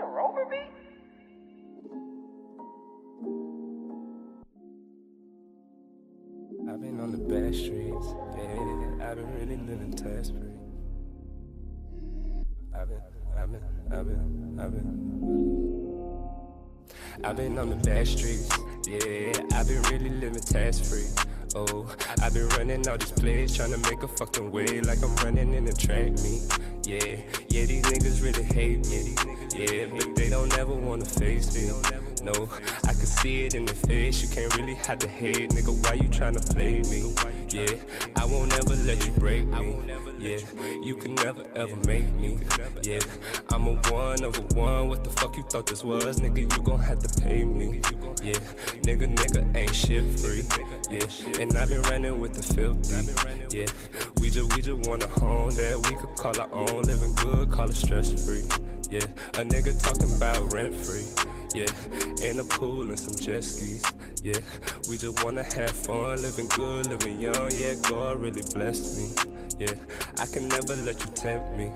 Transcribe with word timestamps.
a 0.00 0.06
rover 0.06 0.46
beat? 0.46 0.60
I've 6.68 6.80
been 6.80 7.00
on 7.00 7.12
the 7.12 7.18
back 7.18 7.54
streets, 7.54 8.06
yeah. 8.36 9.10
I've 9.10 9.16
been 9.16 9.34
really 9.34 9.56
living 9.56 9.92
tax 9.92 10.30
free. 10.30 10.40
I've 12.74 12.88
been, 12.88 13.00
I've 13.36 13.52
been, 13.52 13.62
I've 13.92 14.06
been, 14.06 14.60
I've 14.60 14.72
been. 14.72 15.10
I've 17.22 17.36
been 17.36 17.58
on 17.58 17.70
the 17.70 17.76
back 17.76 18.06
streets, 18.06 18.48
yeah. 18.86 19.32
I've 19.58 19.68
been 19.68 19.82
really 19.90 20.10
living 20.10 20.40
tax 20.40 20.80
free. 20.80 21.29
Oh, 21.56 21.84
I've 22.22 22.32
been 22.32 22.48
running 22.50 22.88
all 22.88 22.96
these 22.96 23.10
plays, 23.10 23.56
trying 23.56 23.72
to 23.72 23.78
make 23.78 24.02
a 24.04 24.08
fucking 24.08 24.52
way 24.52 24.80
like 24.82 25.02
I'm 25.02 25.14
running 25.16 25.52
in 25.52 25.64
the 25.64 25.72
track 25.72 26.12
meet. 26.22 26.42
Yeah, 26.86 27.16
yeah, 27.48 27.64
these 27.66 27.82
niggas 27.82 28.22
really 28.22 28.44
hate 28.44 28.86
me. 28.86 29.16
Yeah, 29.56 29.86
but 29.90 30.14
they 30.14 30.28
don't 30.28 30.56
ever 30.56 30.74
wanna 30.74 31.04
face 31.04 31.52
me. 31.56 31.72
No, 32.22 32.48
I 32.84 32.92
can 32.92 33.06
see 33.06 33.46
it 33.46 33.54
in 33.54 33.64
the 33.64 33.74
face. 33.74 34.22
You 34.22 34.28
can't 34.28 34.56
really 34.56 34.76
hide 34.76 35.00
the 35.00 35.08
hate, 35.08 35.50
nigga. 35.50 35.72
Why 35.84 35.94
you 35.94 36.08
tryna 36.08 36.48
play 36.54 36.82
me? 36.82 37.14
Yeah, 37.48 37.74
I 38.14 38.26
won't 38.26 38.52
ever 38.52 38.76
let 38.76 39.04
you 39.04 39.12
break 39.12 39.46
me. 39.46 39.76
Yeah, 40.20 40.36
you 40.82 40.96
can 40.96 41.14
never 41.14 41.44
ever 41.56 41.76
make 41.86 42.12
me. 42.12 42.38
Yeah, 42.82 42.98
I'm 43.48 43.66
a 43.66 43.74
one 43.90 44.22
of 44.22 44.36
a 44.36 44.42
one. 44.54 44.88
What 44.88 45.02
the 45.02 45.08
fuck 45.08 45.34
you 45.38 45.42
thought 45.44 45.66
this 45.66 45.82
was, 45.82 46.20
nigga? 46.20 46.40
You 46.40 46.62
gon' 46.62 46.78
have 46.78 46.98
to 46.98 47.22
pay 47.22 47.42
me. 47.42 47.80
Yeah, 48.22 48.34
nigga, 48.82 49.14
nigga 49.14 49.56
ain't 49.56 49.74
shit 49.74 50.04
free. 50.20 50.44
Yeah, 50.90 51.40
and 51.40 51.56
I've 51.56 51.70
been 51.70 51.80
running 51.82 52.20
with 52.20 52.34
the 52.34 52.42
filthy. 52.42 53.56
Yeah, 53.56 53.66
we 54.20 54.28
just 54.28 54.54
we 54.54 54.60
just 54.60 54.86
want 54.86 55.02
a 55.04 55.08
home 55.08 55.52
that 55.52 55.78
we 55.88 55.96
could 55.96 56.14
call 56.16 56.38
our 56.38 56.52
own. 56.52 56.82
Living 56.82 57.14
good, 57.14 57.50
call 57.50 57.70
it 57.70 57.76
stress 57.76 58.12
free. 58.26 58.44
Yeah, 58.90 59.06
a 59.40 59.44
nigga 59.44 59.72
talking 59.82 60.14
about 60.16 60.52
rent 60.52 60.76
free. 60.76 61.06
Yeah, 61.54 61.72
in 62.22 62.40
a 62.40 62.44
pool 62.44 62.82
and 62.82 63.00
some 63.00 63.14
jet 63.14 63.42
skis. 63.42 63.82
Yeah, 64.22 64.38
we 64.90 64.98
just 64.98 65.24
wanna 65.24 65.44
have 65.44 65.70
fun, 65.70 66.20
living 66.20 66.48
good, 66.48 66.88
living 66.88 67.18
young. 67.18 67.50
Yeah, 67.52 67.74
God 67.88 68.20
really 68.20 68.42
blessed 68.52 68.98
me. 68.98 69.29
Yeah, 69.60 69.74
I 70.18 70.24
can 70.24 70.48
never 70.48 70.74
let 70.74 71.04
you 71.04 71.10
tempt 71.12 71.54
me. 71.54 71.70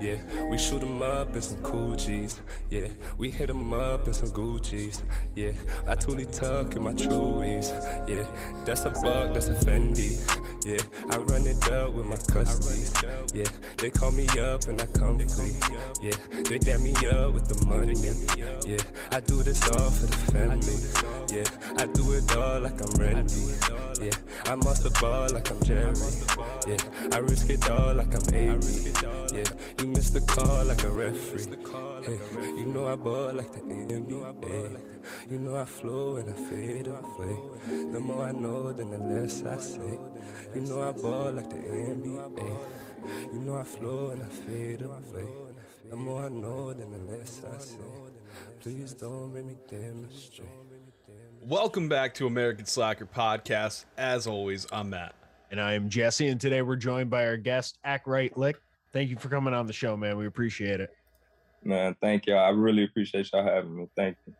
Yeah, 0.00 0.16
we 0.50 0.58
shoot 0.58 0.82
'em 0.82 1.00
up 1.02 1.36
in 1.36 1.40
some 1.42 1.62
cool 1.62 1.94
G's. 1.94 2.40
Yeah, 2.68 2.88
we 3.16 3.30
hit 3.30 3.48
'em 3.48 3.72
up 3.72 4.08
in 4.08 4.12
some 4.12 4.30
Gucci's. 4.30 5.02
Yeah, 5.36 5.52
I 5.86 5.94
truly 5.94 6.26
tuck 6.26 6.74
in 6.74 6.82
my 6.82 6.94
Chewies. 6.94 7.70
Yeah, 8.08 8.26
that's 8.64 8.84
a 8.86 8.90
bug, 8.90 9.34
that's 9.34 9.48
a 9.48 9.54
Fendi. 9.54 10.18
Yeah, 10.64 10.82
I 11.10 11.16
run 11.18 11.46
it 11.46 11.70
up 11.70 11.92
with 11.92 12.06
my 12.06 12.16
custodies. 12.16 12.92
Yeah, 13.34 13.46
they 13.76 13.90
call 13.90 14.10
me 14.10 14.26
up 14.38 14.66
and 14.68 14.80
I 14.80 14.86
come 14.86 15.18
free. 15.28 15.56
Yeah, 16.02 16.16
they 16.48 16.58
dab 16.58 16.80
me 16.80 16.92
up 17.10 17.32
with 17.32 17.48
the 17.48 17.64
money. 17.66 17.94
Yeah, 18.66 18.82
I 19.12 19.20
do 19.20 19.42
this 19.42 19.62
all 19.70 19.90
for 19.90 20.06
the 20.06 20.16
family. 20.32 20.76
Yeah, 21.34 21.44
I 21.80 21.86
do 21.86 22.12
it 22.12 22.36
all 22.36 22.60
like 22.60 22.80
I'm 22.80 22.94
Randy. 23.00 23.54
Yeah, 24.02 24.12
I 24.46 24.56
must 24.56 24.82
the 24.82 24.90
ball 25.00 25.28
like 25.32 25.50
I'm 25.50 25.62
Jerry. 25.62 25.94
Yeah, 26.66 27.16
I 27.16 27.18
risk 27.18 27.48
it 27.50 27.70
all 27.70 27.94
like 27.94 28.14
I'm 28.14 28.34
Avery. 28.34 28.92
Yeah, 29.32 29.44
you 29.78 29.86
missed 29.86 30.14
the 30.14 30.20
call 30.20 30.64
like 30.64 30.82
a 30.84 30.90
referee. 30.90 31.87
Hey, 32.08 32.18
you 32.56 32.64
know 32.64 32.86
I 32.88 32.96
ball 32.96 33.34
like 33.34 33.52
the 33.52 33.60
NBA. 33.60 34.80
You 35.30 35.38
know 35.40 35.56
I 35.56 35.64
flow 35.66 36.16
and 36.16 36.30
I 36.30 36.32
fade 36.32 36.86
away. 36.86 37.36
The 37.92 38.00
more 38.00 38.24
I 38.24 38.32
know, 38.32 38.72
then 38.72 38.88
the 38.88 38.96
less 38.96 39.44
I 39.44 39.58
say. 39.58 39.98
You 40.54 40.62
know 40.62 40.88
I 40.88 40.92
ball 40.92 41.32
like 41.32 41.50
the 41.50 41.56
NBA. 41.56 42.58
You 43.30 43.38
know 43.40 43.58
I 43.58 43.62
flow 43.62 44.12
and 44.12 44.22
I 44.22 44.26
fade 44.26 44.80
away. 44.80 45.28
The 45.90 45.96
more 45.96 46.24
I 46.24 46.28
know, 46.30 46.72
then 46.72 46.92
the 46.92 47.12
less 47.12 47.42
I 47.44 47.58
say. 47.58 47.76
Please 48.60 48.94
don't 48.94 49.34
make 49.34 49.44
me 49.44 49.56
demonstrate. 49.68 50.48
Welcome 51.42 51.90
back 51.90 52.14
to 52.14 52.26
American 52.26 52.64
Slacker 52.64 53.04
Podcast. 53.04 53.84
As 53.98 54.26
always, 54.26 54.66
I'm 54.72 54.88
Matt. 54.88 55.14
And 55.50 55.60
I 55.60 55.74
am 55.74 55.90
Jesse, 55.90 56.28
and 56.28 56.40
today 56.40 56.62
we're 56.62 56.76
joined 56.76 57.10
by 57.10 57.26
our 57.26 57.36
guest, 57.36 57.76
Act 57.84 58.06
Right 58.06 58.34
Lick. 58.34 58.56
Thank 58.94 59.10
you 59.10 59.18
for 59.18 59.28
coming 59.28 59.52
on 59.52 59.66
the 59.66 59.74
show, 59.74 59.94
man. 59.94 60.16
We 60.16 60.26
appreciate 60.26 60.80
it. 60.80 60.94
Man, 61.62 61.96
thank 62.00 62.26
you. 62.26 62.34
I 62.34 62.50
really 62.50 62.84
appreciate 62.84 63.30
y'all 63.32 63.44
having 63.44 63.76
me. 63.76 63.86
Thank 63.96 64.18
you. 64.26 64.34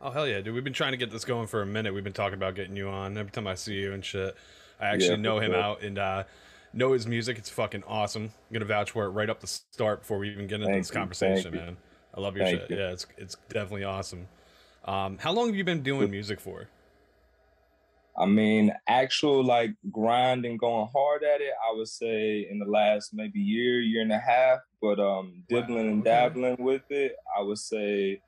Oh 0.00 0.10
hell 0.10 0.26
yeah, 0.26 0.40
dude! 0.40 0.54
We've 0.54 0.64
been 0.64 0.72
trying 0.72 0.92
to 0.92 0.96
get 0.96 1.10
this 1.10 1.24
going 1.24 1.46
for 1.46 1.60
a 1.60 1.66
minute. 1.66 1.92
We've 1.92 2.04
been 2.04 2.12
talking 2.12 2.34
about 2.34 2.54
getting 2.54 2.74
you 2.76 2.88
on. 2.88 3.18
Every 3.18 3.30
time 3.30 3.46
I 3.46 3.54
see 3.54 3.74
you 3.74 3.92
and 3.92 4.04
shit, 4.04 4.34
I 4.80 4.86
actually 4.86 5.16
Yeah, 5.16 5.16
know 5.22 5.38
him 5.38 5.52
sure. 5.52 5.60
out 5.60 5.82
and 5.82 5.98
uh, 5.98 6.24
know 6.72 6.92
his 6.92 7.06
music. 7.06 7.36
It's 7.38 7.50
fucking 7.50 7.84
awesome. 7.86 8.24
I'm 8.24 8.52
gonna 8.54 8.64
vouch 8.64 8.92
for 8.92 9.04
it 9.04 9.10
right 9.10 9.28
up 9.28 9.40
the 9.40 9.46
start 9.46 10.00
before 10.00 10.18
we 10.18 10.30
even 10.30 10.46
get 10.46 10.56
into 10.62 10.68
Thank 10.68 10.80
this 10.82 10.90
you, 10.90 10.94
conversation, 10.94 11.54
you. 11.54 11.60
man. 11.60 11.76
I 12.14 12.20
love 12.20 12.34
your 12.34 12.46
Thank 12.46 12.60
shit. 12.62 12.70
you. 12.70 12.78
Yeah, 12.78 12.92
it's 12.92 13.06
it's 13.18 13.36
definitely 13.50 13.84
awesome. 13.84 14.26
Um, 14.86 15.18
how 15.18 15.32
long 15.32 15.48
have 15.48 15.56
you 15.56 15.64
been 15.64 15.82
doing 15.82 16.10
music 16.10 16.40
for? 16.40 16.68
I 18.20 18.26
mean, 18.26 18.72
actual 18.86 19.42
like 19.42 19.70
grind 19.90 20.44
and 20.44 20.58
going 20.58 20.88
hard 20.94 21.22
at 21.24 21.40
it, 21.40 21.52
I 21.66 21.74
would 21.74 21.88
say 21.88 22.46
in 22.50 22.58
the 22.58 22.66
last 22.66 23.14
maybe 23.14 23.40
year, 23.40 23.80
year 23.80 24.02
and 24.02 24.12
a 24.12 24.18
half. 24.18 24.58
But 24.82 25.00
um 25.00 25.42
dibbling 25.48 25.88
and 25.88 26.00
okay. 26.02 26.10
dabbling 26.10 26.56
with 26.58 26.82
it, 26.90 27.16
I 27.36 27.40
would 27.40 27.58
say 27.58 28.20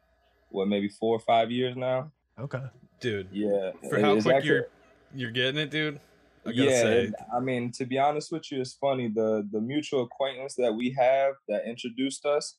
what 0.48 0.68
maybe 0.68 0.88
four 0.88 1.14
or 1.16 1.20
five 1.20 1.50
years 1.50 1.76
now. 1.76 2.10
Okay. 2.38 2.62
Dude, 3.00 3.28
Yeah. 3.32 3.72
for 3.88 3.96
it- 3.96 4.02
how 4.04 4.20
quick 4.20 4.36
actually- 4.36 4.48
you're 4.48 4.68
you're 5.14 5.30
getting 5.30 5.60
it, 5.60 5.70
dude. 5.70 6.00
I 6.44 6.50
gotta 6.50 6.70
yeah, 6.70 6.80
say, 6.82 7.04
and, 7.04 7.16
I 7.32 7.38
mean, 7.38 7.70
to 7.72 7.84
be 7.86 7.98
honest 7.98 8.32
with 8.32 8.50
you, 8.50 8.60
it's 8.60 8.72
funny. 8.74 9.08
The 9.08 9.46
the 9.52 9.60
mutual 9.60 10.02
acquaintance 10.04 10.54
that 10.56 10.72
we 10.74 10.90
have 10.98 11.34
that 11.48 11.66
introduced 11.66 12.24
us, 12.26 12.56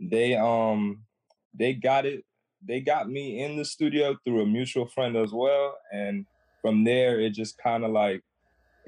they 0.00 0.34
um 0.36 1.02
they 1.52 1.74
got 1.74 2.06
it. 2.06 2.24
They 2.66 2.80
got 2.80 3.08
me 3.10 3.42
in 3.42 3.56
the 3.56 3.64
studio 3.64 4.16
through 4.24 4.42
a 4.42 4.46
mutual 4.46 4.86
friend 4.86 5.16
as 5.16 5.32
well, 5.32 5.76
and 5.92 6.24
from 6.60 6.84
there 6.84 7.20
it 7.20 7.30
just 7.30 7.58
kind 7.58 7.84
of 7.84 7.90
like 7.90 8.22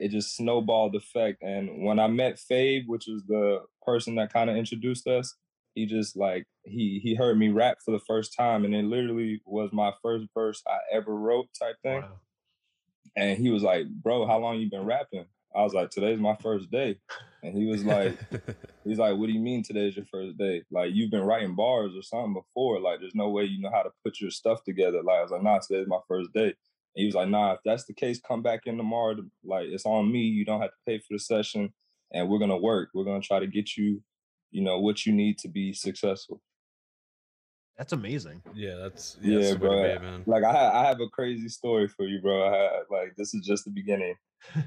it 0.00 0.08
just 0.10 0.34
snowballed 0.34 0.96
effect. 0.96 1.42
And 1.42 1.84
when 1.84 2.00
I 2.00 2.08
met 2.08 2.40
Fave, 2.50 2.86
which 2.86 3.06
was 3.06 3.22
the 3.24 3.60
person 3.82 4.14
that 4.16 4.32
kind 4.32 4.48
of 4.48 4.56
introduced 4.56 5.06
us, 5.06 5.36
he 5.74 5.86
just 5.86 6.16
like 6.16 6.46
he 6.64 7.00
he 7.02 7.14
heard 7.14 7.38
me 7.38 7.50
rap 7.50 7.78
for 7.84 7.92
the 7.92 8.00
first 8.00 8.34
time, 8.36 8.64
and 8.64 8.74
it 8.74 8.84
literally 8.84 9.40
was 9.46 9.70
my 9.72 9.92
first 10.02 10.26
verse 10.34 10.62
I 10.66 10.78
ever 10.92 11.14
wrote 11.14 11.48
type 11.56 11.76
thing. 11.82 12.02
Wow. 12.02 12.20
And 13.16 13.38
he 13.38 13.50
was 13.50 13.62
like, 13.62 13.88
"Bro, 13.88 14.26
how 14.26 14.38
long 14.38 14.58
you 14.58 14.70
been 14.70 14.84
rapping?" 14.84 15.26
I 15.54 15.62
was 15.62 15.74
like, 15.74 15.90
"Today's 15.90 16.18
my 16.18 16.36
first 16.36 16.70
day." 16.70 16.98
And 17.42 17.56
he 17.56 17.66
was 17.66 17.84
like, 17.84 18.18
"He's 18.84 18.98
like, 18.98 19.16
what 19.16 19.26
do 19.26 19.32
you 19.32 19.40
mean 19.40 19.62
today's 19.62 19.96
your 19.96 20.06
first 20.06 20.36
day? 20.38 20.62
Like 20.70 20.92
you've 20.92 21.10
been 21.10 21.24
writing 21.24 21.54
bars 21.54 21.92
or 21.94 22.02
something 22.02 22.34
before? 22.34 22.80
Like 22.80 23.00
there's 23.00 23.14
no 23.14 23.28
way 23.28 23.44
you 23.44 23.60
know 23.60 23.70
how 23.70 23.82
to 23.82 23.90
put 24.04 24.20
your 24.20 24.30
stuff 24.30 24.64
together." 24.64 25.02
Like 25.02 25.18
I 25.18 25.22
was 25.22 25.30
like, 25.30 25.42
"Nah, 25.42 25.58
today's 25.58 25.88
my 25.88 26.00
first 26.08 26.32
day." 26.32 26.54
And 26.96 27.02
he 27.02 27.06
was 27.06 27.14
like, 27.14 27.28
"Nah, 27.28 27.52
if 27.54 27.60
that's 27.64 27.84
the 27.84 27.94
case, 27.94 28.20
come 28.20 28.42
back 28.42 28.62
in 28.66 28.76
tomorrow. 28.76 29.14
To, 29.14 29.22
like 29.44 29.66
it's 29.68 29.86
on 29.86 30.10
me. 30.10 30.20
You 30.20 30.44
don't 30.44 30.60
have 30.60 30.70
to 30.70 30.76
pay 30.86 30.98
for 30.98 31.06
the 31.12 31.18
session, 31.18 31.72
and 32.12 32.28
we're 32.28 32.38
gonna 32.38 32.58
work. 32.58 32.90
We're 32.94 33.04
gonna 33.04 33.20
try 33.20 33.38
to 33.40 33.46
get 33.46 33.76
you, 33.76 34.02
you 34.50 34.62
know, 34.62 34.78
what 34.80 35.06
you 35.06 35.12
need 35.12 35.38
to 35.38 35.48
be 35.48 35.72
successful." 35.72 36.40
That's 37.78 37.92
amazing. 37.94 38.42
yeah, 38.54 38.74
that's 38.74 39.16
yeah, 39.22 39.32
Yeah, 39.32 39.38
that's 39.38 39.48
the 39.52 39.54
way 39.54 39.68
bro. 39.68 39.94
to 39.94 40.00
be, 40.00 40.04
man. 40.04 40.22
Like 40.26 40.44
I, 40.44 40.52
ha- 40.52 40.80
I 40.82 40.86
have 40.86 41.00
a 41.00 41.08
crazy 41.08 41.48
story 41.48 41.88
for 41.88 42.06
you, 42.06 42.20
bro. 42.20 42.46
I 42.46 42.50
ha- 42.50 42.82
like 42.90 43.14
this 43.16 43.32
is 43.34 43.46
just 43.46 43.64
the 43.64 43.70
beginning. 43.70 44.14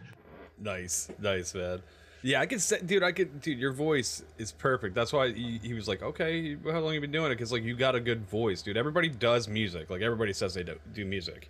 Nice, 0.59 1.09
nice, 1.19 1.53
man. 1.55 1.81
Yeah, 2.21 2.39
I 2.39 2.45
could 2.45 2.61
say, 2.61 2.79
dude, 2.81 3.03
I 3.03 3.11
could, 3.11 3.41
dude, 3.41 3.59
your 3.59 3.73
voice 3.73 4.23
is 4.37 4.51
perfect. 4.51 4.95
That's 4.95 5.11
why 5.11 5.33
he, 5.33 5.59
he 5.61 5.73
was 5.73 5.87
like, 5.89 6.01
okay, 6.01 6.55
how 6.71 6.79
long 6.79 6.93
you 6.93 7.01
been 7.01 7.11
doing 7.11 7.25
it? 7.31 7.35
Because 7.35 7.51
like 7.51 7.63
you 7.63 7.75
got 7.75 7.95
a 7.95 7.99
good 7.99 8.21
voice, 8.29 8.61
dude. 8.61 8.77
Everybody 8.77 9.09
does 9.09 9.47
music. 9.49 9.89
Like 9.89 10.01
everybody 10.01 10.31
says 10.31 10.53
they 10.53 10.63
do, 10.63 10.77
do 10.93 11.03
music, 11.05 11.49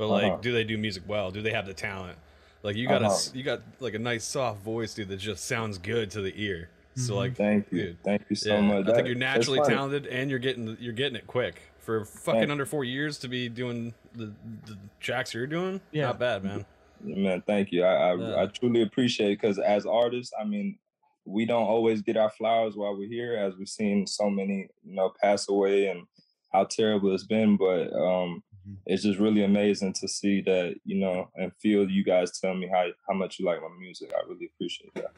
but 0.00 0.08
like, 0.08 0.24
Uh-huh. 0.32 0.38
do 0.40 0.50
they 0.52 0.64
do 0.64 0.78
music 0.78 1.02
well? 1.06 1.30
Do 1.30 1.42
they 1.42 1.50
have 1.52 1.66
the 1.66 1.74
talent? 1.74 2.16
Like 2.62 2.74
you 2.74 2.88
got 2.88 3.02
a, 3.02 3.06
Uh-huh. 3.06 3.14
s- 3.14 3.32
you 3.34 3.42
got 3.44 3.60
like 3.80 3.92
a 3.92 3.98
nice 3.98 4.24
soft 4.24 4.62
voice, 4.62 4.94
dude, 4.94 5.08
that 5.08 5.18
just 5.18 5.44
sounds 5.44 5.76
good 5.76 6.10
to 6.12 6.22
the 6.22 6.32
ear. 6.42 6.70
So 6.96 7.16
like, 7.16 7.36
Thank 7.36 7.70
you, 7.70 7.78
dude, 7.82 8.02
thank 8.02 8.22
you 8.30 8.34
so 8.36 8.54
yeah, 8.54 8.60
much. 8.62 8.76
I 8.76 8.82
That- 8.82 8.94
think 8.96 9.06
you're 9.08 9.16
naturally 9.16 9.60
talented, 9.60 10.06
and 10.06 10.30
you're 10.30 10.38
getting 10.38 10.76
you're 10.80 10.94
getting 10.94 11.16
it 11.16 11.26
quick 11.26 11.60
for 11.80 12.04
fucking 12.06 12.40
Thank- 12.40 12.50
under 12.50 12.64
four 12.64 12.82
years 12.84 13.18
to 13.18 13.28
be 13.28 13.50
doing 13.50 13.92
the 14.14 14.32
the 14.64 14.78
tracks 15.00 15.34
you're 15.34 15.46
doing. 15.46 15.82
Yeah. 15.92 16.06
not 16.06 16.18
bad, 16.18 16.42
man. 16.44 16.64
Man, 17.02 17.42
thank 17.42 17.70
you. 17.72 17.84
I 17.84 17.94
I, 18.10 18.14
Yeah. 18.16 18.42
I 18.42 18.46
truly 18.46 18.80
appreciate 18.82 19.32
it 19.32 19.40
because 19.40 19.58
as 19.58 19.84
artists, 19.84 20.32
I 20.40 20.44
mean, 20.44 20.78
we 21.26 21.44
don't 21.44 21.64
always 21.68 22.00
get 22.00 22.16
our 22.16 22.30
flowers 22.30 22.74
while 22.74 22.96
we're 22.96 23.06
here, 23.08 23.36
as 23.36 23.54
we've 23.56 23.68
seen 23.68 24.06
so 24.06 24.30
many, 24.30 24.68
you 24.82 24.94
know, 24.94 25.12
pass 25.22 25.48
away 25.50 25.88
and 25.88 26.06
how 26.54 26.64
terrible 26.64 27.12
it's 27.14 27.24
been. 27.26 27.56
But 27.58 27.92
um. 27.92 28.42
It's 28.86 29.02
just 29.02 29.18
really 29.18 29.44
amazing 29.44 29.92
to 29.94 30.08
see 30.08 30.40
that, 30.42 30.76
you 30.84 31.00
know, 31.00 31.28
and 31.36 31.52
feel 31.60 31.88
you 31.88 32.04
guys 32.04 32.38
tell 32.38 32.54
me 32.54 32.68
how 32.68 32.86
how 33.08 33.14
much 33.14 33.38
you 33.38 33.46
like 33.46 33.60
my 33.60 33.68
music. 33.78 34.12
I 34.14 34.26
really 34.28 34.50
appreciate 34.54 34.94
that. 34.94 35.12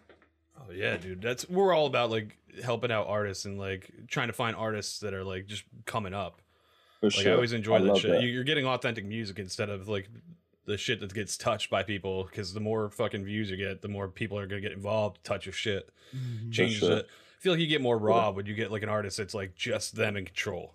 Oh 0.58 0.72
yeah, 0.72 0.96
dude. 0.96 1.22
That's 1.22 1.48
we're 1.48 1.74
all 1.74 1.86
about 1.86 2.10
like 2.10 2.36
helping 2.62 2.92
out 2.92 3.06
artists 3.08 3.44
and 3.44 3.58
like 3.58 3.90
trying 4.08 4.28
to 4.28 4.32
find 4.32 4.54
artists 4.56 5.00
that 5.00 5.14
are 5.14 5.24
like 5.24 5.46
just 5.46 5.64
coming 5.86 6.14
up. 6.14 6.40
For 7.00 7.06
Like 7.06 7.14
sure. 7.14 7.32
I 7.32 7.34
always 7.34 7.52
enjoy 7.52 7.80
that 7.80 7.96
shit. 7.96 8.22
You- 8.22 8.28
You're 8.28 8.44
getting 8.44 8.66
authentic 8.66 9.04
music 9.04 9.38
instead 9.38 9.70
of 9.70 9.88
like 9.88 10.08
the 10.64 10.78
shit 10.78 11.00
that 11.00 11.12
gets 11.12 11.36
touched 11.36 11.70
by 11.70 11.82
people. 11.82 12.24
Because 12.24 12.54
the 12.54 12.60
more 12.60 12.90
fucking 12.90 13.24
views 13.24 13.50
you 13.50 13.56
get, 13.56 13.82
the 13.82 13.88
more 13.88 14.08
people 14.08 14.38
are 14.38 14.46
gonna 14.46 14.60
get 14.60 14.72
involved, 14.72 15.22
touch 15.24 15.46
your 15.46 15.52
shit, 15.52 15.90
mm-hmm. 16.14 16.50
changes 16.50 16.78
sure. 16.78 16.98
it. 16.98 17.08
feel 17.40 17.52
like 17.52 17.60
you 17.60 17.66
get 17.66 17.80
more 17.80 17.98
raw 17.98 18.30
when 18.30 18.46
you 18.46 18.54
get 18.54 18.70
like 18.70 18.82
an 18.82 18.88
artist 18.88 19.16
that's 19.16 19.34
like 19.34 19.54
just 19.54 19.96
them 19.96 20.16
in 20.16 20.24
control. 20.24 20.74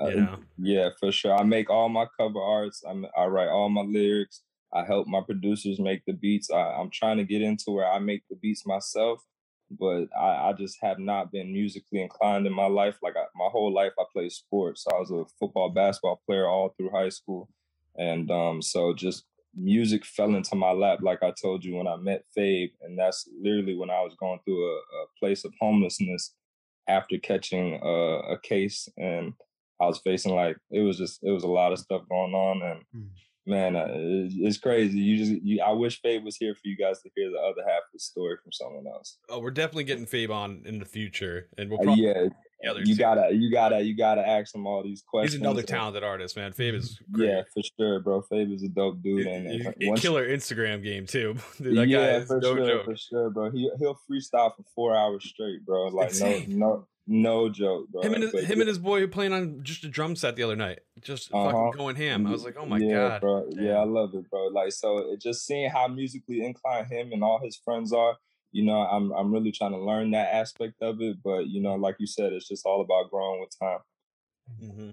Uh, 0.00 0.08
You 0.08 0.16
know? 0.16 0.38
Yeah, 0.58 0.90
for 1.00 1.10
sure. 1.12 1.34
I 1.34 1.42
make 1.42 1.70
all 1.70 1.88
my 1.88 2.06
cover 2.18 2.40
arts. 2.40 2.82
I'm, 2.88 3.06
I 3.16 3.26
write 3.26 3.48
all 3.48 3.68
my 3.68 3.82
lyrics. 3.82 4.42
I 4.72 4.84
help 4.84 5.06
my 5.06 5.20
producers 5.22 5.78
make 5.78 6.02
the 6.06 6.12
beats. 6.12 6.50
I, 6.50 6.58
I'm 6.58 6.90
trying 6.90 7.16
to 7.18 7.24
get 7.24 7.42
into 7.42 7.70
where 7.70 7.90
I 7.90 7.98
make 7.98 8.24
the 8.28 8.36
beats 8.36 8.66
myself, 8.66 9.22
but 9.70 10.06
I, 10.18 10.48
I 10.48 10.52
just 10.52 10.76
have 10.82 10.98
not 10.98 11.32
been 11.32 11.52
musically 11.52 12.02
inclined 12.02 12.46
in 12.46 12.52
my 12.52 12.66
life. 12.66 12.96
Like 13.02 13.16
I, 13.16 13.24
my 13.34 13.48
whole 13.50 13.72
life, 13.72 13.92
I 13.98 14.04
played 14.12 14.32
sports. 14.32 14.84
I 14.92 14.98
was 14.98 15.10
a 15.10 15.24
football, 15.38 15.70
basketball 15.70 16.20
player 16.26 16.46
all 16.46 16.74
through 16.76 16.90
high 16.90 17.08
school, 17.08 17.48
and 17.96 18.30
um, 18.30 18.60
so 18.60 18.92
just 18.92 19.24
music 19.54 20.04
fell 20.04 20.34
into 20.34 20.56
my 20.56 20.72
lap. 20.72 20.98
Like 21.00 21.22
I 21.22 21.32
told 21.40 21.64
you 21.64 21.76
when 21.76 21.86
I 21.88 21.96
met 21.96 22.24
Fabe, 22.36 22.72
and 22.82 22.98
that's 22.98 23.26
literally 23.40 23.76
when 23.76 23.88
I 23.90 24.02
was 24.02 24.14
going 24.18 24.40
through 24.44 24.62
a, 24.62 24.76
a 24.76 25.06
place 25.18 25.44
of 25.44 25.54
homelessness 25.60 26.34
after 26.88 27.18
catching 27.18 27.80
a, 27.82 28.34
a 28.34 28.38
case 28.40 28.88
and 28.98 29.32
I 29.80 29.86
was 29.86 29.98
facing 30.04 30.34
like 30.34 30.56
it 30.70 30.80
was 30.80 30.98
just 30.98 31.20
it 31.22 31.30
was 31.30 31.44
a 31.44 31.48
lot 31.48 31.72
of 31.72 31.78
stuff 31.78 32.02
going 32.08 32.34
on 32.34 32.62
and 32.62 32.80
Mm. 32.94 33.08
man 33.46 33.76
uh, 33.76 33.86
it's, 33.90 34.34
it's 34.38 34.58
crazy. 34.58 34.98
You 34.98 35.16
just 35.18 35.42
you, 35.44 35.60
I 35.62 35.72
wish 35.72 36.00
Fabe 36.02 36.24
was 36.24 36.36
here 36.36 36.54
for 36.54 36.62
you 36.64 36.76
guys 36.76 37.00
to 37.02 37.10
hear 37.14 37.30
the 37.30 37.38
other 37.38 37.62
half 37.68 37.78
of 37.82 37.92
the 37.92 37.98
story 38.00 38.36
from 38.42 38.52
someone 38.52 38.86
else. 38.86 39.18
Oh, 39.28 39.38
we're 39.40 39.50
definitely 39.50 39.84
getting 39.84 40.06
Fabe 40.06 40.30
on 40.30 40.62
in 40.64 40.78
the 40.78 40.84
future, 40.84 41.48
and 41.58 41.70
we'll 41.70 41.88
Uh, 41.90 41.94
yeah, 41.94 42.72
you 42.84 42.86
too. 42.86 42.96
gotta 42.96 43.32
you 43.34 43.50
gotta 43.52 43.82
you 43.82 43.94
gotta 43.96 44.26
ask 44.26 44.52
him 44.54 44.66
all 44.66 44.82
these 44.82 45.02
questions. 45.06 45.34
He's 45.34 45.40
another 45.42 45.60
and- 45.60 45.68
talented 45.68 46.02
artist, 46.02 46.36
man. 46.36 46.52
Fabe 46.54 46.74
is 46.74 46.98
great. 47.12 47.28
Yeah, 47.28 47.42
for 47.54 47.62
sure, 47.78 48.00
bro. 48.00 48.22
Fabe 48.22 48.52
is 48.54 48.62
a 48.64 48.68
dope 48.68 49.00
dude, 49.02 49.26
and, 49.26 49.46
and 49.46 49.66
a 49.80 49.88
once- 49.90 50.00
killer 50.00 50.26
Instagram 50.26 50.82
game 50.82 51.06
too. 51.06 51.36
Dude, 51.62 51.76
that 51.76 51.86
yeah, 51.86 51.98
guy 51.98 52.12
is 52.16 52.26
for 52.26 52.40
no 52.40 52.56
sure, 52.56 52.66
joke. 52.66 52.84
for 52.86 52.96
sure, 52.96 53.30
bro. 53.30 53.50
He 53.50 53.70
he'll 53.78 54.00
freestyle 54.10 54.56
for 54.56 54.64
four 54.74 54.96
hours 54.96 55.22
straight, 55.24 55.64
bro. 55.64 55.88
Like 55.88 56.08
insane. 56.08 56.58
no 56.58 56.66
no 56.68 56.86
no 57.06 57.48
joke, 57.48 57.88
bro. 57.88 58.02
Him 58.02 58.14
and 58.14 58.22
his, 58.22 58.32
But 58.32 58.44
him 58.44 58.60
and 58.60 58.68
his 58.68 58.78
boy 58.78 59.06
playing 59.06 59.32
on 59.32 59.62
just 59.62 59.84
a 59.84 59.88
drum 59.88 60.16
set 60.16 60.36
the 60.36 60.42
other 60.42 60.56
night, 60.56 60.80
just 61.00 61.32
Uh-huh. 61.32 61.50
fucking 61.50 61.70
going 61.72 61.96
ham. 61.96 62.26
I 62.26 62.32
was 62.32 62.44
like, 62.44 62.56
oh 62.58 62.66
my 62.66 62.78
yeah, 62.78 63.08
god. 63.08 63.20
bro. 63.20 63.48
Yeah, 63.50 63.74
I 63.78 63.84
love 63.84 64.14
it, 64.14 64.28
bro. 64.30 64.46
Like, 64.48 64.72
so 64.72 64.98
it 65.12 65.20
just 65.20 65.46
seeing 65.46 65.70
how 65.70 65.88
musically 65.88 66.44
inclined 66.44 66.88
him 66.88 67.12
and 67.12 67.22
all 67.22 67.40
his 67.42 67.56
friends 67.56 67.92
are, 67.92 68.16
you 68.52 68.64
know, 68.64 68.80
I'm 68.80 69.12
I'm 69.12 69.32
really 69.32 69.52
trying 69.52 69.72
to 69.72 69.78
learn 69.78 70.10
that 70.12 70.32
aspect 70.34 70.82
of 70.82 71.00
it. 71.00 71.22
But 71.22 71.46
you 71.48 71.60
know, 71.60 71.74
like 71.74 71.96
you 71.98 72.06
said, 72.06 72.32
it's 72.32 72.48
just 72.48 72.66
all 72.66 72.80
about 72.80 73.10
growing 73.10 73.40
with 73.40 73.58
time. 73.58 73.80
hmm 74.60 74.90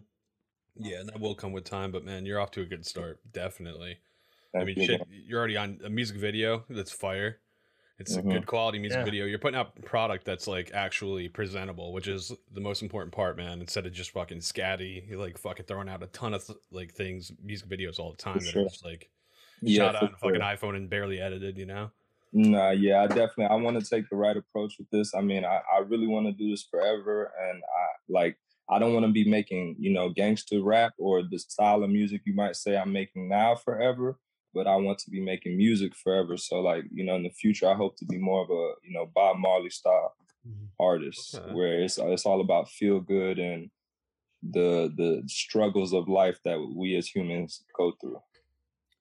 Yeah, 0.75 1.00
and 1.01 1.09
that 1.09 1.19
will 1.19 1.36
come 1.36 1.51
with 1.51 1.66
time, 1.66 1.92
but 1.92 2.04
man, 2.04 2.25
you're 2.25 2.39
off 2.39 2.51
to 2.51 2.62
a 2.62 2.66
good 2.66 2.86
start, 2.86 3.19
definitely. 3.31 4.00
I 4.56 4.63
mean, 4.63 4.75
you, 4.77 4.86
shit, 4.86 5.01
you're 5.09 5.39
already 5.39 5.57
on 5.57 5.80
a 5.83 5.89
music 5.89 6.18
video 6.18 6.66
that's 6.69 6.92
fire. 6.92 7.39
It's 8.00 8.16
Mhm. 8.16 8.19
a 8.19 8.34
good 8.34 8.48
quality 8.48 8.80
music 8.80 9.00
Yeah. 9.00 9.06
video. 9.06 9.25
You're 9.25 9.40
putting 9.40 9.60
out 9.60 9.75
product 9.86 10.25
that's 10.25 10.48
like 10.48 10.72
actually 10.74 11.30
presentable, 11.30 11.94
which 11.94 12.07
is 12.07 12.31
the 12.51 12.62
most 12.62 12.81
important 12.81 13.13
part, 13.13 13.38
man. 13.38 13.62
Instead 13.62 13.86
of 13.86 13.94
just 13.94 14.12
fucking 14.12 14.40
scatty, 14.40 15.07
you're 15.07 15.19
like 15.19 15.38
fucking 15.38 15.66
throwing 15.68 15.90
out 15.90 16.01
a 16.01 16.07
ton 16.07 16.34
of 16.34 16.45
th- 16.45 16.57
like 16.72 16.92
things, 16.92 17.31
music 17.44 17.69
videos 17.69 18.00
all 18.00 18.12
the 18.12 18.18
time 18.18 18.40
that 18.40 18.45
sure. 18.45 18.62
are 18.63 18.69
just 18.69 18.84
like 18.84 19.10
Yeah, 19.62 19.78
shot 19.86 19.95
out 19.95 20.04
on 20.04 20.13
a 20.13 20.18
fucking 20.18 20.36
sure. 20.42 20.42
iPhone 20.72 20.75
and 20.75 20.90
barely 20.90 21.22
edited, 21.22 21.57
you 21.57 21.66
know? 21.68 21.92
Nah, 22.34 22.72
yeah, 22.72 23.04
I 23.04 23.07
definitely 23.07 23.45
I 23.45 23.56
want 23.56 23.80
to 23.80 23.88
take 23.88 24.10
the 24.10 24.16
right 24.16 24.36
approach 24.36 24.80
with 24.80 24.90
this. 24.90 25.13
I 25.13 25.22
mean, 25.22 25.45
I, 25.45 25.62
I 25.72 25.80
really 25.80 26.07
want 26.07 26.25
to 26.25 26.31
do 26.31 26.50
this 26.50 26.63
forever, 26.63 27.31
and 27.40 27.63
I 27.63 27.86
like 28.10 28.38
I 28.69 28.80
don't 28.80 28.94
want 28.94 29.06
to 29.06 29.12
be 29.12 29.30
making 29.30 29.75
you 29.78 29.92
know 29.92 30.10
gangster 30.10 30.63
rap 30.63 30.94
or 30.98 31.22
the 31.22 31.38
style 31.38 31.84
of 31.84 31.92
music 31.92 32.24
you 32.25 32.34
might 32.34 32.56
say 32.56 32.75
I'm 32.75 32.92
making 32.92 33.30
now 33.30 33.54
forever. 33.54 34.19
But 34.54 34.68
I 34.68 34.76
want 34.76 35.00
to 35.00 35.10
be 35.10 35.20
making 35.22 35.58
music 35.58 35.96
forever. 35.96 36.38
So 36.38 36.62
like 36.62 36.84
you 36.94 37.04
know, 37.04 37.16
in 37.16 37.24
the 37.24 37.30
future, 37.32 37.68
I 37.70 37.74
hope 37.76 37.96
to 37.98 38.06
be 38.06 38.18
more 38.18 38.44
of 38.44 38.50
a 38.50 38.74
you 38.84 38.94
know 38.94 39.06
Bob 39.14 39.38
Marley 39.38 39.70
style 39.70 40.16
Mhm. 40.48 40.68
artist, 40.80 41.36
Okay. 41.36 41.54
where 41.54 41.82
it's 41.82 41.98
it's 41.98 42.26
all 42.26 42.42
about 42.42 42.70
feel 42.70 43.00
good 43.00 43.40
and 43.40 43.72
the 44.42 44.92
the 44.98 45.24
struggles 45.28 45.94
of 45.94 46.10
life 46.10 46.38
that 46.44 46.60
we 46.76 46.96
as 46.98 47.08
humans 47.08 47.64
go 47.78 47.94
through. 48.02 48.22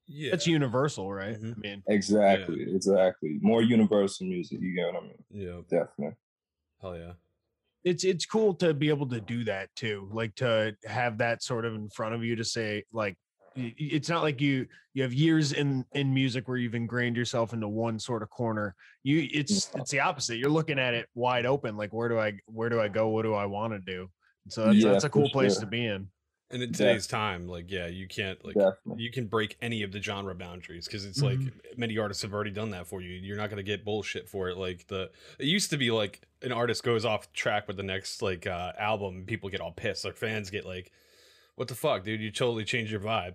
Yeah. 0.07 0.31
That's 0.33 0.47
universal, 0.47 1.13
right? 1.13 1.37
Mhm. 1.37 1.57
I 1.57 1.61
mean, 1.61 1.83
Exactly, 1.89 2.63
exactly. 2.75 3.39
More 3.41 3.63
universal 3.63 4.27
music. 4.27 4.61
You 4.61 4.75
get 4.75 4.93
what 4.93 5.03
I 5.03 5.07
mean? 5.07 5.25
yeah. 5.31 5.61
Definitely. 5.69 6.17
Hell 6.81 6.97
yeah. 6.97 7.15
it's 7.85 8.05
it's 8.05 8.25
cool 8.27 8.55
to 8.55 8.73
be 8.73 8.89
able 8.89 9.09
to 9.09 9.21
do 9.21 9.43
that 9.43 9.69
too 9.75 10.09
like 10.13 10.33
to 10.37 10.77
have 10.85 11.19
that 11.19 11.43
sort 11.43 11.65
of 11.65 11.75
in 11.75 11.91
front 11.91 12.15
of 12.15 12.23
you 12.23 12.37
to 12.37 12.45
say 12.45 12.85
like 12.93 13.15
y- 13.15 13.19
y- 13.19 13.22
it's 13.57 14.09
not 14.09 14.23
like 14.23 14.41
you 14.41 14.67
you 14.95 15.03
have 15.03 15.13
years 15.13 15.53
in 15.53 15.85
in 15.93 16.13
music 16.13 16.49
where 16.49 16.57
you've 16.57 16.75
ingrained 16.75 17.17
yourself 17.17 17.53
into 17.53 17.69
one 17.69 17.99
sort 17.99 18.23
of 18.23 18.31
corner 18.31 18.75
you 19.03 19.29
it's 19.33 19.71
it's 19.75 19.91
the 19.91 20.01
opposite 20.01 20.37
you're 20.39 20.51
looking 20.51 20.79
at 20.79 20.95
it 20.95 21.09
wide 21.15 21.47
open 21.47 21.77
like 21.77 21.93
where 21.93 22.09
do 22.09 22.19
i 22.19 22.33
where 22.47 22.69
do 22.69 22.81
i 22.81 22.89
go 22.89 23.09
what 23.09 23.23
do 23.23 23.35
i 23.35 23.47
want 23.47 23.73
to 23.73 23.79
do 23.81 24.09
so 24.49 24.65
that's, 24.67 24.77
Yeah, 24.79 24.93
that's 24.93 25.05
a 25.05 25.09
cool 25.11 25.31
place 25.31 25.55
sure. 25.55 25.61
to 25.63 25.67
be 25.67 25.87
in 25.87 26.09
And 26.51 26.63
in 26.63 26.69
Def- 26.71 26.77
today's 26.79 27.07
time, 27.07 27.49
like, 27.49 27.71
yeah, 27.71 27.87
you 27.87 28.07
can't 28.07 28.45
like 28.45 28.55
Definitely. 28.57 29.03
you 29.03 29.11
can 29.11 29.27
break 29.27 29.57
any 29.63 29.83
of 29.85 29.91
the 29.93 30.03
genre 30.03 30.35
boundaries 30.35 30.87
because 30.87 31.07
it's 31.07 31.23
like 31.23 31.39
many 31.79 31.97
artists 31.97 32.23
have 32.23 32.35
already 32.35 32.51
done 32.51 32.71
that 32.71 32.87
for 32.87 33.01
you. 33.01 33.09
You're 33.11 33.39
not 33.39 33.49
gonna 33.49 33.63
get 33.63 33.85
bullshit 33.87 34.29
for 34.29 34.51
it. 34.51 34.59
Like 34.59 34.87
the 34.89 35.11
it 35.39 35.47
used 35.47 35.71
to 35.71 35.79
be 35.79 35.91
like 35.91 36.21
an 36.43 36.53
artist 36.53 36.83
goes 36.85 37.05
off 37.07 37.33
track 37.33 37.69
with 37.69 37.77
the 37.79 37.83
next 37.83 38.21
like 38.21 38.47
uh 38.47 38.73
album, 38.79 39.25
people 39.27 39.49
get 39.49 39.61
all 39.63 39.73
pissed. 39.73 40.03
Their 40.03 40.13
fans 40.13 40.51
get 40.51 40.67
like, 40.67 40.93
"What 41.57 41.69
the 41.69 41.75
fuck, 41.75 42.05
dude? 42.05 42.21
You 42.21 42.31
totally 42.31 42.65
changed 42.65 42.91
your 42.93 43.01
vibe." 43.01 43.35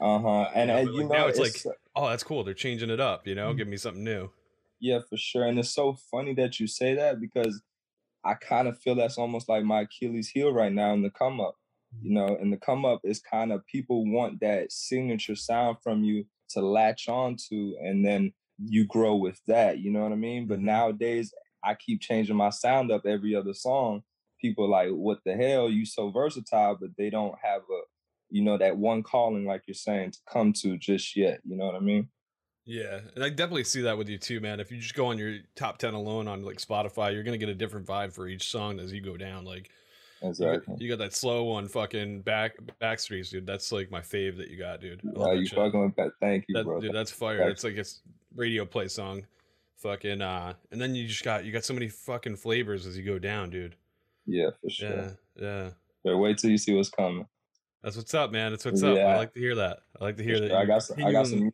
Uh 0.00 0.18
huh. 0.18 0.50
And, 0.54 0.70
and 0.70 0.86
but, 0.88 0.94
you 0.94 1.00
like, 1.02 1.08
know, 1.10 1.14
now 1.18 1.26
it's 1.28 1.38
it's, 1.38 1.64
like- 1.66 1.76
Oh, 1.94 2.08
that's 2.08 2.24
cool. 2.24 2.42
They're 2.44 2.54
changing 2.54 2.90
it 2.90 3.00
up. 3.00 3.26
You 3.26 3.34
know, 3.34 3.52
Mhm. 3.52 3.56
give 3.58 3.68
me 3.68 3.76
something 3.76 4.02
new. 4.04 4.30
yeah, 4.80 4.98
for 5.08 5.16
sure. 5.16 5.44
And 5.46 5.58
it's 5.60 5.70
so 5.70 5.92
funny 5.94 6.34
that 6.34 6.58
you 6.58 6.66
say 6.66 6.94
that 6.94 7.20
because 7.20 7.62
I 8.24 8.34
kind 8.34 8.66
of 8.66 8.78
feel 8.80 8.94
that's 8.96 9.16
almost 9.18 9.48
like 9.48 9.64
my 9.64 9.82
Achilles 9.82 10.28
heel 10.28 10.52
right 10.52 10.72
now 10.72 10.92
in 10.92 11.02
the 11.02 11.10
come 11.10 11.40
up. 11.40 11.56
You 12.00 12.12
know, 12.14 12.36
in 12.36 12.50
the 12.50 12.56
come 12.56 12.84
up 12.84 13.00
is 13.04 13.20
kind 13.20 13.52
of 13.52 13.64
people 13.66 14.10
want 14.10 14.40
that 14.40 14.72
signature 14.72 15.36
sound 15.36 15.76
from 15.82 16.02
you 16.02 16.24
to 16.50 16.60
latch 16.62 17.08
on 17.08 17.36
to, 17.50 17.76
and 17.80 18.04
then 18.04 18.32
you 18.58 18.86
grow 18.86 19.14
with 19.16 19.40
that. 19.46 19.78
You 19.78 19.90
know 19.92 20.02
what 20.02 20.12
I 20.12 20.16
mean? 20.16 20.46
But 20.48 20.58
Mhm. 20.60 20.62
nowadays, 20.64 21.32
I 21.62 21.74
keep 21.76 22.00
changing 22.00 22.36
my 22.36 22.50
sound 22.50 22.90
up 22.90 23.06
every 23.06 23.34
other 23.36 23.54
song. 23.54 24.02
People 24.42 24.68
like, 24.68 24.90
what 24.90 25.20
the 25.24 25.34
hell? 25.34 25.70
You 25.70 25.86
so 25.86 26.10
versatile, 26.10 26.76
but 26.78 26.90
they 26.98 27.08
don't 27.08 27.34
have 27.42 27.62
a, 27.62 27.80
you 28.28 28.42
know, 28.42 28.58
that 28.58 28.76
one 28.76 29.02
calling 29.02 29.46
like 29.46 29.62
you're 29.66 29.74
saying 29.74 30.10
to 30.10 30.18
come 30.28 30.52
to 30.54 30.76
just 30.76 31.16
yet. 31.16 31.40
You 31.44 31.56
know 31.56 31.64
what 31.66 31.76
I 31.76 31.80
mean? 31.80 32.08
Yeah, 32.64 33.00
and 33.14 33.24
I 33.24 33.28
definitely 33.28 33.64
see 33.64 33.82
that 33.82 33.96
with 33.98 34.08
you 34.08 34.18
too, 34.18 34.40
man. 34.40 34.60
If 34.60 34.70
you 34.70 34.78
just 34.78 34.94
go 34.94 35.06
on 35.06 35.18
your 35.18 35.38
top 35.56 35.78
ten 35.78 35.94
alone 35.94 36.28
on 36.28 36.42
like 36.44 36.58
Spotify, 36.58 37.12
you're 37.12 37.22
gonna 37.24 37.38
get 37.38 37.48
a 37.48 37.54
different 37.54 37.86
vibe 37.86 38.12
for 38.12 38.28
each 38.28 38.48
song 38.50 38.78
as 38.78 38.92
you 38.92 39.00
go 39.00 39.16
down. 39.16 39.44
Like 39.44 39.70
you 40.22 40.28
got, 40.28 40.28
Exactly. 40.28 40.76
you 40.78 40.88
got 40.88 40.98
that 40.98 41.12
slow 41.14 41.42
one, 41.44 41.66
fucking 41.66 42.22
back 42.22 42.52
Backstreets, 42.80 43.30
dude. 43.30 43.46
That's 43.46 43.72
like 43.72 43.90
my 43.90 44.00
fave 44.00 44.36
that 44.36 44.48
you 44.48 44.58
got, 44.58 44.80
dude. 44.80 45.02
Uh, 45.16 45.32
you 45.32 45.48
fucking 45.48 45.84
with 45.84 45.96
that? 45.96 46.12
Thank 46.20 46.44
you, 46.48 46.54
That, 46.54 46.64
bro. 46.64 46.80
dude, 46.80 46.94
that's 46.94 47.10
fire. 47.10 47.38
That's 47.38 47.64
like 47.64 47.74
it's 47.74 48.02
radio 48.36 48.64
play 48.64 48.86
song. 48.86 49.26
Fucking 49.78 50.22
uh 50.22 50.54
and 50.70 50.80
then 50.80 50.94
you 50.94 51.08
just 51.08 51.24
got 51.24 51.44
you 51.44 51.50
got 51.50 51.64
so 51.64 51.74
many 51.74 51.88
fucking 51.88 52.36
flavors 52.36 52.86
as 52.86 52.96
you 52.96 53.02
go 53.02 53.18
down, 53.18 53.50
dude. 53.50 53.74
Yeah, 54.26 54.50
for 54.60 54.70
sure. 54.70 54.90
Yeah, 54.90 55.10
yeah. 55.36 55.70
But 56.04 56.18
wait 56.18 56.38
till 56.38 56.50
you 56.50 56.58
see 56.58 56.74
what's 56.74 56.90
coming. 56.90 57.26
That's 57.82 57.96
what's 57.96 58.14
up, 58.14 58.30
man. 58.30 58.52
That's 58.52 58.64
what's 58.64 58.82
up. 58.82 58.96
I 58.96 59.16
like 59.16 59.32
to 59.34 59.40
hear 59.40 59.56
that. 59.56 59.80
I 60.00 60.04
like 60.04 60.16
to 60.16 60.22
hear 60.22 60.36
For 60.36 60.48
that. 60.48 60.56
I 60.56 60.64
got 60.64 60.82
some. 60.82 61.04
I 61.04 61.12
got 61.12 61.26
some. 61.26 61.52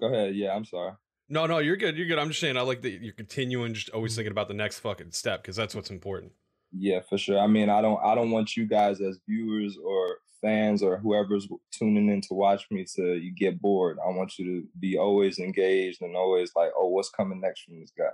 Go 0.00 0.06
ahead. 0.06 0.34
Yeah, 0.34 0.54
I'm 0.54 0.64
sorry. 0.64 0.92
No, 1.28 1.46
no, 1.46 1.58
you're 1.58 1.76
good. 1.76 1.96
You're 1.96 2.06
good. 2.06 2.18
I'm 2.18 2.28
just 2.28 2.40
saying 2.40 2.56
I 2.56 2.62
like 2.62 2.82
that 2.82 3.02
you're 3.02 3.12
continuing 3.12 3.74
just 3.74 3.90
always 3.90 4.12
mm-hmm. 4.12 4.18
thinking 4.18 4.32
about 4.32 4.48
the 4.48 4.54
next 4.54 4.80
fucking 4.80 5.12
step 5.12 5.42
because 5.42 5.56
that's 5.56 5.74
what's 5.74 5.90
important. 5.90 6.32
Yeah, 6.72 7.00
for 7.00 7.18
sure. 7.18 7.38
I 7.38 7.46
mean, 7.46 7.68
I 7.68 7.80
don't. 7.80 8.02
I 8.02 8.14
don't 8.14 8.30
want 8.30 8.56
you 8.56 8.66
guys 8.66 9.00
as 9.00 9.18
viewers 9.28 9.78
or 9.82 10.18
fans 10.40 10.82
or 10.82 10.98
whoever's 10.98 11.48
tuning 11.70 12.08
in 12.08 12.20
to 12.22 12.34
watch 12.34 12.66
me 12.70 12.84
to 12.96 13.14
you 13.14 13.32
get 13.32 13.62
bored. 13.62 13.98
I 14.04 14.10
want 14.10 14.38
you 14.38 14.44
to 14.44 14.68
be 14.80 14.98
always 14.98 15.38
engaged 15.38 16.02
and 16.02 16.16
always 16.16 16.50
like, 16.56 16.72
oh, 16.76 16.88
what's 16.88 17.10
coming 17.10 17.40
next 17.40 17.62
from 17.62 17.80
this 17.80 17.92
guy? 17.96 18.10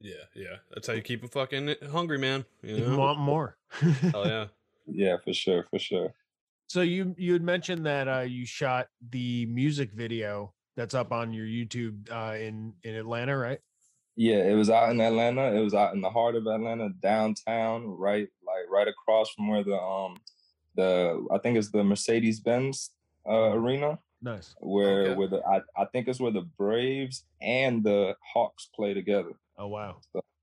Yeah, 0.00 0.14
yeah. 0.34 0.56
That's 0.72 0.86
how 0.86 0.94
you 0.94 1.02
keep 1.02 1.22
a 1.24 1.28
fucking 1.28 1.74
hungry, 1.90 2.18
man. 2.18 2.44
You 2.62 2.76
you 2.76 2.96
want 2.96 3.18
more 3.18 3.56
Hell 4.12 4.26
yeah. 4.26 4.46
Yeah, 4.92 5.16
for 5.22 5.32
sure, 5.32 5.66
for 5.70 5.78
sure. 5.78 6.12
so 6.66 6.80
you 6.80 7.14
you 7.18 7.32
had 7.34 7.42
mentioned 7.42 7.86
that 7.86 8.08
uh 8.08 8.20
you 8.20 8.44
shot 8.46 8.88
the 9.10 9.46
music 9.46 9.92
video 9.92 10.52
that's 10.76 10.94
up 10.94 11.12
on 11.12 11.32
your 11.32 11.46
youtube 11.46 12.10
uh 12.10 12.34
in 12.36 12.72
in 12.82 12.94
atlanta 12.96 13.36
right 13.36 13.60
Yeah, 14.16 14.42
it 14.50 14.54
was 14.54 14.68
out 14.70 14.90
in 14.90 15.00
Atlanta. 15.00 15.52
It 15.58 15.62
was 15.62 15.74
out 15.74 15.94
in 15.94 16.00
the 16.00 16.10
heart 16.10 16.34
of 16.34 16.46
Atlanta, 16.46 16.88
downtown, 17.00 17.86
right, 17.86 18.28
like 18.50 18.66
right 18.70 18.88
across 18.88 19.30
from 19.30 19.48
where 19.48 19.64
the 19.64 19.78
um 19.78 20.16
the 20.76 20.90
I 21.34 21.38
think 21.38 21.56
it's 21.58 21.70
the 21.70 21.84
Mercedes 21.84 22.40
Benz 22.40 22.90
uh, 23.28 23.52
arena. 23.58 23.98
nice 24.22 24.54
where 24.60 25.02
Okay. 25.02 25.14
where 25.18 25.28
the 25.28 25.40
I, 25.54 25.58
I 25.82 25.84
think 25.92 26.08
it's 26.08 26.20
where 26.20 26.32
the 26.40 26.46
Braves 26.58 27.24
and 27.40 27.84
the 27.84 28.16
Hawks 28.32 28.68
play 28.74 28.92
together. 28.94 29.32
Oh 29.60 29.68
wow 29.68 29.96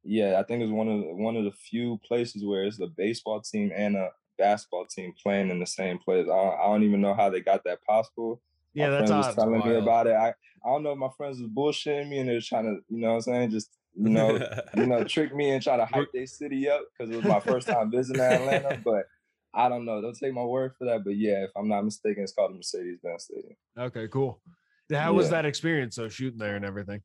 Yeah, 0.04 0.40
I 0.40 0.44
think 0.44 0.64
it's 0.64 0.72
one 0.72 0.88
of 0.88 1.02
the, 1.02 1.08
one 1.16 1.36
of 1.36 1.44
the 1.44 1.52
few 1.52 2.00
places 2.08 2.46
where 2.46 2.64
it's 2.64 2.78
the 2.78 2.88
baseball 2.88 3.42
team 3.42 3.72
and 3.76 3.98
a 3.98 4.10
basketball 4.38 4.86
team 4.86 5.14
playing 5.22 5.50
in 5.50 5.60
the 5.60 5.66
same 5.66 5.98
place. 5.98 6.26
I 6.32 6.36
don't, 6.36 6.60
I 6.60 6.64
don't 6.68 6.84
even 6.84 7.02
know 7.02 7.14
how 7.14 7.30
they 7.30 7.42
got 7.42 7.64
that 7.66 7.84
possible, 7.84 8.42
Yeah, 8.74 8.86
my 8.90 8.98
that's 9.00 9.10
friends 9.10 9.28
was 9.28 9.28
odd. 9.28 9.42
telling 9.42 9.60
me 9.68 9.76
about 9.76 10.08
it. 10.08 10.14
I, 10.14 10.30
I 10.30 10.70
don't 10.70 10.84
know 10.84 10.92
if 10.92 10.98
my 10.98 11.10
friends 11.18 11.42
was 11.42 11.50
bullshitting 11.50 12.08
me 12.10 12.20
and 12.20 12.30
they 12.30 12.36
were 12.36 12.42
trying 12.42 12.66
to, 12.66 12.78
you 12.88 13.02
know 13.02 13.10
what 13.10 13.16
I'm 13.16 13.22
saying, 13.22 13.50
just 13.52 13.70
you 13.96 14.10
know, 14.12 14.40
you 14.76 14.86
know, 14.86 15.04
trick 15.16 15.34
me 15.36 15.50
and 15.50 15.62
try 15.62 15.76
to 15.76 15.86
hype 15.86 16.10
their 16.14 16.28
city 16.28 16.70
up 16.70 16.82
because 16.98 17.12
it 17.12 17.16
was 17.16 17.26
my 17.26 17.40
first 17.40 17.68
time 17.68 17.92
visiting 17.92 18.22
Atlanta. 18.22 18.80
But 18.86 19.06
I 19.54 19.70
don't 19.70 19.86
know. 19.86 20.02
Don't 20.02 20.16
take 20.18 20.34
my 20.34 20.44
word 20.44 20.74
for 20.78 20.86
that. 20.86 21.04
But 21.04 21.18
yeah, 21.18 21.46
if 21.46 21.50
I'm 21.58 21.68
not 21.68 21.84
mistaken, 21.84 22.24
it's 22.24 22.34
called 22.34 22.52
the 22.52 22.58
Mercedes-Benz 22.58 23.24
Stadium. 23.24 23.56
Okay, 23.78 24.08
cool. 24.08 24.40
How 24.92 25.14
was 25.14 25.32
that 25.32 25.46
experience 25.46 25.96
So 25.96 26.10
shooting 26.10 26.38
there 26.38 26.56
and 26.56 26.64
everything? 26.64 27.02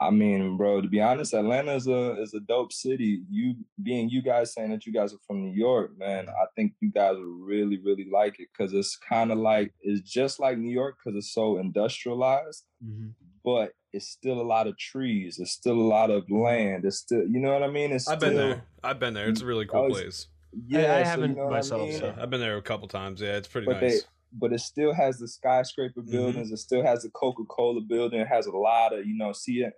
I 0.00 0.10
mean, 0.10 0.56
bro, 0.56 0.80
to 0.80 0.88
be 0.88 1.00
honest, 1.00 1.34
Atlanta 1.34 1.74
is 1.74 1.88
a 1.88 2.20
is 2.22 2.32
a 2.34 2.40
dope 2.40 2.72
city. 2.72 3.22
You 3.28 3.56
being 3.82 4.08
you 4.08 4.22
guys 4.22 4.54
saying 4.54 4.70
that 4.70 4.86
you 4.86 4.92
guys 4.92 5.12
are 5.12 5.18
from 5.26 5.42
New 5.42 5.52
York, 5.56 5.98
man, 5.98 6.28
I 6.28 6.46
think 6.54 6.74
you 6.80 6.90
guys 6.92 7.16
would 7.16 7.26
really, 7.26 7.78
really 7.84 8.06
like 8.12 8.38
it 8.38 8.48
because 8.56 8.72
it's 8.72 8.96
kind 8.96 9.32
of 9.32 9.38
like 9.38 9.72
it's 9.80 10.08
just 10.08 10.38
like 10.38 10.56
New 10.58 10.70
York 10.72 10.96
because 11.02 11.16
it's 11.16 11.32
so 11.32 11.58
industrialized, 11.58 12.64
mm-hmm. 12.84 13.08
but 13.44 13.72
it's 13.92 14.08
still 14.08 14.40
a 14.40 14.42
lot 14.42 14.66
of 14.68 14.78
trees. 14.78 15.38
It's 15.40 15.52
still 15.52 15.80
a 15.80 15.88
lot 15.88 16.10
of 16.10 16.30
land. 16.30 16.84
It's 16.84 16.98
still, 16.98 17.26
you 17.26 17.40
know 17.40 17.52
what 17.52 17.62
I 17.62 17.68
mean? 17.68 17.90
It's 17.92 18.06
I've 18.06 18.20
been 18.20 18.36
there. 18.36 18.62
I've 18.84 19.00
been 19.00 19.14
there. 19.14 19.28
It's 19.28 19.40
a 19.40 19.46
really 19.46 19.66
cool 19.66 19.86
it's- 19.86 20.00
place. 20.00 20.26
I- 20.30 20.34
I 20.54 20.80
Yeah, 20.80 20.80
so 20.94 20.98
you 20.98 21.04
haven't 21.04 21.36
know 21.36 21.44
what 21.44 21.52
I 21.52 21.56
myself, 21.56 21.88
mean? 21.88 21.98
so- 21.98 22.14
I've 22.18 22.30
been 22.30 22.40
there 22.40 22.56
a 22.56 22.62
couple 22.62 22.88
times. 22.88 23.20
Yeah, 23.20 23.36
it's 23.36 23.48
pretty 23.48 23.66
but 23.66 23.82
nice. 23.82 24.02
they 24.02 24.08
but 24.32 24.52
it 24.52 24.60
still 24.60 24.92
has 24.94 25.18
the 25.18 25.28
skyscraper 25.28 26.02
Mhm. 26.02 26.10
buildings. 26.10 26.50
It 26.52 26.58
still 26.58 26.82
has 26.82 27.02
the 27.02 27.10
Coca 27.10 27.44
Cola 27.44 27.80
building. 27.80 28.20
It 28.20 28.28
has 28.28 28.46
a 28.46 28.52
lot 28.56 28.92
of 28.92 29.06
you 29.06 29.16
know. 29.16 29.32
See, 29.32 29.64
uh, 29.64 29.70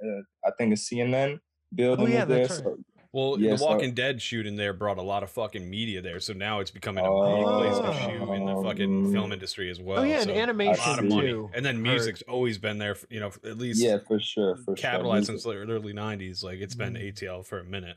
I 0.44 0.50
think 0.58 0.72
a 0.72 0.76
CNN 0.76 1.40
building 1.74 2.10
yeah, 2.12 2.24
there. 2.24 2.48
So 2.48 2.78
Well, 3.12 3.40
Yeah, 3.40 3.50
the 3.52 3.58
so- 3.58 3.66
Walking 3.66 3.92
Dead 3.92 4.22
shooting 4.22 4.54
there 4.54 4.72
brought 4.72 4.96
a 4.98 5.02
lot 5.02 5.24
of 5.24 5.30
fucking 5.30 5.68
media 5.68 6.00
there, 6.00 6.20
so 6.20 6.32
now 6.32 6.60
it's 6.60 6.70
becoming 6.70 7.04
a 7.04 7.08
big 7.10 7.44
place 7.44 7.78
to 7.78 7.92
shoot 8.08 8.32
in 8.32 8.46
the 8.46 8.62
fucking 8.62 9.06
Um, 9.06 9.12
film 9.12 9.32
industry 9.32 9.68
as 9.68 9.80
well. 9.80 9.98
oh 9.98 10.02
yeah, 10.04 10.20
and 10.22 10.30
animation 10.30 10.80
a 10.84 10.88
lot 10.90 10.98
of 11.00 11.04
money. 11.06 11.26
too. 11.26 11.50
And 11.52 11.66
then 11.66 11.74
Heard. 11.76 11.82
music's 11.82 12.22
always 12.28 12.58
been 12.58 12.78
there, 12.78 12.94
for, 12.94 13.08
you 13.12 13.18
know, 13.18 13.32
at 13.42 13.58
least 13.58 13.82
yeah, 13.82 13.98
for 14.06 14.20
sure, 14.20 14.54
for 14.58 14.74
capitalized 14.76 15.26
sure. 15.26 15.34
since 15.34 15.42
the 15.42 15.54
early 15.56 15.92
'90s. 15.92 16.44
Like 16.44 16.60
it's 16.60 16.76
been 16.76 16.94
Mhm. 16.94 17.08
ATL 17.08 17.42
for 17.42 17.58
a 17.58 17.64
minute. 17.64 17.96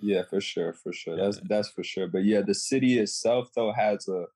Yeah, 0.00 0.22
for 0.22 0.40
sure, 0.40 0.72
for 0.72 0.92
sure. 0.92 1.16
That's 1.16 1.38
Yeah. 1.38 1.42
that's 1.48 1.68
for 1.70 1.82
sure. 1.82 2.06
But 2.06 2.22
yeah, 2.24 2.42
the 2.42 2.54
city 2.54 3.00
itself 3.00 3.50
though 3.56 3.72
has 3.72 4.06
a 4.06 4.26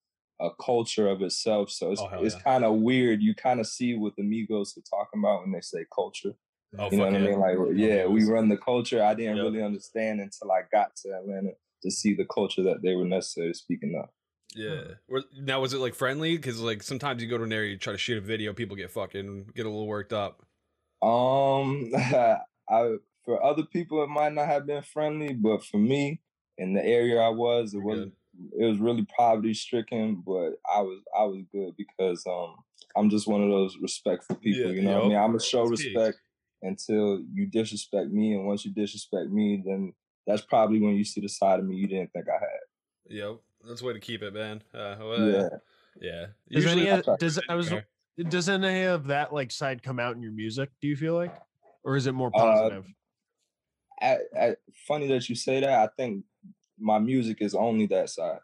a 0.40 0.50
culture 0.61 1.09
of 1.09 1.23
itself. 1.23 1.71
So 1.71 1.93
it's 1.93 2.00
Oh, 2.00 2.23
it's 2.25 2.35
yeah. 2.35 2.43
kind 2.43 2.64
of 2.64 2.76
weird. 2.76 3.23
You 3.23 3.35
kind 3.35 3.61
of 3.61 3.66
see 3.66 3.97
what 3.97 4.16
the 4.16 4.23
Migos 4.23 4.76
are 4.76 4.83
talking 4.83 5.21
about 5.21 5.43
when 5.43 5.52
they 5.52 5.61
say 5.61 5.87
culture. 5.95 6.35
Oh, 6.78 6.90
you 6.90 6.99
know 6.99 7.05
what 7.07 7.14
I 7.14 7.19
mean? 7.21 7.38
Like, 7.38 7.57
yeah, 7.75 8.07
we 8.07 8.25
run 8.25 8.49
the 8.49 8.59
culture. 8.59 9.02
I 9.02 9.14
didn't 9.14 9.37
Yep. 9.37 9.45
really 9.45 9.62
understand 9.62 10.21
until 10.21 10.52
I 10.52 10.62
got 10.71 10.95
to 10.97 11.16
Atlanta 11.16 11.52
to 11.83 11.90
see 11.90 12.14
the 12.14 12.26
culture 12.26 12.62
that 12.64 12.83
they 12.83 12.95
were 12.95 13.05
necessarily 13.07 13.55
speaking 13.55 13.95
of. 13.99 14.11
Yeah. 14.55 14.95
Now 15.38 15.61
was 15.61 15.73
it 15.73 15.78
like 15.78 15.95
friendly? 15.95 16.37
Because 16.37 16.61
like 16.61 16.83
sometimes 16.83 17.23
you 17.23 17.28
go 17.28 17.38
to 17.38 17.45
an 17.45 17.52
area, 17.52 17.71
you 17.73 17.78
try 17.78 17.93
to 17.93 17.99
shoot 17.99 18.19
a 18.19 18.21
video, 18.21 18.52
people 18.52 18.76
get 18.76 18.90
fucking 18.90 19.50
get 19.55 19.66
a 19.66 19.69
little 19.69 19.87
worked 19.87 20.12
up. 20.12 20.43
Um, 21.02 21.93
I 21.95 22.97
for 23.25 23.43
other 23.43 23.64
people 23.64 24.02
it 24.02 24.09
might 24.09 24.33
not 24.33 24.47
have 24.47 24.66
been 24.66 24.83
friendly, 24.83 25.35
but 25.35 25.64
for 25.64 25.78
me 25.78 26.21
in 26.59 26.73
the 26.75 26.85
area 26.85 27.21
I 27.21 27.28
was, 27.28 27.75
it 27.75 27.78
You're 27.78 27.85
was 27.87 27.99
good. 28.00 28.12
It 28.59 28.64
was 28.64 28.78
really 28.78 29.07
poverty 29.16 29.55
stricken, 29.55 30.23
but 30.26 30.55
I 30.73 30.81
was 30.81 31.00
I 31.19 31.25
was 31.25 31.43
good 31.52 31.75
because 31.76 32.25
um 32.26 32.57
I'm 32.97 33.11
just 33.11 33.26
one 33.26 33.43
of 33.43 33.50
those 33.50 33.76
respectful 33.81 34.37
people. 34.37 34.71
Yeah, 34.73 34.76
you 34.76 34.83
know 34.83 34.95
what 34.95 35.05
I 35.05 35.09
mean? 35.09 35.16
I'm 35.16 35.28
gonna 35.28 35.40
show 35.40 35.69
That's 35.69 35.83
key. 35.83 35.95
respect 35.95 36.19
until 36.62 37.21
you 37.33 37.47
disrespect 37.47 38.11
me, 38.11 38.35
and 38.35 38.47
once 38.47 38.64
you 38.64 38.73
disrespect 38.73 39.31
me, 39.31 39.62
then 39.64 39.93
that's 40.26 40.43
probably 40.43 40.81
when 40.81 40.95
you 40.97 41.05
see 41.05 41.21
the 41.21 41.28
side 41.28 41.61
of 41.61 41.66
me 41.66 41.76
you 41.76 41.87
didn't 41.87 42.12
think 42.12 42.26
I 42.28 42.38
had. 42.40 43.14
Yep. 43.16 43.37
That's 43.66 43.81
the 43.81 43.87
way 43.87 43.93
to 43.93 44.00
keep 44.00 44.23
it, 44.23 44.33
man. 44.35 44.62
Uh, 44.75 44.97
well, 44.99 45.28
Yeah. 45.28 45.49
Yeah. 46.00 46.26
Does 46.50 46.66
any 46.66 46.88
of, 46.88 47.05
does 47.19 47.40
I 47.49 47.55
was 47.55 47.73
Okay. 47.73 47.85
does 48.28 48.49
any 48.49 48.83
of 48.85 49.07
that 49.07 49.33
like 49.33 49.50
side 49.50 49.83
come 49.83 49.99
out 49.99 50.16
in 50.16 50.23
your 50.23 50.33
music? 50.33 50.71
Do 50.81 50.88
you 50.88 50.97
feel 50.97 51.14
like, 51.14 51.35
or 51.85 51.97
is 51.97 52.07
it 52.07 52.12
more 52.12 52.31
Uh, 52.35 52.38
positive? 52.38 52.87
I, 54.00 54.19
I, 54.38 54.57
funny 54.87 55.07
that 55.09 55.28
you 55.28 55.35
say 55.35 55.61
that. 55.61 55.71
I 55.71 55.88
think 55.97 56.25
my 56.78 56.99
music 56.99 57.38
is 57.40 57.54
only 57.54 57.87
that 57.87 58.11
side. 58.11 58.38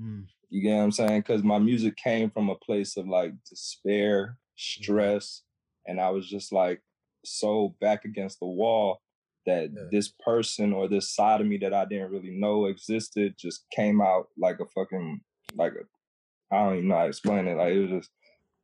Mm. 0.00 0.26
You 0.50 0.62
get 0.62 0.76
what 0.76 0.82
I'm 0.82 0.92
saying? 0.92 1.20
Because 1.20 1.42
my 1.42 1.58
music 1.58 1.96
came 1.96 2.30
from 2.30 2.50
a 2.50 2.54
place 2.56 2.96
of 2.96 3.08
like 3.08 3.32
despair, 3.48 4.36
stress, 4.56 5.42
and 5.86 6.00
I 6.00 6.10
was 6.10 6.28
just 6.28 6.52
like 6.52 6.82
so 7.24 7.74
back 7.80 8.04
against 8.04 8.40
the 8.40 8.46
wall 8.46 9.00
that 9.46 9.70
Yeah. 9.74 9.84
this 9.90 10.12
person 10.24 10.72
or 10.72 10.88
this 10.88 11.14
side 11.14 11.40
of 11.40 11.46
me 11.46 11.56
that 11.58 11.72
I 11.74 11.84
didn't 11.84 12.10
really 12.12 12.30
know 12.30 12.66
existed 12.66 13.34
just 13.38 13.64
came 13.70 14.00
out 14.00 14.28
like 14.38 14.60
a 14.60 14.66
fucking 14.66 15.20
like 15.56 15.72
a 15.72 16.54
I 16.54 16.64
don't 16.64 16.76
even 16.76 16.88
know 16.88 16.96
how 16.96 17.02
to 17.02 17.08
explain 17.08 17.48
it. 17.48 17.56
Like 17.56 17.72
it 17.72 17.78
was 17.80 17.90
just 18.02 18.10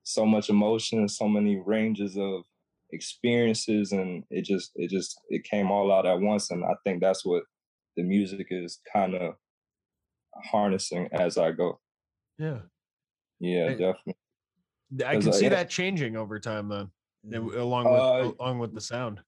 so 0.03 0.27
much 0.27 0.51
emotion 0.51 0.99
and 0.99 1.11
so 1.11 1.27
many 1.29 1.57
ranges 1.57 2.17
of 2.19 2.43
experiences 2.93 3.93
and 3.93 4.25
it 4.31 4.45
just 4.45 4.73
it 4.77 4.91
just 4.91 5.19
it 5.31 5.45
came 5.45 5.71
all 5.71 5.93
out 5.93 6.07
at 6.07 6.21
once 6.21 6.51
and 6.51 6.65
I 6.65 6.75
think 6.85 7.01
that's 7.01 7.25
what 7.25 7.43
the 7.99 8.05
music 8.05 8.47
is 8.51 8.79
kind 8.93 9.15
of 9.17 9.35
harnessing 10.53 11.09
as 11.13 11.37
I 11.37 11.51
go. 11.51 11.81
Yeah, 12.39 12.61
Yeah, 13.41 13.65
Hey, 13.71 13.73
definitely. 13.73 14.15
I 15.05 15.17
can 15.17 15.33
see 15.33 15.45
yeah. 15.45 15.49
that 15.51 15.69
changing 15.69 16.17
over 16.17 16.39
time 16.39 16.69
then, 16.69 16.91
along 17.43 17.85
with 17.91 18.01
Uh, 18.03 18.33
along 18.41 18.59
with 18.61 18.73
the 18.73 18.81
sound. 18.81 19.21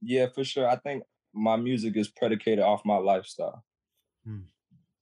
Yeah, 0.00 0.26
for 0.32 0.44
sure. 0.44 0.68
I 0.68 0.76
think 0.76 1.02
my 1.34 1.56
music 1.56 1.96
is 1.96 2.08
predicated 2.08 2.60
off 2.64 2.82
my 2.84 2.96
lifestyle. 2.98 3.64
Hmm. 4.24 4.42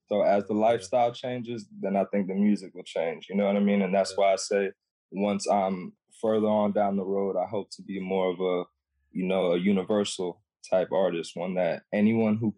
So 0.08 0.22
as 0.22 0.46
the 0.46 0.54
lifestyle 0.54 1.12
changes, 1.12 1.68
then 1.80 1.94
I 1.96 2.04
think 2.10 2.28
the 2.28 2.34
music 2.34 2.74
will 2.74 2.84
change. 2.84 3.26
You 3.28 3.36
know 3.36 3.46
what 3.46 3.56
I 3.56 3.60
mean? 3.60 3.82
And 3.82 3.94
that's 3.94 4.12
Yeah. 4.12 4.16
why 4.24 4.32
I 4.32 4.36
say 4.36 4.72
once 5.12 5.46
I'm 5.46 5.92
further 6.22 6.46
on 6.48 6.72
down 6.72 6.96
the 6.96 7.04
road, 7.04 7.36
I 7.36 7.46
hope 7.46 7.68
to 7.72 7.82
be 7.82 8.00
more 8.00 8.30
of 8.32 8.40
a, 8.40 8.64
you 9.12 9.26
know, 9.26 9.52
a 9.52 9.58
universal 9.58 10.42
type 10.70 10.90
artist, 10.92 11.36
one 11.36 11.54
that 11.54 11.82
anyone 11.92 12.36
who 12.38 12.54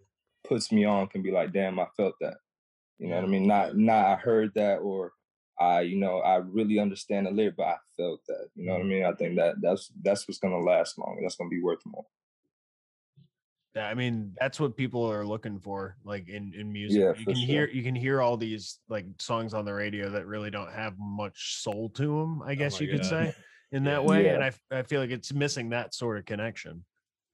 puts 0.49 0.73
me 0.73 0.85
on 0.85 1.09
can 1.09 1.23
be 1.23 1.31
like, 1.31 1.53
damn, 1.53 1.79
I 1.79 1.87
felt 1.97 2.15
that. 2.21 2.37
You 2.99 3.09
know 3.09 3.17
what 3.17 3.25
I 3.25 3.29
mean? 3.29 3.47
Not 3.47 3.77
not 3.77 4.07
I 4.07 4.15
heard 4.17 4.53
that 4.55 4.77
or 4.77 5.13
I, 5.59 5.81
you 5.83 5.99
know, 5.99 6.19
I 6.19 6.37
really 6.37 6.79
understand 6.79 7.27
the 7.27 7.31
lyric, 7.31 7.57
but 7.57 7.67
I 7.67 7.77
felt 7.97 8.21
that. 8.29 8.49
You 8.55 8.67
know 8.67 8.73
what 8.73 8.79
I 8.79 8.81
mm-hmm. 8.83 8.89
mean? 8.91 9.05
I 9.05 9.13
think 9.13 9.37
that 9.37 9.57
that's 9.61 9.91
that's 10.03 10.27
what's 10.27 10.39
gonna 10.39 10.59
last 10.59 10.99
longer. 10.99 11.21
That's 11.23 11.37
gonna 11.37 11.51
be 11.51 11.63
worth 11.63 11.85
more. 11.87 12.05
Yeah, 13.75 13.89
I 13.89 13.95
mean 13.95 14.35
that's 14.41 14.59
what 14.59 14.77
people 14.77 15.11
are 15.11 15.25
looking 15.25 15.59
for, 15.61 15.97
like 16.05 16.29
in 16.29 16.55
in 16.55 16.73
music. 16.73 17.01
Yeah, 17.01 17.13
you 17.19 17.27
can 17.27 17.35
sure. 17.35 17.47
hear 17.47 17.69
you 17.69 17.83
can 17.83 17.95
hear 17.95 18.23
all 18.23 18.37
these 18.37 18.79
like 18.89 19.07
songs 19.19 19.55
on 19.55 19.65
the 19.65 19.75
radio 19.75 20.09
that 20.11 20.27
really 20.27 20.51
don't 20.51 20.73
have 20.73 20.95
much 20.99 21.63
soul 21.63 21.91
to 21.91 22.07
them. 22.07 22.43
I 22.43 22.53
oh 22.53 22.55
guess 22.57 22.81
my 22.81 22.87
you 22.87 22.93
could 22.93 23.05
say 23.05 23.35
in 23.73 23.85
that 23.85 24.05
way, 24.05 24.25
Yeah. 24.25 24.35
and 24.35 24.55
I 24.71 24.83
feel 24.83 25.01
like 25.01 25.11
it's 25.11 25.33
missing 25.33 25.71
that 25.71 25.95
sort 25.95 26.19
of 26.19 26.25
connection. 26.25 26.85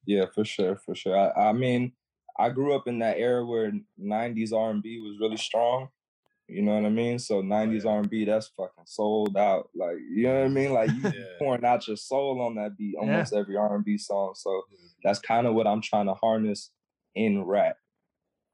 Yeah, 0.05 0.27
for 0.35 0.45
sure, 0.45 0.77
for 0.77 0.97
sure. 0.97 1.17
I, 1.17 1.51
I 1.51 1.53
mean, 1.53 1.93
I 2.39 2.51
grew 2.51 2.75
up 2.75 2.87
in 2.89 2.99
that 3.01 3.19
era 3.19 3.45
where 3.45 3.73
'90s 4.01 4.53
R&B 4.53 4.99
was 5.01 5.19
really 5.21 5.37
strong. 5.37 5.89
You 6.49 6.63
know 6.63 6.75
what 6.75 6.85
I 6.85 6.91
mean? 6.91 7.19
So 7.19 7.43
'90s 7.43 7.85
yeah. 7.85 7.91
R&B, 7.91 8.25
that's 8.25 8.49
fucking 8.49 8.85
sold 8.87 9.37
out. 9.37 9.71
Like, 9.75 9.97
you 10.11 10.25
know 10.25 10.41
what 10.41 10.45
I 10.47 10.49
mean? 10.49 10.73
Like 10.73 10.91
you 10.91 11.03
Yeah. 11.03 11.25
pouring 11.39 11.65
out 11.65 11.87
your 11.89 11.97
soul 11.97 12.41
on 12.41 12.55
that 12.57 12.77
beat, 12.77 12.97
almost 12.97 13.33
every 13.33 13.57
R&B 13.57 13.97
song. 13.99 14.35
So 14.35 14.63
that's 15.05 15.19
kind 15.21 15.47
of 15.47 15.55
what 15.55 15.67
I'm 15.67 15.81
trying 15.81 16.07
to 16.07 16.15
harness 16.15 16.71
in 17.15 17.43
rap. 17.45 17.77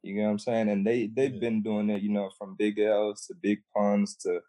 You 0.03 0.17
know 0.17 0.25
what 0.25 0.31
I'm 0.31 0.39
saying? 0.39 0.69
And 0.69 0.87
they 0.87 1.07
they've 1.09 1.33
Yeah. 1.35 1.41
been 1.41 1.63
doing 1.63 1.91
it, 1.91 2.03
you 2.03 2.11
know, 2.11 2.31
from 2.39 2.55
Big 2.57 2.79
L's 2.79 3.27
to 3.27 3.35
Big 3.35 3.59
Puns 3.75 4.17
to 4.19 4.41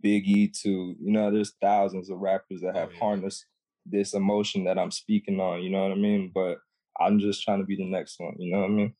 Big 0.00 0.26
E 0.28 0.48
to 0.62 0.70
you 1.00 1.12
know, 1.12 1.30
there's 1.30 1.54
thousands 1.62 2.10
of 2.10 2.18
rappers 2.18 2.60
that 2.60 2.76
Oh, 2.76 2.80
have 2.80 2.92
yeah. 2.92 2.98
harnessed 2.98 3.46
this 3.86 4.12
emotion 4.12 4.64
that 4.64 4.78
I'm 4.78 4.90
speaking 4.90 5.40
on. 5.40 5.62
You 5.62 5.70
know 5.70 5.82
what 5.82 5.92
I 5.92 5.94
mean? 5.96 6.30
But 6.34 6.58
I'm 7.00 7.18
just 7.18 7.42
trying 7.42 7.60
to 7.60 7.64
be 7.66 7.76
the 7.76 7.84
next 7.84 8.18
one. 8.20 8.34
You 8.38 8.52
know 8.52 8.60
what 8.60 8.66
I 8.70 8.72
mean? 8.72 8.94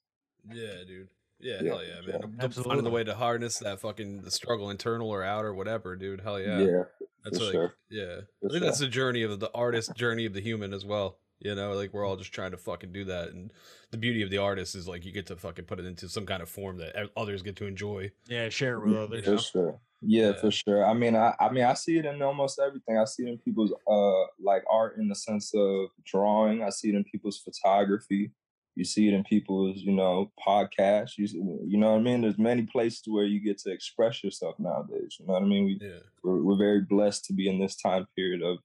Yeah, 0.52 0.84
dude. 0.86 1.08
Yeah, 1.40 1.58
Yeah, 1.62 1.68
hell 1.70 1.82
yeah, 1.84 1.94
man. 2.00 2.04
sure. 2.04 2.14
I'm- 2.22 2.36
I'm 2.40 2.50
finding 2.50 2.84
the 2.84 2.90
way 2.90 3.04
to 3.04 3.14
harness 3.14 3.58
that 3.58 3.80
fucking 3.80 4.22
the 4.22 4.30
struggle, 4.30 4.70
internal 4.70 5.08
or 5.10 5.22
out 5.22 5.44
or 5.44 5.54
whatever, 5.54 5.94
dude. 5.96 6.20
Hell 6.20 6.40
yeah. 6.40 6.58
Yeah, 6.60 6.82
That's 7.24 7.40
like, 7.40 7.52
sure. 7.52 7.74
yeah. 7.90 8.20
For 8.40 8.48
I 8.48 8.52
think 8.52 8.62
that's 8.64 8.80
the 8.80 8.88
journey 8.88 9.22
of 9.22 9.38
the 9.38 9.50
artist, 9.54 9.94
journey 9.94 10.26
of 10.26 10.32
the 10.32 10.40
human 10.40 10.72
as 10.72 10.84
well. 10.84 11.18
You 11.40 11.54
know, 11.54 11.74
like 11.74 11.92
we're 11.94 12.04
all 12.04 12.16
just 12.16 12.32
trying 12.32 12.50
to 12.50 12.56
fucking 12.56 12.90
do 12.92 13.04
that, 13.04 13.28
and 13.28 13.52
the 13.92 13.96
beauty 13.96 14.22
of 14.22 14.30
the 14.30 14.38
artist 14.38 14.74
is 14.74 14.88
like 14.88 15.04
you 15.04 15.12
get 15.12 15.26
to 15.26 15.36
fucking 15.36 15.66
put 15.66 15.78
it 15.78 15.86
into 15.86 16.08
some 16.08 16.26
kind 16.26 16.42
of 16.42 16.48
form 16.48 16.78
that 16.78 16.96
others 17.16 17.42
get 17.42 17.54
to 17.56 17.66
enjoy. 17.66 18.10
Yeah, 18.26 18.48
share 18.48 18.74
it 18.74 18.84
with 18.84 18.96
others. 18.96 19.24
for 19.24 19.38
sure. 19.38 19.80
Yeah, 20.00 20.32
for 20.32 20.50
sure. 20.50 20.86
I 20.86 20.94
mean, 20.94 21.16
I, 21.16 21.34
I 21.40 21.50
mean, 21.50 21.64
I 21.64 21.74
see 21.74 21.98
it 21.98 22.04
in 22.04 22.22
almost 22.22 22.60
everything. 22.60 22.98
I 22.98 23.04
see 23.04 23.24
it 23.24 23.30
in 23.30 23.38
people's 23.38 23.72
uh 23.90 24.26
like 24.40 24.62
art 24.70 24.96
in 24.98 25.08
the 25.08 25.14
sense 25.14 25.52
of 25.54 25.88
drawing. 26.04 26.62
I 26.62 26.70
see 26.70 26.90
it 26.90 26.94
in 26.94 27.04
people's 27.04 27.38
photography. 27.38 28.30
You 28.76 28.84
see 28.84 29.08
it 29.08 29.14
in 29.14 29.24
people's, 29.24 29.78
you 29.78 29.90
know, 29.92 30.30
podcasts. 30.46 31.18
You, 31.18 31.26
you 31.66 31.78
know 31.78 31.92
what 31.92 31.98
I 31.98 32.02
mean? 32.02 32.20
There's 32.20 32.38
many 32.38 32.62
places 32.62 33.02
where 33.08 33.24
you 33.24 33.40
get 33.40 33.58
to 33.60 33.72
express 33.72 34.22
yourself 34.22 34.54
nowadays. 34.60 35.16
You 35.18 35.26
know 35.26 35.32
what 35.32 35.42
I 35.42 35.46
mean? 35.46 35.64
We, 35.64 35.80
Yeah, 35.80 35.98
we're, 36.22 36.44
we're 36.44 36.56
very 36.58 36.82
blessed 36.82 37.24
to 37.24 37.32
be 37.32 37.48
in 37.48 37.58
this 37.58 37.74
time 37.74 38.06
period 38.14 38.40
of 38.42 38.58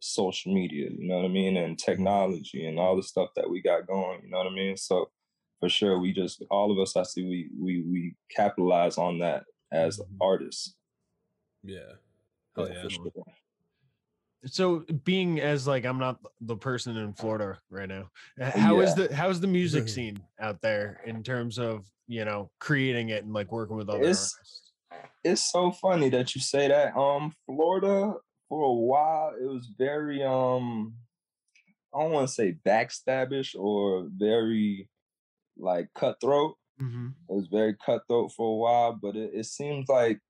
social 0.00 0.54
media. 0.54 0.90
You 0.90 1.08
know 1.08 1.16
what 1.16 1.24
I 1.24 1.28
mean? 1.28 1.56
And 1.56 1.78
technology 1.78 2.66
and 2.66 2.78
all 2.78 2.96
the 2.96 3.02
stuff 3.02 3.30
that 3.36 3.48
we 3.48 3.62
got 3.62 3.86
going. 3.86 4.20
You 4.22 4.30
know 4.30 4.38
what 4.38 4.46
I 4.46 4.54
mean? 4.54 4.76
So 4.76 5.10
for 5.60 5.68
sure, 5.68 5.98
we 5.98 6.12
just 6.12 6.42
all 6.50 6.70
of 6.70 6.78
us. 6.78 6.96
I 6.96 7.02
see 7.04 7.24
we 7.24 7.50
we 7.58 7.82
we 7.82 8.16
capitalize 8.30 8.98
on 8.98 9.18
that 9.20 9.44
as 9.72 9.98
Mhm. 9.98 10.16
artists. 10.20 10.74
yeah. 11.62 11.92
Hell 12.56 12.68
yeah. 12.70 12.88
sure. 12.88 13.12
So 14.46 14.80
being 15.04 15.40
as 15.40 15.66
like 15.66 15.84
I'm 15.84 15.98
not 15.98 16.20
the 16.40 16.56
person 16.56 16.96
in 16.96 17.12
Florida 17.12 17.58
right 17.70 17.88
now. 17.88 18.10
h- 18.40 18.54
How 18.54 18.80
is 18.80 18.96
Yeah. 18.96 19.06
the 19.08 19.14
how's 19.16 19.40
the 19.40 19.46
music 19.48 19.88
scene 19.88 20.22
out 20.38 20.60
there 20.60 21.00
in 21.06 21.22
terms 21.22 21.58
of, 21.58 21.86
you 22.06 22.24
know, 22.24 22.50
creating 22.60 23.08
it 23.10 23.24
and 23.24 23.32
like 23.32 23.50
working 23.52 23.76
with 23.76 23.88
other 23.88 23.98
It's- 24.00 24.34
artists? 24.34 24.72
it's 25.24 25.42
so 25.52 25.72
funny 25.72 26.08
that 26.10 26.34
you 26.34 26.40
say 26.40 26.68
that. 26.68 26.96
Um, 26.96 27.34
Florida 27.46 28.14
for 28.48 28.62
a 28.62 28.72
while 28.72 29.34
it 29.34 29.44
was 29.44 29.66
very 29.76 30.22
um, 30.22 30.94
I 31.94 32.00
don't 32.02 32.12
want 32.12 32.28
to 32.28 32.34
say 32.34 32.52
backstabbish 32.64 33.54
or 33.58 34.08
very 34.12 34.88
like 35.56 35.92
cutthroat. 35.94 36.56
Mhm. 36.80 37.14
It 37.28 37.34
was 37.34 37.48
very 37.48 37.74
cutthroat 37.74 38.32
for 38.32 38.52
a 38.52 38.56
while, 38.56 38.92
but 38.94 39.16
it, 39.16 39.32
it 39.34 39.46
seems 39.46 39.88
like 39.88 40.20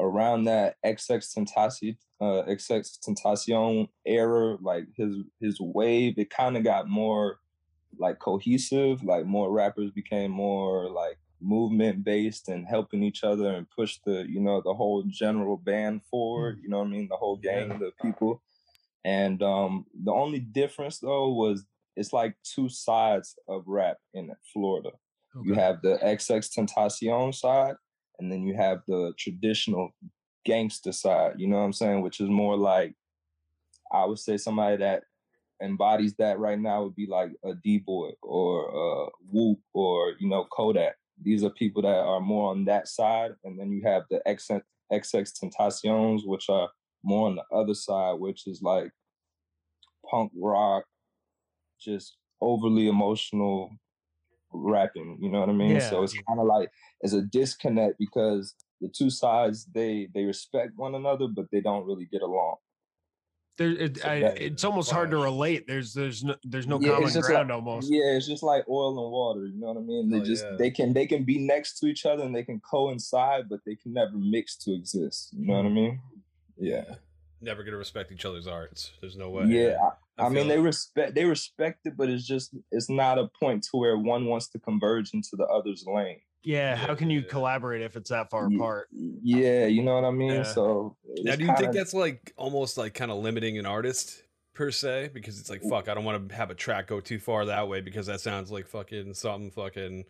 around 0.00 0.44
that 0.44 0.76
XX 0.84 1.32
Tentacion, 1.34 1.98
uh, 2.20 2.42
XX 2.46 2.98
Tentacion 2.98 3.88
era, 4.06 4.58
like 4.60 4.86
his 4.96 5.16
his 5.40 5.60
wave, 5.60 6.18
it 6.18 6.30
kind 6.30 6.56
of 6.56 6.64
got 6.64 6.88
more 6.88 7.40
like 7.98 8.18
cohesive. 8.20 9.02
Like 9.04 9.26
more 9.26 9.52
rappers 9.52 9.90
became 9.92 10.30
more 10.30 10.90
like 10.90 11.18
movement 11.40 12.04
based 12.04 12.48
and 12.48 12.66
helping 12.66 13.02
each 13.02 13.24
other 13.24 13.52
and 13.54 13.68
push 13.70 13.98
the 14.06 14.26
you 14.28 14.40
know 14.40 14.60
the 14.62 14.74
whole 14.74 15.04
general 15.04 15.56
band 15.56 16.02
forward. 16.10 16.58
You 16.62 16.68
know 16.68 16.78
what 16.80 16.88
I 16.88 16.90
mean? 16.90 17.08
The 17.08 17.16
whole 17.16 17.36
gang 17.38 17.70
of 17.72 17.78
the 17.80 17.92
people. 18.02 18.42
And 19.04 19.42
um, 19.42 19.86
the 19.94 20.12
only 20.12 20.40
difference 20.40 20.98
though 21.00 21.30
was 21.30 21.66
it's 21.96 22.12
like 22.12 22.36
two 22.44 22.68
sides 22.68 23.38
of 23.48 23.64
rap 23.66 23.98
in 24.14 24.32
Florida. 24.52 24.90
You 25.42 25.54
have 25.54 25.82
the 25.82 25.98
XX 26.02 26.50
Tentacion 26.50 27.34
side, 27.34 27.74
and 28.18 28.30
then 28.30 28.42
you 28.42 28.54
have 28.54 28.80
the 28.86 29.12
traditional 29.18 29.90
gangster 30.44 30.92
side. 30.92 31.34
You 31.38 31.48
know 31.48 31.58
what 31.58 31.64
I'm 31.64 31.72
saying? 31.72 32.02
Which 32.02 32.20
is 32.20 32.28
more 32.28 32.56
like 32.56 32.94
I 33.92 34.04
would 34.04 34.18
say 34.18 34.36
somebody 34.36 34.76
that 34.78 35.04
embodies 35.62 36.14
that 36.14 36.38
right 36.38 36.58
now 36.58 36.84
would 36.84 36.94
be 36.94 37.06
like 37.06 37.32
a 37.44 37.54
D 37.54 37.78
Boy 37.78 38.10
or 38.22 38.68
uh, 38.70 39.10
Whoop 39.30 39.58
or 39.72 40.14
you 40.18 40.28
know 40.28 40.46
Kodak. 40.50 40.94
These 41.20 41.42
are 41.42 41.50
people 41.50 41.82
that 41.82 41.88
are 41.88 42.20
more 42.20 42.50
on 42.50 42.64
that 42.66 42.88
side, 42.88 43.32
and 43.44 43.58
then 43.58 43.72
you 43.72 43.82
have 43.84 44.04
the 44.10 44.20
XX 44.26 44.62
XX 44.92 45.32
Tentaciones, 45.32 46.26
which 46.26 46.48
are 46.48 46.68
more 47.02 47.28
on 47.28 47.36
the 47.36 47.44
other 47.56 47.74
side, 47.74 48.18
which 48.18 48.46
is 48.46 48.62
like 48.62 48.90
punk 50.10 50.32
rock, 50.36 50.84
just 51.80 52.16
overly 52.40 52.88
emotional 52.88 53.70
rapping. 54.52 55.18
You 55.20 55.30
know 55.30 55.40
what 55.40 55.48
I 55.48 55.52
mean? 55.52 55.80
So 55.80 56.02
it's 56.02 56.14
kind 56.26 56.40
of 56.40 56.46
like 56.46 56.70
it's 57.00 57.12
a 57.12 57.22
disconnect 57.22 57.98
because 57.98 58.54
the 58.80 58.88
two 58.88 59.10
sides 59.10 59.66
they 59.74 60.08
they 60.14 60.24
respect 60.24 60.72
one 60.76 60.94
another, 60.94 61.28
but 61.28 61.46
they 61.50 61.60
don't 61.60 61.86
really 61.86 62.06
get 62.10 62.22
along. 62.22 62.56
There, 63.56 63.70
it, 63.70 63.98
So 63.98 64.08
I, 64.08 64.20
that- 64.20 64.40
it's 64.40 64.62
almost 64.62 64.90
hard 64.90 65.10
to 65.10 65.16
relate. 65.18 65.66
There's 65.66 65.92
there's 65.92 66.22
no 66.22 66.36
there's 66.44 66.66
no 66.68 66.80
Yeah, 66.80 66.90
it's 66.90 66.96
common 66.98 67.12
just 67.12 67.28
ground 67.28 67.48
like- 67.48 67.56
almost. 67.56 67.90
Yeah, 67.90 68.12
it's 68.12 68.28
just 68.28 68.42
like 68.42 68.64
oil 68.68 69.02
and 69.04 69.12
water. 69.12 69.46
You 69.46 69.58
know 69.58 69.68
what 69.68 69.78
I 69.78 69.80
mean? 69.80 70.08
They 70.10 70.20
Oh, 70.20 70.24
just 70.24 70.44
yeah. 70.44 70.56
they 70.56 70.70
can 70.70 70.92
they 70.92 71.06
can 71.06 71.24
be 71.24 71.38
next 71.38 71.78
to 71.80 71.86
each 71.86 72.06
other 72.06 72.22
and 72.22 72.34
they 72.34 72.44
can 72.44 72.60
coincide, 72.60 73.48
but 73.48 73.60
they 73.66 73.74
can 73.74 73.92
never 73.92 74.16
mix 74.16 74.56
to 74.58 74.72
exist. 74.72 75.30
You 75.36 75.46
know 75.46 75.54
what 75.54 75.66
I 75.66 75.68
mm-hmm. 75.68 75.74
mean? 75.74 76.00
Yeah. 76.56 76.84
Never 77.40 77.64
gonna 77.64 77.76
respect 77.76 78.12
each 78.12 78.24
other's 78.24 78.46
arts. 78.46 78.92
There's 79.00 79.16
no 79.16 79.30
way. 79.30 79.44
Yeah. 79.46 79.76
I, 80.18 80.26
I 80.26 80.28
mean 80.28 80.48
they 80.48 80.58
respect 80.58 81.14
they 81.14 81.24
respect 81.24 81.80
it, 81.84 81.96
but 81.96 82.08
it's 82.08 82.26
just 82.26 82.54
it's 82.70 82.90
not 82.90 83.18
a 83.18 83.28
point 83.40 83.64
to 83.70 83.76
where 83.78 83.96
one 83.96 84.26
wants 84.26 84.48
to 84.48 84.58
converge 84.58 85.12
into 85.14 85.30
the 85.36 85.44
other's 85.46 85.84
lane. 85.86 86.20
Yeah, 86.44 86.76
how 86.76 86.94
can 86.94 87.10
you 87.10 87.22
collaborate 87.22 87.82
if 87.82 87.96
it's 87.96 88.10
that 88.10 88.30
far 88.30 88.46
apart? 88.46 88.88
Yeah, 88.92 89.66
you 89.66 89.82
know 89.82 89.94
what 89.96 90.04
I 90.04 90.10
mean? 90.12 90.32
Yeah. 90.32 90.42
So 90.44 90.96
Now, 91.22 91.34
do 91.34 91.42
you 91.42 91.46
think 91.48 91.58
kinda- 91.58 91.72
that's 91.72 91.92
like 91.94 92.32
almost 92.36 92.78
like 92.78 92.94
kind 92.94 93.10
of 93.10 93.18
limiting 93.18 93.58
an 93.58 93.66
artist 93.66 94.22
per 94.54 94.70
se? 94.70 95.10
Because 95.12 95.40
it's 95.40 95.50
like, 95.50 95.62
fuck, 95.62 95.88
I 95.88 95.94
don't 95.94 96.04
want 96.04 96.28
to 96.28 96.34
have 96.34 96.50
a 96.50 96.54
track 96.54 96.86
go 96.86 97.00
too 97.00 97.18
far 97.18 97.44
that 97.46 97.68
way 97.68 97.80
because 97.80 98.06
that 98.06 98.20
sounds 98.20 98.50
like 98.52 98.66
fucking 98.68 99.14
something 99.14 99.50
fucking, 99.50 100.04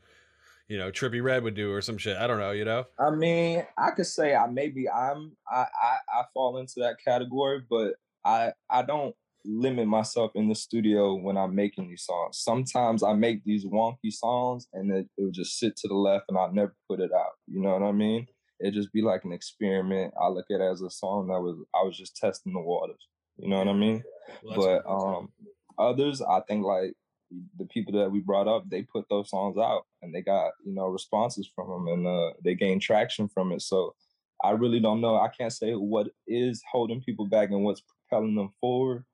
you 0.68 0.76
know, 0.78 0.90
Trippie 0.92 1.22
Redd 1.22 1.42
would 1.44 1.54
do 1.54 1.72
or 1.72 1.80
some 1.80 1.96
shit. 1.98 2.16
I 2.18 2.26
don't 2.26 2.38
know, 2.38 2.50
you 2.52 2.66
know? 2.66 2.84
I 3.00 3.10
mean, 3.10 3.64
I 3.78 3.90
could 3.92 4.06
say 4.06 4.34
I 4.34 4.46
maybe 4.46 4.88
I'm 4.88 5.32
I, 5.50 5.62
I 5.82 5.96
I 6.20 6.24
fall 6.34 6.58
into 6.58 6.74
that 6.80 6.96
category, 7.02 7.62
but 7.68 7.94
I 8.24 8.52
I 8.70 8.82
don't 8.82 9.16
limit 9.44 9.86
myself 9.86 10.32
in 10.34 10.48
the 10.48 10.54
studio 10.54 11.14
when 11.14 11.36
I'm 11.36 11.54
making 11.54 11.88
these 11.88 12.04
songs. 12.04 12.38
Sometimes 12.38 13.02
I 13.02 13.14
make 13.14 13.44
these 13.44 13.64
wonky 13.64 14.12
songs 14.12 14.66
and 14.72 14.90
it, 14.90 15.06
it 15.16 15.24
would 15.24 15.34
just 15.34 15.58
sit 15.58 15.76
to 15.76 15.88
the 15.88 15.94
left 15.94 16.26
and 16.28 16.38
I'll 16.38 16.52
never 16.52 16.74
put 16.88 17.00
it 17.00 17.12
out. 17.12 17.32
You 17.46 17.60
know 17.60 17.72
what 17.72 17.82
I 17.82 17.92
mean? 17.92 18.26
It 18.60 18.74
just 18.74 18.92
be 18.92 19.02
like 19.02 19.24
an 19.24 19.32
experiment. 19.32 20.14
I 20.20 20.28
look 20.28 20.46
at 20.50 20.60
it 20.60 20.70
as 20.70 20.82
a 20.82 20.90
song 20.90 21.28
that 21.28 21.40
was 21.40 21.56
I 21.74 21.84
was 21.84 21.96
just 21.96 22.16
testing 22.16 22.52
the 22.52 22.60
waters. 22.60 23.06
You 23.36 23.48
know 23.48 23.58
what 23.58 23.68
I 23.68 23.72
mean? 23.72 24.02
Well, 24.42 24.56
but 24.56 24.90
um 24.90 25.28
others 25.78 26.20
i 26.20 26.40
think 26.48 26.64
like 26.64 26.92
the 27.58 27.66
people 27.66 27.92
that 27.92 28.10
we 28.10 28.20
brought 28.20 28.48
up 28.48 28.64
they 28.68 28.82
put 28.82 29.04
those 29.10 29.30
songs 29.30 29.56
out 29.58 29.82
and 30.02 30.14
they 30.14 30.22
got 30.22 30.50
you 30.64 30.74
know 30.74 30.86
responses 30.86 31.48
from 31.54 31.68
them 31.68 31.88
and 31.88 32.06
uh, 32.06 32.32
they 32.42 32.54
gained 32.54 32.82
traction 32.82 33.28
from 33.28 33.52
it 33.52 33.60
so 33.62 33.94
i 34.42 34.50
really 34.50 34.80
don't 34.80 35.00
know 35.00 35.16
i 35.16 35.28
can't 35.28 35.52
say 35.52 35.72
what 35.72 36.08
is 36.26 36.62
holding 36.70 37.00
people 37.02 37.26
back 37.26 37.50
and 37.50 37.62
what's 37.62 37.82
propelling 37.82 38.34
them 38.34 38.50
forward 38.60 39.04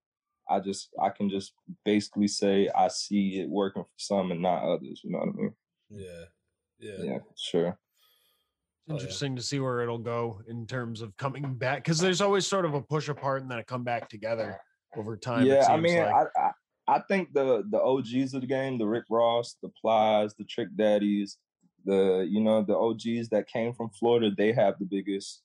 i 0.49 0.61
just 0.61 0.89
i 1.03 1.09
can 1.09 1.29
just 1.31 1.53
basically 1.85 2.29
say 2.29 2.69
i 2.77 2.89
see 2.89 3.41
it 3.41 3.49
working 3.49 3.83
for 3.83 3.89
some 3.99 4.31
and 4.31 4.43
not 4.43 4.63
others 4.63 5.01
you 5.05 5.11
know 5.11 5.19
what 5.19 5.29
i 5.29 5.33
mean 5.33 5.55
yeah. 5.91 6.25
Yeah. 6.81 7.03
yeah, 7.05 7.19
sure 7.37 7.69
It's 7.69 7.79
Oh, 8.89 8.95
yeah. 8.95 9.01
interesting 9.01 9.37
to 9.37 9.43
see 9.43 9.61
where 9.61 9.81
it'll 9.81 9.99
go 9.99 10.41
in 10.49 10.67
terms 10.67 11.01
of 11.01 11.17
coming 11.17 11.55
back 11.55 11.85
because 11.85 11.99
there's 11.99 12.21
always 12.21 12.47
sort 12.47 12.65
of 12.67 12.75
a 12.75 12.83
push 12.83 13.09
apart 13.09 13.43
and 13.43 13.51
then 13.51 13.59
a 13.59 13.65
come 13.65 13.85
back 13.85 14.09
together 14.11 14.59
over 14.97 15.17
time. 15.17 15.47
it 15.47 15.49
yeah, 15.49 15.67
I 15.71 15.77
mean, 15.79 15.99
like. 15.99 16.15
I, 16.37 16.41
I 16.41 16.51
I 16.87 16.99
think 17.09 17.33
the 17.33 17.65
the 17.71 17.81
OGs 17.81 18.35
of 18.35 18.43
the 18.43 18.47
game, 18.47 18.77
the 18.79 18.87
Rick 18.87 19.05
Ross, 19.09 19.57
the 19.63 19.71
Plies, 19.81 20.35
the 20.35 20.45
Trick 20.45 20.69
Daddies, 20.77 21.39
the 21.87 22.27
you 22.29 22.43
know 22.43 22.63
the 22.63 22.77
OGs 22.77 23.31
that 23.31 23.47
came 23.49 23.73
from 23.73 23.89
Florida, 23.99 24.31
they 24.37 24.53
have 24.53 24.75
the 24.79 24.85
biggest 24.85 25.43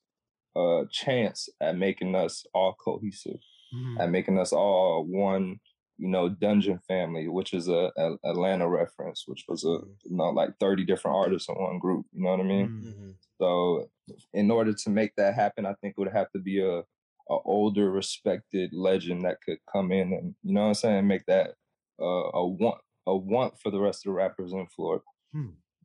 uh 0.57 0.83
chance 0.91 1.47
at 1.61 1.77
making 1.77 2.15
us 2.15 2.45
all 2.53 2.73
cohesive, 2.83 3.39
Mhm. 3.73 3.99
at 4.01 4.09
making 4.09 4.39
us 4.39 4.51
all 4.53 5.03
one. 5.05 5.59
You 6.01 6.07
know, 6.07 6.29
Dungeon 6.29 6.79
Family, 6.87 7.27
which 7.27 7.53
is 7.53 7.67
a, 7.67 7.91
a 7.97 8.15
Atlanta 8.23 8.69
reference, 8.69 9.23
which 9.27 9.43
was 9.49 9.65
a 9.65 9.67
Mhm. 9.79 9.95
you 10.05 10.15
know 10.17 10.29
like 10.29 10.57
thirty 10.59 10.85
different 10.85 11.17
artists 11.17 11.49
in 11.49 11.55
one 11.55 11.77
group. 11.79 12.05
You 12.13 12.23
know 12.23 12.31
what 12.31 12.39
I 12.39 12.43
mean? 12.43 12.69
Mhm. 12.69 12.83
Mhm. 12.93 13.15
So, 13.37 13.89
in 14.33 14.49
order 14.51 14.73
to 14.73 14.89
make 14.89 15.13
that 15.15 15.33
happen, 15.35 15.65
I 15.65 15.73
think 15.75 15.95
it 15.97 15.99
would 15.99 16.11
have 16.13 16.31
to 16.31 16.39
be 16.39 16.59
a, 16.61 16.79
a 16.79 17.37
older, 17.45 17.91
respected 17.91 18.71
legend 18.73 19.23
that 19.25 19.41
could 19.41 19.59
come 19.71 19.91
in 19.91 20.13
and 20.13 20.35
you 20.43 20.53
know 20.53 20.61
what 20.61 20.67
I'm 20.67 20.73
saying, 20.75 21.07
make 21.07 21.25
that 21.25 21.55
uh, 22.01 22.29
a 22.33 22.47
want 22.47 22.81
a 23.05 23.15
want 23.15 23.59
for 23.59 23.69
the 23.71 23.79
rest 23.79 24.05
of 24.05 24.11
the 24.11 24.15
rappers 24.15 24.53
in 24.53 24.67
Florida. 24.67 25.03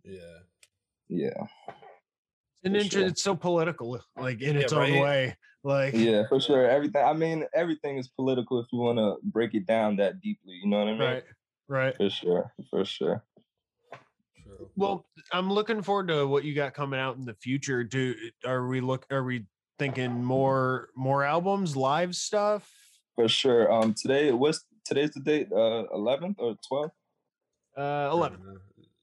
Yeah. 0.05 0.38
Yeah, 1.09 1.47
And 2.64 2.77
inter- 2.77 3.00
sure. 3.00 3.07
it's 3.07 3.22
so 3.22 3.35
political, 3.37 4.00
like 4.16 4.40
in 4.40 4.57
Yeah, 4.57 4.62
its 4.62 4.72
own 4.72 4.92
right? 4.92 5.03
way. 5.03 5.37
Like, 5.62 5.94
yeah, 5.94 6.24
for 6.29 6.40
sure. 6.40 6.68
Everything. 6.68 7.03
I 7.05 7.12
mean, 7.12 7.44
everything 7.55 7.96
is 7.98 8.09
political 8.09 8.61
if 8.61 8.66
you 8.72 8.79
want 8.79 8.98
to 8.98 9.16
break 9.22 9.55
it 9.55 9.66
down 9.66 9.96
that 9.96 10.20
deeply. 10.20 10.55
You 10.62 10.68
know 10.68 10.79
what 10.79 10.88
I 10.88 10.92
mean? 10.92 11.00
right, 11.00 11.24
right. 11.68 11.96
For 11.96 12.11
sure. 12.11 12.53
For 12.70 12.85
sure. 12.85 13.24
True. 14.42 14.70
Well, 14.77 15.07
I'm 15.33 15.50
looking 15.50 15.83
forward 15.83 16.09
to 16.09 16.27
what 16.27 16.44
you 16.44 16.55
got 16.55 16.74
coming 16.74 17.00
out 17.00 17.16
in 17.16 17.24
the 17.24 17.35
future. 17.35 17.83
Do 17.83 18.14
are 18.46 18.66
we 18.66 18.81
look? 18.81 19.07
Are 19.11 19.24
we 19.24 19.46
thinking 19.79 20.22
more 20.22 20.90
more 20.94 21.24
albums, 21.24 21.77
live 21.77 22.14
stuff? 22.14 22.70
For 23.14 23.29
sure. 23.29 23.72
Um, 23.72 23.94
today 23.94 24.33
what's 24.33 24.66
today's 24.85 25.12
the 25.12 25.20
date? 25.20 25.48
Uh, 25.50 25.85
11th 25.94 26.37
or 26.38 26.57
12th? 26.70 26.90
Uh, 27.77 28.11
eleven. 28.12 28.38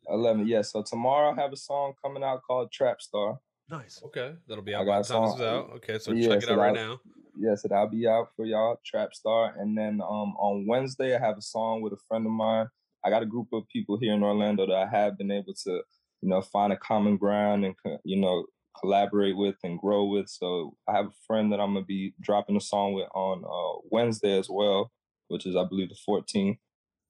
Uh, 0.07 0.13
11th. 0.13 0.47
Yeah. 0.47 0.61
So 0.61 0.83
tomorrow 0.83 1.31
I 1.35 1.41
have 1.41 1.53
a 1.53 1.57
song 1.57 1.93
coming 2.03 2.23
out 2.23 2.41
called 2.45 2.71
Trap 2.71 3.01
Star. 3.01 3.39
Nice. 3.71 4.01
Okay, 4.03 4.33
that'll 4.47 4.63
be 4.63 4.75
out 4.75 4.85
by 4.85 4.97
got 4.97 5.07
the 5.07 5.13
time 5.13 5.21
this 5.23 5.31
some- 5.31 5.39
is 5.39 5.45
out. 5.45 5.69
Okay, 5.77 5.97
so 5.97 6.11
yeah, 6.11 6.27
check 6.27 6.43
it 6.43 6.47
so 6.47 6.53
out 6.53 6.59
right 6.59 6.73
now. 6.73 6.99
Yes, 7.39 7.63
and 7.63 7.71
I'll 7.71 7.87
be 7.87 8.05
out 8.05 8.27
for 8.35 8.45
y'all, 8.45 8.75
Trap 8.85 9.13
Star. 9.13 9.55
And 9.57 9.77
then 9.77 10.01
um 10.01 10.35
on 10.37 10.67
Wednesday 10.67 11.15
I 11.15 11.19
have 11.19 11.37
a 11.37 11.41
song 11.41 11.81
with 11.81 11.93
a 11.93 11.97
friend 12.09 12.25
of 12.25 12.33
mine. 12.33 12.67
I 13.05 13.09
got 13.09 13.23
a 13.23 13.25
group 13.25 13.47
of 13.53 13.63
people 13.69 13.97
here 13.97 14.13
in 14.13 14.23
Orlando 14.23 14.67
that 14.67 14.75
I 14.75 14.87
have 14.87 15.17
been 15.17 15.31
able 15.31 15.53
to, 15.63 15.81
you 16.21 16.29
know, 16.29 16.41
find 16.41 16.73
a 16.73 16.77
common 16.77 17.15
ground 17.15 17.63
and 17.63 17.75
you 18.03 18.19
know 18.19 18.45
collaborate 18.77 19.37
with 19.37 19.55
and 19.63 19.79
grow 19.79 20.03
with. 20.03 20.27
So 20.27 20.75
I 20.89 20.91
have 20.91 21.05
a 21.05 21.13
friend 21.25 21.53
that 21.53 21.61
I'm 21.61 21.73
gonna 21.73 21.85
be 21.85 22.13
dropping 22.19 22.57
a 22.57 22.61
song 22.61 22.91
with 22.93 23.07
on 23.15 23.45
uh, 23.45 23.79
Wednesday 23.89 24.37
as 24.37 24.49
well, 24.49 24.91
which 25.29 25.45
is 25.45 25.55
I 25.55 25.63
believe 25.63 25.87
the 25.89 25.97
14th, 26.05 26.57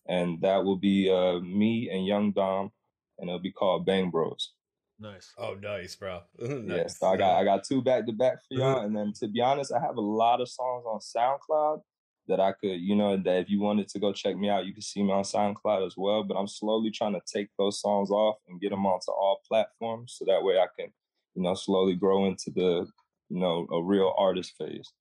and 0.07 0.39
that 0.41 0.63
will 0.63 0.77
be 0.77 1.09
uh 1.09 1.39
me 1.39 1.89
and 1.91 2.05
Young 2.05 2.31
Dom, 2.33 2.71
and 3.17 3.29
it'll 3.31 3.39
be 3.39 3.51
called 3.51 3.87
Bang 3.87 4.11
Bros. 4.11 4.53
Nice. 5.01 5.33
Oh, 5.37 5.55
nice, 5.55 5.95
bro. 5.95 6.21
Yeah, 6.63 6.87
so 6.87 7.07
I 7.07 7.17
got 7.17 7.39
I 7.39 7.43
got 7.43 7.63
two 7.63 7.81
back 7.81 8.05
to 8.05 8.11
back 8.13 8.37
for 8.47 8.53
y'all, 8.53 8.85
and 8.85 8.95
then 8.95 9.13
to 9.13 9.27
be 9.27 9.41
honest, 9.41 9.73
I 9.73 9.79
have 9.79 9.97
a 9.97 10.01
lot 10.01 10.41
of 10.41 10.49
songs 10.49 10.85
on 10.85 10.99
SoundCloud 10.99 11.81
that 12.27 12.39
I 12.39 12.51
could, 12.53 12.79
you 12.79 12.95
know, 12.95 13.17
that 13.17 13.39
if 13.41 13.49
you 13.49 13.59
wanted 13.59 13.87
to 13.89 13.99
go 13.99 14.13
check 14.13 14.37
me 14.37 14.47
out, 14.47 14.65
you 14.67 14.73
can 14.73 14.83
see 14.83 15.01
me 15.01 15.11
on 15.11 15.23
SoundCloud 15.23 15.85
as 15.85 15.95
well. 15.97 16.23
But 16.23 16.37
I'm 16.37 16.47
slowly 16.47 16.91
trying 16.91 17.13
to 17.13 17.21
take 17.25 17.49
those 17.57 17.81
songs 17.81 18.11
off 18.11 18.37
and 18.47 18.61
get 18.61 18.69
them 18.69 18.85
onto 18.85 19.11
all 19.11 19.41
platforms, 19.47 20.15
so 20.17 20.25
that 20.25 20.43
way 20.43 20.59
I 20.59 20.67
can, 20.79 20.93
you 21.33 21.41
know, 21.41 21.55
slowly 21.55 21.95
grow 21.95 22.25
into 22.25 22.51
the, 22.51 22.87
you 23.29 23.39
know, 23.39 23.67
a 23.71 23.81
real 23.83 24.13
artist 24.17 24.53
phase. 24.55 24.93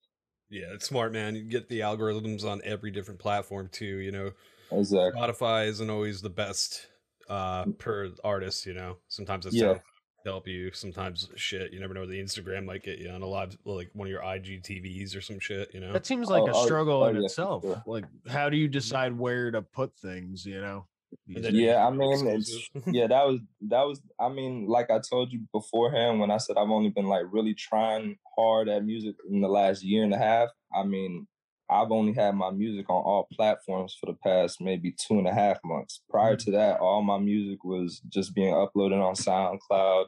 Yeah, 0.49 0.73
it's 0.75 0.87
smart, 0.87 1.13
man. 1.13 1.37
You 1.37 1.45
get 1.45 1.69
the 1.69 1.81
algorithms 1.81 2.45
on 2.45 2.61
every 2.65 2.91
different 2.91 3.21
platform 3.21 3.69
too. 3.69 3.99
You 3.99 4.11
know, 4.11 4.33
Exactly. 4.73 5.21
Spotify 5.21 5.67
isn't 5.69 5.91
always 5.91 6.23
the 6.23 6.31
best 6.31 6.89
uh 7.29 7.67
per 7.79 8.15
artist. 8.25 8.67
You 8.67 8.75
know, 8.75 8.99
sometimes 9.09 9.47
it's 9.47 9.57
Yeah. 9.57 9.81
To 10.25 10.31
help 10.31 10.47
you. 10.47 10.71
Sometimes 10.73 11.29
shit. 11.37 11.73
You 11.73 11.81
never 11.81 11.95
know. 11.95 12.07
The 12.07 12.21
Instagram 12.21 12.65
might 12.65 12.83
get 12.83 12.99
you 12.99 13.11
on 13.11 13.23
a 13.23 13.27
live, 13.27 13.57
like 13.65 13.91
one 13.93 14.09
of 14.09 14.13
your 14.13 14.23
IGTVs 14.23 15.17
or 15.17 15.21
some 15.21 15.39
shit. 15.39 15.73
You 15.75 15.81
know. 15.81 15.93
That 15.93 16.07
seems 16.07 16.29
oh, 16.29 16.33
like 16.33 16.43
Oh, 16.43 16.59
a 16.59 16.63
oh, 16.63 16.65
struggle 16.65 17.03
oh, 17.03 17.07
in 17.07 17.17
yeah, 17.17 17.21
for 17.21 17.25
itself. 17.27 17.63
sure. 17.63 17.83
Like, 17.87 18.05
how 18.29 18.49
do 18.49 18.57
you 18.57 18.67
mm-hmm. 18.67 18.73
decide 18.73 19.19
where 19.19 19.51
to 19.51 19.63
put 19.63 19.97
things? 19.97 20.47
You 20.47 20.61
know. 20.61 20.87
And 21.27 21.37
These 21.37 21.43
then 21.43 21.53
days? 21.53 21.61
you 21.61 21.67
Yeah, 21.67 21.87
I 21.87 21.91
mean, 21.91 22.27
it's, 22.29 22.71
yeah, 22.87 23.07
that 23.09 23.27
was 23.27 23.41
that 23.69 23.83
was. 23.83 24.01
I 24.19 24.29
mean, 24.29 24.67
like 24.67 24.91
I 24.91 25.01
told 25.01 25.33
you 25.33 25.41
beforehand, 25.53 26.21
when 26.21 26.31
I 26.31 26.39
said 26.39 26.57
I've 26.57 26.71
only 26.71 26.91
been 26.91 27.07
like 27.07 27.25
really 27.31 27.55
trying 27.55 28.17
hard 28.37 28.69
at 28.69 28.85
music 28.85 29.17
in 29.29 29.41
the 29.41 29.49
last 29.49 29.83
year 29.83 30.05
and 30.05 30.15
a 30.15 30.19
half. 30.19 30.49
I 30.75 30.85
mean, 30.85 31.27
I've 31.71 31.93
only 31.93 32.13
had 32.13 32.35
my 32.35 32.51
music 32.51 32.91
on 32.91 33.03
all 33.03 33.29
platforms 33.33 33.97
for 33.99 34.07
the 34.07 34.19
past 34.25 34.61
maybe 34.61 34.93
two 34.93 35.19
and 35.19 35.29
a 35.29 35.33
half 35.33 35.59
months. 35.65 36.03
Prior 36.11 36.37
to 36.37 36.51
that, 36.53 36.81
all 36.81 37.03
my 37.03 37.19
music 37.19 37.65
was 37.65 38.01
just 38.09 38.35
being 38.35 38.53
uploaded 38.53 39.01
on 39.01 39.15
SoundCloud. 39.15 40.07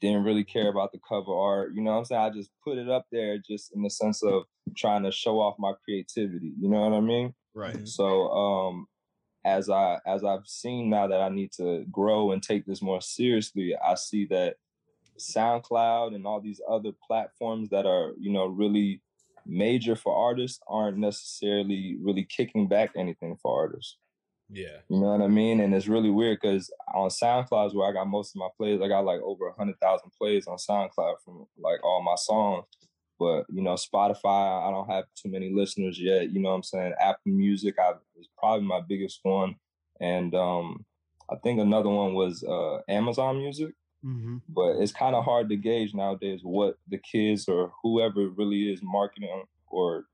Didn't 0.00 0.24
really 0.24 0.44
care 0.44 0.68
about 0.68 0.92
the 0.92 0.98
cover 1.08 1.32
art. 1.32 1.72
You 1.74 1.82
know 1.82 1.92
what 1.92 1.98
I'm 1.98 2.04
saying? 2.04 2.20
I 2.20 2.30
just 2.30 2.50
put 2.64 2.78
it 2.78 2.90
up 2.90 3.06
there 3.12 3.38
just 3.38 3.74
in 3.74 3.82
the 3.82 3.90
sense 3.90 4.22
of 4.22 4.42
trying 4.76 5.04
to 5.04 5.12
show 5.12 5.40
off 5.40 5.54
my 5.58 5.72
creativity. 5.84 6.52
You 6.58 6.68
know 6.68 6.80
what 6.80 6.96
I 6.96 7.00
mean? 7.00 7.34
right. 7.54 7.86
So 7.86 8.28
um 8.30 8.86
as 9.44 9.70
I 9.70 9.98
as 10.06 10.24
I've 10.24 10.46
seen 10.46 10.90
now 10.90 11.06
that 11.06 11.20
I 11.20 11.28
need 11.28 11.52
to 11.52 11.84
grow 11.90 12.32
and 12.32 12.42
take 12.42 12.66
this 12.66 12.82
more 12.82 13.00
seriously, 13.00 13.74
I 13.76 13.94
see 13.94 14.26
that 14.26 14.56
SoundCloud 15.18 16.14
and 16.14 16.26
all 16.26 16.40
these 16.40 16.60
other 16.68 16.90
platforms 17.06 17.68
that 17.70 17.86
are, 17.86 18.12
you 18.18 18.32
know, 18.32 18.46
really 18.46 19.00
major 19.46 19.96
for 19.96 20.14
artists 20.14 20.60
aren't 20.68 20.98
necessarily 20.98 21.96
really 22.00 22.24
kicking 22.24 22.68
back 22.68 22.90
anything 22.96 23.36
for 23.40 23.60
artists. 23.62 23.96
yeah. 24.50 24.78
You 24.88 25.00
know 25.00 25.12
what 25.16 25.22
I 25.22 25.28
mean? 25.28 25.60
And 25.60 25.74
it's 25.74 25.88
really 25.88 26.10
weird 26.10 26.38
because 26.40 26.70
on 26.94 27.08
SoundCloud 27.08 27.68
is 27.68 27.74
where 27.74 27.88
I 27.88 27.92
got 27.92 28.06
most 28.08 28.34
of 28.34 28.40
my 28.40 28.48
plays. 28.56 28.80
I 28.80 28.88
got 28.88 29.04
like 29.04 29.20
over 29.20 29.48
a 29.48 29.54
hundred 29.54 29.78
thousand 29.80 30.10
plays 30.18 30.46
on 30.46 30.56
SoundCloud 30.56 31.16
from 31.24 31.46
like 31.58 31.82
all 31.84 32.02
my 32.02 32.16
songs. 32.16 32.64
But 33.18 33.44
you 33.52 33.62
know, 33.62 33.74
Spotify, 33.74 34.66
I 34.66 34.70
don't 34.70 34.90
have 34.90 35.04
too 35.14 35.30
many 35.30 35.50
listeners 35.52 35.98
yet. 36.00 36.30
You 36.32 36.40
know 36.40 36.50
what 36.50 36.56
I'm 36.56 36.62
saying? 36.62 36.94
Apple 37.00 37.32
Music, 37.32 37.76
I 37.78 37.92
is 38.18 38.28
probably 38.36 38.66
my 38.66 38.80
biggest 38.80 39.20
one. 39.22 39.54
And 40.00 40.34
um 40.34 40.84
I 41.30 41.36
think 41.36 41.60
another 41.60 41.88
one 41.88 42.14
was 42.14 42.42
uh 42.44 42.80
Amazon 42.88 43.38
Music 43.38 43.72
hmm 44.04 44.36
but 44.50 44.76
it's 44.76 44.92
kind 44.92 45.16
of 45.16 45.24
hard 45.24 45.48
to 45.48 45.56
gauge 45.56 45.94
nowadays 45.94 46.40
what 46.42 46.76
the 46.88 46.98
kids 46.98 47.48
or 47.48 47.72
whoever 47.82 48.28
really 48.28 48.70
is 48.70 48.80
marketing 48.82 49.44
or 49.68 50.04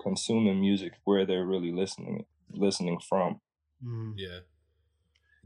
consuming 0.00 0.60
music 0.60 0.92
where 1.04 1.24
they're 1.24 1.46
really 1.46 1.72
listening 1.72 2.24
listening 2.52 2.98
from 3.08 3.40
hmm 3.82 4.12
Yeah. 4.16 4.40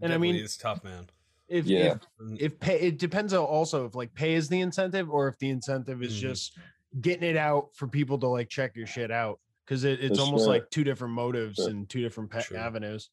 And 0.02 0.12
I 0.12 0.18
mean- 0.18 0.34
it's 0.36 0.56
tough, 0.58 0.82
man. 0.84 1.06
If, 1.48 1.64
Yeah. 1.66 1.94
if 2.20 2.40
if 2.40 2.58
pay 2.58 2.80
it 2.80 2.98
depends 2.98 3.32
on 3.32 3.44
also 3.44 3.86
if 3.86 3.94
like 3.94 4.12
pay 4.14 4.34
is 4.34 4.48
the 4.48 4.60
incentive 4.60 5.08
or 5.08 5.28
if 5.28 5.38
the 5.38 5.48
incentive 5.48 6.02
is 6.02 6.12
Mhm. 6.14 6.20
just 6.28 6.58
getting 7.00 7.22
it 7.28 7.36
out 7.36 7.68
for 7.76 7.86
people 7.86 8.18
to 8.18 8.26
like 8.26 8.48
check 8.48 8.74
your 8.74 8.86
shit 8.88 9.12
out 9.12 9.38
because 9.64 9.84
it, 9.84 10.02
it's 10.02 10.18
For 10.18 10.24
almost 10.24 10.44
sure. 10.44 10.52
like 10.54 10.70
two 10.70 10.82
different 10.82 11.14
motives 11.14 11.56
Sure. 11.56 11.68
and 11.70 11.88
two 11.88 12.00
different 12.02 12.30
pa- 12.30 12.40
Sure. 12.40 12.56
avenues 12.58 13.10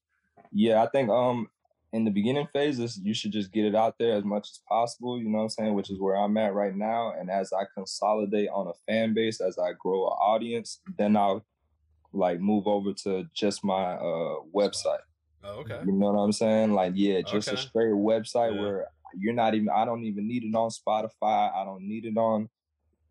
yeah 0.52 0.82
i 0.82 0.88
think 0.88 1.10
um 1.12 1.48
in 1.94 2.04
the 2.04 2.12
beginning 2.12 2.48
phases 2.52 3.00
you 3.02 3.14
should 3.14 3.32
just 3.32 3.52
get 3.54 3.66
it 3.66 3.76
out 3.76 3.96
there 4.00 4.14
as 4.14 4.26
much 4.26 4.50
as 4.50 4.60
possible 4.68 5.18
you 5.18 5.30
know 5.30 5.38
what 5.38 5.44
i'm 5.46 5.50
saying 5.50 5.74
which 5.76 5.90
is 5.92 6.00
where 6.00 6.16
i'm 6.16 6.36
at 6.38 6.54
right 6.54 6.76
now 6.76 7.14
and 7.18 7.30
as 7.32 7.54
i 7.54 7.64
consolidate 7.76 8.50
on 8.54 8.68
a 8.68 8.74
fan 8.88 9.14
base 9.14 9.40
as 9.40 9.58
i 9.60 9.72
grow 9.80 10.06
an 10.08 10.14
audience 10.20 10.82
then 10.98 11.16
i'll 11.16 11.46
like 12.14 12.40
move 12.40 12.68
over 12.68 12.94
to 12.94 13.26
just 13.34 13.64
my 13.64 13.94
uh 13.94 14.36
website 14.54 15.00
Oh, 15.46 15.60
okay. 15.60 15.80
You 15.86 15.92
know 15.92 16.12
what 16.14 16.20
I'm 16.20 16.32
saying? 16.32 16.74
Like, 16.74 16.94
yeah, 16.96 17.22
just 17.22 17.50
Okay. 17.50 17.58
a 17.58 17.60
straight 17.60 17.92
website 17.92 18.54
Yeah. 18.54 18.62
where 18.62 18.88
you're 19.18 19.34
not 19.34 19.56
even. 19.56 19.70
I 19.70 19.84
don't 19.86 20.04
even 20.06 20.28
need 20.28 20.44
it 20.46 20.56
on 20.56 20.70
Spotify. 20.70 21.54
I 21.54 21.66
don't 21.66 21.84
need 21.86 22.06
it 22.06 22.18
on 22.18 22.50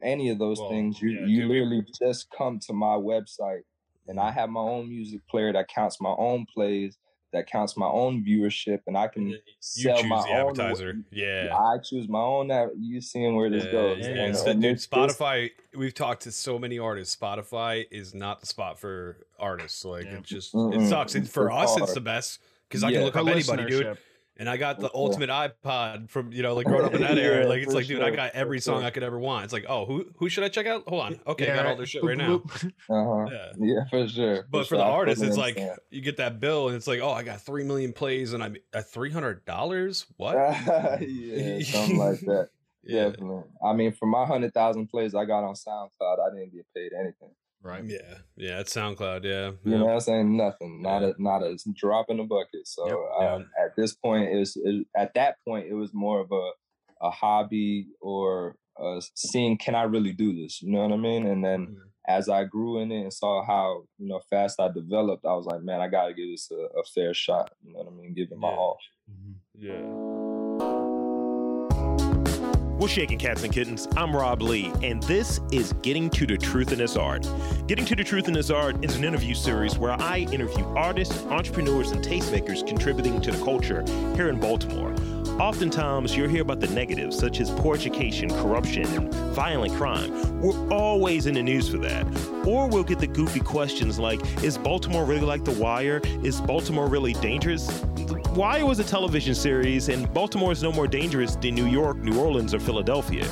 any 0.03 0.31
of 0.31 0.39
those 0.39 0.59
Well, 0.59 0.71
things. 0.71 1.01
You 1.03 1.11
yeah, 1.11 1.27
you 1.27 1.47
literally 1.47 1.85
just 2.03 2.29
come 2.31 2.59
to 2.61 2.73
my 2.73 2.97
website, 2.97 3.63
and 4.09 4.19
I 4.19 4.31
have 4.31 4.49
my 4.49 4.61
own 4.61 4.89
music 4.89 5.21
player 5.29 5.53
that 5.53 5.69
counts 5.69 6.01
my 6.01 6.15
own 6.17 6.47
plays, 6.55 6.97
that 7.33 7.47
counts 7.51 7.77
my 7.77 7.87
own 7.87 8.23
viewership, 8.25 8.81
and 8.87 8.97
I 8.97 9.09
can 9.09 9.29
you 9.29 9.39
sell 9.61 10.03
my 10.05 10.23
the 10.23 10.29
own. 10.29 10.51
advertiser. 10.51 10.97
Yeah. 11.11 11.57
I 11.57 11.79
choose 11.79 12.09
my 12.09 12.21
own. 12.21 12.49
That 12.49 12.71
you 12.79 13.01
seeing 13.01 13.35
where 13.35 13.51
this 13.51 13.65
Yeah, 13.65 13.73
goes? 13.73 13.99
yeah, 14.01 14.07
And- 14.07 14.17
yeah. 14.17 14.33
So, 14.33 14.51
and 14.51 14.63
dude, 14.63 14.77
this- 14.77 14.87
this- 14.87 15.17
Spotify. 15.17 15.51
We've 15.77 15.95
talked 15.95 16.23
to 16.25 16.33
so 16.33 16.59
many 16.59 16.79
artists. 16.79 17.17
Spotify 17.17 17.87
is 17.91 18.15
not 18.15 18.41
the 18.41 18.47
spot 18.47 18.79
for 18.79 19.17
artists. 19.39 19.85
Like 19.85 20.05
Yeah. 20.05 20.19
it 20.19 20.23
just 20.25 20.53
Mm-mm. 20.55 20.75
it 20.85 20.89
sucks. 20.89 21.15
And 21.15 21.25
It's 21.25 21.33
for 21.33 21.49
so 21.51 21.57
us, 21.57 21.77
it's 21.81 21.95
the 21.95 22.01
best 22.01 22.41
because 22.69 22.85
I 22.85 22.93
can 22.93 23.03
look 23.05 23.17
up 23.17 23.27
anybody, 23.27 23.67
dude. 23.67 23.97
And 24.39 24.49
I 24.49 24.57
got 24.57 24.79
the 24.81 24.87
Yeah. 24.87 24.91
ultimate 24.95 25.29
iPod 25.29 26.09
from 26.09 26.33
you 26.33 26.43
know 26.43 26.55
like 26.55 26.67
growing 26.67 26.87
up 26.87 26.95
in 26.95 27.01
that 27.03 27.17
Yeah, 27.17 27.23
era. 27.23 27.47
Like 27.47 27.63
it's 27.63 27.75
like, 27.75 27.87
dude, 27.87 28.01
I 28.03 28.07
sure, 28.07 28.17
got 28.17 28.33
every 28.33 28.61
song 28.61 28.81
sure. 28.81 28.87
I 28.87 28.91
could 28.91 29.03
ever 29.03 29.19
want. 29.19 29.45
It's 29.45 29.53
like, 29.53 29.67
oh, 29.69 29.85
who 29.85 30.07
who 30.17 30.29
should 30.29 30.43
I 30.43 30.49
check 30.49 30.67
out? 30.67 30.85
Hold 30.89 31.03
on. 31.03 31.21
Okay, 31.27 31.51
I 31.51 31.55
got 31.55 31.67
all 31.67 31.77
their 31.77 31.87
shit 31.87 32.03
right 32.03 32.17
now. 32.17 32.43
Uh-huh. 32.91 33.27
Yeah. 33.31 33.53
Yeah, 33.59 33.85
for 33.91 34.09
sure. 34.09 34.47
But 34.51 34.63
for 34.63 34.69
sure. 34.71 34.79
the 34.79 34.85
artist, 34.85 35.23
it's 35.23 35.37
like 35.37 35.57
understand. 35.57 35.81
you 35.91 36.01
get 36.01 36.17
that 36.17 36.41
bill 36.41 36.69
and 36.69 36.77
it's 36.77 36.87
like, 36.87 37.01
oh, 37.01 37.11
I 37.11 37.23
got 37.23 37.41
three 37.43 37.65
million 37.65 37.93
plays 37.93 38.33
and 38.33 38.43
I'm 38.43 38.57
at 38.73 38.91
three 38.91 39.11
hundred 39.11 39.45
dollars. 39.45 40.07
What? 40.17 40.35
yeah, 40.35 41.61
something 41.63 41.99
like 41.99 42.21
that. 42.21 42.49
Yeah. 42.85 43.11
Definitely. 43.11 43.45
I 43.65 43.73
mean, 43.75 43.93
for 43.93 44.07
my 44.07 44.25
hundred 44.27 44.55
thousand 44.55 44.89
plays 44.89 45.15
I 45.15 45.25
got 45.25 45.45
on 45.45 45.55
SoundCloud, 45.55 46.19
I 46.19 46.35
didn't 46.35 46.53
get 46.53 46.67
paid 46.75 46.93
anything. 46.99 47.31
Right 47.63 47.85
Yeah. 47.85 48.19
Yeah. 48.37 48.61
It's 48.61 48.75
SoundCloud. 48.75 49.25
Yeah. 49.25 49.51
You 49.65 49.73
yeah. 49.73 49.79
know 49.79 49.85
what 49.87 49.95
I'm 49.95 50.01
saying? 50.01 50.37
Nothing. 50.37 50.83
Not 50.83 51.03
Yeah. 51.03 51.09
a 51.19 51.23
not 51.23 51.43
a 51.43 51.57
drop 51.75 52.07
in 52.11 52.17
the 52.19 52.25
bucket. 52.25 52.67
So 52.67 52.87
Yep. 52.87 53.29
um, 53.31 53.51
at 53.63 53.77
this 53.77 53.95
point, 53.95 54.31
it 54.31 54.37
was 54.39 54.57
it, 54.57 54.87
at 54.97 55.15
that 55.15 55.37
point 55.47 55.67
it 55.69 55.75
was 55.75 55.93
more 55.95 56.21
of 56.21 56.31
a 56.33 56.51
a 57.05 57.11
hobby 57.11 57.89
or 58.01 58.57
uh, 58.81 59.01
seeing 59.15 59.59
can 59.59 59.75
I 59.75 59.83
really 59.83 60.13
do 60.13 60.35
this? 60.41 60.63
You 60.63 60.73
know 60.73 60.83
what 60.83 60.93
I 60.93 60.97
mean? 60.97 61.27
And 61.27 61.45
then 61.45 61.67
Mhm. 61.67 61.77
as 62.09 62.29
I 62.29 62.45
grew 62.45 62.81
in 62.81 62.91
it 62.93 63.03
and 63.03 63.13
saw 63.13 63.45
how 63.45 63.85
you 63.99 64.09
know 64.09 64.21
fast 64.31 64.59
I 64.61 64.69
developed, 64.69 65.25
I 65.27 65.35
was 65.35 65.47
like, 65.47 65.63
man, 65.63 65.81
I 65.81 65.89
got 65.89 66.07
to 66.07 66.15
give 66.15 66.29
this 66.31 66.51
a, 66.51 66.57
a 66.79 66.85
fair 66.95 67.13
shot. 67.13 67.53
You 67.63 67.73
know 67.73 67.81
what 67.81 67.93
I 67.93 67.95
mean? 67.97 68.15
Give 68.15 68.31
it 68.33 68.39
my 68.39 68.51
Yeah. 68.51 68.57
all. 68.57 68.79
Mhm. 69.11 69.35
Yeah. 69.55 70.42
What's 72.83 72.95
shaking 72.95 73.21
cats 73.21 73.45
and 73.45 73.53
kittens? 73.53 73.87
I'm 73.97 74.13
Rob 74.13 74.43
Lee, 74.43 74.73
and 74.83 75.01
this 75.05 75.39
is 75.53 75.73
Getting 75.83 76.11
to 76.11 76.27
the 76.27 76.37
Truth 76.37 76.73
in 76.73 76.79
This 76.79 76.97
Art. 76.97 77.25
Getting 77.69 77.85
to 77.85 77.95
the 77.95 78.03
Truth 78.03 78.27
in 78.27 78.35
This 78.35 78.51
Art 78.51 78.85
is 78.85 78.97
an 78.97 79.05
interview 79.05 79.37
series 79.37 79.79
where 79.79 79.93
I 79.93 80.27
interview 80.33 80.65
artists, 80.75 81.25
entrepreneurs, 81.27 81.93
and 81.93 82.05
tastemakers 82.05 82.67
contributing 82.67 83.21
to 83.21 83.31
the 83.31 83.45
culture 83.45 83.85
here 84.17 84.31
in 84.31 84.41
Baltimore. 84.41 84.93
Oftentimes, 85.41 86.17
you'll 86.17 86.29
hear 86.29 86.43
about 86.43 86.59
the 86.59 86.67
negatives, 86.67 87.17
such 87.17 87.41
as 87.41 87.53
poor 87.53 87.77
education, 87.77 88.29
corruption, 88.29 88.85
and 88.87 89.15
violent 89.33 89.75
crime. 89.75 90.41
We're 90.41 90.69
always 90.73 91.27
in 91.27 91.35
the 91.35 91.43
news 91.45 91.69
for 91.69 91.79
that. 91.79 92.05
Or 92.45 92.67
we'll 92.69 92.83
get 92.83 92.99
the 92.99 93.07
goofy 93.07 93.39
questions 93.39 94.01
like 94.01 94.21
Is 94.43 94.59
Baltimore 94.59 95.05
really 95.05 95.21
like 95.21 95.45
The 95.45 95.53
Wire? 95.53 96.01
Is 96.25 96.41
Baltimore 96.41 96.89
really 96.89 97.13
dangerous? 97.13 97.85
The 98.13 98.31
Wire 98.33 98.67
was 98.67 98.79
a 98.79 98.85
television 98.85 99.35
series, 99.35 99.89
and 99.89 100.13
Baltimore 100.13 100.53
is 100.53 100.63
no 100.63 100.71
more 100.71 100.87
dangerous 100.87 101.37
than 101.37 101.55
New 101.55 101.67
York, 101.67 101.97
New 101.97 102.21
Orleans, 102.21 102.53
or 102.53 102.61
Philadelphia. 102.61 103.27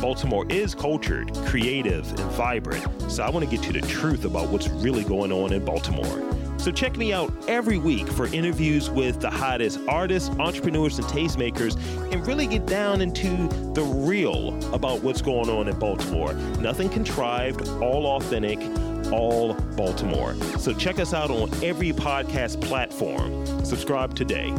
Baltimore 0.00 0.46
is 0.48 0.72
cultured, 0.72 1.34
creative, 1.46 2.08
and 2.08 2.30
vibrant, 2.32 2.86
so 3.10 3.24
I 3.24 3.30
want 3.30 3.44
to 3.44 3.50
get 3.50 3.64
to 3.64 3.72
the 3.72 3.80
truth 3.80 4.24
about 4.24 4.48
what's 4.48 4.68
really 4.68 5.02
going 5.02 5.32
on 5.32 5.52
in 5.52 5.64
Baltimore. 5.64 6.30
So 6.58 6.70
check 6.70 6.96
me 6.96 7.12
out 7.12 7.32
every 7.48 7.78
week 7.78 8.06
for 8.06 8.26
interviews 8.26 8.88
with 8.88 9.20
the 9.20 9.30
hottest 9.30 9.80
artists, 9.88 10.28
entrepreneurs, 10.38 10.98
and 10.98 11.08
tastemakers, 11.08 11.76
and 12.12 12.24
really 12.24 12.46
get 12.46 12.66
down 12.66 13.00
into 13.00 13.48
the 13.72 13.82
real 13.82 14.54
about 14.72 15.02
what's 15.02 15.22
going 15.22 15.50
on 15.50 15.66
in 15.66 15.76
Baltimore. 15.78 16.34
Nothing 16.60 16.88
contrived, 16.88 17.66
all 17.82 18.06
authentic, 18.06 18.60
all 19.12 19.54
Baltimore. 19.76 20.34
So 20.58 20.72
check 20.72 20.98
us 20.98 21.14
out 21.14 21.30
on 21.30 21.50
every 21.62 21.92
podcast 21.92 22.60
platform. 22.60 23.64
Subscribe 23.64 24.14
today. 24.14 24.52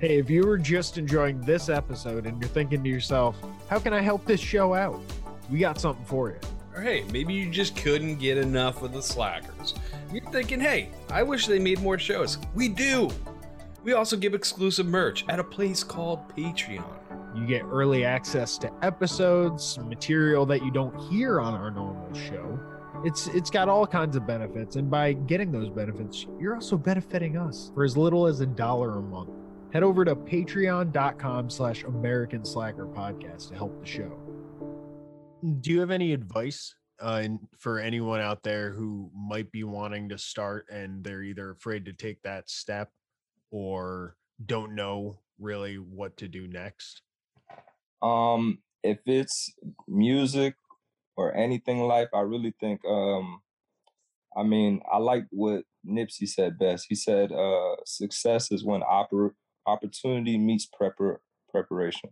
Hey, 0.00 0.18
if 0.18 0.30
you 0.30 0.46
were 0.46 0.58
just 0.58 0.96
enjoying 0.96 1.40
this 1.40 1.68
episode 1.68 2.26
and 2.26 2.40
you're 2.40 2.48
thinking 2.48 2.84
to 2.84 2.88
yourself, 2.88 3.36
how 3.68 3.80
can 3.80 3.92
I 3.92 4.00
help 4.00 4.24
this 4.24 4.40
show 4.40 4.72
out? 4.72 5.00
We 5.50 5.58
got 5.58 5.80
something 5.80 6.04
for 6.04 6.30
you. 6.30 6.38
Or 6.72 6.82
hey, 6.82 7.04
maybe 7.12 7.34
you 7.34 7.50
just 7.50 7.74
couldn't 7.74 8.18
get 8.18 8.38
enough 8.38 8.82
of 8.82 8.92
the 8.92 9.02
slackers. 9.02 9.74
You're 10.12 10.30
thinking, 10.30 10.60
hey, 10.60 10.90
I 11.10 11.24
wish 11.24 11.48
they 11.48 11.58
made 11.58 11.80
more 11.80 11.98
shows. 11.98 12.38
We 12.54 12.68
do. 12.68 13.10
We 13.82 13.94
also 13.94 14.16
give 14.16 14.34
exclusive 14.34 14.86
merch 14.86 15.24
at 15.28 15.40
a 15.40 15.44
place 15.44 15.82
called 15.82 16.28
Patreon. 16.36 16.97
You 17.34 17.46
get 17.46 17.62
early 17.62 18.04
access 18.04 18.58
to 18.58 18.72
episodes, 18.82 19.78
material 19.78 20.46
that 20.46 20.64
you 20.64 20.70
don't 20.70 20.96
hear 21.10 21.40
on 21.40 21.54
our 21.54 21.70
normal 21.70 22.12
show. 22.14 22.58
It's 23.04 23.28
it's 23.28 23.50
got 23.50 23.68
all 23.68 23.86
kinds 23.86 24.16
of 24.16 24.26
benefits, 24.26 24.76
and 24.76 24.90
by 24.90 25.12
getting 25.12 25.52
those 25.52 25.70
benefits, 25.70 26.26
you're 26.40 26.54
also 26.54 26.76
benefiting 26.76 27.36
us 27.36 27.70
for 27.74 27.84
as 27.84 27.96
little 27.96 28.26
as 28.26 28.40
a 28.40 28.46
dollar 28.46 28.98
a 28.98 29.02
month. 29.02 29.30
Head 29.72 29.82
over 29.82 30.04
to 30.04 30.16
patreon.com 30.16 31.50
slash 31.50 31.84
American 31.84 32.44
Slacker 32.44 32.86
Podcast 32.86 33.48
to 33.50 33.54
help 33.54 33.78
the 33.80 33.86
show. 33.86 34.18
Do 35.60 35.70
you 35.70 35.80
have 35.80 35.90
any 35.90 36.12
advice 36.12 36.74
uh, 37.00 37.28
for 37.58 37.78
anyone 37.78 38.20
out 38.20 38.42
there 38.42 38.72
who 38.72 39.10
might 39.14 39.52
be 39.52 39.62
wanting 39.62 40.08
to 40.08 40.18
start 40.18 40.66
and 40.70 41.04
they're 41.04 41.22
either 41.22 41.50
afraid 41.50 41.84
to 41.84 41.92
take 41.92 42.22
that 42.22 42.50
step 42.50 42.90
or 43.50 44.16
don't 44.44 44.74
know 44.74 45.18
really 45.38 45.76
what 45.76 46.16
to 46.16 46.28
do 46.28 46.48
next? 46.48 47.02
Um, 48.02 48.58
if 48.82 48.98
it's 49.06 49.52
music 49.86 50.54
or 51.16 51.34
anything 51.34 51.78
in 51.78 51.86
life, 51.86 52.08
I 52.14 52.20
really 52.20 52.54
think 52.60 52.84
um 52.84 53.40
I 54.36 54.42
mean, 54.42 54.82
I 54.90 54.98
like 54.98 55.24
what 55.30 55.64
Nipsey 55.86 56.28
said 56.28 56.58
best. 56.58 56.86
He 56.88 56.94
said 56.94 57.32
uh 57.32 57.76
success 57.84 58.52
is 58.52 58.64
when 58.64 58.82
oppor- 58.82 59.34
opportunity 59.66 60.38
meets 60.38 60.66
prepar- 60.66 61.18
preparation. 61.50 62.10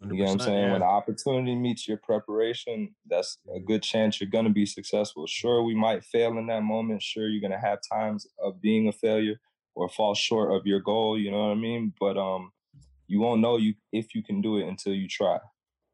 You 0.00 0.18
know 0.18 0.24
what 0.24 0.30
I'm 0.32 0.38
100%, 0.38 0.42
saying? 0.42 0.70
When 0.70 0.80
yeah. 0.80 0.86
opportunity 0.86 1.54
meets 1.56 1.88
your 1.88 1.96
preparation, 1.98 2.94
that's 3.06 3.38
a 3.54 3.58
good 3.58 3.82
chance 3.82 4.20
you're 4.20 4.30
gonna 4.30 4.48
be 4.50 4.64
successful. 4.64 5.26
Sure, 5.26 5.62
we 5.62 5.74
might 5.74 6.04
fail 6.04 6.38
in 6.38 6.46
that 6.46 6.62
moment. 6.62 7.02
Sure, 7.02 7.28
you're 7.28 7.42
gonna 7.42 7.60
have 7.60 7.80
times 7.92 8.26
of 8.38 8.60
being 8.60 8.88
a 8.88 8.92
failure 8.92 9.40
or 9.74 9.88
fall 9.88 10.14
short 10.14 10.52
of 10.52 10.66
your 10.66 10.80
goal. 10.80 11.18
You 11.18 11.30
know 11.30 11.48
what 11.48 11.52
I 11.52 11.54
mean? 11.56 11.92
But 12.00 12.16
um, 12.16 12.52
you 13.08 13.20
won't 13.20 13.40
know 13.40 13.56
you 13.56 13.74
if 13.92 14.14
you 14.14 14.22
can 14.22 14.40
do 14.40 14.58
it 14.58 14.68
until 14.68 14.94
you 14.94 15.08
try. 15.08 15.38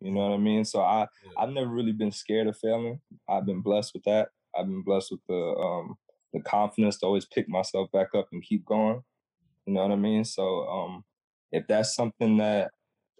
You 0.00 0.10
know 0.12 0.28
what 0.28 0.34
I 0.34 0.38
mean? 0.38 0.64
So 0.64 0.82
I 0.82 1.06
I've 1.38 1.50
never 1.50 1.70
really 1.70 1.92
been 1.92 2.12
scared 2.12 2.46
of 2.48 2.58
failing. 2.58 3.00
I've 3.28 3.46
been 3.46 3.62
blessed 3.62 3.94
with 3.94 4.04
that. 4.04 4.28
I've 4.56 4.66
been 4.66 4.82
blessed 4.82 5.12
with 5.12 5.20
the 5.28 5.34
um 5.34 5.96
the 6.32 6.40
confidence 6.40 6.98
to 6.98 7.06
always 7.06 7.24
pick 7.26 7.48
myself 7.48 7.90
back 7.92 8.08
up 8.14 8.28
and 8.32 8.42
keep 8.42 8.64
going. 8.66 9.02
You 9.66 9.74
know 9.74 9.82
what 9.82 9.92
I 9.92 9.96
mean? 9.96 10.24
So 10.24 10.66
um 10.68 11.04
if 11.52 11.66
that's 11.68 11.94
something 11.94 12.36
that 12.38 12.72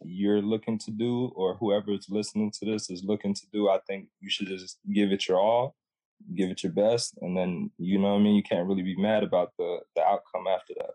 you're 0.04 0.42
looking 0.42 0.78
to 0.78 0.90
do 0.90 1.28
or 1.37 1.54
whoever 1.54 1.92
is 1.92 2.09
listening 2.11 2.50
to 2.50 2.64
this 2.66 2.90
is 2.90 3.04
looking 3.04 3.33
to 3.33 3.46
do, 3.52 3.68
I 3.70 3.78
think 3.87 4.09
you 4.20 4.28
should 4.28 4.48
just 4.48 4.78
give 4.92 5.12
it 5.12 5.28
your 5.28 5.38
all, 5.40 5.76
give 6.35 6.50
it 6.50 6.62
your 6.62 6.72
best, 6.72 7.16
and 7.22 7.37
then 7.37 7.70
you 7.78 7.98
know 7.98 8.12
what 8.12 8.20
I 8.20 8.22
mean, 8.22 8.35
you 8.35 8.42
can't 8.42 8.68
really 8.68 8.83
be 8.83 8.96
mad 8.96 9.22
about 9.22 9.52
the 9.59 9.78
the 9.96 10.02
outcome 10.02 10.46
after 10.48 10.74
that. 10.78 10.90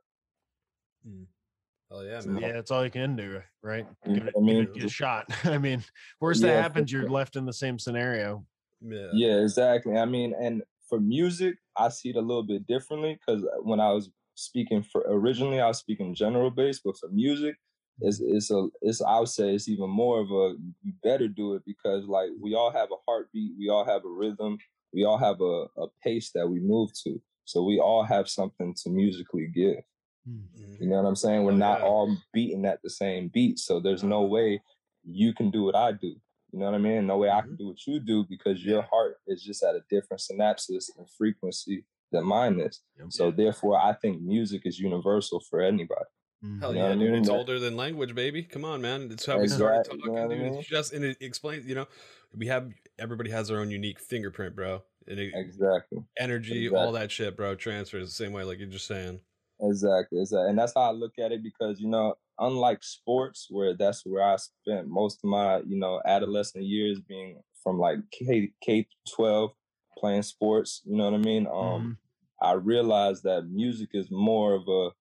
Oh 1.91 2.01
yeah, 2.01 2.21
man. 2.25 2.41
Yeah, 2.41 2.53
that's 2.53 2.71
all 2.71 2.83
you 2.83 2.91
can 2.91 3.15
do, 3.15 3.41
right? 3.63 3.85
You 4.05 4.13
Give 4.13 4.27
it, 4.27 4.35
what 4.35 4.43
I 4.43 4.53
give 4.53 4.69
mean? 4.69 4.81
it 4.81 4.85
a 4.85 4.89
shot. 4.89 5.25
I 5.45 5.57
mean, 5.57 5.83
worst 6.21 6.41
Yeah, 6.41 6.53
that 6.53 6.61
happens, 6.61 6.91
you're 6.91 7.03
sure. 7.03 7.09
left 7.09 7.35
in 7.35 7.45
the 7.45 7.53
same 7.53 7.79
scenario. 7.79 8.45
Yeah. 8.81 9.07
Yeah, 9.13 9.41
exactly. 9.41 9.97
I 9.97 10.05
mean, 10.05 10.35
and 10.39 10.61
for 10.87 10.99
music, 10.99 11.55
I 11.75 11.89
see 11.89 12.09
it 12.09 12.15
a 12.15 12.21
little 12.21 12.43
bit 12.43 12.67
differently 12.67 13.19
because 13.19 13.43
uh, 13.43 13.61
when 13.63 13.79
I 13.79 13.91
was 13.91 14.09
speaking 14.35 14.83
for 14.83 15.03
originally, 15.07 15.59
I 15.59 15.67
was 15.67 15.79
speaking 15.79 16.13
general 16.13 16.51
base, 16.51 16.79
but 16.83 16.97
for 16.97 17.09
music, 17.09 17.55
it's 18.01 18.21
mm-hmm. 18.21 18.35
it's 18.35 18.51
a 18.51 18.67
it's 18.81 19.01
I 19.01 19.19
would 19.19 19.29
say 19.29 19.53
it's 19.53 19.67
even 19.67 19.89
more 19.89 20.21
of 20.21 20.29
a 20.31 20.55
you 20.83 20.93
better 21.03 21.27
do 21.27 21.55
it 21.55 21.63
because 21.65 22.05
like 22.05 22.29
we 22.39 22.53
all 22.53 22.71
have 22.71 22.89
a 22.91 23.01
heartbeat, 23.07 23.53
we 23.57 23.69
all 23.69 23.85
have 23.85 24.05
a 24.05 24.09
rhythm, 24.09 24.57
we 24.93 25.05
all 25.05 25.17
have 25.17 25.41
a, 25.41 25.65
a 25.81 25.87
pace 26.03 26.31
that 26.35 26.47
we 26.47 26.59
move 26.59 26.91
to. 27.03 27.19
So 27.45 27.63
we 27.63 27.79
all 27.79 28.03
have 28.03 28.29
something 28.29 28.75
to 28.83 28.89
musically 28.91 29.47
give. 29.47 29.81
Mhm. 30.27 30.79
You 30.81 30.87
know 30.87 31.01
what 31.01 31.07
I'm 31.07 31.15
saying? 31.15 31.43
We're 31.43 31.51
Oh, 31.53 31.55
not 31.57 31.79
yeah. 31.79 31.85
all 31.85 32.17
beating 32.33 32.65
at 32.65 32.81
the 32.81 32.89
same 32.89 33.29
beat. 33.29 33.59
So 33.59 33.79
there's 33.79 34.03
no 34.03 34.23
mm-hmm. 34.23 34.33
way 34.33 34.63
you 35.03 35.33
can 35.33 35.49
do 35.51 35.63
what 35.63 35.75
I 35.75 35.91
do. 35.91 36.15
You 36.51 36.59
know 36.59 36.65
what 36.65 36.75
I 36.75 36.79
mean? 36.79 37.05
No 37.07 37.17
way 37.17 37.29
I 37.29 37.41
can 37.41 37.51
mm-hmm. 37.51 37.57
do 37.57 37.67
what 37.67 37.85
you 37.87 37.99
do 37.99 38.25
because 38.27 38.63
your 38.65 38.81
heart 38.81 39.17
is 39.27 39.43
just 39.43 39.63
at 39.63 39.75
a 39.75 39.81
different 39.89 40.21
synapses 40.21 40.89
and 40.97 41.07
frequency 41.17 41.85
than 42.11 42.25
mine 42.25 42.59
is. 42.59 42.81
Yep. 42.97 43.07
So 43.11 43.25
Yeah. 43.27 43.31
therefore 43.35 43.77
I 43.79 43.93
think 43.93 44.21
music 44.21 44.63
is 44.65 44.79
universal 44.79 45.39
for 45.49 45.61
anybody. 45.61 46.05
Hell 46.41 46.49
You 46.49 46.49
mm-hmm. 46.49 46.59
know 46.61 46.71
yeah, 46.73 46.83
what 46.83 46.91
I 46.91 46.95
mean? 46.95 47.13
It's 47.15 47.29
older 47.29 47.59
than 47.59 47.75
language, 47.77 48.15
baby. 48.15 48.43
Come 48.43 48.65
on, 48.65 48.81
man. 48.81 49.09
It's 49.11 49.25
how 49.25 49.39
we 49.39 49.47
started 49.47 49.79
Exactly, 49.79 49.97
you 49.97 50.01
talking, 50.01 50.15
know 50.15 50.21
what 50.27 50.31
I 50.31 50.35
dude. 50.35 50.51
mean? 50.51 50.59
It's 50.59 50.67
just 50.69 50.93
and 50.93 51.03
it 51.05 51.17
explains, 51.21 51.65
you 51.67 51.75
know, 51.75 51.87
we 52.33 52.47
have 52.47 52.71
everybody 52.97 53.29
has 53.31 53.47
their 53.49 53.59
own 53.59 53.71
unique 53.71 53.99
fingerprint, 53.99 54.55
bro. 54.55 54.83
And 55.07 55.19
it, 55.19 55.33
Exactly. 55.35 55.99
energy, 56.17 56.69
all 56.69 56.91
that 56.93 57.11
shit, 57.11 57.35
bro, 57.35 57.55
transfers 57.55 58.07
the 58.07 58.13
same 58.13 58.31
way, 58.31 58.43
like 58.43 58.59
you're 58.59 58.67
just 58.67 58.85
saying. 58.87 59.21
Exactly. 59.61 60.19
Exactly. 60.21 60.49
And 60.49 60.57
that's 60.57 60.73
how 60.73 60.81
I 60.81 60.91
look 60.91 61.19
at 61.19 61.31
it 61.31 61.43
because, 61.43 61.79
you 61.81 61.89
know, 61.89 62.15
unlike 62.39 62.83
sports, 62.83 63.47
where 63.49 63.75
that's 63.75 64.05
where 64.05 64.23
I 64.23 64.37
spent 64.37 64.87
most 64.87 65.19
of 65.23 65.29
my, 65.29 65.57
you 65.59 65.77
know, 65.77 66.01
adolescent 66.05 66.63
years 66.65 66.99
being 67.01 67.41
from 67.61 67.77
like 67.77 67.99
K 68.11 68.53
K 68.63 68.87
twelve 69.13 69.51
playing 69.97 70.23
sports, 70.23 70.81
you 70.85 70.95
know 70.95 71.05
what 71.05 71.13
I 71.13 71.17
mean? 71.17 71.45
Um 71.47 71.89
Mhm. 71.89 71.97
I 72.41 72.53
realized 72.53 73.23
that 73.23 73.47
music 73.49 73.89
is 73.93 74.09
more 74.09 74.53
of 74.55 74.67
a 74.67 74.91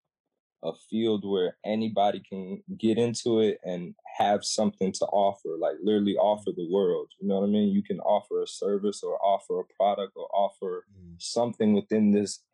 a 0.65 0.73
field 0.91 1.25
where 1.25 1.57
anybody 1.65 2.21
can 2.21 2.63
get 2.79 2.99
into 2.99 3.41
it 3.41 3.61
and 3.65 3.95
have 4.19 4.45
something 4.45 4.93
to 4.93 5.05
offer, 5.07 5.57
like 5.59 5.77
literally 5.83 6.17
offer 6.17 6.51
the 6.57 6.69
world. 6.71 7.13
You 7.21 7.29
know 7.29 7.41
what 7.41 7.47
I 7.47 7.51
mean? 7.51 7.71
You 7.71 7.83
can 7.83 8.01
offer 8.01 8.43
a 8.43 8.47
service 8.49 9.03
or 9.05 9.19
offer 9.25 9.61
a 9.61 9.65
product 9.79 10.15
or 10.17 10.29
offer 10.35 10.87
something 11.19 11.75
within 11.75 12.13
this 12.13 12.45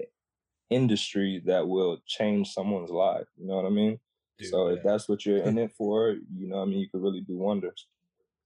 industry 0.70 1.42
that 1.46 1.66
will 1.68 1.98
change 2.06 2.52
someone's 2.52 2.90
life. 2.90 3.26
You 3.36 3.46
know 3.46 3.56
what 3.56 3.66
I 3.66 3.70
mean? 3.70 3.98
Dude, 4.38 4.48
so 4.50 4.68
yeah. 4.68 4.76
if 4.76 4.82
that's 4.82 5.08
what 5.08 5.24
you're 5.26 5.38
in 5.42 5.58
it 5.64 5.72
for, 5.76 6.10
you 6.36 6.48
know 6.48 6.56
what 6.56 6.62
I 6.62 6.66
mean, 6.66 6.78
you 6.80 6.88
could 6.90 7.02
really 7.02 7.20
do 7.20 7.36
wonders. 7.36 7.86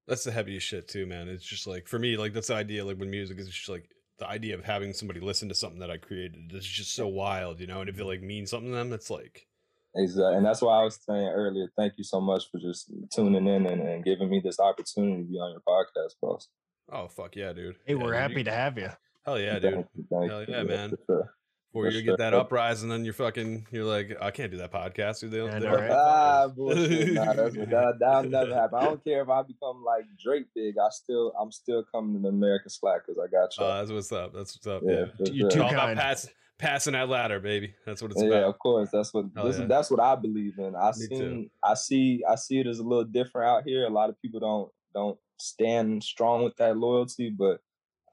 That's 0.06 0.24
the 0.24 0.32
heaviest 0.32 0.66
shit 0.66 0.88
too, 0.88 1.06
man. 1.06 1.28
It's 1.28 1.44
just 1.44 1.66
like 1.66 1.86
for 1.86 1.98
me, 1.98 2.16
like 2.16 2.32
that's 2.32 2.48
the 2.48 2.54
idea. 2.54 2.84
Like 2.84 2.98
when 2.98 3.10
music, 3.10 3.38
is 3.38 3.48
just 3.48 3.68
like 3.68 3.90
the 4.18 4.26
idea 4.26 4.54
of 4.54 4.64
having 4.64 4.92
somebody 4.92 5.20
listen 5.20 5.48
to 5.50 5.54
something 5.54 5.80
that 5.80 5.90
I 5.90 5.98
created. 5.98 6.50
is 6.52 6.64
just 6.66 6.94
so 6.94 7.06
wild, 7.08 7.60
you 7.60 7.66
know. 7.66 7.80
And 7.80 7.90
if 7.90 7.98
it 8.00 8.04
like 8.04 8.22
means 8.22 8.50
something 8.50 8.70
to 8.70 8.76
them, 8.76 8.92
it's 8.92 9.10
like 9.10 9.46
Exactly. 9.94 10.36
And 10.36 10.44
that's 10.46 10.60
why 10.62 10.80
I 10.80 10.84
was 10.84 10.98
saying 11.06 11.28
earlier, 11.28 11.70
thank 11.76 11.94
you 11.96 12.04
so 12.04 12.20
much 12.20 12.50
for 12.50 12.58
just 12.58 12.90
tuning 13.14 13.46
in 13.46 13.66
and, 13.66 13.80
and 13.82 14.04
giving 14.04 14.28
me 14.30 14.40
this 14.42 14.60
opportunity 14.60 15.22
to 15.22 15.28
be 15.28 15.36
on 15.36 15.50
your 15.52 15.62
podcast, 15.66 16.12
boss. 16.22 16.48
Oh 16.90 17.08
fuck 17.08 17.36
yeah, 17.36 17.52
dude. 17.52 17.76
Hey, 17.84 17.94
Yeah, 17.94 18.02
we're 18.02 18.12
dude, 18.12 18.20
happy 18.20 18.34
you- 18.34 18.44
to 18.44 18.52
have 18.52 18.78
you. 18.78 18.88
Hell 19.26 19.38
yeah, 19.38 19.58
Thank 19.58 19.62
dude. 19.62 19.86
you, 19.94 20.06
thank 20.10 20.30
Hell 20.30 20.40
you. 20.42 20.46
yeah, 20.48 20.62
man. 20.62 20.90
for 20.90 20.98
sure. 21.06 21.34
Before 21.72 21.88
you 21.90 22.02
get 22.02 22.16
that 22.18 22.32
sure. 22.32 22.40
uprise 22.40 22.82
and 22.82 22.90
then 22.90 23.04
you're 23.04 23.12
fucking 23.12 23.66
you're 23.70 23.84
like, 23.84 24.16
I 24.22 24.30
can't 24.30 24.50
do 24.50 24.56
that 24.58 24.72
podcast. 24.72 25.20
Dude. 25.20 25.30
They 25.30 25.36
don't, 25.38 25.48
Yeah, 25.52 25.58
they 25.58 25.66
don't 25.66 25.80
right? 25.80 25.90
Ah, 25.90 26.46
fuck 26.46 26.56
bullshit. 26.56 27.12
Nah, 27.12 27.32
that's, 27.34 27.54
that, 27.54 27.96
that'll 28.00 28.30
never 28.30 28.54
happen. 28.54 28.78
I 28.78 28.84
don't 28.86 29.04
care 29.04 29.22
if 29.22 29.28
I 29.28 29.42
become 29.42 29.84
like 29.84 30.04
Drake 30.18 30.46
big. 30.54 30.76
I 30.78 30.88
still, 30.90 31.32
I'm 31.40 31.52
still 31.52 31.84
coming 31.94 32.14
to 32.14 32.20
the 32.22 32.28
American 32.28 32.70
slack 32.70 33.02
because 33.06 33.18
I 33.22 33.26
got 33.30 33.56
you. 33.58 33.64
Uh, 33.64 33.78
that's 33.80 33.90
what's 33.92 34.12
up. 34.12 34.32
That's 34.32 34.56
what's 34.56 34.66
up. 34.66 34.82
yeah, 34.84 34.92
Yeah. 35.00 35.04
for 35.26 35.32
You're 35.32 35.50
sure. 35.50 35.60
too 35.60 35.62
All 35.64 35.70
about 35.70 35.86
kind. 35.88 35.98
pass, 35.98 36.28
passing 36.58 36.94
that 36.94 37.08
ladder, 37.10 37.38
baby. 37.38 37.74
That's 37.84 38.00
what 38.00 38.12
it's 38.12 38.22
yeah, 38.22 38.28
about. 38.28 38.40
Yeah 38.40 38.46
of 38.46 38.58
course. 38.58 38.88
That's 38.90 39.12
what 39.12 39.26
Hell 39.36 39.44
this, 39.44 39.58
yeah. 39.58 39.66
that's 39.66 39.90
what 39.90 40.00
I 40.00 40.16
believe 40.16 40.58
in. 40.58 40.74
I 40.74 40.92
Me 40.96 41.06
too. 41.08 41.16
seen 41.16 41.50
I 41.62 41.74
see 41.74 42.22
I 42.28 42.34
see 42.36 42.60
it 42.60 42.66
as 42.66 42.78
a 42.78 42.82
little 42.82 43.04
different 43.04 43.46
out 43.46 43.64
here. 43.64 43.84
A 43.86 43.90
lot 43.90 44.08
of 44.08 44.20
people 44.22 44.40
don't 44.40 44.70
don't 44.94 45.18
stand 45.38 46.02
strong 46.02 46.44
with 46.44 46.56
that 46.56 46.76
loyalty, 46.78 47.28
but 47.30 47.60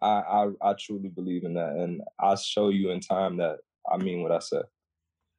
I 0.05 0.19
I, 0.61 0.69
I 0.69 0.73
truly 0.79 1.09
believe 1.09 1.43
in 1.43 1.53
that, 1.55 1.73
and 1.75 2.01
I'll 2.19 2.35
show 2.37 2.69
you 2.69 2.91
in 2.91 2.99
time 2.99 3.37
that 3.37 3.57
I 3.91 3.97
mean 3.97 4.21
what 4.23 4.31
I 4.31 4.39
said. 4.39 4.63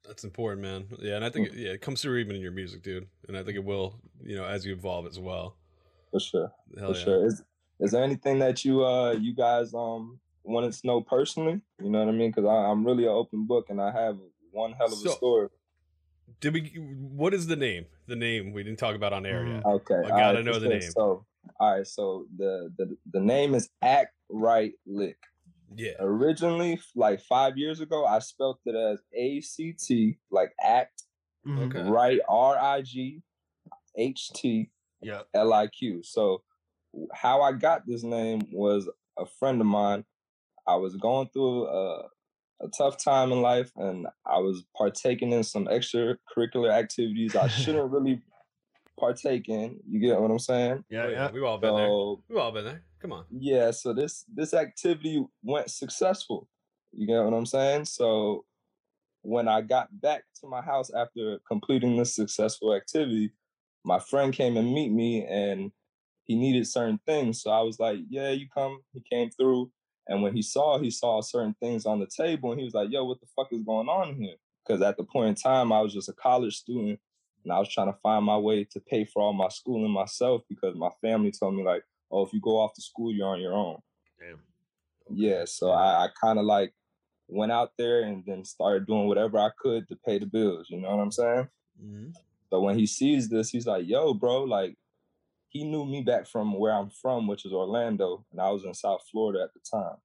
That's 0.06 0.24
important, 0.24 0.62
man. 0.62 0.86
Yeah, 1.00 1.16
and 1.16 1.24
I 1.24 1.30
think 1.30 1.48
it, 1.48 1.54
yeah, 1.54 1.70
it 1.70 1.80
comes 1.80 2.00
through 2.02 2.18
even 2.18 2.36
in 2.36 2.42
your 2.42 2.52
music, 2.52 2.82
dude. 2.82 3.06
And 3.28 3.36
I 3.36 3.42
think 3.42 3.56
it 3.56 3.64
will, 3.64 3.98
you 4.22 4.36
know, 4.36 4.44
as 4.44 4.64
you 4.64 4.72
evolve 4.72 5.06
as 5.06 5.18
well. 5.18 5.56
For 6.12 6.20
sure, 6.20 6.52
Hell 6.78 6.92
for 6.92 6.98
yeah. 6.98 7.04
sure. 7.04 7.26
Is 7.26 7.42
is 7.80 7.90
there 7.92 8.02
anything 8.04 8.38
that 8.38 8.64
you 8.64 8.84
uh 8.84 9.12
you 9.12 9.34
guys 9.34 9.74
um 9.74 10.20
wanted 10.44 10.72
to 10.72 10.86
know 10.86 11.00
personally? 11.00 11.60
You 11.82 11.90
know 11.90 11.98
what 12.04 12.08
I 12.08 12.12
mean? 12.12 12.30
Because 12.30 12.48
I'm 12.48 12.84
really 12.86 13.04
an 13.04 13.10
open 13.10 13.46
book, 13.46 13.66
and 13.70 13.80
I 13.80 13.90
have 13.90 14.16
one 14.52 14.72
hell 14.72 14.86
of 14.86 14.92
a 14.92 14.96
So- 14.96 15.10
story. 15.10 15.48
Did 16.40 16.52
we? 16.54 16.60
What 17.22 17.32
is 17.34 17.46
the 17.46 17.56
name? 17.56 17.86
The 18.08 18.16
name 18.16 18.52
we 18.52 18.62
didn't 18.62 18.78
talk 18.78 18.94
about 18.94 19.12
on 19.12 19.24
air 19.24 19.42
Mm. 19.44 19.54
yet. 19.54 19.64
Okay, 19.64 19.94
I 20.04 20.08
gotta 20.08 20.38
right, 20.38 20.44
know 20.44 20.58
the 20.58 20.68
name. 20.68 20.82
So, 20.82 21.24
all 21.60 21.76
right, 21.76 21.86
so 21.86 22.26
the 22.36 22.70
the 22.78 22.96
the 23.12 23.20
name 23.20 23.54
is 23.54 23.70
Act 23.80 24.12
Right 24.30 24.72
Lick. 24.86 25.18
Yeah. 25.74 25.94
Originally, 25.98 26.80
like 26.94 27.20
five 27.20 27.56
years 27.58 27.80
ago, 27.80 28.04
I 28.06 28.20
spelled 28.20 28.58
it 28.64 28.74
as 28.74 29.00
A 29.14 29.40
C 29.40 29.72
T, 29.72 30.18
like 30.30 30.52
Act 30.62 31.02
Mhm. 31.46 31.66
Okay. 31.66 31.88
Right 31.88 32.20
R 32.28 32.58
I 32.58 32.82
G 32.82 33.22
H 33.96 34.30
T 34.34 34.70
Yeah. 35.00 35.22
L 35.34 35.52
I 35.52 35.68
Q. 35.68 36.02
So, 36.02 36.42
how 37.12 37.42
I 37.42 37.52
got 37.52 37.86
this 37.86 38.02
name 38.02 38.42
was 38.52 38.88
a 39.18 39.26
friend 39.26 39.60
of 39.60 39.66
mine. 39.66 40.04
I 40.66 40.76
was 40.76 40.96
going 40.96 41.28
through 41.32 41.66
a, 41.66 42.08
a 42.60 42.68
tough 42.76 42.96
time 43.02 43.30
in 43.32 43.42
life, 43.42 43.70
and 43.76 44.06
I 44.24 44.38
was 44.38 44.64
partaking 44.76 45.32
in 45.32 45.44
some 45.44 45.66
extracurricular 45.66 46.72
activities 46.72 47.36
I 47.36 47.46
shouldn't 47.48 47.90
really 47.90 48.22
partake 48.98 49.48
in. 49.48 49.78
You 49.88 50.00
get 50.00 50.20
what 50.20 50.30
I'm 50.30 50.38
saying? 50.38 50.84
Yeah. 50.88 51.08
Yeah. 51.08 51.30
We've 51.30 51.44
all 51.44 51.58
been 51.58 51.74
there. 51.76 51.88
We've 52.28 52.38
all 52.38 52.52
been 52.52 52.64
there. 52.64 52.82
Come 53.00 53.12
on. 53.12 53.24
yeah, 53.30 53.70
so 53.70 53.92
this 53.92 54.24
this 54.34 54.54
activity 54.54 55.24
went 55.42 55.70
successful. 55.70 56.48
You 56.92 57.06
get 57.06 57.22
what 57.22 57.34
I'm 57.34 57.46
saying? 57.46 57.84
So 57.84 58.44
when 59.22 59.48
I 59.48 59.60
got 59.60 59.88
back 60.00 60.24
to 60.40 60.46
my 60.48 60.62
house 60.62 60.90
after 60.94 61.38
completing 61.46 61.96
this 61.96 62.14
successful 62.14 62.74
activity, 62.74 63.32
my 63.84 63.98
friend 63.98 64.32
came 64.32 64.56
and 64.56 64.72
meet 64.72 64.90
me 64.90 65.24
and 65.26 65.70
he 66.24 66.34
needed 66.36 66.66
certain 66.66 66.98
things. 67.06 67.42
So 67.42 67.50
I 67.50 67.60
was 67.60 67.78
like, 67.78 67.98
Yeah, 68.08 68.30
you 68.30 68.46
come. 68.52 68.80
He 68.92 69.02
came 69.10 69.30
through. 69.30 69.70
And 70.08 70.22
when 70.22 70.34
he 70.34 70.42
saw, 70.42 70.78
he 70.78 70.90
saw 70.90 71.20
certain 71.20 71.54
things 71.60 71.84
on 71.84 71.98
the 72.00 72.06
table 72.06 72.50
and 72.52 72.60
he 72.60 72.64
was 72.64 72.74
like, 72.74 72.88
Yo, 72.90 73.04
what 73.04 73.20
the 73.20 73.26
fuck 73.36 73.52
is 73.52 73.62
going 73.62 73.88
on 73.88 74.16
here? 74.16 74.36
Because 74.66 74.80
at 74.82 74.96
the 74.96 75.04
point 75.04 75.28
in 75.28 75.34
time, 75.34 75.72
I 75.72 75.80
was 75.80 75.92
just 75.92 76.08
a 76.08 76.12
college 76.14 76.56
student 76.56 76.98
and 77.46 77.52
I 77.52 77.60
was 77.60 77.68
trying 77.68 77.92
to 77.92 77.98
find 78.02 78.24
my 78.24 78.36
way 78.36 78.64
to 78.64 78.80
pay 78.80 79.04
for 79.04 79.22
all 79.22 79.32
my 79.32 79.46
schooling 79.48 79.92
myself 79.92 80.42
because 80.48 80.74
my 80.74 80.90
family 81.00 81.30
told 81.30 81.54
me, 81.54 81.62
like, 81.62 81.84
oh, 82.10 82.26
if 82.26 82.32
you 82.32 82.40
go 82.40 82.58
off 82.58 82.74
to 82.74 82.82
school, 82.82 83.12
you're 83.12 83.28
on 83.28 83.40
your 83.40 83.52
own. 83.52 83.78
Damn. 84.18 84.40
Yeah, 85.10 85.44
so 85.44 85.70
I, 85.70 86.06
I 86.06 86.08
kind 86.20 86.40
of 86.40 86.44
like 86.44 86.74
went 87.28 87.52
out 87.52 87.70
there 87.78 88.02
and 88.02 88.24
then 88.26 88.44
started 88.44 88.88
doing 88.88 89.06
whatever 89.06 89.38
I 89.38 89.50
could 89.60 89.86
to 89.88 89.96
pay 90.04 90.18
the 90.18 90.26
bills. 90.26 90.66
You 90.70 90.80
know 90.80 90.90
what 90.90 91.00
I'm 91.00 91.12
saying? 91.12 91.48
Mhm. 91.80 92.14
But 92.50 92.62
when 92.62 92.76
he 92.76 92.84
sees 92.86 93.28
this, 93.28 93.50
he's 93.50 93.66
like, 93.66 93.86
"Yo, 93.86 94.12
bro, 94.12 94.42
like." 94.42 94.76
He 95.48 95.64
knew 95.64 95.86
me 95.86 96.02
back 96.02 96.26
from 96.26 96.52
where 96.58 96.72
I'm 96.74 96.90
from, 96.90 97.26
which 97.28 97.46
is 97.46 97.52
Orlando, 97.52 98.26
and 98.30 98.40
I 98.40 98.50
was 98.50 98.64
in 98.64 98.74
South 98.74 99.02
Florida 99.10 99.42
at 99.42 99.54
the 99.54 99.60
time. 99.60 99.96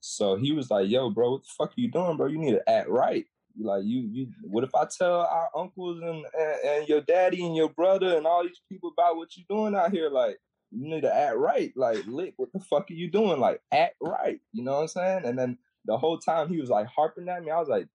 So 0.00 0.34
he 0.36 0.50
was 0.52 0.68
like, 0.68 0.88
"Yo, 0.88 1.10
bro, 1.10 1.32
what 1.32 1.42
the 1.42 1.48
fuck 1.56 1.68
are 1.70 1.80
you 1.80 1.90
doing, 1.90 2.16
bro? 2.16 2.26
You 2.26 2.38
need 2.38 2.52
to 2.52 2.68
act 2.68 2.88
right. 2.88 3.26
Like, 3.58 3.84
you, 3.84 4.08
you. 4.10 4.28
What 4.42 4.64
if 4.64 4.74
I 4.74 4.86
tell 4.86 5.20
our 5.20 5.48
uncles 5.56 6.00
and, 6.02 6.24
and 6.38 6.60
and 6.64 6.88
your 6.88 7.00
daddy 7.00 7.44
and 7.46 7.54
your 7.54 7.68
brother 7.68 8.16
and 8.16 8.26
all 8.26 8.42
these 8.42 8.60
people 8.68 8.92
about 8.96 9.16
what 9.16 9.36
you're 9.36 9.46
doing 9.48 9.74
out 9.74 9.92
here? 9.92 10.10
Like, 10.10 10.38
you 10.70 10.88
need 10.88 11.02
to 11.02 11.14
act 11.14 11.36
right. 11.36 11.72
Like, 11.76 12.04
lick, 12.06 12.34
what 12.36 12.52
the 12.52 12.60
fuck 12.60 12.90
are 12.90 12.94
you 12.94 13.10
doing? 13.10 13.38
Like, 13.40 13.60
act 13.72 13.96
right. 14.00 14.40
You 14.52 14.64
know 14.64 14.72
what 14.72 14.80
I'm 14.82 14.88
saying? 14.88 15.24
And 15.24 15.38
then 15.38 15.58
the 15.84 15.96
whole 15.96 16.18
time 16.18 16.48
he 16.48 16.60
was 16.60 16.70
like 16.70 16.86
harping 16.86 17.28
at 17.28 17.44
me. 17.44 17.50
I 17.50 17.60
was 17.60 17.68
like, 17.68 17.88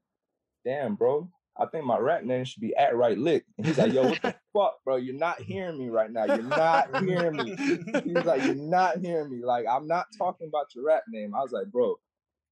damn, 0.65 0.95
bro. 0.95 1.29
I 1.57 1.65
think 1.65 1.83
my 1.83 1.97
rap 1.97 2.23
name 2.23 2.45
should 2.45 2.61
be 2.61 2.73
At 2.75 2.95
Right 2.95 3.17
Lick. 3.17 3.43
And 3.57 3.67
he's 3.67 3.77
like, 3.77 3.91
yo, 3.91 4.03
what 4.03 4.21
the 4.21 4.33
fuck, 4.53 4.81
bro? 4.85 4.95
You're 4.95 5.15
not 5.15 5.41
hearing 5.41 5.77
me 5.77 5.89
right 5.89 6.09
now. 6.09 6.23
You're 6.23 6.41
not 6.41 7.03
hearing 7.03 7.35
me. 7.35 7.55
He's 7.57 8.25
like, 8.25 8.45
you're 8.45 8.55
not 8.55 8.99
hearing 8.99 9.29
me. 9.29 9.43
Like, 9.43 9.65
I'm 9.69 9.85
not 9.85 10.05
talking 10.17 10.47
about 10.47 10.73
your 10.73 10.85
rap 10.85 11.03
name. 11.09 11.35
I 11.35 11.41
was 11.41 11.51
like, 11.51 11.67
bro, 11.67 11.99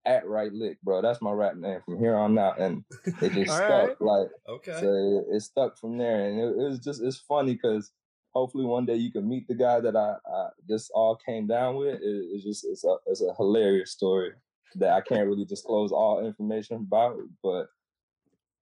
At 0.07 0.25
Right 0.27 0.51
Lick, 0.53 0.81
bro. 0.81 1.01
That's 1.01 1.21
my 1.21 1.31
rap 1.31 1.55
name 1.57 1.81
from 1.85 1.99
here 1.99 2.15
on 2.15 2.37
out. 2.39 2.59
And 2.59 2.83
it 3.21 3.33
just 3.33 3.47
stuck. 3.55 3.69
right. 3.69 4.01
Like, 4.01 4.27
Okay. 4.49 4.79
so 4.79 4.87
it, 5.29 5.35
it 5.35 5.41
stuck 5.41 5.77
from 5.77 5.97
there, 5.97 6.25
and 6.29 6.39
it, 6.39 6.43
it 6.45 6.69
was 6.69 6.79
just 6.79 7.03
it's 7.03 7.17
funny 7.17 7.53
because 7.53 7.91
hopefully 8.33 8.65
one 8.65 8.85
day 8.85 8.95
you 8.95 9.11
can 9.11 9.27
meet 9.27 9.47
the 9.47 9.55
guy 9.55 9.79
that 9.81 9.95
I, 9.95 10.15
I 10.31 10.49
this 10.67 10.89
all 10.93 11.15
came 11.15 11.45
down 11.47 11.75
with. 11.75 11.95
It, 11.95 12.01
it's 12.31 12.43
just 12.43 12.65
it's 12.65 12.83
a 12.85 12.95
it's 13.05 13.21
a 13.21 13.33
hilarious 13.37 13.91
story 13.91 14.31
that 14.75 14.91
I 14.91 15.01
can't 15.01 15.27
really 15.27 15.45
disclose 15.45 15.91
all 15.91 16.25
information 16.25 16.77
about, 16.77 17.17
but 17.43 17.67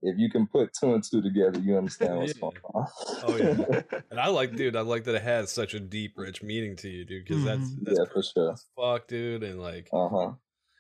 if 0.01 0.17
you 0.19 0.29
can 0.29 0.45
put 0.47 0.71
two 0.73 0.93
and 0.93 1.03
two 1.03 1.21
together, 1.21 1.59
you 1.59 1.77
understand 1.77 2.19
what's 2.19 2.33
going 2.33 2.53
on. 2.73 2.87
Oh, 3.23 3.35
yeah. 3.37 3.81
And 4.11 4.19
I 4.19 4.27
like, 4.27 4.55
dude, 4.55 4.75
I 4.75 4.81
like 4.81 5.03
that 5.05 5.15
it 5.15 5.23
has 5.23 5.51
such 5.51 5.73
a 5.73 5.79
deep, 5.79 6.13
rich 6.17 6.41
meaning 6.43 6.75
to 6.77 6.89
you, 6.89 7.05
dude. 7.05 7.25
Because 7.25 7.43
that's 7.43 7.69
Mhm. 7.71 7.83
that's 7.85 7.99
yeah, 7.99 8.05
for 8.13 8.21
sure. 8.23 8.55
fuck, 8.75 9.07
dude. 9.07 9.43
And 9.43 9.59
like, 9.59 9.89
Uh 9.91 10.07
huh. 10.09 10.31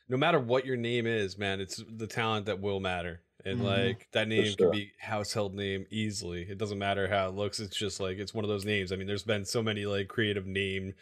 No 0.07 0.17
matter 0.17 0.39
what 0.39 0.65
your 0.65 0.77
name 0.77 1.07
is, 1.07 1.37
man, 1.37 1.59
it's 1.61 1.83
the 1.87 2.07
talent 2.07 2.45
that 2.47 2.59
will 2.61 2.79
matter. 2.79 3.21
And 3.43 3.59
Mhm. 3.59 3.63
like 3.63 4.07
that 4.11 4.27
name 4.27 4.45
sure. 4.45 4.55
can 4.57 4.71
be 4.71 4.91
household 4.99 5.53
name 5.53 5.85
easily. 5.91 6.43
It 6.49 6.57
doesn't 6.57 6.79
matter 6.79 7.07
how 7.07 7.27
it 7.29 7.35
looks. 7.35 7.59
It's 7.59 7.75
just 7.77 7.99
like 7.99 8.17
it's 8.17 8.33
one 8.33 8.43
of 8.43 8.49
those 8.49 8.65
names. 8.65 8.91
I 8.91 8.95
mean, 8.95 9.07
there's 9.07 9.23
been 9.23 9.45
so 9.45 9.61
many 9.61 9.85
like 9.85 10.07
creative 10.07 10.47
name, 10.47 10.93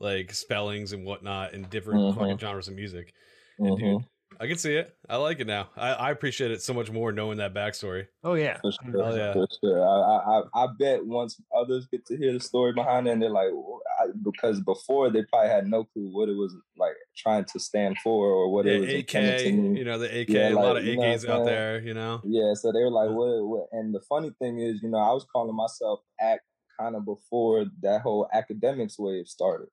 like 0.00 0.32
spellings 0.32 0.92
and 0.92 1.04
whatnot 1.04 1.52
in 1.54 1.68
different 1.68 2.14
fucking 2.14 2.38
genres 2.38 2.68
of 2.68 2.74
music. 2.74 3.14
And, 3.58 3.78
hmm 3.78 3.96
dude, 3.98 4.04
I 4.40 4.46
can 4.48 4.56
see 4.58 4.74
it. 4.76 4.96
I 5.08 5.16
like 5.16 5.38
it 5.40 5.46
now. 5.46 5.70
I, 5.76 5.90
I 5.92 6.10
appreciate 6.10 6.50
it 6.50 6.62
so 6.62 6.74
much 6.74 6.90
more 6.90 7.12
knowing 7.12 7.38
that 7.38 7.54
backstory. 7.54 8.08
Oh 8.24 8.34
yeah. 8.34 8.60
For 8.62 8.72
sure, 8.72 9.04
Hell 9.04 9.16
yeah. 9.16 9.32
for 9.34 9.46
sure. 9.62 9.82
I, 9.86 10.00
I 10.00 10.40
I 10.40 10.64
I 10.64 10.66
bet 10.78 11.04
once 11.06 11.40
others 11.54 11.86
get 11.86 12.04
to 12.06 12.16
hear 12.16 12.32
the 12.32 12.40
story 12.40 12.72
behind 12.72 13.06
it, 13.06 13.12
and 13.12 13.22
they're 13.22 13.30
like, 13.30 13.50
"Wh- 13.50 13.82
I, 13.91 13.91
because 14.24 14.60
before 14.60 15.10
they 15.10 15.22
probably 15.24 15.50
had 15.50 15.66
no 15.66 15.84
clue 15.84 16.08
what 16.12 16.28
it 16.28 16.36
was 16.36 16.54
like 16.76 16.94
trying 17.16 17.44
to 17.46 17.58
stand 17.60 17.96
for 18.02 18.26
or 18.26 18.50
what 18.52 18.66
Yeah, 18.66 18.72
it 18.74 18.80
was 18.80 18.88
AK, 18.94 19.44
you 19.44 19.84
know, 19.84 19.98
the 19.98 20.20
AK, 20.20 20.28
Yeah, 20.28 20.52
a 20.52 20.54
lot 20.54 20.76
of 20.76 20.84
AKs 20.84 21.28
out 21.28 21.44
there, 21.44 21.80
you 21.80 21.94
know. 21.94 22.20
Yeah, 22.24 22.54
so 22.54 22.72
they 22.72 22.80
were 22.80 22.90
like, 22.90 23.10
what, 23.10 23.46
what? 23.46 23.66
And 23.72 23.94
the 23.94 24.00
funny 24.08 24.32
thing 24.40 24.58
is, 24.60 24.82
you 24.82 24.88
know, 24.88 24.98
I 24.98 25.12
was 25.12 25.26
calling 25.32 25.54
myself 25.56 26.00
act 26.20 26.42
kind 26.78 26.96
of 26.96 27.04
before 27.04 27.66
that 27.82 28.02
whole 28.02 28.28
academics 28.32 28.98
wave 28.98 29.26
started. 29.26 29.68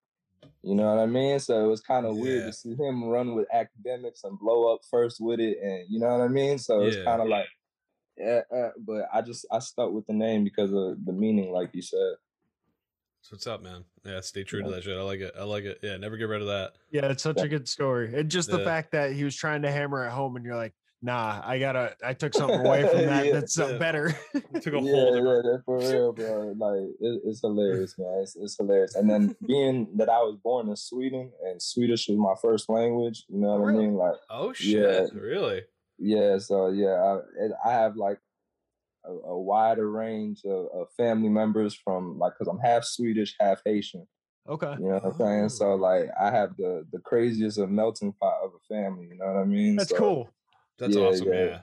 You 0.64 0.76
know 0.76 0.94
what 0.94 1.02
I 1.02 1.06
mean? 1.06 1.40
So 1.40 1.64
it 1.64 1.68
was 1.68 1.82
kind 1.82 2.06
of 2.06 2.18
weird 2.18 2.46
to 2.46 2.54
see 2.54 2.76
him 2.76 3.04
run 3.06 3.36
with 3.36 3.48
academics 3.54 4.24
and 4.24 4.38
blow 4.40 4.74
up 4.74 4.82
first 4.90 5.18
with 5.20 5.40
it, 5.40 5.58
and 5.62 5.86
you 5.90 6.00
know 6.00 6.08
what 6.18 6.22
I 6.22 6.28
mean. 6.28 6.58
So 6.58 6.86
it's 6.86 6.98
Yeah. 6.98 7.04
kind 7.06 7.22
of 7.22 7.28
like, 7.28 7.48
yeah, 8.18 8.42
uh, 8.54 8.72
but 8.80 9.08
I 9.14 9.22
just 9.22 9.46
I 9.52 9.60
stuck 9.60 9.92
with 9.92 10.06
the 10.08 10.14
name 10.14 10.44
because 10.44 10.72
of 10.74 11.06
the 11.06 11.14
meaning, 11.14 11.52
like 11.52 11.70
you 11.74 11.82
said. 11.82 12.16
So 13.22 13.36
what's 13.36 13.48
up, 13.48 13.62
man? 13.62 13.84
Yeah, 14.06 14.22
stay 14.22 14.44
true 14.44 14.64
to 14.64 14.70
that 14.70 14.84
shit. 14.84 14.98
I 14.98 15.02
like 15.02 15.20
it. 15.20 15.34
I 15.38 15.44
like 15.44 15.66
it. 15.66 15.80
Yeah, 15.84 15.98
never 15.98 16.18
get 16.18 16.30
rid 16.30 16.42
of 16.42 16.48
that. 16.48 16.74
Yeah, 16.90 17.08
it's 17.08 17.22
such 17.24 17.42
a 17.42 17.48
good 17.48 17.68
story. 17.68 18.14
And 18.18 18.30
just 18.30 18.50
the 18.50 18.60
fact 18.60 18.92
that 18.94 19.12
he 19.14 19.24
was 19.24 19.36
trying 19.36 19.62
to 19.64 19.72
hammer 19.72 20.06
it 20.06 20.10
home 20.12 20.36
and 20.36 20.46
you're 20.46 20.56
like, 20.56 20.74
nah, 21.02 21.42
I 21.44 21.60
gotta 21.60 21.96
I 22.04 22.14
took 22.14 22.34
something 22.34 22.60
away 22.66 22.88
from 22.88 23.06
that 23.06 23.26
Yeah, 23.26 23.34
that's 23.34 23.60
uh, 23.60 23.68
yeah. 23.68 23.78
better. 23.78 24.18
Took 24.62 24.74
a 24.74 24.80
yeah, 24.80 24.80
whole 24.80 24.86
yeah, 24.86 25.06
different. 25.12 25.44
that 25.44 25.62
for 25.66 25.78
real, 25.80 26.14
bro. 26.14 26.56
Like 26.58 26.90
it, 27.02 27.22
it's 27.26 27.42
hilarious, 27.42 27.96
man. 27.98 28.20
It's, 28.22 28.36
it's 28.36 28.58
hilarious. 28.58 28.96
And 28.96 29.10
then 29.10 29.36
being 29.46 29.90
that 29.98 30.10
I 30.10 30.20
was 30.20 30.38
born 30.42 30.70
in 30.70 30.76
Sweden 30.76 31.32
and 31.46 31.62
Swedish 31.62 32.08
was 32.08 32.18
my 32.18 32.36
first 32.42 32.70
language, 32.70 33.26
you 33.28 33.40
know 33.40 33.58
what 33.60 33.70
I 33.70 33.74
mean? 33.74 33.96
Like, 33.96 34.16
Oh 34.30 34.54
shit! 34.54 34.80
Yeah. 35.14 35.20
Really? 35.20 35.64
yeah. 36.00 36.38
So 36.40 36.70
yeah, 36.70 36.96
I, 36.96 37.46
it, 37.46 37.52
I 37.66 37.72
have 37.74 37.96
like 37.98 38.20
a, 39.06 39.12
a 39.12 39.40
wider 39.40 39.90
range 39.90 40.42
of, 40.46 40.68
of 40.74 40.88
family 40.98 41.30
members 41.30 41.74
from 41.76 42.18
like 42.20 42.34
because 42.34 42.48
I'm 42.48 42.60
half 42.60 42.84
Swedish, 42.84 43.36
half 43.40 43.62
Haitian. 43.66 44.08
okay. 44.48 44.74
You 44.80 44.86
know 44.90 45.00
what 45.00 45.06
I'm 45.06 45.14
saying? 45.14 45.50
So 45.50 45.72
Oh. 45.74 45.76
like 45.76 46.10
I 46.20 46.30
have 46.32 46.56
the 46.58 46.86
the 46.92 47.00
craziest 47.00 47.58
of 47.58 47.70
melting 47.70 48.14
pot 48.14 48.38
of 48.44 48.52
a 48.54 48.74
family. 48.74 49.08
You 49.08 49.18
know 49.18 49.26
what 49.26 49.42
I 49.42 49.46
mean? 49.46 49.76
That's 49.78 49.90
So, 49.92 49.98
cool. 49.98 50.30
That's 50.78 50.96
Yeah, 50.96 51.04
awesome. 51.04 51.28
yeah. 51.28 51.46
Yeah. 51.46 51.60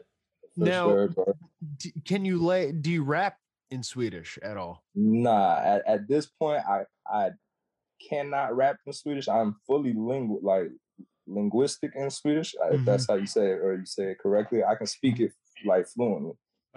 Now- 0.56 0.88
sure, 0.88 1.08
bro. 1.08 1.34
D- 1.78 1.92
can 2.04 2.24
you 2.24 2.38
lay 2.42 2.72
do 2.72 2.90
you 2.90 3.02
rap 3.04 3.36
in 3.70 3.82
Swedish 3.82 4.38
at 4.42 4.56
all? 4.56 4.84
Nah, 4.94 5.58
at, 5.58 5.82
at 5.86 6.08
this 6.08 6.26
point, 6.26 6.62
I 6.68 6.84
I 7.10 7.30
cannot 8.08 8.56
rap 8.56 8.76
in 8.86 8.92
Swedish. 8.92 9.28
I'm 9.28 9.56
fully 9.66 9.92
lingu 9.94 10.38
like 10.42 10.70
linguistic 11.26 11.92
in 11.96 12.08
Swedish, 12.10 12.54
uh, 12.62 12.68
if 12.74 12.84
that's 12.84 13.06
how 13.08 13.14
you 13.14 13.26
say 13.26 13.46
it 13.50 13.58
or 13.60 13.74
you 13.74 13.84
say 13.86 14.12
it 14.12 14.18
correctly. 14.18 14.62
I 14.64 14.74
can 14.76 14.86
speak 14.86 15.18
it 15.20 15.32
like 15.64 15.88
fluently. 15.88 16.32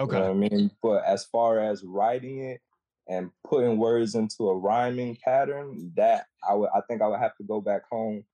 You 0.06 0.12
Okay. 0.12 0.18
know 0.18 0.34
what 0.34 0.46
I 0.46 0.50
mean? 0.50 0.72
But 0.82 1.06
as 1.06 1.26
far 1.26 1.60
as 1.60 1.84
writing 1.84 2.40
it 2.44 2.62
and 3.08 3.32
putting 3.48 3.78
words 3.78 4.16
into 4.16 4.50
a 4.50 4.58
rhyming 4.58 5.18
pattern, 5.24 5.94
that 5.96 6.28
I 6.48 6.56
would 6.56 6.70
I 6.74 6.82
think 6.88 7.02
I 7.02 7.08
would 7.08 7.20
have 7.20 7.36
to 7.38 7.44
go 7.44 7.62
back 7.62 7.84
home, 7.92 8.26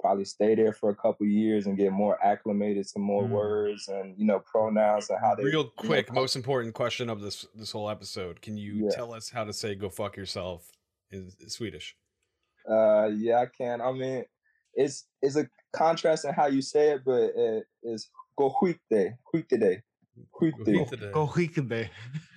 probably 0.00 0.26
stay 0.26 0.54
there 0.56 0.72
for 0.74 0.90
a 0.90 0.96
couple 0.96 1.26
years 1.26 1.66
and 1.66 1.78
get 1.78 1.92
more 1.92 2.22
acclimated 2.24 2.86
to 2.88 2.98
more 3.00 3.26
Mm. 3.26 3.28
words 3.28 3.88
and 3.88 4.18
you 4.18 4.26
know 4.26 4.40
pronouns 4.40 5.10
and 5.10 5.20
how 5.20 5.34
they 5.36 5.44
Real 5.44 5.68
you 5.82 5.90
know, 5.90 6.02
quick, 6.02 6.12
most 6.12 6.34
important 6.36 6.74
question 6.74 7.08
of 7.10 7.20
this 7.20 7.46
this 7.54 7.70
whole 7.72 7.88
episode. 7.90 8.40
Can 8.42 8.56
you 8.58 8.82
Yeah. 8.82 8.90
tell 8.90 9.12
us 9.14 9.30
how 9.30 9.44
to 9.44 9.52
say 9.52 9.74
"go 9.74 9.88
fuck 9.90 10.16
yourself" 10.16 10.72
in 11.10 11.30
Swedish? 11.48 11.96
Uh, 12.68 13.10
yeah, 13.14 13.40
I 13.40 13.46
can. 13.46 13.80
I 13.80 13.92
mean, 13.92 14.24
it's 14.74 15.06
it's 15.22 15.36
a 15.36 15.48
contrast 15.72 16.24
in 16.24 16.34
how 16.34 16.46
you 16.46 16.62
say 16.62 16.90
it, 16.92 17.04
but 17.04 17.32
it 17.36 17.66
is 17.82 18.10
go 18.36 18.50
skite, 18.50 18.80
skite 18.90 19.60
day, 19.60 19.82
Go 20.40 20.50
skite. 20.50 20.88
today. 20.88 21.10
Go 21.12 21.26
hikande. 21.26 21.88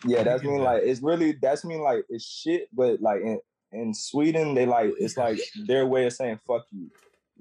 Yeah, 0.05 0.23
that's 0.23 0.43
mean 0.43 0.59
like 0.61 0.83
it's 0.83 1.01
really 1.01 1.33
that's 1.41 1.65
mean 1.65 1.81
like 1.81 2.05
it's 2.09 2.25
shit, 2.25 2.67
but 2.73 3.01
like 3.01 3.21
in 3.21 3.39
in 3.71 3.93
Sweden 3.93 4.53
they 4.53 4.65
like 4.65 4.93
it's 4.99 5.17
like 5.17 5.39
their 5.67 5.85
way 5.85 6.05
of 6.05 6.13
saying 6.13 6.39
fuck 6.47 6.65
you. 6.71 6.89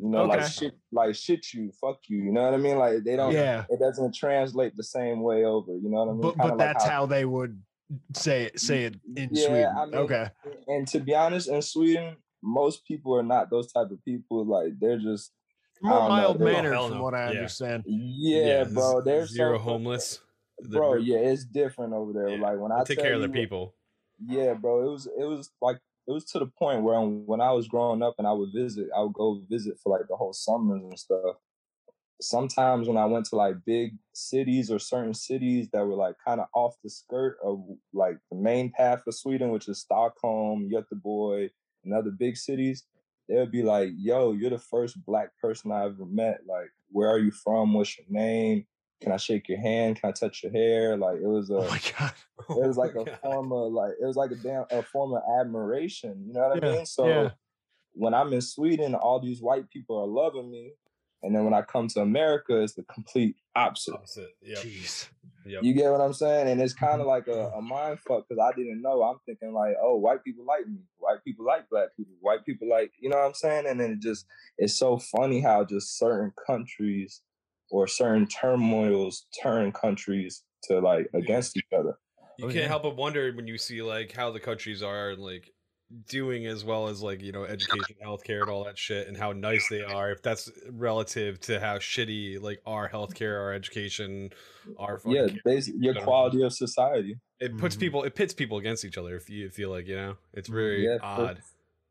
You 0.01 0.09
know, 0.11 0.27
like 0.27 0.45
shit, 0.47 0.75
like 0.93 1.15
shit 1.17 1.53
you, 1.53 1.73
fuck 1.81 1.99
you. 2.09 2.19
You 2.19 2.31
know 2.33 2.43
what 2.45 2.55
I 2.55 2.59
mean? 2.59 2.79
Like 2.79 3.03
they 3.05 3.17
don't. 3.17 3.33
Yeah. 3.33 3.65
It 3.69 3.81
doesn't 3.81 4.15
translate 4.15 4.77
the 4.77 4.85
same 4.85 5.23
way 5.23 5.45
over. 5.45 5.73
You 5.73 5.89
know 5.91 6.05
what 6.05 6.09
I 6.09 6.13
mean? 6.13 6.21
But 6.21 6.31
Kinda 6.35 6.43
but 6.43 6.49
like 6.51 6.59
that's 6.59 6.85
how 6.85 7.07
they 7.07 7.25
would 7.25 7.61
say 8.15 8.45
it 8.45 8.61
say 8.61 8.85
it 8.85 8.95
in 9.17 9.31
Yeah, 9.33 9.47
Sweden. 9.47 9.73
I 9.77 9.85
mean, 9.87 9.95
okay. 9.97 10.31
And 10.69 10.87
to 10.89 11.01
be 11.01 11.15
honest, 11.17 11.49
in 11.49 11.63
Sweden, 11.63 12.17
most 12.43 12.85
people 12.87 13.17
are 13.17 13.25
not 13.25 13.51
those 13.51 13.73
type 13.73 13.91
of 13.91 14.05
people. 14.05 14.45
Like 14.45 14.79
they're 14.79 14.99
just 15.01 15.33
I 15.85 15.89
More 15.89 15.99
don't 15.99 16.03
know, 16.09 16.15
mild 16.15 16.39
they're- 16.39 16.49
oh, 16.49 16.53
mannered 16.53 16.73
hell 16.75 16.89
from 16.91 16.99
what 17.01 17.15
I 17.15 17.25
Yeah. 17.33 17.39
understand. 17.39 17.83
Yeah, 17.87 18.65
z- 18.69 18.75
bro. 18.75 19.01
There's 19.01 19.31
zero 19.31 19.59
homeless. 19.59 20.21
The- 20.61 20.79
Bro, 20.79 20.95
yeah, 20.97 21.19
it's 21.19 21.45
different 21.45 21.93
over 21.93 22.13
there. 22.13 22.31
Yeah, 22.31 22.41
Like 22.41 22.59
when 22.59 22.73
I 22.73 22.83
take 22.85 22.99
care 22.99 23.15
of 23.15 23.23
the 23.23 23.29
people. 23.29 23.75
Yeah, 24.27 24.55
bro. 24.55 24.87
It 24.87 24.91
was 24.91 25.07
it 25.07 25.25
was 25.25 25.51
like 25.63 25.79
it 26.07 26.13
was 26.13 26.25
to 26.27 26.39
the 26.39 26.47
point 26.47 26.83
where 26.83 27.01
when 27.01 27.41
I 27.41 27.53
was 27.53 27.69
growing 27.69 28.03
up 28.03 28.15
and 28.19 28.27
I 28.27 28.33
would 28.33 28.51
visit, 28.53 28.89
I 28.97 29.03
would 29.03 29.13
go 29.13 29.43
visit 29.49 29.79
for 29.83 29.97
like 29.97 30.09
the 30.09 30.17
whole 30.17 30.33
summers 30.33 30.83
and 30.83 30.99
stuff. 30.99 31.37
Sometimes 32.21 32.89
when 32.89 32.97
I 32.97 33.05
went 33.05 33.27
to 33.27 33.37
like 33.37 33.65
big 33.65 33.97
cities 34.13 34.73
or 34.73 34.81
certain 34.81 35.15
cities 35.15 35.69
that 35.73 35.87
were 35.87 35.95
like 35.95 36.17
kind 36.25 36.41
of 36.41 36.49
off 36.53 36.75
the 36.83 36.91
skirt 36.91 37.39
of 37.45 37.63
like 37.93 38.19
the 38.31 38.37
main 38.37 38.73
path 38.73 39.01
of 39.07 39.15
Sweden, 39.15 39.51
which 39.51 39.69
is 39.69 39.79
Stockholm, 39.81 40.69
Göteborg, 40.69 41.51
and 41.85 41.95
other 41.95 42.11
big 42.11 42.37
cities, 42.37 42.85
they 43.29 43.37
would 43.37 43.53
be 43.53 43.63
like, 43.63 43.91
"Yo, 43.97 44.33
you're 44.33 44.51
the 44.51 44.59
first 44.59 45.05
black 45.07 45.31
person 45.41 45.71
I 45.71 45.85
ever 45.85 46.07
met. 46.07 46.41
Like, 46.45 46.71
where 46.91 47.09
are 47.09 47.19
you 47.21 47.31
from? 47.31 47.75
What's 47.75 47.97
your 47.97 48.07
name? 48.11 48.67
Can 49.01 49.13
I 49.13 49.17
shake 49.17 49.49
your 49.49 49.61
hand? 49.61 50.01
Can 50.01 50.09
I 50.11 50.13
touch 50.13 50.43
your 50.43 50.53
hair?" 50.53 50.97
Like, 50.97 51.17
it 51.19 51.27
was 51.27 51.51
a 51.51 51.57
Oh 51.59 51.69
my 51.69 51.81
god. 51.99 52.13
it 52.51 52.67
was 52.67 52.77
like 52.77 52.97
Oh 52.97 53.03
a 53.03 53.05
God. 53.05 53.19
form 53.23 53.53
of 53.53 53.73
like 53.73 53.93
it 54.01 54.05
was 54.07 54.17
like 54.17 54.31
a 54.31 54.37
damn 54.37 54.65
a 54.71 54.83
form 54.83 55.15
of 55.15 55.23
admiration. 55.41 56.25
You 56.27 56.33
know 56.35 56.49
what 56.49 56.65
I 56.65 56.67
mean? 56.77 56.87
So 56.87 57.07
yeah. 57.07 57.31
when 57.93 58.15
I'm 58.15 58.33
in 58.33 58.41
Sweden, 58.41 58.95
all 58.95 59.21
these 59.21 59.41
white 59.41 59.69
people 59.71 59.99
are 60.01 60.07
loving 60.07 60.51
me, 60.51 60.73
and 61.23 61.35
then 61.35 61.45
when 61.45 61.55
I 61.55 61.63
come 61.63 61.89
to 61.89 62.01
America, 62.01 62.61
it's 62.61 62.75
the 62.75 62.83
complete 62.85 63.37
opposite. 63.57 63.95
Opposite. 63.95 64.31
Yep. 64.43 64.59
Jeez. 64.59 65.09
Yep. 65.47 65.63
You 65.63 65.73
get 65.73 65.91
what 65.91 66.01
I'm 66.03 66.13
saying? 66.13 66.49
And 66.49 66.61
it's 66.61 66.75
kind 66.75 67.01
of 67.01 67.07
Mm-hmm. 67.07 67.09
like 67.09 67.27
a, 67.29 67.57
a 67.57 67.63
mind 67.63 68.01
fuck 68.01 68.29
because 68.29 68.43
I 68.43 68.55
didn't 68.55 68.83
know. 68.83 69.03
I'm 69.03 69.17
thinking 69.25 69.53
like, 69.55 69.77
oh, 69.83 69.97
white 69.97 70.23
people 70.23 70.45
like 70.45 70.67
me. 70.69 70.81
White 70.99 71.25
people 71.25 71.47
like 71.47 71.69
black 71.71 71.89
people. 71.97 72.13
White 72.21 72.45
people 72.45 72.69
like, 72.69 72.93
you 73.01 73.09
know 73.09 73.17
what 73.17 73.27
I'm 73.27 73.35
saying? 73.35 73.67
And 73.67 73.81
then 73.81 73.93
it 73.93 74.01
just 74.01 74.27
it's 74.59 74.75
so 74.75 74.99
funny 74.99 75.41
how 75.41 75.65
just 75.65 75.99
certain 75.99 76.33
countries 76.47 77.23
or 77.71 77.87
certain 77.87 78.27
turmoils 78.27 79.27
turn 79.43 79.73
countries 79.73 80.43
to 80.65 80.81
like 80.81 81.09
against 81.15 81.57
each 81.57 81.65
other. 81.77 81.99
you 82.39 82.47
Oh, 82.47 82.49
can't 82.49 82.55
yeah. 82.63 82.69
help 82.69 82.83
but 82.85 82.97
wonder 82.97 83.33
when 83.33 83.47
you 83.47 83.59
see 83.59 83.83
like 83.83 84.13
how 84.13 84.31
the 84.31 84.41
countries 84.41 84.83
are 84.83 85.15
like 85.17 85.53
doing 86.09 86.47
as 86.47 86.65
well 86.65 86.89
as 86.89 87.01
like 87.03 87.23
you 87.23 87.33
know 87.33 87.45
education 87.45 87.97
healthcare 88.05 88.43
and 88.43 88.51
all 88.51 88.65
that 88.65 88.77
shit 88.77 89.09
and 89.09 89.17
how 89.17 89.33
nice 89.33 89.69
they 89.69 89.83
are 89.83 90.11
if 90.11 90.21
that's 90.23 90.51
relative 90.71 91.41
to 91.41 91.59
how 91.59 91.79
shitty 91.79 92.41
like 92.43 92.61
our 92.67 92.89
healthcare 92.91 93.41
our 93.41 93.55
education 93.55 94.29
our 94.79 94.99
fucking 94.99 95.13
Yeah, 95.17 95.29
care- 95.29 95.39
basically 95.47 95.81
your 95.83 95.95
don't 95.95 96.03
know. 96.03 96.07
quality 96.07 96.43
of 96.43 96.53
society. 96.53 97.17
it 97.41 97.57
puts 97.57 97.75
Mhm. 97.77 97.81
people 97.81 98.05
it 98.05 98.15
pits 98.15 98.35
people 98.35 98.59
against 98.59 98.85
each 98.85 98.99
other 98.99 99.17
if 99.17 99.31
you 99.31 99.49
feel 99.49 99.71
like 99.71 99.87
you 99.87 99.97
know 99.97 100.17
it's 100.35 100.49
very 100.49 100.85
Yeah, 100.85 100.99
for- 100.99 101.05
odd 101.05 101.43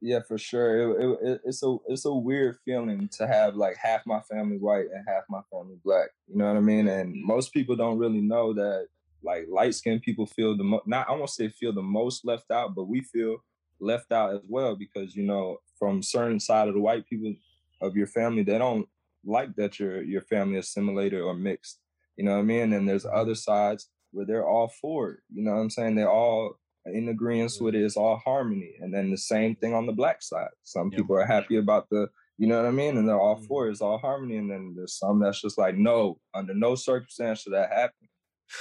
Yeah, 0.01 0.19
for 0.27 0.37
sure. 0.37 0.99
It, 0.99 1.05
it, 1.05 1.19
it, 1.29 1.41
it's 1.45 1.63
a 1.63 1.75
it's 1.87 2.05
a 2.05 2.13
weird 2.13 2.57
feeling 2.63 3.09
to 3.17 3.27
have 3.27 3.55
like 3.55 3.77
half 3.77 4.05
my 4.05 4.21
family 4.21 4.57
white 4.57 4.85
and 4.93 5.03
half 5.07 5.23
my 5.29 5.41
family 5.51 5.77
black. 5.83 6.09
You 6.27 6.37
know 6.37 6.45
what 6.47 6.57
I 6.57 6.61
mean? 6.61 6.87
And 6.87 7.15
most 7.23 7.51
people 7.51 7.75
don't 7.75 7.97
really 7.97 8.21
know 8.21 8.53
that 8.53 8.87
like 9.23 9.47
light 9.49 9.73
skinned 9.73 10.03
people 10.03 10.27
feel 10.27 10.55
the 10.55 10.63
mo- 10.63 10.83
not 10.85 11.09
I 11.09 11.13
won't 11.13 11.31
say 11.31 11.49
feel 11.49 11.73
the 11.73 11.81
most 11.81 12.25
left 12.25 12.51
out, 12.51 12.75
but 12.75 12.83
we 12.87 13.01
feel 13.01 13.37
left 13.79 14.11
out 14.11 14.33
as 14.35 14.41
well 14.47 14.75
because 14.75 15.15
you 15.15 15.23
know 15.23 15.57
from 15.79 16.03
certain 16.03 16.39
side 16.39 16.67
of 16.67 16.73
the 16.75 16.79
white 16.81 17.07
people 17.07 17.33
of 17.81 17.95
your 17.95 18.07
family 18.07 18.41
they 18.43 18.57
don't 18.57 18.87
like 19.23 19.55
that 19.55 19.79
your 19.79 20.01
your 20.03 20.21
family 20.21 20.57
assimilated 20.59 21.21
or 21.21 21.33
mixed. 21.33 21.79
You 22.17 22.25
know 22.25 22.33
what 22.33 22.39
I 22.39 22.43
mean? 22.43 22.73
And 22.73 22.87
there's 22.87 23.05
other 23.05 23.35
sides 23.35 23.89
where 24.11 24.25
they're 24.25 24.47
all 24.47 24.67
for 24.67 25.11
it. 25.11 25.19
You 25.33 25.43
know 25.43 25.53
what 25.53 25.61
I'm 25.61 25.69
saying? 25.71 25.95
They're 25.95 26.09
all 26.11 26.59
in 26.93 27.09
agreement 27.09 27.53
with 27.59 27.75
it. 27.75 27.83
It's 27.83 27.97
all 27.97 28.17
harmony. 28.17 28.75
And 28.79 28.93
then 28.93 29.11
the 29.11 29.17
same 29.17 29.55
thing 29.55 29.73
on 29.73 29.85
the 29.85 29.93
black 29.93 30.21
side. 30.21 30.49
Some 30.63 30.89
Yep. 30.91 30.97
people 30.99 31.15
are 31.17 31.25
happy 31.25 31.57
about 31.57 31.89
the, 31.89 32.07
you 32.37 32.47
know 32.47 32.57
what 32.57 32.67
I 32.67 32.71
mean? 32.71 32.97
And 32.97 33.07
they're 33.07 33.19
all 33.19 33.37
Mhm. 33.39 33.47
for 33.47 33.67
it. 33.67 33.71
It's 33.71 33.81
all 33.81 33.97
harmony. 33.97 34.37
And 34.37 34.49
then 34.49 34.73
there's 34.75 34.97
some 34.97 35.19
that's 35.19 35.41
just 35.41 35.57
like, 35.57 35.75
no, 35.75 36.19
under 36.33 36.53
no 36.53 36.75
circumstance 36.75 37.41
should 37.41 37.53
that 37.53 37.71
happen. 37.71 38.07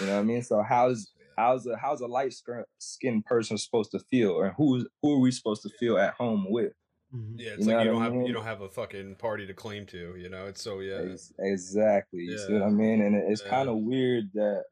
You 0.00 0.06
know 0.06 0.14
what 0.14 0.20
I 0.20 0.24
mean? 0.24 0.42
So 0.42 0.62
how's 0.62 1.12
how's 1.38 1.66
a 1.66 1.76
how's 1.76 2.00
a 2.00 2.06
light 2.06 2.32
skinned 2.78 3.24
person 3.26 3.58
supposed 3.58 3.90
to 3.92 3.98
feel, 3.98 4.30
or 4.30 4.54
who's 4.56 4.86
who 5.02 5.14
are 5.14 5.20
we 5.20 5.30
supposed 5.30 5.62
to 5.62 5.68
feel 5.78 5.98
at 5.98 6.14
home 6.14 6.46
with? 6.50 6.72
Mhm. 7.14 7.34
yeah 7.38 7.50
it's 7.52 7.66
You 7.66 7.72
like 7.76 7.84
you 7.84 7.92
don't 7.92 8.02
I 8.02 8.04
have 8.06 8.14
you 8.14 8.32
don't 8.32 8.44
have 8.44 8.62
a 8.62 8.68
fucking 8.68 9.14
party 9.16 9.46
to 9.46 9.54
claim 9.54 9.86
to 9.86 10.16
you 10.16 10.28
know 10.28 10.46
it's 10.46 10.60
so 10.60 10.80
yeah 10.80 11.02
Ex- 11.12 11.32
Exactly. 11.38 12.20
You 12.20 12.36
see 12.38 12.52
what 12.54 12.62
I 12.62 12.68
mean? 12.70 13.00
And 13.00 13.14
it- 13.14 13.26
it's 13.28 13.42
Yeah. 13.44 13.50
kind 13.50 13.68
of 13.68 13.76
weird 13.76 14.32
that 14.34 14.64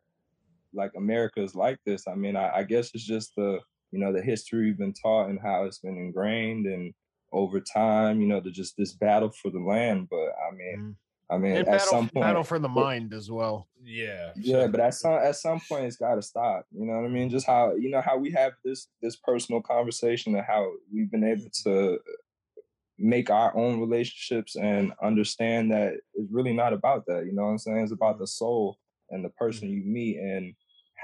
like 0.75 0.93
America 0.97 1.43
is 1.43 1.55
like 1.55 1.79
this. 1.87 2.07
I 2.09 2.15
mean, 2.15 2.37
I, 2.37 2.57
I 2.59 2.63
guess 2.65 2.91
it's 2.95 3.05
just 3.05 3.35
the 3.37 3.61
you 3.93 3.99
know 4.01 4.13
the 4.13 4.23
history 4.23 4.67
we've 4.67 4.79
been 4.79 4.93
taught 4.95 5.29
and 5.31 5.39
how 5.41 5.65
it's 5.65 5.79
been 5.79 5.97
ingrained 5.97 6.67
and 6.67 6.93
over 7.33 7.61
time, 7.61 8.21
you 8.21 8.27
know, 8.29 8.41
the 8.41 8.51
just 8.51 8.77
this 8.77 8.93
battle 8.93 9.31
for 9.31 9.51
the 9.51 9.59
land. 9.61 10.09
But 10.11 10.31
I 10.49 10.55
mean, 10.55 10.77
Mhm. 10.79 10.97
I 11.31 11.39
mean, 11.39 11.53
And 11.53 11.61
at 11.61 11.67
battle, 11.79 11.87
some 11.89 12.09
point, 12.11 12.27
battle 12.27 12.45
for 12.45 12.59
the 12.59 12.69
mind 12.69 13.13
as 13.15 13.31
well. 13.31 13.67
yeah 13.83 14.33
yeah, 14.37 14.65
so- 14.67 14.69
but 14.71 14.81
at 14.81 14.95
some 14.95 15.13
at 15.15 15.37
some 15.37 15.61
point 15.69 15.85
it's 15.87 15.97
got 15.97 16.15
to 16.17 16.23
stop. 16.23 16.67
You 16.71 16.85
know 16.87 16.95
what 16.97 17.05
I 17.07 17.09
mean? 17.09 17.31
Just 17.31 17.47
how 17.47 17.75
you 17.75 17.91
know 17.91 18.01
how 18.03 18.17
we 18.19 18.31
have 18.33 18.53
this 18.65 18.89
this 19.03 19.17
personal 19.17 19.61
conversation 19.63 20.35
and 20.37 20.45
how 20.45 20.71
we've 20.93 21.11
been 21.11 21.25
able 21.25 21.51
to 21.65 21.99
make 22.99 23.29
our 23.31 23.57
own 23.57 23.81
relationships 23.81 24.55
and 24.57 24.93
understand 25.03 25.71
that 25.73 25.95
it's 26.15 26.31
really 26.31 26.53
not 26.55 26.73
about 26.73 27.05
that. 27.07 27.27
You 27.27 27.33
know 27.33 27.43
what 27.45 27.51
I'm 27.51 27.59
saying? 27.59 27.79
It's 27.79 27.93
about 27.93 28.19
the 28.19 28.27
soul 28.27 28.79
and 29.11 29.25
the 29.25 29.31
person 29.31 29.69
you 29.69 29.83
meet 29.85 30.19
and 30.19 30.55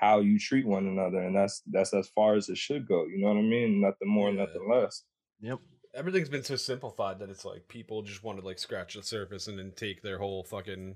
how 0.00 0.20
you 0.20 0.38
treat 0.38 0.66
one 0.66 0.86
another, 0.86 1.18
and 1.20 1.36
that's 1.36 1.62
that's 1.66 1.92
as 1.92 2.08
far 2.14 2.34
as 2.34 2.48
it 2.48 2.56
should 2.56 2.88
go. 2.88 3.04
You 3.06 3.18
know 3.18 3.28
what 3.28 3.36
I 3.36 3.42
mean? 3.42 3.80
Nothing 3.82 4.08
more, 4.08 4.30
Yeah. 4.30 4.44
nothing 4.46 4.68
less. 4.70 5.04
Yep. 5.42 5.58
everything's 5.94 6.28
been 6.28 6.44
so 6.44 6.54
simplified 6.56 7.18
that 7.18 7.28
it's 7.30 7.44
like 7.44 7.66
people 7.66 8.02
just 8.02 8.22
want 8.22 8.38
to 8.38 8.44
like 8.46 8.58
scratch 8.60 8.94
the 8.94 9.02
surface 9.02 9.48
and 9.48 9.58
then 9.58 9.72
take 9.74 10.02
their 10.02 10.18
whole 10.18 10.44
fucking 10.44 10.94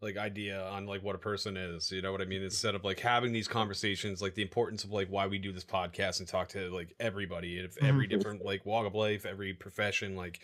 like 0.00 0.16
idea 0.16 0.60
on 0.68 0.84
like 0.86 1.02
what 1.04 1.14
a 1.14 1.18
person 1.18 1.56
is 1.56 1.92
you 1.92 2.02
know 2.02 2.10
what 2.10 2.20
i 2.20 2.24
mean 2.24 2.42
instead 2.42 2.74
of 2.74 2.82
like 2.82 2.98
having 2.98 3.32
these 3.32 3.46
conversations 3.46 4.20
like 4.20 4.34
the 4.34 4.42
importance 4.42 4.82
of 4.82 4.90
like 4.90 5.06
why 5.08 5.26
we 5.28 5.38
do 5.38 5.52
this 5.52 5.64
podcast 5.64 6.18
and 6.18 6.26
talk 6.28 6.48
to 6.48 6.70
like 6.70 6.92
everybody 6.98 7.58
and 7.58 7.66
if 7.66 7.76
every 7.84 8.06
Mhm. 8.06 8.10
different 8.10 8.44
like 8.44 8.66
walk 8.66 8.84
of 8.86 8.94
life 8.96 9.24
every 9.26 9.52
profession 9.52 10.16
like 10.16 10.40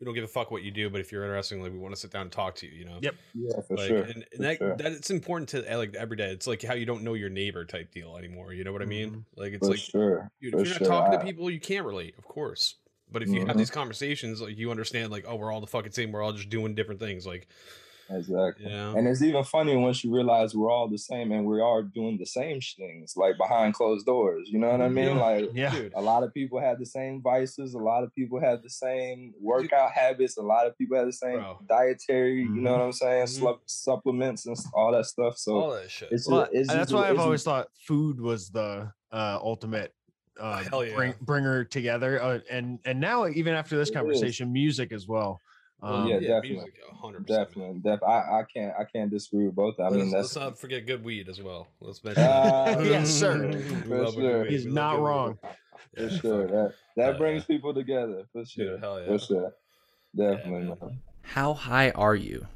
we 0.00 0.06
don't 0.06 0.14
give 0.14 0.24
a 0.24 0.28
fuck 0.28 0.50
what 0.50 0.62
you 0.62 0.70
do 0.70 0.88
but 0.90 1.00
if 1.00 1.12
you're 1.12 1.22
interesting 1.24 1.62
like 1.62 1.70
we 1.72 1.78
want 1.78 1.94
to 1.94 2.00
sit 2.00 2.10
down 2.10 2.22
and 2.22 2.32
talk 2.32 2.54
to 2.56 2.66
you 2.66 2.72
you 2.72 2.84
know 2.86 2.98
Yep. 3.02 3.14
Yeah, 3.34 3.60
for 3.60 3.76
like, 3.76 3.88
sure. 3.88 4.02
and, 4.02 4.24
for 4.34 4.42
that, 4.42 4.58
sure. 4.58 4.76
that 4.76 4.92
it's 4.92 5.10
important 5.10 5.48
to 5.50 5.72
uh, 5.72 5.76
like 5.78 5.94
every 5.94 6.16
day 6.16 6.30
it's 6.32 6.46
like 6.46 6.62
how 6.62 6.74
you 6.74 6.86
don't 6.86 7.02
know 7.02 7.14
your 7.14 7.28
neighbor 7.30 7.64
type 7.64 7.92
deal 7.92 8.16
anymore 8.16 8.52
you 8.54 8.64
know 8.64 8.72
what 8.72 8.82
i 8.82 8.86
mean 8.86 9.24
like 9.36 9.52
it's 9.52 9.66
for 9.66 9.72
like 9.72 9.80
sure. 9.80 10.30
Dude, 10.40 10.54
if 10.54 10.66
you're 10.68 10.80
not 10.80 10.86
talking 10.88 11.14
I- 11.14 11.16
to 11.18 11.24
people, 11.24 11.50
you 11.50 11.60
can't 11.60 11.84
relate, 11.86 12.14
of 12.18 12.24
course. 12.24 12.76
But 13.12 13.22
if 13.24 13.28
you 13.28 13.40
have 13.44 13.56
Mhm. 13.56 13.58
these 13.58 13.70
conversations, 13.72 14.40
like 14.40 14.56
you 14.56 14.70
understand, 14.70 15.10
like, 15.10 15.24
oh, 15.26 15.34
we're 15.34 15.50
all 15.52 15.60
the 15.60 15.66
fucking 15.66 15.90
same. 15.90 16.12
We're 16.12 16.22
all 16.22 16.32
just 16.32 16.48
doing 16.48 16.76
different 16.76 17.00
things. 17.00 17.26
Like, 17.26 17.48
Exactly. 18.12 18.64
you 18.66 18.72
know, 18.72 18.94
And 18.96 19.06
it's 19.06 19.22
even 19.22 19.44
funnier 19.44 19.78
once 19.78 20.02
you 20.02 20.12
realize 20.14 20.54
we're 20.54 20.70
all 20.70 20.88
the 20.88 20.98
same 20.98 21.30
and 21.32 21.46
we 21.46 21.60
are 21.60 21.82
doing 21.82 22.18
the 22.18 22.26
same 22.26 22.60
things, 22.60 23.14
like 23.16 23.36
behind 23.38 23.74
closed 23.74 24.04
doors. 24.06 24.48
You 24.50 24.58
know 24.58 24.70
what 24.70 24.80
I 24.80 24.88
mean? 24.88 25.16
Yeah. 25.16 25.22
Like 25.22 25.50
Yeah. 25.54 25.70
dude, 25.74 25.92
a 25.94 26.00
lot 26.02 26.22
of 26.24 26.34
people 26.34 26.58
have 26.60 26.78
the 26.78 26.86
same 26.86 27.22
vices, 27.22 27.74
a 27.74 27.78
lot 27.78 28.02
of 28.02 28.14
people 28.14 28.40
have 28.40 28.62
the 28.62 28.70
same 28.70 29.32
workout 29.40 29.92
habits, 29.92 30.36
a 30.36 30.42
lot 30.42 30.66
of 30.66 30.76
people 30.76 30.96
have 30.96 31.06
the 31.06 31.12
same 31.12 31.38
Bro. 31.38 31.60
dietary, 31.68 32.40
you 32.42 32.48
know 32.48 32.70
Mhm. 32.70 32.78
what 32.78 32.84
I'm 32.86 32.92
saying? 32.92 33.26
Mhm. 33.26 33.38
Slup- 33.40 33.60
supplements 33.66 34.46
and 34.46 34.56
all 34.74 34.92
that 34.92 35.06
stuff. 35.06 35.38
So 35.38 35.60
all 35.60 35.70
that 35.72 35.90
shit. 35.90 36.08
it's, 36.10 36.28
Well, 36.28 36.42
just, 36.42 36.52
it's 36.54 36.68
and 36.70 36.78
that's 36.80 36.90
just- 36.90 37.00
why 37.00 37.08
I've 37.08 37.14
it's 37.14 37.22
always 37.22 37.44
thought 37.44 37.68
food 37.86 38.20
was 38.20 38.50
the 38.50 38.92
uh, 39.12 39.38
ultimate 39.42 39.92
uh, 40.38 40.62
Hell 40.64 40.84
yeah. 40.86 40.94
bring, 40.94 41.14
bringer 41.20 41.64
together. 41.64 42.22
Uh, 42.22 42.38
and 42.50 42.78
and 42.86 42.98
now 42.98 43.26
even 43.28 43.52
after 43.54 43.76
this 43.76 43.88
It 43.88 43.92
is. 43.92 43.96
conversation, 43.96 44.50
music 44.52 44.90
as 44.90 45.06
well. 45.06 45.38
Well, 45.82 45.94
Um, 45.94 46.08
yeah, 46.08 46.20
definitely. 46.20 46.50
music, 46.50 46.74
hundred 47.00 47.26
percent. 47.26 47.48
definitely, 47.48 47.80
def- 47.80 48.02
I, 48.02 48.40
I 48.40 48.44
can't, 48.52 48.74
I 48.78 48.84
can't 48.84 49.10
disagree 49.10 49.46
with 49.46 49.54
both. 49.56 49.80
I 49.80 49.84
Let's, 49.84 49.94
mean, 49.96 50.10
let's 50.12 50.36
not 50.36 50.58
forget 50.58 50.86
good 50.86 51.02
weed 51.04 51.28
as 51.28 51.40
well. 51.42 51.68
Let's 51.80 52.02
mention. 52.04 52.22
Ah, 52.26 52.64
that. 52.74 52.84
Yes, 52.84 53.08
sir. 53.10 53.50
For 53.52 53.88
good 53.88 54.14
sure. 54.14 54.44
He's 54.44 54.66
We 54.66 54.72
not 54.72 54.92
good 54.96 54.98
weed. 55.02 55.06
wrong. 55.08 55.38
for 55.96 56.02
Yeah, 56.02 56.08
sure. 56.18 56.46
That 56.46 56.72
that 56.96 57.04
Hell 57.10 57.18
brings 57.18 57.42
yeah. 57.42 57.46
people 57.56 57.72
together 57.74 58.24
for 58.32 58.44
sure. 58.44 58.72
Dude, 58.72 58.80
hell 58.80 59.00
yeah. 59.00 59.06
For 59.06 59.18
sure. 59.18 59.52
Definitely, 60.16 60.50
man. 60.68 60.76
man. 60.80 61.00
How 61.22 61.54
high 61.54 61.90
are 61.90 62.14
you? 62.16 62.46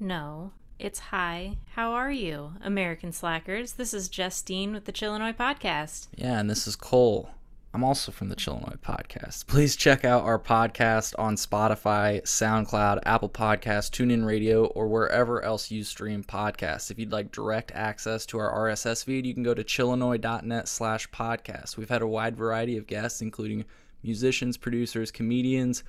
No, 0.00 0.52
it's 0.78 0.98
high. 0.98 1.58
How 1.74 1.92
are 1.92 2.10
you, 2.12 2.52
American 2.62 3.12
Slackers? 3.12 3.72
This 3.74 3.94
is 3.94 4.08
Justine 4.08 4.72
with 4.72 4.84
the 4.86 4.92
Chillinois 4.92 5.32
Podcast. 5.34 6.08
Yeah, 6.16 6.38
and 6.40 6.50
this 6.50 6.66
is 6.66 6.76
Cole. 6.76 7.30
I'm 7.74 7.84
also 7.84 8.10
from 8.10 8.30
the 8.30 8.36
Chillinois 8.36 8.78
podcast. 8.80 9.46
Please 9.46 9.76
check 9.76 10.04
out 10.04 10.24
our 10.24 10.38
podcast 10.38 11.14
on 11.18 11.36
Spotify, 11.36 12.22
SoundCloud, 12.22 13.00
Apple 13.04 13.28
Podcasts, 13.28 13.90
TuneIn 13.90 14.24
Radio, 14.24 14.64
or 14.66 14.88
wherever 14.88 15.42
else 15.44 15.70
you 15.70 15.84
stream 15.84 16.24
podcasts. 16.24 16.90
If 16.90 16.98
you'd 16.98 17.12
like 17.12 17.32
direct 17.32 17.72
access 17.72 18.24
to 18.26 18.38
our 18.38 18.50
RSS 18.70 19.04
feed, 19.04 19.26
you 19.26 19.34
can 19.34 19.42
go 19.42 19.52
to 19.52 19.62
chillinois.net 19.62 20.68
slash 20.68 21.10
podcast. 21.10 21.76
We've 21.76 21.90
had 21.90 22.00
a 22.00 22.06
wide 22.06 22.36
variety 22.36 22.78
of 22.78 22.86
guests, 22.86 23.20
including 23.20 23.66
musicians, 24.02 24.56
producers, 24.56 25.10
comedians, 25.10 25.84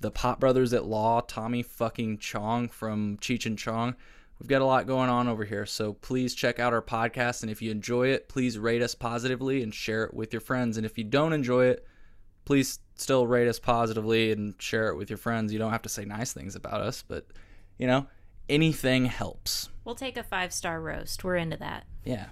the 0.00 0.10
Pop 0.10 0.40
Brothers 0.40 0.72
at 0.72 0.84
Law, 0.84 1.20
Tommy 1.20 1.62
fucking 1.62 2.18
Chong 2.18 2.68
from 2.68 3.18
Cheech 3.18 3.46
and 3.46 3.58
Chong. 3.58 3.94
We've 4.38 4.48
got 4.48 4.62
a 4.62 4.66
lot 4.66 4.86
going 4.86 5.08
on 5.08 5.28
over 5.28 5.44
here, 5.44 5.64
so 5.64 5.92
please 5.92 6.34
check 6.34 6.58
out 6.58 6.72
our 6.72 6.82
podcast. 6.82 7.42
And 7.42 7.50
if 7.50 7.62
you 7.62 7.70
enjoy 7.70 8.08
it, 8.08 8.28
please 8.28 8.58
rate 8.58 8.82
us 8.82 8.94
positively 8.94 9.62
and 9.62 9.72
share 9.72 10.04
it 10.04 10.12
with 10.14 10.32
your 10.32 10.40
friends. 10.40 10.76
And 10.76 10.84
if 10.84 10.98
you 10.98 11.04
don't 11.04 11.32
enjoy 11.32 11.66
it, 11.66 11.86
please 12.44 12.80
still 12.96 13.26
rate 13.26 13.48
us 13.48 13.58
positively 13.58 14.32
and 14.32 14.54
share 14.58 14.88
it 14.88 14.96
with 14.96 15.08
your 15.08 15.16
friends. 15.16 15.52
You 15.52 15.58
don't 15.58 15.72
have 15.72 15.82
to 15.82 15.88
say 15.88 16.04
nice 16.04 16.32
things 16.32 16.56
about 16.56 16.80
us, 16.80 17.04
but 17.06 17.26
you 17.78 17.86
know, 17.86 18.06
anything 18.48 19.06
helps. 19.06 19.70
We'll 19.84 19.94
take 19.94 20.16
a 20.16 20.22
five 20.22 20.52
star 20.52 20.80
roast. 20.80 21.24
We're 21.24 21.36
into 21.36 21.56
that. 21.58 21.84
Yeah. 22.04 22.26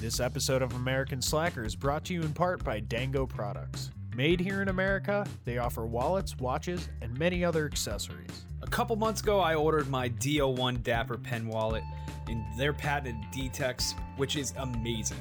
This 0.00 0.20
episode 0.20 0.62
of 0.62 0.74
American 0.74 1.22
Slacker 1.22 1.64
is 1.64 1.76
brought 1.76 2.04
to 2.06 2.14
you 2.14 2.22
in 2.22 2.32
part 2.32 2.64
by 2.64 2.80
Dango 2.80 3.26
Products. 3.26 3.90
Made 4.14 4.40
here 4.40 4.60
in 4.60 4.68
America, 4.68 5.26
they 5.46 5.56
offer 5.56 5.86
wallets, 5.86 6.36
watches, 6.36 6.90
and 7.00 7.18
many 7.18 7.42
other 7.42 7.64
accessories. 7.64 8.44
A 8.60 8.66
couple 8.66 8.94
months 8.94 9.22
ago, 9.22 9.40
I 9.40 9.54
ordered 9.54 9.88
my 9.88 10.10
DO1 10.10 10.82
Dapper 10.82 11.16
pen 11.16 11.48
wallet 11.48 11.82
in 12.28 12.44
their 12.58 12.74
patented 12.74 13.16
D-Tex, 13.32 13.94
which 14.18 14.36
is 14.36 14.52
amazing. 14.58 15.16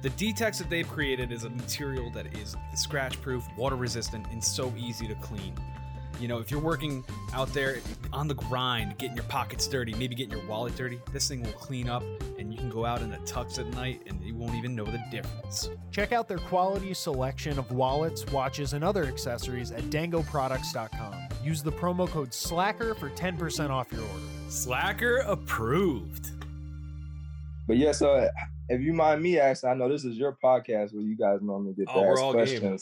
The 0.00 0.08
D-Tex 0.10 0.58
that 0.58 0.70
they've 0.70 0.88
created 0.88 1.30
is 1.30 1.44
a 1.44 1.50
material 1.50 2.10
that 2.12 2.34
is 2.38 2.56
scratch-proof, 2.74 3.46
water-resistant, 3.58 4.26
and 4.32 4.42
so 4.42 4.72
easy 4.78 5.06
to 5.08 5.14
clean. 5.16 5.54
You 6.20 6.28
know, 6.28 6.38
if 6.38 6.50
you're 6.50 6.60
working 6.60 7.04
out 7.32 7.52
there 7.52 7.78
on 8.12 8.28
the 8.28 8.34
grind, 8.34 8.96
getting 8.98 9.16
your 9.16 9.24
pockets 9.24 9.66
dirty, 9.66 9.92
maybe 9.94 10.14
getting 10.14 10.32
your 10.38 10.46
wallet 10.46 10.76
dirty, 10.76 11.00
this 11.12 11.26
thing 11.28 11.42
will 11.42 11.52
clean 11.52 11.88
up, 11.88 12.04
and 12.38 12.52
you 12.52 12.58
can 12.58 12.70
go 12.70 12.84
out 12.84 13.00
in 13.02 13.10
the 13.10 13.16
tux 13.18 13.58
at 13.58 13.66
night, 13.74 14.02
and 14.06 14.22
you 14.22 14.34
won't 14.34 14.54
even 14.54 14.76
know 14.76 14.84
the 14.84 15.02
difference. 15.10 15.68
Check 15.90 16.12
out 16.12 16.28
their 16.28 16.38
quality 16.38 16.94
selection 16.94 17.58
of 17.58 17.70
wallets, 17.72 18.24
watches, 18.26 18.72
and 18.72 18.84
other 18.84 19.04
accessories 19.04 19.72
at 19.72 19.82
dangoproducts.com. 19.84 21.14
Use 21.42 21.62
the 21.62 21.72
promo 21.72 22.08
code 22.08 22.32
SLACKER 22.32 22.94
for 22.94 23.10
10% 23.10 23.70
off 23.70 23.90
your 23.90 24.02
order. 24.02 24.12
Slacker 24.48 25.18
approved. 25.18 26.30
but 27.66 27.76
yeah, 27.78 27.90
uh, 27.90 27.92
so 27.94 28.28
if 28.68 28.80
you 28.80 28.92
mind 28.92 29.22
me 29.22 29.38
asking, 29.40 29.70
I 29.70 29.74
know 29.74 29.88
this 29.88 30.04
is 30.04 30.16
your 30.16 30.36
podcast 30.42 30.92
where 30.92 31.02
you 31.02 31.16
guys 31.16 31.40
normally 31.42 31.72
get 31.74 31.88
to 31.88 31.94
Oh, 31.94 32.02
we're 32.02 32.12
ask 32.12 32.22
all 32.22 32.32
game. 32.34 32.78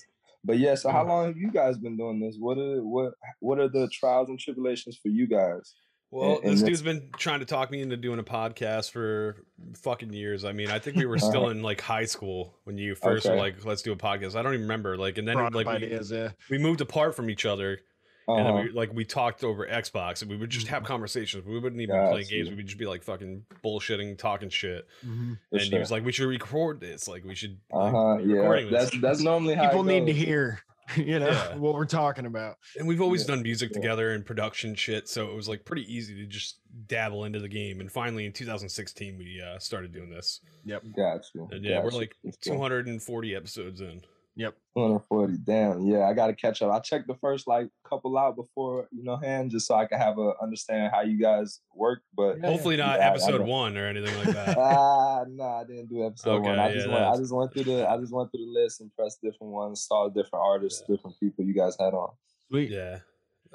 Questions. 0.47 0.61
But 0.61 0.67
yeah, 0.67 0.75
so 0.75 0.91
how 0.91 1.05
mm. 1.05 1.09
long 1.09 1.27
have 1.27 1.37
you 1.37 1.51
guys 1.51 1.79
been 1.79 1.97
doing 1.97 2.21
this? 2.21 2.37
What 2.39 2.59
are 2.59 2.83
what 2.85 3.13
what 3.41 3.59
are 3.59 3.69
the 3.69 3.89
trials 3.89 4.29
and 4.29 4.39
tribulations 4.39 4.99
for 5.03 5.09
you 5.09 5.27
guys? 5.27 5.75
Well, 6.13 6.37
And- 6.37 6.45
and 6.45 6.53
this 6.53 6.61
that's- 6.61 6.81
dude's 6.81 6.83
been 6.83 7.09
trying 7.19 7.39
to 7.39 7.47
talk 7.47 7.71
me 7.71 7.83
into 7.83 7.97
doing 7.97 8.19
a 8.19 8.25
podcast 8.25 8.91
for 8.91 9.45
fucking 9.77 10.13
years. 10.13 10.45
I 10.45 10.51
mean, 10.53 10.69
I 10.69 10.81
think 10.81 10.97
we 10.97 11.07
were 11.07 11.17
uh-huh. 11.17 11.29
still 11.29 11.49
in 11.51 11.63
like 11.63 11.81
high 11.81 12.05
school 12.05 12.59
when 12.65 12.79
you 12.79 12.97
first 12.97 13.29
were 13.29 13.37
like, 13.37 13.65
"Let's 13.65 13.83
do 13.83 13.93
a 13.93 13.97
podcast." 13.97 14.35
I 14.35 14.43
don't 14.43 14.55
even 14.55 14.63
remember. 14.63 14.97
Like, 14.97 15.19
and 15.19 15.29
then 15.29 15.37
Brought 15.37 15.55
like 15.55 15.67
we, 15.67 15.73
ideas, 15.75 16.11
yeah. 16.11 16.31
we 16.51 16.59
moved 16.59 16.81
apart 16.81 17.15
from 17.15 17.31
each 17.31 17.47
other, 17.47 17.81
and 18.29 18.39
then 18.39 18.47
Uh-huh. 18.55 18.63
we 18.67 18.71
like 18.73 18.93
we 18.93 19.05
talked 19.05 19.43
over 19.45 19.67
Xbox, 19.67 20.23
and 20.23 20.31
we 20.31 20.37
would 20.37 20.51
just 20.51 20.69
have 20.69 20.85
conversations. 20.85 21.45
We 21.45 21.59
wouldn't 21.59 21.81
even 21.83 21.97
play 22.11 22.25
games. 22.25 22.31
you. 22.31 22.51
We 22.51 22.57
would 22.57 22.67
just 22.67 22.79
be 22.79 22.87
like 22.87 23.03
fucking 23.03 23.45
bullshitting, 23.65 24.19
talking 24.19 24.49
shit. 24.51 24.87
Mhm. 25.05 25.39
For 25.51 25.57
and 25.59 25.63
he 25.67 25.79
was 25.79 25.91
like, 25.91 26.05
"We 26.05 26.13
should 26.13 26.29
record 26.29 26.81
this. 26.81 27.09
Like, 27.09 27.25
we 27.25 27.35
should." 27.35 27.59
like, 27.73 27.93
Uh-huh. 27.95 28.17
be 28.19 28.25
Yeah. 28.31 28.37
recording 28.37 28.71
this." 28.71 28.91
That's 28.91 29.01
that's 29.01 29.21
normally 29.23 29.55
how 29.55 29.67
People 29.69 29.85
need 29.85 30.07
to 30.07 30.13
hear, 30.13 30.61
you 30.97 31.19
know, 31.19 31.29
Yeah. 31.31 31.57
what 31.57 31.75
we're 31.75 31.85
talking 31.87 32.27
about. 32.27 32.57
And 32.79 32.87
we've 32.89 33.01
always 33.01 33.23
Yeah, 33.23 33.35
done 33.35 33.43
music 33.43 33.71
yeah. 33.73 33.81
together 33.81 34.11
and 34.13 34.25
production 34.27 34.75
shit, 34.75 35.09
so 35.09 35.31
it 35.31 35.35
was 35.35 35.49
like 35.49 35.65
pretty 35.65 35.83
easy 35.93 36.15
to 36.17 36.27
just 36.27 36.59
dabble 36.87 37.25
into 37.25 37.39
the 37.41 37.49
game. 37.49 37.81
And 37.81 37.91
finally, 37.91 38.27
in 38.27 38.33
2016, 38.33 39.17
we 39.19 39.41
uh, 39.41 39.59
started 39.59 39.93
doing 39.93 40.11
this. 40.11 40.41
Yep. 40.65 40.85
Got 40.97 41.25
you. 41.35 41.49
And 41.53 41.65
yeah, 41.65 41.83
we're 41.83 41.91
like 41.91 42.15
240 42.43 43.35
episodes 43.35 43.81
in. 43.81 44.03
Yep. 44.41 44.55
240. 44.77 45.37
Damn. 45.45 45.85
Yeah, 45.87 46.09
I 46.09 46.15
gotta 46.15 46.33
catch 46.35 46.63
up. 46.63 46.73
I 46.73 46.79
checked 46.81 47.07
the 47.09 47.15
first 47.17 47.47
like 47.47 47.69
couple 47.89 48.17
out 48.17 48.37
before, 48.37 48.89
you 48.91 49.03
know, 49.05 49.17
hand 49.17 49.51
just 49.51 49.67
so 49.67 49.75
I 49.75 49.85
can 49.87 49.99
have 49.99 50.17
a 50.19 50.33
understand 50.43 50.93
how 50.95 51.03
you 51.03 51.21
guys 51.21 51.61
work. 51.75 52.01
But 52.17 52.39
Yeah, 52.41 52.47
Hopefully, 52.49 52.77
not 52.77 52.99
Yeah, 52.99 53.05
I- 53.05 53.09
I 53.09 53.11
episode 53.11 53.41
one 53.43 53.77
or 53.77 53.87
anything 53.87 54.17
like 54.17 54.35
that. 54.35 54.57
Ah, 54.59 55.25
no, 55.29 55.45
I 55.45 55.65
didn't 55.65 55.89
do 55.89 56.07
episode 56.07 56.41
one. 56.43 56.53
Okay, 56.59 56.61
I 56.61 56.73
just 56.73 56.89
went. 56.89 57.05
I 57.05 57.17
just 57.17 57.33
went 57.35 57.53
through 57.53 57.65
the. 57.65 57.89
I 57.91 57.97
just 57.99 58.13
went 58.13 58.31
through 58.33 58.47
the 58.47 58.53
list 58.61 58.81
and 58.81 58.91
pressed 58.97 59.21
different 59.23 59.53
ones, 59.53 59.83
saw 59.87 60.09
different 60.09 60.43
artists, 60.45 60.83
different 60.89 61.19
people 61.21 61.45
you 61.45 61.53
guys 61.55 61.77
had 61.79 61.93
on. 61.93 62.11
Sweet. 62.49 62.71
yeah. 62.71 63.01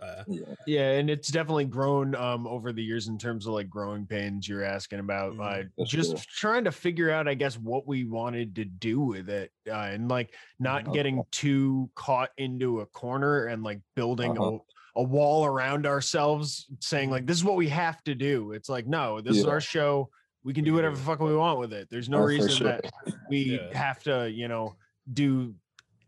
Uh, 0.02 0.24
Yeah. 0.28 0.42
Yeah, 0.68 0.92
and 0.94 1.10
it's 1.10 1.30
definitely 1.30 1.66
grown 1.66 2.16
um 2.16 2.48
over 2.48 2.74
the 2.74 2.84
years 2.84 3.08
in 3.08 3.18
terms 3.18 3.46
of 3.46 3.54
like 3.54 3.70
growing 3.70 4.06
pains 4.06 4.48
you're 4.48 4.64
asking 4.64 5.00
about. 5.00 5.34
Mhm. 5.34 5.70
Uh, 5.80 5.86
just 5.86 6.10
sure. 6.12 6.20
trying 6.28 6.64
to 6.66 6.72
figure 6.72 7.10
out, 7.12 7.28
I 7.28 7.34
guess, 7.34 7.58
what 7.58 7.88
we 7.88 8.04
wanted 8.06 8.56
to 8.56 8.66
do 8.66 9.00
with 9.00 9.30
it, 9.30 9.52
uh, 9.68 9.74
and 9.74 10.10
like 10.10 10.34
not 10.60 10.84
Okay. 10.84 10.94
getting 10.94 11.24
too 11.32 11.90
caught 11.96 12.32
into 12.38 12.82
a 12.82 12.86
corner 12.88 13.46
and 13.46 13.64
like 13.64 13.80
building 13.96 14.38
Uh-huh. 14.38 14.58
a, 14.96 15.00
a 15.00 15.04
wall 15.04 15.46
around 15.46 15.86
ourselves, 15.86 16.68
saying 16.82 17.10
like 17.10 17.26
this 17.26 17.38
is 17.38 17.44
what 17.44 17.56
we 17.56 17.70
have 17.70 18.04
to 18.04 18.16
do. 18.16 18.52
It's 18.52 18.70
like 18.70 18.88
no, 18.88 19.22
this 19.22 19.38
is 19.38 19.46
our 19.46 19.62
show. 19.62 20.10
We 20.44 20.54
can 20.54 20.64
do 20.64 20.74
whatever 20.74 20.94
do 20.96 21.00
the 21.00 21.06
fuck 21.06 21.20
we 21.20 21.36
want 21.36 21.60
with 21.60 21.74
it. 21.74 21.90
There's 21.90 22.08
no 22.10 22.20
Oh, 22.20 22.26
reason 22.26 22.50
sure. 22.50 22.68
that 22.68 22.86
we 23.30 23.60
Yeah. 23.72 23.78
have 23.78 24.04
to, 24.04 24.30
you 24.30 24.48
know, 24.48 24.76
do 25.12 25.56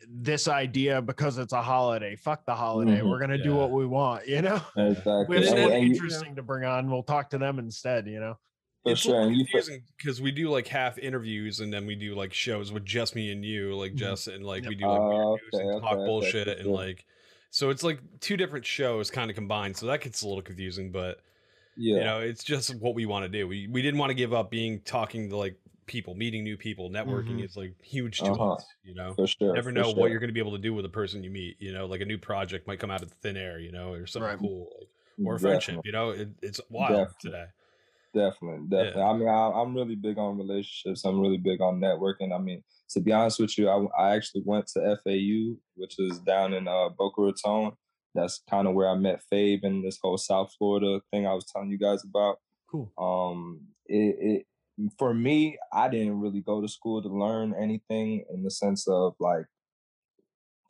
this 0.10 0.48
idea 0.48 1.02
because 1.02 1.38
it's 1.38 1.54
a 1.54 1.62
holiday. 1.62 2.16
Fuck 2.16 2.46
the 2.46 2.56
holiday. 2.56 3.00
Mhm. 3.02 3.10
We're 3.10 3.20
gonna 3.20 3.38
do 3.42 3.54
what 3.56 3.72
we 3.72 3.86
want, 3.86 4.28
you 4.28 4.42
know. 4.42 4.62
Exactly. 4.78 5.26
We 5.28 5.36
have 5.36 5.36
And 5.36 5.36
And- 5.36 5.46
then- 5.46 5.58
something 5.64 5.84
you- 5.84 5.94
interesting 5.94 6.36
to 6.36 6.44
bring 6.44 6.64
on. 6.64 6.90
We'll 6.90 7.04
talk 7.04 7.30
to 7.32 7.38
them 7.38 7.60
instead, 7.60 8.08
you 8.08 8.20
know. 8.20 8.38
for 8.84 8.92
it's 8.92 9.02
sure. 9.02 9.14
little 9.16 9.28
And 9.30 9.38
confusing 9.40 9.84
because 9.98 10.22
we 10.22 10.32
do 10.32 10.50
like 10.50 10.68
half 10.68 10.98
interviews 10.98 11.60
and 11.60 11.74
then 11.74 11.86
we 11.86 11.96
do 11.96 12.16
like 12.16 12.32
shows 12.32 12.72
with 12.72 12.86
just 12.86 13.16
me 13.16 13.32
and 13.34 13.44
you, 13.44 13.76
like 13.76 13.94
Mhm. 13.94 13.98
Jess, 13.98 14.28
and 14.28 14.46
like 14.46 14.64
Yep. 14.64 14.70
we 14.70 14.76
do 14.76 14.86
like 14.88 15.00
weird 15.02 15.14
Oh, 15.26 15.32
news 15.36 15.42
and 15.54 15.70
okay, 15.72 15.80
talk 15.82 15.92
okay, 15.92 16.02
okay, 16.02 16.06
bullshit 16.08 16.48
for 16.48 16.54
and 16.54 16.72
like. 16.72 17.06
So 17.50 17.70
it's 17.70 17.84
like 17.84 18.00
two 18.22 18.38
different 18.38 18.66
shows 18.66 19.12
kind 19.12 19.30
of 19.30 19.36
combined, 19.36 19.76
so 19.76 19.88
that 19.88 20.00
gets 20.02 20.22
a 20.22 20.28
little 20.28 20.42
confusing. 20.44 20.92
But 20.92 21.20
yeah. 21.76 21.96
you 21.98 22.04
know, 22.04 22.20
it's 22.22 22.46
just 22.46 22.76
what 22.76 22.96
we 22.96 23.06
want 23.06 23.24
to 23.26 23.30
do. 23.30 23.46
We 23.46 23.68
we 23.68 23.82
didn't 23.82 23.98
want 24.00 24.12
to 24.12 24.14
give 24.16 24.32
up 24.34 24.50
being 24.52 24.80
talking 24.82 25.30
to 25.32 25.36
like 25.38 25.58
people, 25.88 26.16
meeting 26.16 26.44
new 26.44 26.58
people, 26.58 26.90
networking 26.90 27.40
Mhm. 27.40 27.46
is 27.46 27.56
like 27.58 27.74
huge 27.82 28.20
to 28.20 28.34
Uh-huh. 28.34 28.54
us. 28.54 28.66
You 28.84 28.96
know, 28.96 29.14
for 29.16 29.28
sure. 29.28 29.48
you 29.48 29.54
never 29.54 29.70
for 29.70 29.76
know 29.76 29.90
sure. 29.90 29.96
what 29.96 30.12
you're 30.12 30.20
going 30.20 30.30
to 30.30 30.34
be 30.34 30.40
able 30.40 30.52
to 30.54 30.58
do 30.62 30.74
with 30.74 30.86
a 30.86 30.90
person 30.90 31.24
you 31.24 31.32
meet. 31.32 31.62
You 31.62 31.74
know, 31.74 31.86
like 31.86 32.02
a 32.02 32.06
new 32.06 32.18
project 32.18 32.68
might 32.68 32.80
come 32.80 32.92
out 32.92 33.02
of 33.04 33.12
thin 33.22 33.38
air. 33.38 33.60
You 33.60 33.72
know, 33.72 33.94
or 33.94 34.06
something 34.08 34.28
Right. 34.28 34.40
cool, 34.40 34.70
like, 34.80 34.90
or 35.26 35.36
a 35.36 35.40
friendship. 35.40 35.80
You 35.84 35.92
know, 35.92 36.12
it, 36.12 36.30
it's 36.42 36.62
wild 36.70 37.10
Definitely. 37.10 37.32
today. 37.32 37.46
Definitely, 38.14 38.68
definitely. 38.70 39.02
I 39.04 39.14
mean, 39.14 39.28
I, 39.28 39.52
I'm 39.62 39.76
really 39.76 39.96
big 39.96 40.18
on 40.18 40.38
relationships. 40.38 41.06
I'm 41.06 41.20
really 41.20 41.38
big 41.38 41.62
on 41.62 41.80
networking. 41.80 42.34
I 42.34 42.40
mean, 42.40 42.64
to 42.90 43.00
be 43.00 43.12
honest 43.12 43.40
with 43.40 43.58
you, 43.58 43.70
I, 43.70 43.86
I 44.00 44.16
actually 44.16 44.42
went 44.46 44.66
to 44.68 44.80
FAU, 45.04 45.58
which 45.76 46.00
is 46.00 46.20
down 46.20 46.54
in 46.54 46.68
uh, 46.68 46.90
Boca 46.90 47.22
Raton. 47.22 47.74
That's 48.16 48.42
kind 48.50 48.68
of 48.68 48.74
where 48.74 48.90
I 48.90 48.96
met 48.96 49.22
Fabe 49.32 49.64
and 49.64 49.84
this 49.86 50.00
whole 50.02 50.18
South 50.18 50.52
Florida 50.58 51.02
thing 51.12 51.28
I 51.28 51.34
was 51.34 51.46
telling 51.46 51.70
you 51.70 51.78
guys 51.78 52.04
about. 52.04 52.38
Cool. 52.72 52.92
Um, 52.98 53.68
it, 53.86 54.16
it 54.20 54.46
for 54.98 55.14
me, 55.14 55.58
I 55.74 55.90
didn't 55.90 56.20
really 56.20 56.42
go 56.42 56.62
to 56.62 56.68
school 56.68 57.02
to 57.02 57.10
learn 57.10 57.56
anything 57.60 58.26
in 58.34 58.44
the 58.44 58.52
sense 58.52 58.88
of 58.88 59.16
like 59.20 59.46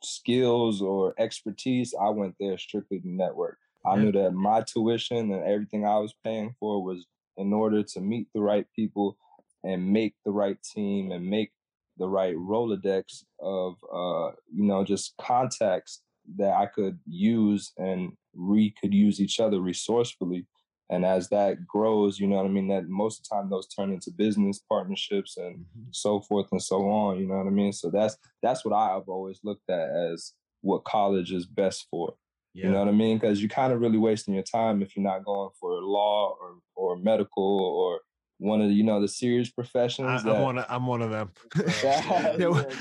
skills 0.02 0.80
or 0.80 1.14
expertise. 1.18 1.94
I 2.00 2.10
went 2.10 2.34
there 2.40 2.58
strictly 2.58 3.00
to 3.00 3.08
network. 3.08 3.58
I 3.86 3.96
knew 3.96 4.12
that 4.12 4.32
my 4.32 4.62
tuition 4.62 5.32
and 5.32 5.44
everything 5.44 5.86
I 5.86 5.98
was 5.98 6.14
paying 6.24 6.54
for 6.58 6.82
was 6.82 7.06
in 7.36 7.52
order 7.52 7.82
to 7.82 8.00
meet 8.00 8.28
the 8.34 8.40
right 8.40 8.66
people 8.74 9.16
and 9.64 9.92
make 9.92 10.14
the 10.24 10.30
right 10.30 10.58
team 10.62 11.12
and 11.12 11.24
make 11.24 11.52
the 11.96 12.08
right 12.08 12.36
Rolodex 12.36 13.24
of 13.40 13.76
uh, 13.92 14.32
you 14.52 14.64
know, 14.64 14.84
just 14.84 15.14
contacts 15.20 16.02
that 16.36 16.54
I 16.54 16.66
could 16.66 16.98
use 17.06 17.72
and 17.78 18.12
we 18.34 18.74
could 18.80 18.94
use 18.94 19.20
each 19.20 19.40
other 19.40 19.60
resourcefully. 19.60 20.46
And 20.90 21.04
as 21.04 21.28
that 21.28 21.66
grows, 21.66 22.18
you 22.18 22.26
know 22.26 22.36
what 22.36 22.46
I 22.46 22.48
mean, 22.48 22.68
that 22.68 22.88
most 22.88 23.20
of 23.20 23.28
the 23.28 23.34
time 23.34 23.50
those 23.50 23.68
turn 23.68 23.92
into 23.92 24.10
business 24.10 24.58
partnerships 24.58 25.36
and 25.36 25.56
mm-hmm. 25.56 25.88
so 25.90 26.20
forth 26.20 26.46
and 26.50 26.62
so 26.62 26.88
on. 26.88 27.18
You 27.18 27.26
know 27.26 27.36
what 27.36 27.46
I 27.46 27.50
mean? 27.50 27.72
So 27.72 27.90
that's 27.90 28.16
that's 28.42 28.64
what 28.64 28.74
I've 28.74 29.08
always 29.08 29.40
looked 29.44 29.68
at 29.68 29.90
as 29.90 30.32
what 30.62 30.84
college 30.84 31.32
is 31.32 31.46
best 31.46 31.86
for. 31.90 32.14
You 32.54 32.70
know 32.70 32.80
what 32.80 32.88
I 32.88 32.92
mean? 32.92 33.18
Because 33.18 33.40
you're 33.40 33.48
kind 33.48 33.72
of 33.72 33.80
really 33.80 33.98
wasting 33.98 34.34
your 34.34 34.42
time 34.42 34.82
if 34.82 34.96
you're 34.96 35.04
not 35.04 35.24
going 35.24 35.50
for 35.60 35.80
law 35.80 36.36
or 36.40 36.56
or 36.74 36.96
medical 36.96 37.60
or 37.60 38.00
one 38.38 38.60
of 38.60 38.68
the, 38.68 38.74
you 38.74 38.82
know 38.82 39.00
the 39.00 39.06
serious 39.06 39.48
I, 39.48 39.52
professions. 39.54 40.24
I'm 40.24 40.42
one. 40.42 40.58
Of, 40.58 40.66
I'm 40.68 40.86
one 40.86 41.02
of 41.02 41.10
them. 41.10 41.30
Yeah, 41.84 42.36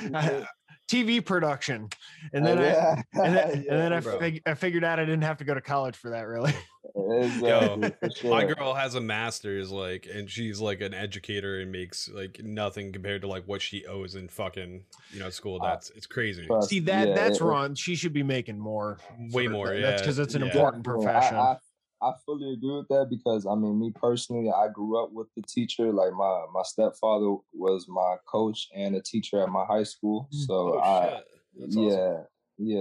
yeah, 0.09 0.45
TV 0.87 1.23
production, 1.23 1.89
and 2.33 2.47
Oh, 2.47 2.55
then 2.55 2.57
I. 2.59 2.61
yeah. 2.63 3.01
And 3.13 3.35
then, 3.35 3.49
and 3.53 3.65
then 3.79 3.93
I, 3.93 3.99
fig- 4.01 4.41
I 4.45 4.53
figured 4.53 4.83
out 4.83 4.99
I 4.99 5.05
didn't 5.05 5.23
have 5.23 5.37
to 5.37 5.43
go 5.43 5.53
to 5.53 5.61
college 5.61 5.95
for 5.95 6.09
that, 6.11 6.27
really. 6.27 6.53
exactly, 6.95 7.91
for 7.99 8.09
sure. 8.15 8.31
My 8.31 8.45
girl 8.45 8.73
has 8.73 8.95
a 8.95 9.01
master's, 9.01 9.71
like, 9.71 10.07
and 10.11 10.29
she's 10.29 10.59
like 10.59 10.81
an 10.81 10.93
educator 10.93 11.59
and 11.59 11.71
makes 11.71 12.09
like 12.09 12.41
nothing 12.43 12.91
compared 12.91 13.21
to 13.21 13.27
like 13.27 13.43
what 13.47 13.61
she 13.61 13.85
owes 13.85 14.15
in 14.15 14.27
fucking 14.29 14.83
you 15.11 15.19
know 15.19 15.29
school. 15.29 15.59
Uh, 15.61 15.69
That's 15.69 15.89
it's 15.91 16.05
crazy. 16.07 16.45
Trust- 16.47 16.69
See 16.69 16.79
that 16.81 17.09
yeah, 17.09 17.13
that's 17.15 17.39
it- 17.39 17.43
it- 17.43 17.45
wrong. 17.45 17.75
She 17.75 17.95
should 17.95 18.13
be 18.13 18.23
making 18.23 18.57
more. 18.59 18.97
Way 19.31 19.45
for- 19.47 19.51
more, 19.51 19.67
That's 19.67 19.79
yeah, 19.81 19.97
because 19.97 20.19
it's 20.19 20.35
an 20.35 20.41
yeah. 20.41 20.47
important 20.47 20.83
Definitely. 20.83 21.07
I- 21.07 21.11
profession. 21.11 21.37
I, 21.37 21.55
I 22.01 22.11
fully 22.25 22.53
agree 22.53 22.75
with 22.77 22.87
that 22.89 23.07
because 23.09 23.45
I 23.45 23.55
mean, 23.55 23.79
me 23.79 23.91
personally, 23.95 24.51
I 24.51 24.67
grew 24.71 25.01
up 25.03 25.11
with 25.11 25.27
the 25.35 25.41
teacher. 25.41 25.91
Like 25.91 26.13
my 26.13 26.45
my 26.53 26.61
stepfather 26.63 27.35
was 27.53 27.85
my 27.87 28.17
coach 28.27 28.67
and 28.75 28.95
a 28.95 29.01
teacher 29.01 29.41
at 29.41 29.49
my 29.49 29.65
high 29.65 29.83
school. 29.83 30.29
Mm. 30.33 30.45
So 30.45 30.53
Oh, 30.75 30.79
I, 30.79 31.09
shit. 31.09 31.23
That's 31.59 31.75
awesome. 31.75 31.89
yeah, 31.89 32.17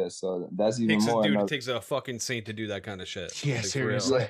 yeah. 0.03 0.09
So 0.09 0.49
that's 0.55 0.79
even 0.81 0.97
Takes 0.99 1.09
a 1.09 1.13
more. 1.13 1.23
dude. 1.23 1.33
another- 1.33 1.47
It 1.47 1.49
takes 1.49 1.67
a 1.69 1.81
fucking 1.81 2.19
saint 2.21 2.45
to 2.47 2.53
do 2.53 2.67
that 2.67 2.83
kind 2.83 3.01
of 3.01 3.09
shit. 3.09 3.43
yeah, 3.45 3.55
like, 3.57 3.65
for 3.67 3.87
real. 3.87 4.01
seriously. 4.01 4.29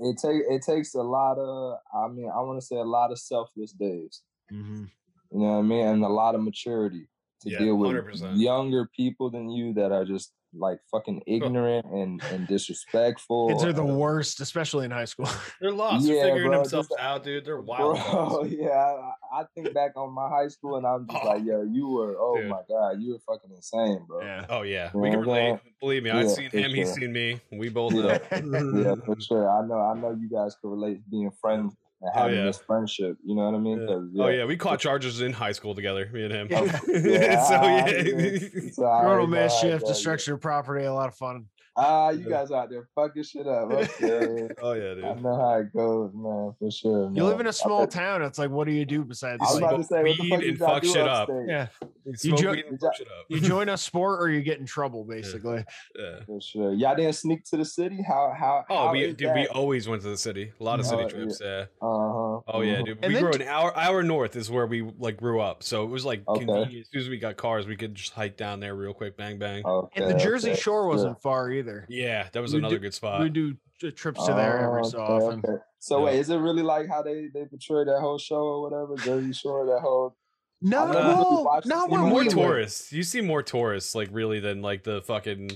it 0.00 0.18
take 0.18 0.42
it 0.50 0.62
takes 0.62 0.94
a 0.94 1.02
lot 1.02 1.38
of. 1.38 1.78
I 1.94 2.08
mean, 2.08 2.28
I 2.30 2.40
want 2.40 2.60
to 2.60 2.66
say 2.66 2.76
a 2.76 2.84
lot 2.84 3.10
of 3.10 3.18
selfless 3.18 3.72
days. 3.72 4.22
hmm 4.50 4.84
You 5.32 5.38
know 5.40 5.52
what 5.52 5.58
I 5.58 5.62
mean, 5.62 5.86
and 5.86 6.04
a 6.04 6.08
lot 6.08 6.34
of 6.34 6.42
maturity 6.42 7.08
to 7.42 7.50
Yeah, 7.50 7.58
deal 7.60 7.76
with 7.76 7.92
100%. 7.92 8.38
younger 8.38 8.90
people 8.94 9.30
than 9.30 9.48
you 9.48 9.72
that 9.74 9.92
are 9.92 10.04
just 10.04 10.32
like 10.54 10.78
fucking 10.90 11.22
ignorant 11.26 11.84
and 11.86 12.22
and 12.32 12.46
disrespectful. 12.48 13.48
Kids 13.48 13.64
are 13.64 13.72
the 13.72 13.84
and- 13.84 13.98
worst, 13.98 14.40
especially 14.40 14.84
in 14.86 14.90
high 14.90 15.04
school. 15.04 15.28
They're 15.60 15.70
lost. 15.72 16.06
Yeah, 16.06 16.14
They're 16.14 16.24
figuring 16.34 16.48
bro, 16.50 16.58
themselves 16.62 16.88
just- 16.88 17.00
out, 17.00 17.22
dude. 17.24 17.44
They're 17.44 17.60
wild. 17.60 17.98
Bro, 18.10 18.44
yeah, 18.48 18.68
I, 18.70 19.40
I 19.40 19.44
think 19.54 19.74
back 19.74 19.92
on 19.96 20.12
my 20.12 20.28
high 20.28 20.48
school 20.48 20.76
and 20.76 20.86
I'm 20.86 21.06
just 21.10 21.22
Oh. 21.24 21.28
like, 21.28 21.44
yo, 21.44 21.62
you 21.62 21.88
were, 21.88 22.16
oh 22.18 22.36
Dude. 22.36 22.48
my 22.48 22.60
god, 22.68 23.00
you 23.00 23.12
were 23.12 23.18
fucking 23.34 23.50
insane, 23.54 24.00
bro. 24.06 24.20
yeah. 24.22 24.46
Oh 24.48 24.62
yeah, 24.62 24.90
You 24.94 25.00
we 25.00 25.10
can 25.10 25.24
what 25.26 25.40
I'm. 25.40 25.60
Believe 25.80 26.02
me, 26.02 26.10
I've 26.10 26.30
seen 26.30 26.50
for 26.50 26.58
him. 26.58 26.74
He's 26.74 26.92
seen 26.92 27.12
me. 27.12 27.40
We 27.52 27.68
both 27.68 27.92
Yeah. 27.94 28.18
know. 28.42 28.80
Yeah, 28.82 28.94
for 29.04 29.20
sure. 29.20 29.48
I 29.48 29.66
know, 29.66 29.78
I 29.80 29.94
know 29.98 30.10
you 30.18 30.28
guys 30.28 30.56
could 30.60 30.68
relate 30.70 31.00
being 31.10 31.30
friends 31.40 31.74
and 32.00 32.10
Oh, 32.14 32.18
having 32.18 32.36
yeah. 32.36 32.44
this 32.44 32.58
friendship. 32.58 33.16
You 33.24 33.34
know 33.34 33.44
what 33.46 33.54
I 33.54 33.58
mean? 33.58 33.80
Yeah. 33.80 33.86
'Cause, 33.86 34.10
Oh 34.18 34.28
yeah, 34.28 34.44
we 34.44 34.56
caught 34.56 34.78
charges 34.80 35.20
in 35.20 35.32
high 35.32 35.52
school 35.52 35.74
together, 35.74 36.08
me 36.12 36.24
and 36.24 36.32
him. 36.32 36.48
Yeah. 36.50 36.80
Yeah, 36.88 37.44
so 37.48 37.54
yeah, 37.62 38.38
So 38.72 38.86
I 38.86 39.00
Criminal 39.00 39.06
already 39.06 39.26
know 39.26 39.26
mischief, 39.26 39.80
goes. 39.80 39.88
destruction 39.90 40.34
of 40.34 40.40
property, 40.40 40.84
a 40.84 40.92
lot 40.92 41.08
of 41.08 41.14
fun. 41.16 41.46
Ah, 41.80 42.10
you 42.10 42.28
guys 42.28 42.50
out 42.50 42.70
there 42.70 42.88
fucking 42.94 43.22
shit 43.22 43.46
up. 43.46 43.70
Okay. 44.00 44.48
oh 44.62 44.72
yeah, 44.72 44.94
dude. 44.94 45.04
I 45.04 45.14
dude. 45.14 45.22
know 45.22 45.36
how 45.36 45.54
it 45.58 45.72
goes, 45.72 46.10
man, 46.14 46.52
for 46.58 46.70
sure. 46.70 47.10
You 47.14 47.24
live 47.24 47.38
in 47.40 47.46
a 47.46 47.52
small 47.52 47.80
bet- 47.82 47.90
town. 47.92 48.22
It's 48.22 48.38
like, 48.38 48.50
what 48.50 48.66
do 48.66 48.72
you 48.72 48.84
do 48.84 49.04
besides? 49.04 49.38
I 49.40 49.44
was 49.44 49.54
Like, 49.54 49.62
like, 49.62 49.70
about 49.72 49.76
to 49.82 49.84
say, 49.88 50.02
what 50.02 50.16
the 50.18 50.22
weed 50.22 50.30
fuck 50.30 50.42
you 50.42 50.48
and 50.48 50.58
fuck 50.58 50.84
shit 50.84 50.96
up. 51.08 51.28
upstate? 51.28 51.48
yeah, 51.48 51.66
Smoke 52.14 52.40
jo- 52.40 52.50
weed 52.52 52.64
and 52.66 52.80
fuck 52.80 52.96
shit 52.96 53.06
up. 53.08 53.24
you 53.28 53.40
join 53.40 53.68
a 53.68 53.76
sport 53.76 54.20
or 54.22 54.30
you 54.30 54.42
get 54.42 54.58
in 54.58 54.66
trouble, 54.66 55.04
basically. 55.08 55.64
Yeah. 55.98 56.20
For 56.26 56.40
sure. 56.40 56.72
Y'all 56.72 56.96
didn't 56.96 57.12
sneak 57.14 57.44
to 57.44 57.56
the 57.56 57.64
city? 57.64 58.02
How 58.06 58.34
how 58.36 58.64
Oh, 58.68 58.86
how 58.86 58.92
we 58.92 59.04
is 59.04 59.14
dude, 59.16 59.34
we 59.34 59.46
always 59.48 59.88
went 59.88 60.02
to 60.02 60.08
the 60.08 60.16
city. 60.18 60.52
A 60.58 60.64
lot 60.64 60.80
of 60.80 60.86
city 60.86 61.02
Oh, 61.04 61.08
trips. 61.08 61.40
Yeah. 61.40 61.66
Uh-huh. 61.80 62.40
Oh 62.48 62.60
yeah, 62.62 62.76
Mhm. 62.80 62.84
dude. 62.86 62.98
And 63.02 63.08
we 63.08 63.14
then 63.14 63.22
grew 63.22 63.32
t- 63.32 63.42
an 63.42 63.48
hour 63.48 63.76
hour 63.76 64.02
north 64.02 64.34
is 64.36 64.50
where 64.50 64.66
we 64.66 64.82
like 64.98 65.16
grew 65.16 65.40
up, 65.40 65.62
so 65.62 65.84
it 65.84 65.90
was 65.90 66.04
like 66.04 66.22
Okay. 66.26 66.44
convenient. 66.44 66.86
As 66.86 66.90
soon 66.90 67.02
as 67.02 67.08
we 67.08 67.18
got 67.18 67.36
cars, 67.36 67.66
we 67.66 67.76
could 67.76 67.94
just 67.94 68.12
hike 68.14 68.36
down 68.36 68.60
there 68.60 68.74
real 68.74 68.94
quick, 68.94 69.16
bang 69.16 69.38
bang. 69.38 69.64
Okay, 69.64 70.02
And 70.02 70.10
the 70.12 70.18
Jersey 70.18 70.54
Shore 70.54 70.88
wasn't 70.88 71.20
far 71.22 71.50
either. 71.50 71.67
Yeah, 71.88 72.28
that 72.32 72.40
was 72.40 72.52
We 72.52 72.58
another 72.58 72.76
do- 72.76 72.80
good 72.82 72.94
spot. 72.94 73.20
we 73.20 73.28
do 73.28 73.54
trips 73.92 74.24
to 74.26 74.32
there 74.34 74.58
every 74.58 74.84
so 74.84 74.98
Oh, 74.98 75.02
okay, 75.16 75.24
often. 75.26 75.38
okay. 75.44 75.62
So 75.78 75.98
Yeah. 75.98 76.04
wait, 76.06 76.18
is 76.18 76.30
it 76.30 76.36
really 76.38 76.62
like 76.62 76.88
how 76.88 77.02
they 77.02 77.28
they 77.32 77.44
portray 77.44 77.84
that 77.84 78.00
whole 78.00 78.18
show 78.18 78.36
or 78.42 78.62
whatever? 78.62 78.96
Jersey 78.96 79.32
Shore, 79.32 79.66
that 79.66 79.80
whole. 79.80 80.16
No, 80.60 80.82
I've 80.82 80.88
never 80.88 80.98
really 81.08 81.14
well, 81.20 81.44
watched 81.44 81.66
not 81.68 81.88
it. 81.88 81.92
when 81.92 82.00
more 82.00 82.08
we 82.10 82.14
went. 82.26 82.30
tourists. 82.32 82.92
You 82.92 83.04
see 83.04 83.20
more 83.20 83.42
tourists, 83.44 83.94
like 83.94 84.08
really, 84.10 84.40
than 84.40 84.60
like 84.62 84.82
the 84.82 85.02
fucking 85.02 85.50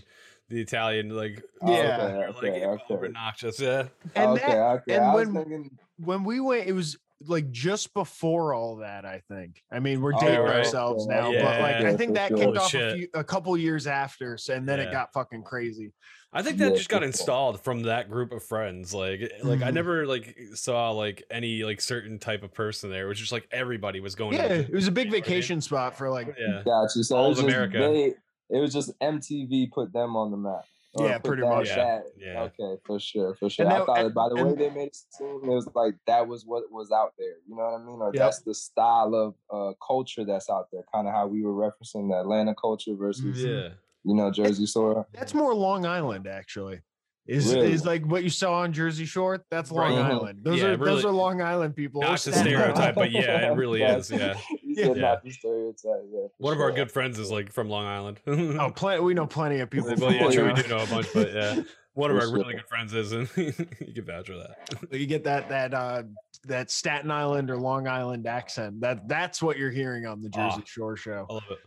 the 0.49 0.61
Italian, 0.61 1.09
like 1.17 1.43
Oh, 1.63 1.73
Yeah. 1.73 1.79
okay, 1.79 1.97
they're, 2.13 2.29
okay, 2.29 2.67
like 2.69 2.91
okay. 2.93 3.07
obnoxious. 3.07 3.59
Yeah, 3.61 3.89
And 4.15 4.31
okay, 4.33 4.47
that, 4.53 4.83
okay. 4.83 4.95
and 4.97 5.15
when- 5.15 5.33
thinking, 5.35 5.79
when 5.99 6.23
we 6.25 6.39
went, 6.41 6.69
it 6.69 6.73
was 6.73 6.97
like 7.27 7.51
just 7.51 7.93
before 7.95 8.55
all 8.55 8.77
that. 8.77 9.05
I 9.05 9.23
think. 9.29 9.63
I 9.71 9.79
mean, 9.81 10.01
we're 10.01 10.15
Oh, 10.15 10.21
dating 10.21 10.41
right. 10.41 10.57
ourselves 10.57 11.07
Okay, 11.07 11.15
now, 11.15 11.33
but 11.33 11.61
like 11.61 11.77
I 11.77 11.97
think 11.97 12.15
that 12.15 12.29
sure. 12.29 12.39
kicked 12.39 12.59
Oh, 12.59 12.63
off 12.63 12.75
a, 12.75 12.95
few, 12.95 13.09
a 13.15 13.25
couple 13.25 13.57
years 13.57 13.87
after, 13.87 14.37
so, 14.37 14.55
and 14.55 14.69
then 14.69 14.79
Yeah. 14.79 14.87
it 14.87 14.93
got 14.93 15.13
fucking 15.13 15.43
crazy. 15.43 15.93
I 16.33 16.43
think 16.43 16.59
that 16.59 16.71
Yeah, 16.71 16.77
just 16.77 16.89
got 16.89 17.01
for 17.01 17.07
installed 17.07 17.61
from 17.63 17.83
that 17.83 18.09
group 18.11 18.33
of 18.33 18.43
friends. 18.43 18.95
Like, 18.95 19.21
like 19.43 19.61
I 19.63 19.71
Mhm. 19.71 19.75
never 19.75 20.07
like 20.07 20.39
saw 20.55 20.91
like 20.91 21.23
any 21.31 21.63
like 21.63 21.81
certain 21.81 22.19
type 22.19 22.43
of 22.43 22.55
person 22.55 22.91
there. 22.91 23.05
It 23.05 23.09
was 23.09 23.19
just 23.19 23.33
like 23.33 23.47
everybody 23.53 24.01
was 24.01 24.15
going. 24.15 24.37
Yeah, 24.37 24.49
to 24.49 24.55
it 24.61 24.73
was 24.73 24.89
a 24.89 24.91
big 24.91 25.07
you 25.07 25.11
know 25.13 25.17
what 25.19 25.27
I 25.27 25.29
mean? 25.29 25.35
vacation 25.35 25.61
spot 25.61 25.97
for 25.97 26.09
like. 26.11 26.35
Yeah, 26.39 26.63
gotcha. 26.65 27.05
So 27.05 27.17
All 27.17 27.27
it 27.27 27.29
was 27.31 27.39
of 27.39 27.45
just 27.45 27.55
America. 27.55 27.79
They, 27.79 28.15
it 28.57 28.61
was 28.61 28.73
just 28.73 28.99
MTV 29.01 29.73
put 29.73 29.93
them 29.93 30.17
on 30.17 30.31
the 30.31 30.37
map. 30.39 30.65
Or 30.95 31.07
Yeah, 31.09 31.19
pretty 31.19 31.43
much. 31.43 31.69
Yeah, 31.69 32.01
yeah. 32.19 32.43
Okay, 32.43 32.81
for 32.85 33.01
sure, 33.01 33.35
for 33.35 33.49
sure. 33.49 33.65
And 33.65 33.73
I 33.75 33.79
that- 33.79 33.87
thought 33.87 33.99
and- 34.05 34.15
by 34.15 34.29
the 34.29 34.35
way 34.45 34.55
they 34.55 34.69
made 34.71 34.89
it 34.89 34.97
seem, 35.11 35.41
it 35.43 35.47
was 35.49 35.67
like 35.75 35.95
that 36.07 36.27
was 36.29 36.45
what 36.45 36.71
was 36.71 36.91
out 36.93 37.15
there. 37.19 37.37
You 37.49 37.57
know 37.57 37.63
what 37.65 37.81
I 37.81 37.85
mean? 37.85 38.01
Or 38.01 38.11
Yep. 38.13 38.15
that's 38.23 38.41
the 38.43 38.55
style 38.55 39.15
of 39.15 39.35
uh, 39.51 39.73
culture 39.87 40.25
that's 40.25 40.51
out 40.51 40.69
there. 40.71 40.83
Kind 40.95 41.09
of 41.09 41.15
how 41.15 41.27
we 41.27 41.43
were 41.45 41.53
referencing 41.55 42.11
the 42.11 42.21
Atlanta 42.21 42.55
culture 42.55 42.95
versus 42.95 43.43
yeah. 43.43 43.71
you 44.05 44.15
know 44.15 44.31
Jersey 44.31 44.67
Shore. 44.67 45.07
That's 45.15 45.33
more 45.33 45.55
Long 45.55 45.87
Island, 45.87 46.27
actually. 46.27 46.81
Is 47.25 47.55
Really? 47.55 47.73
is 47.73 47.87
like 47.87 48.05
what 48.05 48.25
you 48.25 48.31
saw 48.31 48.55
on 48.55 48.73
Jersey 48.73 49.05
Shore? 49.05 49.45
That's 49.49 49.71
Long 49.71 49.93
Right. 49.95 50.11
Island. 50.11 50.41
Those 50.43 50.59
Yeah, 50.61 50.71
are 50.71 50.77
really- 50.77 50.85
those 50.97 51.05
are 51.05 51.13
Long 51.13 51.41
Island 51.41 51.77
people. 51.77 52.03
or 52.03 52.09
Not 52.09 52.19
to 52.19 52.33
stereotype, 52.33 52.97
but 52.97 53.13
yeah, 53.13 53.51
it 53.51 53.57
really 53.57 53.81
is. 53.83 54.11
Yeah, 54.11 54.37
You 54.61 54.62
Yeah. 54.77 54.87
said 54.87 54.97
not 54.99 55.23
the 55.25 55.31
stereotype. 55.31 56.03
Yeah. 56.13 56.27
for 56.29 56.31
one 56.39 56.55
of 56.55 56.61
our 56.61 56.73
good 56.73 56.91
friends 56.91 57.19
is 57.19 57.31
like 57.31 57.53
from 57.53 57.69
Long 57.69 57.87
Island. 57.87 58.21
Oh, 58.61 58.71
plenty. 58.75 59.03
We 59.03 59.15
know 59.15 59.27
plenty 59.27 59.61
of 59.61 59.71
people. 59.71 59.95
well, 59.99 60.13
yeah, 60.13 60.23
Long 60.25 60.33
true. 60.33 60.47
We 60.55 60.63
do 60.63 60.69
know 60.69 60.79
a 60.83 60.87
bunch, 60.87 61.09
but 61.15 61.33
yeah, 61.33 61.63
one 61.95 62.11
of 62.11 62.17
For 62.19 62.27
our 62.27 62.33
really 62.33 62.55
good 62.55 62.67
friends 62.69 62.95
is, 62.95 63.13
and 63.13 63.29
you 63.37 63.53
can 63.95 64.05
vouch 64.05 64.27
for 64.29 64.37
that. 64.37 64.57
You 64.93 65.07
get 65.07 65.25
that 65.25 65.49
that 65.49 65.75
uh 65.75 66.03
that 66.45 66.71
Staten 66.71 67.11
Island 67.11 67.51
or 67.51 67.57
Long 67.57 67.87
Island 67.87 68.27
accent. 68.27 68.81
That 68.81 69.09
that's 69.09 69.43
what 69.43 69.59
you're 69.59 69.71
hearing 69.71 70.07
on 70.07 70.21
the 70.23 70.29
Jersey 70.29 70.61
Ah. 70.61 70.65
Shore 70.67 70.97
show. 70.97 71.27
I 71.31 71.33
love 71.35 71.43
it. 71.51 71.59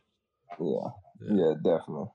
Yeah. 0.59 0.65
Yeah. 1.21 1.45
Yeah, 1.47 1.53
definitely. 1.63 2.07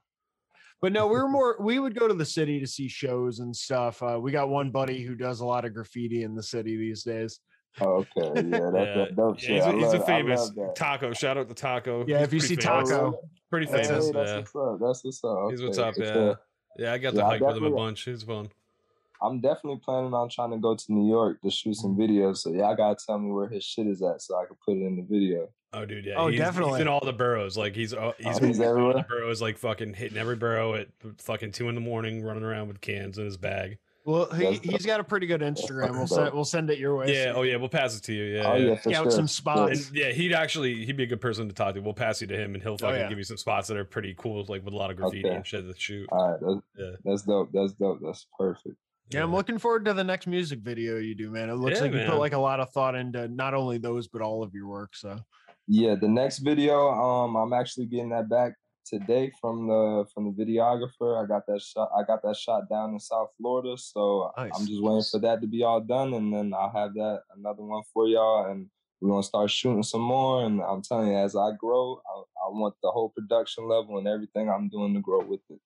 But 0.81 0.93
no, 0.93 1.05
we 1.07 1.13
were 1.13 1.27
more. 1.29 1.57
We 1.59 1.77
would 1.79 1.93
go 1.93 2.07
to 2.07 2.13
the 2.13 2.25
city 2.25 2.59
to 2.59 2.65
see 2.67 2.87
shows 2.87 3.39
and 3.39 3.55
stuff. 3.55 4.01
Uh, 4.01 4.19
we 4.19 4.31
got 4.31 4.49
one 4.49 4.71
buddy 4.71 5.03
who 5.03 5.13
does 5.15 5.41
a 5.41 5.45
lot 5.45 5.63
of 5.63 5.73
graffiti 5.75 6.23
in 6.23 6.33
the 6.35 6.41
city 6.41 6.75
these 6.75 7.03
days. 7.03 7.39
Okay, 7.79 8.21
yeah, 8.25 8.31
that's 8.33 8.51
Yeah, 8.51 8.93
that 8.95 9.15
dope 9.15 9.41
yeah, 9.41 9.47
shit. 9.47 9.55
he's, 9.55 9.63
I 9.63 9.69
a, 9.69 9.73
he's 9.73 9.83
love- 9.83 9.93
a 9.93 10.03
I 10.03 10.05
famous 10.05 10.51
taco. 10.75 11.13
Shout 11.13 11.37
out 11.37 11.47
to 11.47 11.53
Taco. 11.55 12.05
Yeah, 12.07 12.17
He's 12.19 12.27
if 12.27 12.33
you 12.33 12.39
see 12.41 12.55
famous. 12.57 12.89
Taco, 12.89 13.19
pretty 13.49 13.65
Hey, 13.67 13.83
famous. 13.83 14.09
that's 14.11 14.29
yeah, 14.29 14.37
what's 14.39 14.55
up. 14.55 14.79
That's 14.79 15.03
what's 15.03 15.23
up. 15.23 15.51
he's 15.51 15.61
what's 15.63 15.77
Okay, 15.79 15.87
up. 15.89 15.95
Yeah, 15.97 16.13
sure. 16.13 16.39
yeah. 16.77 16.93
I 16.93 16.97
got 16.97 17.11
to 17.11 17.17
Yeah, 17.17 17.25
I 17.25 17.29
hike 17.31 17.41
with 17.41 17.57
him 17.57 17.63
a 17.63 17.71
bunch. 17.71 18.03
He's 18.03 18.23
fun. 18.23 18.49
I'm 19.23 19.39
definitely 19.39 19.79
planning 19.85 20.13
on 20.15 20.29
trying 20.29 20.49
to 20.51 20.57
go 20.57 20.75
to 20.75 20.91
New 20.91 21.07
York 21.09 21.41
to 21.43 21.51
shoot 21.51 21.75
some 21.75 21.95
videos. 21.95 22.37
So 22.37 22.51
y'all 22.51 22.75
gotta 22.75 22.97
tell 23.05 23.19
me 23.19 23.31
where 23.31 23.47
his 23.47 23.63
shit 23.63 23.85
is 23.87 24.01
at 24.01 24.21
so 24.21 24.35
I 24.35 24.45
can 24.45 24.55
put 24.65 24.75
it 24.77 24.81
in 24.81 24.95
the 24.97 25.03
video. 25.03 25.47
Oh, 25.73 25.85
dude, 25.85 26.05
yeah. 26.05 26.15
Oh, 26.17 26.27
he's, 26.27 26.37
He's 26.39 26.45
definitely. 26.45 26.81
in 26.81 26.87
all 26.89 26.99
the 27.05 27.13
boroughs. 27.13 27.55
Like 27.55 27.75
he's 27.75 27.93
uh, 27.93 28.11
he's, 28.17 28.41
Oh, 28.41 28.45
he's 28.45 28.59
in 28.59 28.65
all 28.67 28.93
the 28.93 29.05
boroughs. 29.07 29.41
Like 29.41 29.57
fucking 29.57 29.93
hitting 29.93 30.17
every 30.17 30.35
borough 30.35 30.73
at 30.73 30.87
fucking 31.19 31.51
two 31.53 31.69
in 31.69 31.75
the 31.75 31.81
morning, 31.81 32.23
running 32.23 32.43
around 32.43 32.67
with 32.67 32.81
cans 32.81 33.17
in 33.19 33.25
his 33.25 33.37
bag. 33.37 33.77
Well, 34.03 34.25
he, 34.31 34.59
he's 34.63 34.85
got 34.85 34.99
a 34.99 35.03
pretty 35.03 35.27
good 35.27 35.41
Instagram. 35.41 35.91
We'll 35.91 36.07
send 36.07 36.33
we'll 36.33 36.45
send 36.45 36.69
it 36.69 36.79
your 36.79 36.95
way. 36.95 37.13
Yeah. 37.13 37.33
Oh, 37.35 37.43
yeah. 37.43 37.57
We'll 37.57 37.69
pass 37.69 37.95
it 37.95 38.03
to 38.03 38.13
you. 38.13 38.23
Yeah. 38.35 38.51
oh 38.51 38.55
yeah. 38.55 38.67
yeah, 38.69 38.79
scout 38.79 39.03
sure. 39.03 39.11
some 39.11 39.27
spots. 39.27 39.87
And, 39.87 39.97
yeah, 39.97 40.11
he'd 40.11 40.33
actually 40.33 40.85
he'd 40.85 40.97
be 40.97 41.03
a 41.03 41.07
good 41.07 41.21
person 41.21 41.47
to 41.47 41.53
talk 41.53 41.75
to. 41.75 41.81
We'll 41.81 41.93
pass 41.93 42.21
you 42.21 42.27
to 42.27 42.37
him, 42.37 42.53
and 42.55 42.63
he'll 42.63 42.77
fucking 42.77 42.99
yeah. 42.99 43.09
give 43.09 43.17
you 43.17 43.23
some 43.23 43.37
spots 43.37 43.67
that 43.67 43.77
are 43.77 43.85
pretty 43.85 44.15
cool, 44.17 44.45
like 44.47 44.65
with 44.65 44.73
a 44.73 44.77
lot 44.77 44.89
of 44.89 44.97
graffiti 44.97 45.25
Okay. 45.25 45.35
and 45.35 45.45
shit 45.45 45.67
to 45.67 45.79
shoot. 45.79 46.07
All 46.11 46.31
right, 46.31 46.39
that's, 46.41 46.61
Yeah. 46.77 46.95
that's 47.05 47.21
dope. 47.23 47.49
That's 47.53 47.73
dope. 47.73 47.99
That's 48.01 48.25
perfect. 48.37 48.75
Yeah, 49.11 49.23
I'm 49.23 49.33
looking 49.33 49.57
forward 49.57 49.85
to 49.85 49.93
the 49.93 50.03
next 50.03 50.25
music 50.25 50.59
video 50.59 50.97
you 50.97 51.15
do, 51.15 51.29
man. 51.29 51.49
It 51.49 51.55
looks 51.55 51.77
Yeah, 51.77 51.83
like 51.83 51.91
you 51.91 51.97
man. 51.97 52.09
put 52.09 52.19
like 52.19 52.33
a 52.33 52.39
lot 52.39 52.59
of 52.61 52.69
thought 52.71 52.95
into 52.95 53.27
not 53.27 53.53
only 53.53 53.77
those 53.77 54.07
but 54.07 54.21
all 54.21 54.41
of 54.41 54.53
your 54.53 54.67
work. 54.67 54.95
So 54.95 55.19
Yeah, 55.67 55.95
the 55.95 56.07
next 56.07 56.39
video, 56.39 56.89
um, 56.89 57.35
I'm 57.35 57.51
actually 57.51 57.87
getting 57.87 58.09
that 58.09 58.29
back 58.29 58.53
today 58.85 59.31
from 59.39 59.67
the 59.67 60.05
from 60.13 60.25
the 60.35 60.45
videographer. 60.45 61.23
I 61.23 61.27
got 61.27 61.45
that 61.47 61.61
shot. 61.61 61.89
I 61.97 62.03
got 62.03 62.21
that 62.23 62.35
shot 62.35 62.69
down 62.69 62.91
in 62.93 62.99
South 62.99 63.29
Florida, 63.37 63.77
so 63.77 64.31
Nice. 64.37 64.51
I'm 64.59 64.67
just 64.67 64.81
waiting 64.81 65.03
for 65.09 65.19
that 65.19 65.41
to 65.41 65.47
be 65.47 65.63
all 65.63 65.81
done, 65.81 66.13
and 66.13 66.33
then 66.33 66.53
I'll 66.53 66.71
have 66.71 66.93
that 66.95 67.21
another 67.35 67.63
one 67.63 67.83
for 67.93 68.07
y'all, 68.07 68.49
and 68.51 68.69
we're 68.99 69.09
gonna 69.09 69.23
start 69.23 69.49
shooting 69.49 69.83
some 69.83 70.01
more. 70.01 70.43
And 70.45 70.61
I'm 70.61 70.81
telling 70.81 71.09
you, 71.09 71.17
as 71.17 71.35
I 71.35 71.51
grow, 71.57 72.01
I, 72.07 72.19
I 72.45 72.49
want 72.49 72.75
the 72.83 72.91
whole 72.91 73.09
production 73.09 73.67
level 73.67 73.97
and 73.97 74.07
everything 74.07 74.49
I'm 74.49 74.69
doing 74.69 74.93
to 74.93 75.01
grow 75.01 75.23
with 75.23 75.41
it. 75.49 75.59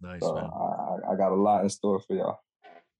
nice, 0.00 0.20
So 0.22 0.34
man. 0.34 0.44
I, 0.44 1.10
I- 1.10 1.12
I 1.12 1.16
got 1.16 1.32
a 1.32 1.36
lot 1.36 1.62
in 1.62 1.68
store 1.68 2.00
for 2.00 2.14
y'all. 2.16 2.38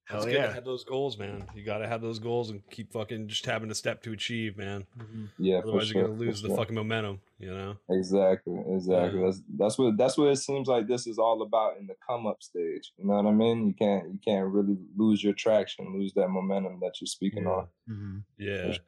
It's 0.09 0.13
Hell 0.13 0.25
good 0.25 0.35
to 0.35 0.39
yeah. 0.39 0.53
have 0.55 0.65
those 0.65 0.85
goals, 0.85 1.19
man. 1.19 1.49
You 1.53 1.65
got 1.65 1.79
to 1.79 1.89
have 1.89 2.01
those 2.01 2.21
goals 2.21 2.51
and 2.51 2.63
keep 2.71 2.93
fucking 2.93 3.27
just 3.27 3.45
having 3.45 3.73
a 3.73 3.75
step 3.75 4.05
to 4.05 4.13
achieve, 4.13 4.57
man. 4.57 4.87
Mhm. 4.97 5.31
Yeah, 5.37 5.59
Otherwise, 5.59 5.89
sure. 5.89 5.97
you're 5.99 6.07
gonna 6.07 6.19
for 6.19 6.25
lose 6.27 6.43
the 6.43 6.49
sure. 6.49 6.57
fucking 6.57 6.77
momentum. 6.77 7.21
You 7.41 7.51
know. 7.51 7.77
Exactly, 7.91 8.57
exactly. 8.69 9.19
Yeah. 9.21 9.27
That's 9.27 9.43
that's 9.59 9.79
what 9.79 9.97
that's 9.97 10.17
what 10.17 10.29
it 10.29 10.37
seems 10.37 10.69
like 10.69 10.87
this 10.87 11.09
is 11.09 11.19
all 11.19 11.43
about 11.43 11.79
in 11.79 11.89
the 11.89 11.97
come 12.09 12.25
up 12.25 12.41
stage. 12.41 12.93
You 12.99 13.07
know 13.07 13.15
what 13.15 13.27
I 13.27 13.33
mean? 13.33 13.67
You 13.67 13.75
can't 13.75 14.05
you 14.13 14.21
can't 14.25 14.47
really 14.47 14.77
lose 14.97 15.25
your 15.25 15.33
traction, 15.33 15.93
lose 15.99 16.13
that 16.15 16.29
momentum 16.29 16.79
that 16.83 17.01
you're 17.01 17.07
speaking 17.09 17.43
Yeah. 17.43 17.51
on. 17.51 17.67
Mhm. 17.91 18.23
Yeah. 18.39 18.73
sure. 18.75 18.85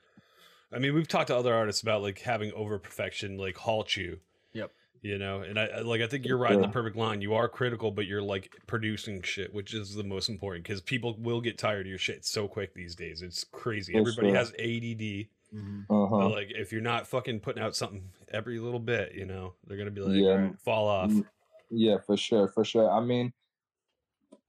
I 0.71 0.79
mean, 0.79 0.95
we've 0.95 1.09
talked 1.09 1.29
to 1.29 1.37
other 1.37 1.53
artists 1.53 1.83
about 1.83 2.01
like 2.03 2.21
having 2.21 2.53
over 2.53 2.79
perfection 2.79 3.39
like 3.39 3.57
halt 3.57 3.97
you. 3.97 4.21
Yep. 4.53 4.71
You 5.01 5.17
know, 5.19 5.43
and 5.43 5.59
I 5.59 5.67
I- 5.67 5.81
like 5.83 6.01
I 6.01 6.07
think 6.09 6.25
you're 6.27 6.39
riding 6.39 6.61
the 6.61 6.69
perfect 6.69 6.97
line. 6.97 7.21
You 7.23 7.35
are 7.35 7.49
critical, 7.49 7.91
but 7.93 8.07
you're 8.07 8.23
like 8.23 8.53
producing 8.67 9.23
shit, 9.23 9.53
which 9.55 9.73
is 9.75 9.95
the 9.95 10.03
most 10.03 10.29
important 10.29 10.65
because 10.65 10.81
people 10.81 11.15
will 11.19 11.41
get 11.41 11.57
tired 11.57 11.83
of 11.87 11.91
your 11.91 11.99
shit 11.99 12.25
so 12.25 12.49
quick 12.49 12.75
these 12.75 12.95
days. 12.97 13.23
It's 13.23 13.45
crazy. 13.45 13.93
For 13.93 14.01
Everybody 14.01 14.29
sure. 14.29 14.37
has 14.37 14.53
ADD. 14.59 15.29
Mhm. 15.55 15.85
uh-huh. 15.89 16.29
like 16.29 16.51
if 16.51 16.73
you're 16.73 16.83
not 16.83 17.07
fucking 17.07 17.41
putting 17.41 17.63
out 17.63 17.75
something 17.75 18.11
every 18.31 18.59
little 18.59 18.81
bit, 18.81 19.15
you 19.15 19.25
know, 19.25 19.55
they're 19.67 19.79
gonna 19.79 19.91
be 19.91 20.03
like, 20.03 20.15
Yeah. 20.17 20.29
"All 20.31 20.37
right, 20.39 20.61
fall 20.61 20.89
off. 20.89 21.11
Mm, 21.11 21.25
Yeah, 21.71 21.99
for 21.99 22.17
sure, 22.19 22.49
for 22.49 22.65
sure. 22.65 22.91
I 22.91 23.01
mean, 23.01 23.33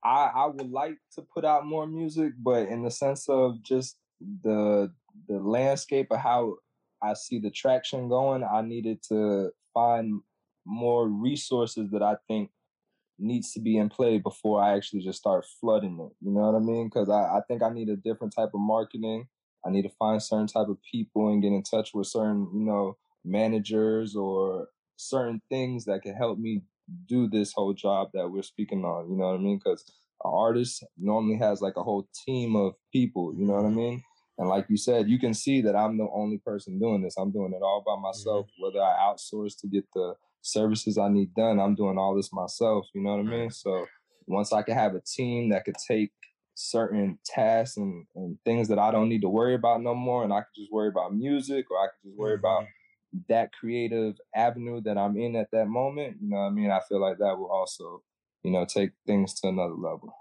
I 0.03 0.31
I 0.35 0.45
would 0.47 0.71
like 0.71 0.97
to 1.15 1.21
put 1.21 1.45
out 1.45 1.65
more 1.65 1.85
music, 1.87 2.33
but 2.39 2.67
in 2.69 2.83
the 2.83 2.91
sense 2.91 3.29
of 3.29 3.61
just 3.63 3.97
the 4.43 4.91
the 5.27 5.39
landscape 5.39 6.07
of 6.11 6.19
how 6.19 6.57
I 7.01 7.13
see 7.13 7.39
the 7.39 7.51
traction 7.51 8.09
going, 8.09 8.43
I 8.43 8.61
needed 8.61 9.01
to 9.03 9.51
find 9.73 10.21
more 10.69 11.07
resources 11.07 11.89
that 11.91 12.03
I 12.03 12.15
think 12.27 12.51
needs 13.17 13.51
to 13.53 13.59
be 13.59 13.77
in 13.77 13.89
play 13.89 14.19
before 14.19 14.61
I 14.61 14.75
actually 14.75 15.01
just 15.01 15.19
start 15.19 15.45
flooding 15.59 15.99
it. 15.99 16.15
You 16.21 16.31
know 16.31 16.51
what 16.51 16.55
I 16.55 16.59
mean? 16.59 16.87
Because 16.87 17.09
I, 17.09 17.37
I 17.37 17.41
think 17.47 17.61
I 17.61 17.69
need 17.69 17.89
a 17.89 17.97
different 17.97 18.33
type 18.33 18.51
of 18.53 18.61
marketing. 18.61 19.27
I 19.65 19.71
need 19.71 19.81
to 19.81 19.89
find 19.99 20.21
certain 20.21 20.47
type 20.47 20.69
of 20.69 20.77
people 20.89 21.29
and 21.29 21.41
get 21.41 21.51
in 21.51 21.63
touch 21.63 21.93
with 21.93 22.07
certain, 22.07 22.47
you 22.53 22.65
know, 22.65 22.97
managers 23.25 24.15
or 24.15 24.69
certain 24.95 25.41
things 25.49 25.85
that 25.85 26.01
can 26.01 26.15
help 26.15 26.39
me 26.39 26.61
do 27.07 27.27
this 27.27 27.51
whole 27.53 27.73
job 27.73 28.09
that 28.13 28.29
we're 28.29 28.41
speaking 28.41 28.85
on. 28.85 29.09
You 29.09 29.17
know 29.17 29.25
what 29.25 29.35
I 29.35 29.43
mean? 29.43 29.59
Because 29.63 29.83
an 30.23 30.31
artist 30.33 30.85
normally 30.97 31.37
has 31.39 31.61
like 31.61 31.75
a 31.75 31.83
whole 31.83 32.07
team 32.25 32.55
of 32.55 32.73
people. 32.93 33.33
You 33.37 33.45
know 33.45 33.53
what 33.53 33.65
I 33.65 33.69
mm-hmm. 33.69 33.77
mean? 33.77 34.03
And 34.37 34.47
like 34.47 34.67
you 34.69 34.77
said, 34.77 35.09
you 35.09 35.19
can 35.19 35.33
see 35.33 35.61
that 35.61 35.75
I'm 35.75 35.97
the 35.97 36.07
only 36.13 36.37
person 36.37 36.79
doing 36.79 37.01
this. 37.01 37.15
I'm 37.17 37.31
doing 37.31 37.53
it 37.53 37.61
all 37.61 37.83
by 37.85 37.93
mm-hmm. 37.93 38.03
myself. 38.03 38.47
Whether 38.59 38.81
I 38.81 38.95
outsource 39.11 39.59
to 39.59 39.67
get 39.67 39.85
the 39.93 40.13
services 40.41 40.97
I 40.97 41.09
need 41.09 41.33
done, 41.33 41.59
I'm 41.59 41.75
doing 41.75 41.97
all 41.97 42.15
this 42.15 42.31
myself. 42.33 42.87
You 42.93 43.01
know 43.01 43.11
what 43.11 43.19
I 43.19 43.23
mean? 43.23 43.51
So 43.51 43.85
once 44.27 44.53
I 44.53 44.61
can 44.61 44.75
have 44.75 44.95
a 44.95 45.01
team 45.01 45.49
that 45.49 45.65
could 45.65 45.75
take 45.87 46.11
certain 46.55 47.17
tasks 47.25 47.77
and, 47.77 48.05
and 48.15 48.37
things 48.43 48.67
that 48.67 48.79
I 48.79 48.91
don't 48.91 49.09
need 49.09 49.21
to 49.21 49.29
worry 49.29 49.55
about 49.55 49.81
no 49.81 49.95
more, 49.95 50.23
and 50.23 50.33
I 50.33 50.41
could 50.41 50.55
just 50.55 50.71
worry 50.71 50.89
about 50.89 51.15
music 51.15 51.71
or 51.71 51.77
I 51.77 51.87
could 51.87 52.09
just 52.09 52.17
worry 52.17 52.35
about 52.35 52.65
that 53.27 53.51
creative 53.53 54.15
avenue 54.35 54.81
that 54.81 54.97
I'm 54.97 55.17
in 55.17 55.35
at 55.35 55.49
that 55.51 55.67
moment, 55.67 56.17
you 56.21 56.29
know 56.29 56.37
what 56.37 56.43
I 56.43 56.49
mean? 56.51 56.69
I 56.69 56.79
feel 56.87 57.01
like 57.01 57.17
that 57.17 57.37
will 57.37 57.51
also, 57.51 58.03
you 58.43 58.51
know, 58.51 58.65
take 58.65 58.91
things 59.07 59.33
to 59.41 59.47
another 59.47 59.73
level. 59.73 60.13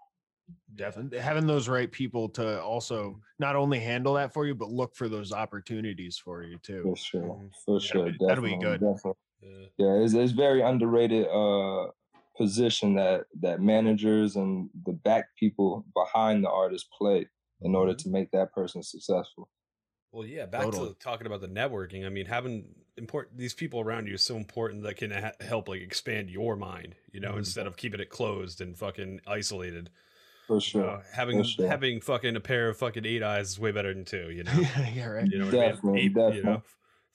Definitely 0.75 1.19
having 1.19 1.47
those 1.47 1.69
right 1.69 1.91
people 1.91 2.29
to 2.31 2.63
also 2.63 3.21
not 3.39 3.57
only 3.57 3.79
handle 3.81 4.15
that 4.15 4.33
for 4.33 4.47
you, 4.47 4.55
but 4.55 4.71
look 4.71 4.95
for 4.95 5.09
those 5.09 5.33
opportunities 5.33 6.17
for 6.17 6.43
you 6.43 6.59
too. 6.59 6.83
For 6.83 6.97
sure. 6.97 7.23
Mhm. 7.23 7.51
For 7.65 7.81
sure. 7.81 8.11
be- 8.11 8.19
that'll 8.21 8.45
be 8.45 8.57
good. 8.57 8.81
Definitely. 8.81 9.15
Yeah. 9.41 9.67
Yeah, 9.79 9.93
it's 10.05 10.15
it's 10.15 10.33
very 10.33 10.63
underrated 10.63 11.27
uh 11.29 11.89
position 12.37 12.95
that 12.95 13.25
that 13.41 13.61
managers 13.61 14.37
and 14.37 14.71
the 14.87 14.93
back 14.93 15.27
people 15.39 15.85
behind 15.95 16.45
the 16.45 16.51
artist 16.51 16.89
play 16.97 17.27
in 17.63 17.75
order 17.75 17.93
Mm-hmm. 17.93 17.99
to 18.09 18.09
make 18.11 18.31
that 18.33 18.53
person 18.53 18.83
successful. 18.83 19.49
Well, 20.13 20.27
yeah. 20.27 20.47
Back 20.47 20.63
Totally. 20.63 20.91
to 20.91 20.95
talking 20.99 21.27
about 21.27 21.41
the 21.41 21.49
networking. 21.49 22.07
I 22.07 22.09
mean, 22.09 22.27
having 22.27 22.65
important 22.97 23.37
these 23.37 23.55
people 23.55 23.81
around 23.81 24.07
you 24.07 24.15
is 24.15 24.23
so 24.23 24.37
important 24.37 24.83
that 24.85 24.97
can 24.97 25.11
ha- 25.11 25.33
help 25.41 25.69
like 25.69 25.81
expand 25.83 26.31
your 26.31 26.57
mind. 26.57 26.95
You 27.13 27.21
know, 27.21 27.33
Mhm. 27.33 27.39
instead 27.39 27.67
of 27.67 27.77
keeping 27.77 28.01
it 28.01 28.09
closed 28.11 28.61
and 28.61 28.77
fucking 28.79 29.21
isolated. 29.27 29.91
For 30.47 30.61
sure. 30.61 30.89
Uh, 30.89 31.03
having 31.13 31.39
For 31.39 31.45
sure. 31.45 31.69
having 31.69 32.01
fucking 32.01 32.35
a 32.37 32.41
pair 32.41 32.69
of 32.71 32.79
fucking 32.79 33.05
eight 33.05 33.23
eyes 33.23 33.51
is 33.51 33.61
way 33.61 33.71
better 33.71 33.93
than 33.93 34.05
two. 34.07 34.31
You 34.31 34.45
know. 34.45 34.53
yeah, 34.95 35.07
right. 35.09 35.27
You 35.27 35.39
know 35.39 35.45
what 35.47 35.55
I 35.55 35.59
mean? 35.59 35.71
Definitely, 36.15 36.37
you 36.37 36.43
know, 36.43 36.63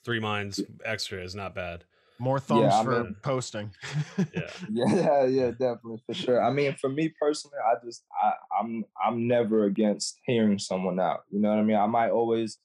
three 0.04 0.20
minds 0.20 0.60
extra 0.84 1.22
is 1.22 1.34
not 1.34 1.54
bad. 1.54 1.84
More 2.18 2.38
thumbs 2.38 2.72
I 2.72 2.84
for 2.84 3.04
posting. 3.22 3.70
Yeah. 4.34 4.50
Yeah, 4.70 5.24
yeah, 5.24 5.50
definitely 5.50 6.02
for 6.06 6.14
sure. 6.14 6.42
I 6.42 6.50
mean, 6.52 6.74
for 6.80 6.88
me 6.88 7.12
personally, 7.20 7.58
I 7.64 7.74
just 7.84 8.04
I, 8.22 8.32
I'm 8.58 8.84
I'm 9.04 9.26
never 9.26 9.64
against 9.64 10.20
hearing 10.24 10.58
someone 10.58 11.00
out. 11.00 11.20
You 11.30 11.40
know 11.40 11.50
what 11.50 11.58
I 11.58 11.62
mean? 11.62 11.76
I 11.76 11.86
might 11.86 12.10
always 12.10 12.58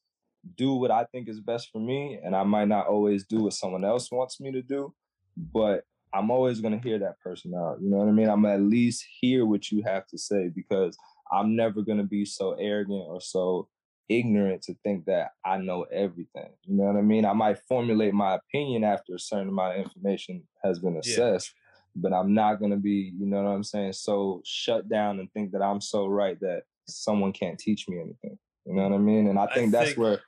do 0.56 0.74
what 0.74 0.92
I 0.92 1.06
think 1.06 1.28
is 1.28 1.40
best 1.40 1.70
for 1.72 1.80
me, 1.80 2.20
and 2.24 2.36
I 2.36 2.44
might 2.44 2.68
not 2.68 2.88
always 2.88 3.26
do 3.26 3.44
what 3.44 3.54
someone 3.54 3.84
else 3.84 4.12
wants 4.12 4.40
me 4.40 4.52
to 4.52 4.62
do, 4.62 4.94
but 5.36 5.84
I'm 6.14 6.32
always 6.32 6.62
gonna 6.62 6.80
hear 6.84 7.00
that 7.00 7.20
person 7.20 7.54
out. 7.56 7.78
You 7.82 7.90
know 7.90 7.98
what 7.98 8.08
I 8.08 8.12
mean? 8.12 8.30
I'm 8.30 8.46
at 8.46 8.62
least 8.62 9.06
hear 9.20 9.46
what 9.46 9.72
you 9.72 9.84
have 9.84 10.08
to 10.08 10.18
say 10.18 10.50
because 10.54 10.98
I'm 11.32 11.56
never 11.56 11.82
gonna 11.82 12.04
be 12.04 12.26
so 12.26 12.54
arrogant 12.54 13.06
or 13.08 13.22
so 13.22 13.68
ignorant 14.10 14.64
to 14.64 14.74
think 14.84 15.06
that 15.06 15.32
I 15.46 15.58
know 15.58 15.84
everything. 15.84 16.50
You 16.66 16.78
know 16.78 16.86
what 16.86 16.98
I 16.98 17.02
mean? 17.02 17.26
I 17.26 17.34
might 17.34 17.60
formulate 17.68 18.14
my 18.14 18.36
opinion 18.36 18.84
after 18.84 19.16
a 19.16 19.20
certain 19.20 19.50
amount 19.50 19.78
of 19.78 19.86
information 19.86 20.44
has 20.64 20.80
been 20.80 20.98
assessed, 20.98 21.54
but 21.96 22.12
I'm 22.12 22.34
not 22.34 22.60
gonna 22.60 22.78
be, 22.78 23.14
you 23.18 23.26
know 23.28 23.44
what 23.44 23.50
I'm 23.50 23.64
saying, 23.64 23.94
so 23.94 24.42
shut 24.46 24.90
down 24.90 25.20
and 25.20 25.32
think 25.32 25.52
that 25.52 25.62
I'm 25.62 25.80
so 25.82 26.08
right 26.08 26.40
that 26.42 26.64
someone 26.88 27.32
can't 27.32 27.60
teach 27.60 27.88
me 27.88 27.98
anything. 27.98 28.38
You 28.66 28.74
know 28.74 28.84
what 28.84 28.94
I 28.94 28.98
mean? 28.98 29.28
And 29.28 29.40
I 29.40 29.46
I 29.46 29.54
think 29.54 29.72
that's 29.72 29.90
think- 29.90 30.00
where 30.00 30.22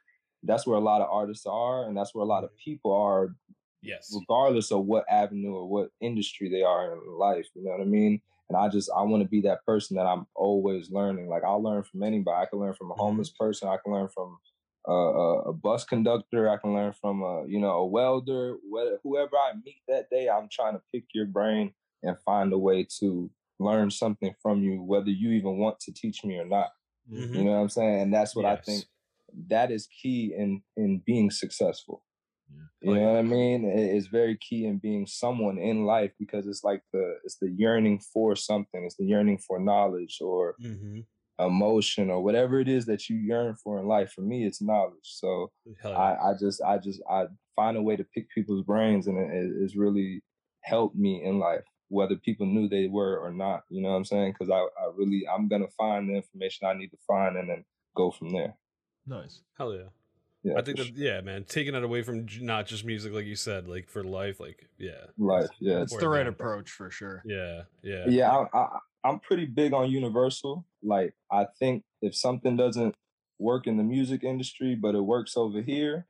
that's 0.43 0.65
where 0.65 0.77
a 0.77 0.81
lot 0.81 1.01
of 1.01 1.09
artists 1.11 1.45
are, 1.45 1.85
and 1.87 1.95
that's 1.95 2.15
where 2.15 2.23
a 2.23 2.27
lot 2.27 2.43
of 2.43 2.49
mm-hmm. 2.51 2.71
people 2.71 2.93
are 2.93 3.35
Yes. 3.83 4.15
regardless 4.15 4.71
of 4.71 4.85
what 4.85 5.05
avenue 5.09 5.55
or 5.55 5.67
what 5.67 5.89
industry 6.01 6.49
they 6.49 6.61
are 6.61 6.93
in 6.93 6.99
life. 7.17 7.47
You 7.55 7.63
know 7.63 7.71
what 7.71 7.81
I 7.81 7.85
mean? 7.85 8.21
And 8.51 8.57
I 8.57 8.67
just 8.67 8.91
I 8.93 9.01
want 9.03 9.23
to 9.23 9.29
be 9.29 9.39
that 9.41 9.65
person 9.65 9.95
that 9.95 10.05
I'm 10.05 10.27
always 10.35 10.91
learning. 10.91 11.29
Like 11.29 11.43
I'll 11.45 11.63
learn 11.63 11.83
from 11.83 12.03
anybody. 12.03 12.35
I 12.35 12.47
can 12.47 12.59
learn 12.59 12.73
from 12.73 12.91
a 12.91 12.95
homeless 12.95 13.29
person. 13.29 13.69
I 13.69 13.77
can 13.81 13.93
learn 13.93 14.09
from 14.13 14.39
uh, 14.89 14.91
a, 14.91 15.39
a 15.43 15.53
bus 15.53 15.85
conductor. 15.85 16.49
I 16.49 16.57
can 16.57 16.73
learn 16.73 16.91
from 16.99 17.21
a 17.21 17.45
you 17.47 17.61
know 17.61 17.71
a 17.71 17.85
welder. 17.85 18.57
Whether, 18.69 18.99
whoever 19.03 19.37
I 19.37 19.53
meet 19.63 19.81
that 19.87 20.09
day, 20.09 20.27
I'm 20.27 20.49
trying 20.51 20.73
to 20.73 20.81
pick 20.93 21.05
your 21.13 21.27
brain 21.27 21.71
and 22.03 22.17
find 22.25 22.51
a 22.51 22.57
way 22.57 22.85
to 22.99 23.31
learn 23.57 23.89
something 23.89 24.35
from 24.41 24.63
you, 24.63 24.81
whether 24.83 25.11
you 25.11 25.31
even 25.31 25.57
want 25.57 25.79
to 25.81 25.93
teach 25.93 26.25
me 26.25 26.37
or 26.37 26.45
not. 26.45 26.71
Mhm. 27.09 27.33
You 27.33 27.43
know 27.45 27.51
what 27.51 27.61
I'm 27.61 27.69
saying? 27.69 28.01
And 28.01 28.13
that's 28.13 28.35
what 28.35 28.45
I 28.45 28.57
think 28.57 28.83
that 29.47 29.71
is 29.71 29.87
key 29.87 30.33
in 30.37 30.61
in 30.75 31.01
being 31.05 31.31
successful. 31.31 32.03
You 32.81 32.95
know 32.95 33.11
what 33.13 33.19
I 33.19 33.21
mean? 33.21 33.65
It's 33.65 34.07
very 34.07 34.37
key 34.37 34.65
in 34.65 34.79
being 34.79 35.05
someone 35.05 35.57
in 35.59 35.85
life 35.85 36.11
because 36.17 36.47
it's 36.47 36.63
like 36.63 36.81
the 36.91 37.17
it's 37.23 37.37
the 37.37 37.49
yearning 37.51 37.99
for 38.13 38.35
something. 38.35 38.83
It's 38.85 38.95
the 38.95 39.05
yearning 39.05 39.37
for 39.37 39.59
knowledge 39.59 40.19
or 40.21 40.55
Mhm. 40.59 41.05
emotion 41.39 42.09
or 42.09 42.21
whatever 42.23 42.59
it 42.59 42.67
is 42.67 42.85
that 42.85 43.09
you 43.09 43.17
yearn 43.17 43.55
for 43.55 43.79
in 43.79 43.87
life. 43.87 44.11
For 44.13 44.21
me, 44.21 44.45
it's 44.45 44.61
knowledge. 44.61 44.95
So 45.21 45.51
yeah. 45.65 45.89
I, 45.89 46.31
I 46.31 46.33
just 46.39 46.61
I 46.63 46.77
just 46.77 47.01
I 47.09 47.25
find 47.55 47.77
a 47.77 47.81
way 47.83 47.95
to 47.95 48.03
pick 48.03 48.29
people's 48.31 48.63
brains 48.65 49.07
and 49.07 49.17
it, 49.17 49.29
it- 49.31 49.55
it's 49.63 49.75
really 49.75 50.21
helped 50.63 50.95
me 50.95 51.23
in 51.23 51.39
life, 51.39 51.63
whether 51.89 52.15
people 52.15 52.45
knew 52.45 52.67
they 52.67 52.87
were 52.87 53.17
or 53.19 53.31
not. 53.31 53.63
You 53.69 53.81
know 53.81 53.89
what 53.89 53.95
I'm 53.97 54.05
saying? 54.05 54.31
Because 54.33 54.49
I, 54.49 54.59
I 54.81 54.91
really 54.95 55.23
I'm 55.31 55.47
gonna 55.47 55.67
find 55.77 56.09
the 56.09 56.15
information 56.15 56.67
I 56.67 56.73
need 56.73 56.89
to 56.89 56.97
find 57.07 57.37
and 57.37 57.49
then 57.49 57.63
go 57.95 58.11
from 58.11 58.29
there. 58.29 58.57
Nice. 59.05 59.41
Hell 59.57 59.73
yeah. 59.73 59.89
Yeah, 60.43 60.53
I 60.57 60.61
think 60.63 60.77
for 60.79 60.85
that 60.85 60.95
yeah, 60.97 61.21
man, 61.21 61.43
taking 61.43 61.75
it 61.75 61.83
away 61.83 62.01
from 62.01 62.25
not 62.41 62.65
just 62.65 62.83
music, 62.83 63.13
like 63.13 63.25
you 63.25 63.35
said, 63.35 63.67
like 63.67 63.87
for 63.89 64.03
life, 64.03 64.39
like 64.39 64.67
yeah, 64.79 65.05
Life, 65.17 65.49
yeah. 65.59 65.81
It's 65.83 65.95
the 65.95 66.09
right 66.09 66.23
man. 66.25 66.33
approach 66.33 66.69
for 66.71 66.89
sure. 66.89 67.21
yeah, 67.25 67.63
yeah, 67.83 68.05
yeah 68.07 68.31
I, 68.31 68.57
I, 68.57 68.79
i'm 69.03 69.19
pretty 69.19 69.45
big 69.45 69.73
on 69.73 69.89
universal 69.89 70.65
like 70.83 71.13
i 71.31 71.45
think 71.59 71.83
if 72.01 72.15
something 72.15 72.55
doesn't 72.55 72.95
work 73.39 73.65
in 73.67 73.77
the 73.77 73.83
music 73.83 74.23
industry 74.23 74.75
but 74.75 74.93
it 74.95 75.01
works 75.01 75.35
over 75.35 75.61
here 75.61 76.05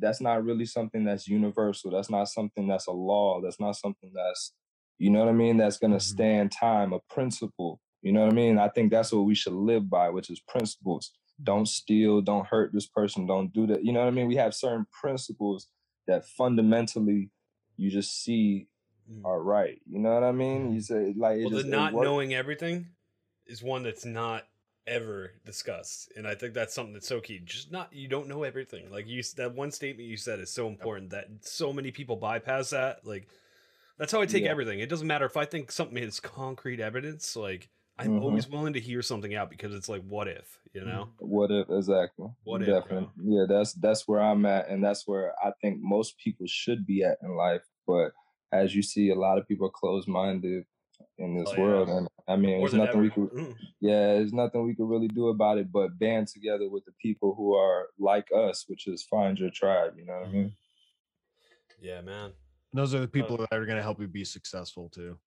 that's 0.00 0.20
not 0.20 0.44
really 0.44 0.66
something 0.66 1.04
that's 1.04 1.28
universal 1.28 1.90
that's 1.92 2.10
not 2.10 2.28
something 2.28 2.66
that's 2.68 2.86
a 2.88 2.92
law 2.92 3.40
that's 3.40 3.60
not 3.60 3.76
something 3.76 4.10
that's 4.14 4.52
you 4.98 5.10
know 5.10 5.20
what 5.20 5.28
i 5.28 5.32
mean 5.32 5.56
that's 5.56 5.78
going 5.78 5.92
to 5.92 5.98
Mhm. 5.98 6.02
stand 6.02 6.52
time 6.52 6.92
a 6.92 6.98
principle 7.08 7.80
you 8.02 8.12
know 8.12 8.22
what 8.24 8.32
i 8.32 8.34
mean 8.34 8.58
i 8.58 8.68
think 8.68 8.90
that's 8.90 9.12
what 9.12 9.22
we 9.24 9.34
should 9.36 9.52
live 9.52 9.88
by 9.88 10.08
which 10.10 10.28
is 10.30 10.40
principles 10.40 11.12
don't 11.42 11.66
steal 11.68 12.20
don't 12.20 12.46
hurt 12.46 12.72
this 12.72 12.86
person 12.86 13.26
don't 13.26 13.52
do 13.52 13.66
that 13.66 13.84
you 13.84 13.92
know 13.92 14.00
what 14.00 14.08
i 14.08 14.10
mean 14.10 14.26
we 14.26 14.36
have 14.36 14.54
certain 14.54 14.86
principles 14.90 15.68
that 16.06 16.26
fundamentally 16.26 17.30
you 17.76 17.90
just 17.90 18.22
see 18.22 18.66
Mm. 19.10 19.24
are 19.24 19.42
right. 19.42 19.80
You 19.90 20.00
know 20.00 20.12
what 20.12 20.22
I 20.22 20.32
mean? 20.32 20.70
You 20.74 20.82
say 20.82 21.14
like 21.16 21.38
it 21.38 21.44
Well, 21.44 21.50
the 21.50 21.56
just, 21.62 21.68
it 21.68 21.70
not 21.70 21.94
knowing 21.94 22.34
everything 22.34 22.88
is 23.46 23.62
one 23.62 23.82
that's 23.82 24.04
not 24.04 24.46
ever 24.86 25.32
discussed, 25.46 26.12
and 26.14 26.26
I 26.28 26.34
think 26.34 26.52
that's 26.52 26.74
something 26.74 26.92
that's 26.92 27.08
so 27.08 27.18
key. 27.18 27.38
Just 27.42 27.72
not 27.72 27.90
you 27.90 28.06
don't 28.06 28.28
know 28.28 28.42
everything. 28.42 28.90
Like 28.90 29.06
you, 29.08 29.22
that 29.36 29.54
one 29.54 29.70
statement 29.70 30.10
you 30.10 30.18
said 30.18 30.40
is 30.40 30.50
so 30.50 30.68
important 30.68 31.08
that 31.10 31.28
so 31.40 31.72
many 31.72 31.90
people 31.90 32.16
bypass 32.16 32.68
that. 32.70 33.06
Like 33.06 33.28
that's 33.96 34.12
how 34.12 34.20
I 34.20 34.26
take 34.26 34.44
Yeah. 34.44 34.50
everything. 34.50 34.80
It 34.80 34.90
doesn't 34.90 35.06
matter 35.06 35.24
if 35.24 35.38
I 35.38 35.46
think 35.46 35.72
something 35.72 35.96
is 35.96 36.20
concrete 36.20 36.80
evidence. 36.80 37.34
Like 37.34 37.70
I'm 37.98 38.12
Mhm. 38.12 38.22
always 38.22 38.48
willing 38.48 38.74
to 38.74 38.80
hear 38.80 39.02
something 39.02 39.34
out 39.34 39.50
because 39.50 39.74
it's 39.74 39.88
like, 39.88 40.02
what 40.02 40.28
if? 40.28 40.60
You 40.72 40.84
know? 40.84 41.08
What 41.18 41.50
if 41.50 41.68
exactly? 41.68 42.28
What 42.44 42.62
if, 42.62 42.88
bro? 42.88 43.10
Yeah, 43.20 43.46
that's 43.48 43.72
that's 43.74 44.06
where 44.06 44.20
I'm 44.20 44.46
at, 44.46 44.68
and 44.68 44.82
that's 44.82 45.06
where 45.06 45.34
I 45.44 45.52
think 45.60 45.80
most 45.80 46.16
people 46.18 46.46
should 46.46 46.86
be 46.86 47.02
at 47.02 47.18
in 47.22 47.34
life. 47.34 47.62
But 47.86 48.12
as 48.52 48.74
you 48.74 48.82
see, 48.82 49.10
a 49.10 49.14
lot 49.16 49.38
of 49.38 49.48
people 49.48 49.66
are 49.66 49.70
closed 49.70 50.06
minded 50.06 50.64
in 51.18 51.36
this 51.36 51.48
Oh, 51.48 51.54
yeah. 51.54 51.60
world, 51.60 51.88
and 51.88 52.08
I 52.28 52.36
mean, 52.36 52.58
More 52.58 52.60
there's 52.60 52.72
than 52.72 52.84
nothing 52.84 53.00
we 53.00 53.10
could. 53.10 53.30
Mm. 53.30 53.56
Yeah, 53.80 54.14
there's 54.14 54.32
nothing 54.32 54.64
we 54.64 54.76
could 54.76 54.88
really 54.88 55.08
do 55.08 55.28
about 55.28 55.58
it, 55.58 55.72
but 55.72 55.98
band 55.98 56.28
together 56.28 56.68
with 56.68 56.84
the 56.84 56.92
people 57.02 57.34
who 57.34 57.54
are 57.54 57.88
like 57.98 58.28
us, 58.32 58.68
which 58.68 58.86
is 58.86 59.02
find 59.02 59.38
your 59.38 59.50
tribe. 59.50 59.98
You 59.98 60.04
know 60.06 60.20
what 60.20 60.28
I 60.28 60.32
mean? 60.32 60.56
Yeah, 61.80 62.00
man. 62.02 62.32
Those 62.72 62.94
are 62.94 63.00
the 63.00 63.08
people 63.08 63.38
that 63.38 63.52
are 63.52 63.64
going 63.64 63.76
to 63.76 63.82
help 63.82 64.00
you 64.00 64.06
be 64.06 64.24
successful 64.24 64.88
too. 64.88 65.18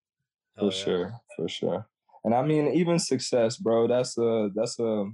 Hell 0.55 0.69
for 0.69 0.75
yeah. 0.77 0.83
sure 0.83 1.13
for 1.35 1.47
sure 1.49 1.87
and 2.23 2.33
i 2.33 2.41
mean 2.41 2.67
even 2.73 2.99
success 2.99 3.57
bro 3.57 3.87
that's 3.87 4.17
a 4.17 4.49
that's 4.55 4.79
a 4.79 5.05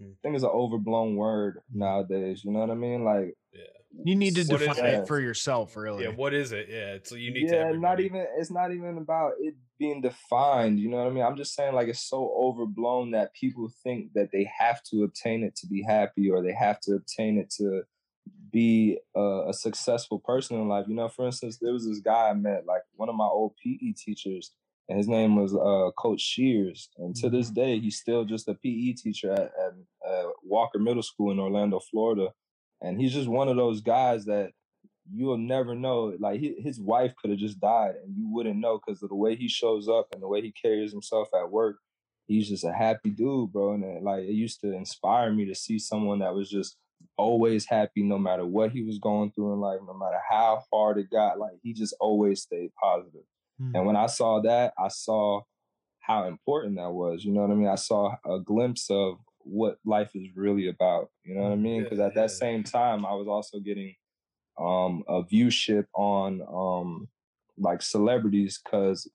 Hmm. 0.00 0.06
I 0.06 0.16
think 0.22 0.34
it's 0.34 0.42
an 0.42 0.50
overblown 0.52 1.14
word 1.14 1.60
nowadays 1.72 2.42
you 2.44 2.50
know 2.50 2.58
what 2.58 2.70
i 2.70 2.74
mean 2.74 3.04
like 3.04 3.36
Yeah. 3.52 3.62
You 4.04 4.16
need 4.16 4.34
to 4.34 4.42
define 4.42 4.84
it? 4.84 5.02
it 5.02 5.06
for 5.06 5.20
yourself, 5.20 5.76
really. 5.76 6.02
Yeah. 6.02 6.10
What 6.10 6.34
is 6.34 6.50
it? 6.50 6.66
Yeah. 6.68 6.94
It's 6.94 7.12
unique 7.12 7.48
to 7.50 7.54
yeah 7.54 7.72
not 7.72 8.00
even 8.00 8.26
it's 8.36 8.50
not 8.50 8.72
even 8.72 8.98
about 8.98 9.34
it 9.38 9.54
being 9.78 10.00
defined 10.00 10.80
you 10.80 10.88
know 10.88 10.96
what 10.96 11.06
i 11.06 11.10
mean 11.10 11.24
i'm 11.24 11.36
just 11.36 11.54
saying 11.54 11.74
like 11.74 11.86
it's 11.86 12.08
so 12.08 12.32
overblown 12.36 13.12
that 13.12 13.32
people 13.34 13.70
think 13.84 14.12
that 14.14 14.30
they 14.32 14.50
have 14.58 14.82
to 14.90 15.04
obtain 15.04 15.44
it 15.44 15.54
to 15.56 15.68
be 15.68 15.80
happy 15.82 16.28
or 16.28 16.42
they 16.42 16.52
have 16.52 16.80
to 16.80 16.94
obtain 16.94 17.38
it 17.38 17.50
to 17.50 17.82
be 18.50 18.98
a, 19.14 19.44
a 19.48 19.52
successful 19.52 20.18
person 20.18 20.56
in 20.60 20.68
life 20.68 20.86
you 20.88 20.94
know 20.94 21.08
for 21.08 21.26
instance 21.26 21.58
there 21.60 21.72
was 21.72 21.86
this 21.86 22.00
guy 22.00 22.30
i 22.30 22.34
met 22.34 22.66
like 22.66 22.82
one 22.96 23.08
of 23.08 23.14
my 23.14 23.26
old 23.26 23.52
pe 23.62 23.92
teachers 23.92 24.52
and 24.88 24.98
his 24.98 25.08
name 25.08 25.36
was 25.36 25.54
uh, 25.54 25.90
coach 25.96 26.20
shears 26.20 26.90
and 26.98 27.14
to 27.16 27.30
this 27.30 27.50
day 27.50 27.78
he's 27.80 27.98
still 27.98 28.24
just 28.24 28.48
a 28.48 28.54
pe 28.54 28.92
teacher 28.92 29.32
at, 29.32 29.40
at 29.40 29.72
uh, 30.08 30.28
walker 30.42 30.78
middle 30.78 31.02
school 31.02 31.30
in 31.32 31.38
orlando 31.40 31.80
florida 31.90 32.28
and 32.82 33.00
he's 33.00 33.12
just 33.12 33.28
one 33.28 33.48
of 33.48 33.56
those 33.56 33.80
guys 33.80 34.24
that 34.26 34.50
you'll 35.12 35.38
never 35.38 35.74
know. 35.74 36.14
Like 36.18 36.40
hi- 36.40 36.56
his 36.58 36.80
wife 36.80 37.14
could 37.16 37.30
have 37.30 37.40
just 37.40 37.60
died, 37.60 37.94
and 38.02 38.16
you 38.16 38.28
wouldn't 38.32 38.58
know 38.60 38.80
because 38.84 39.02
of 39.02 39.08
the 39.10 39.14
way 39.14 39.36
he 39.36 39.48
shows 39.48 39.88
up 39.88 40.08
and 40.12 40.22
the 40.22 40.28
way 40.28 40.40
he 40.42 40.52
carries 40.52 40.92
himself 40.92 41.28
at 41.34 41.50
work. 41.50 41.76
He's 42.26 42.48
just 42.48 42.64
a 42.64 42.72
happy 42.72 43.10
dude, 43.10 43.52
bro. 43.52 43.74
And 43.74 43.84
it, 43.84 44.02
like 44.02 44.24
it 44.24 44.32
used 44.32 44.60
to 44.62 44.72
inspire 44.74 45.32
me 45.32 45.46
to 45.46 45.54
see 45.54 45.78
someone 45.78 46.20
that 46.20 46.34
was 46.34 46.50
just 46.50 46.76
always 47.18 47.66
happy, 47.66 48.02
no 48.02 48.18
matter 48.18 48.46
what 48.46 48.72
he 48.72 48.82
was 48.82 48.98
going 48.98 49.32
through 49.32 49.52
in 49.54 49.60
life, 49.60 49.80
no 49.86 49.94
matter 49.94 50.20
how 50.30 50.62
hard 50.72 50.98
it 50.98 51.10
got. 51.10 51.38
Like 51.38 51.54
he 51.62 51.74
just 51.74 51.94
always 52.00 52.42
stayed 52.42 52.70
positive. 52.82 53.24
Hmm. 53.58 53.76
And 53.76 53.86
when 53.86 53.96
I 53.96 54.06
saw 54.06 54.40
that, 54.42 54.72
I 54.78 54.88
saw 54.88 55.42
how 56.00 56.26
important 56.26 56.76
that 56.76 56.90
was. 56.90 57.24
You 57.24 57.32
know 57.32 57.42
what 57.42 57.50
I 57.50 57.54
mean? 57.54 57.68
I 57.68 57.76
saw 57.76 58.14
a 58.26 58.38
glimpse 58.38 58.90
of 58.90 59.16
what 59.38 59.78
life 59.84 60.10
is 60.14 60.28
really 60.34 60.68
about. 60.68 61.10
You 61.24 61.34
know 61.34 61.42
what 61.42 61.52
I 61.52 61.56
mean? 61.56 61.82
Because 61.82 61.98
Yeah, 61.98 62.06
at 62.06 62.14
that 62.14 62.30
same 62.30 62.62
time, 62.62 63.06
I 63.06 63.12
was 63.14 63.28
also 63.28 63.58
getting 63.58 63.94
um, 64.58 65.02
a 65.08 65.22
viewship 65.22 65.86
on 65.94 66.42
um, 66.52 67.08
like 67.58 67.82
celebrities 67.82 68.60
because 68.62 69.10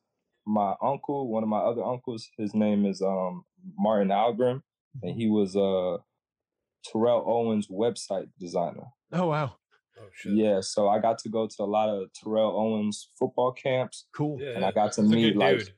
my 0.46 0.74
uncle, 0.82 1.30
one 1.30 1.44
of 1.44 1.50
my 1.50 1.60
other 1.60 1.84
uncles, 1.84 2.28
his 2.38 2.54
name 2.54 2.86
is 2.86 3.02
um, 3.02 3.44
Martin 3.78 4.10
Algrim, 4.10 4.62
and 5.04 5.16
he 5.16 5.28
was 5.28 5.56
uh, 5.56 5.98
Terrell 6.86 7.24
Owens' 7.28 7.68
website 7.68 8.30
designer. 8.40 8.88
Oh 9.14 9.28
wow, 9.28 9.56
Oh 10.02 10.08
shit. 10.14 10.34
Yeah, 10.34 10.62
so 10.62 10.88
I 10.89 11.00
got 11.00 11.20
to 11.20 11.30
go 11.30 11.47
to 11.47 11.64
a 11.64 11.66
lot 11.66 11.89
of 11.89 12.12
Terrell 12.14 12.56
Owens 12.58 13.10
football 13.18 13.52
camps, 13.52 14.06
cool. 14.16 14.39
Yeah. 14.41 14.52
and 14.56 14.64
I 14.66 14.72
got 14.72 14.93
to 14.93 15.02
meet 15.02 15.36
like 15.36 15.60
dude. 15.60 15.74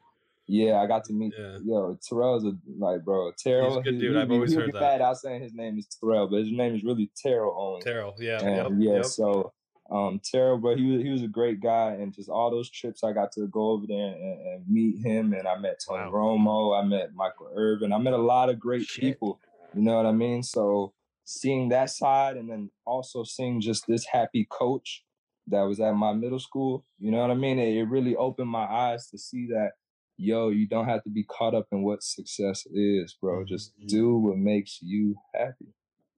Yeah, 0.48 0.82
I 0.82 0.88
got 0.88 1.06
to 1.06 1.14
meet. 1.14 1.34
Yeah. 1.38 1.58
Yo, 1.64 1.98
Terrell's 2.08 2.44
a 2.46 2.52
like, 2.78 3.04
bro. 3.06 3.32
Terrell, 3.42 3.82
good 3.82 3.94
he- 3.96 4.00
dude. 4.02 4.16
he- 4.16 4.20
I've 4.22 4.28
he- 4.30 4.34
always 4.36 4.52
he'll 4.52 4.62
heard 4.62 4.74
get 4.74 4.80
that. 4.80 5.00
mad 5.00 5.02
out 5.02 5.18
saying 5.18 5.42
his 5.42 5.54
name 5.54 5.78
is 5.78 5.88
Terrell, 5.88 6.28
but 6.28 6.40
his 6.40 6.52
name 6.52 6.76
is 6.76 6.84
really 6.84 7.10
Terrell 7.16 7.56
Owens. 7.58 7.84
Terrell, 7.86 8.14
yeah, 8.20 8.40
And 8.42 8.80
yep, 8.80 8.90
yeah, 8.90 8.96
yep. 8.98 9.06
so 9.06 9.54
um 9.90 10.20
Terrell, 10.24 10.58
but 10.58 10.78
he 10.78 10.86
was 10.92 11.02
he 11.04 11.10
was 11.10 11.22
a 11.22 11.28
great 11.28 11.62
guy, 11.62 11.92
and 11.94 12.14
just 12.14 12.30
all 12.30 12.50
those 12.52 12.70
trips 12.70 13.04
I 13.04 13.14
got 13.14 13.32
to 13.34 13.48
go 13.48 13.72
over 13.72 13.86
there 13.88 14.08
and, 14.08 14.42
and 14.48 14.68
meet 14.68 14.98
him, 15.06 15.34
and 15.34 15.48
I 15.48 15.58
met 15.58 15.80
Tony 15.88 16.10
Romo, 16.12 16.78
I 16.82 16.86
met 16.86 17.14
Michael 17.14 17.50
Irvin, 17.56 17.94
I 17.94 17.98
met 17.98 18.14
a 18.14 18.18
lot 18.18 18.50
of 18.50 18.60
great 18.60 18.88
people. 18.90 19.40
You 19.74 19.82
know 19.84 19.96
what 19.96 20.06
I 20.06 20.12
mean? 20.12 20.44
So 20.44 20.92
seeing 21.26 21.70
that 21.70 21.90
side, 21.90 22.38
and 22.38 22.50
then 22.50 22.70
also 22.86 23.24
seeing 23.24 23.62
just 23.62 23.86
this 23.88 24.06
happy 24.06 24.48
coach 24.50 25.04
that 25.48 25.62
was 25.62 25.80
at 25.80 25.94
my 25.94 26.14
middle 26.14 26.40
school, 26.40 26.86
you 27.00 27.12
know 27.12 27.20
what 27.20 27.32
I 27.32 27.36
mean? 27.36 27.60
It, 27.60 27.78
it 27.78 27.84
really 27.84 28.16
opened 28.16 28.50
my 28.50 28.66
eyes 28.66 29.08
to 29.10 29.18
see 29.18 29.48
that. 29.48 29.72
Yo, 30.18 30.50
you 30.50 30.68
don't 30.68 30.88
have 30.88 31.04
to 31.04 31.10
be 31.10 31.24
caught 31.24 31.56
up 31.56 31.66
in 31.72 31.82
what 31.82 32.04
success 32.04 32.68
is, 32.72 33.16
bro. 33.20 33.38
Mm-hmm, 33.38 33.48
just 33.48 33.72
mm-hmm. 33.72 33.88
do 33.88 34.16
what 34.18 34.38
makes 34.38 34.80
you 34.82 35.16
happy. 35.34 35.74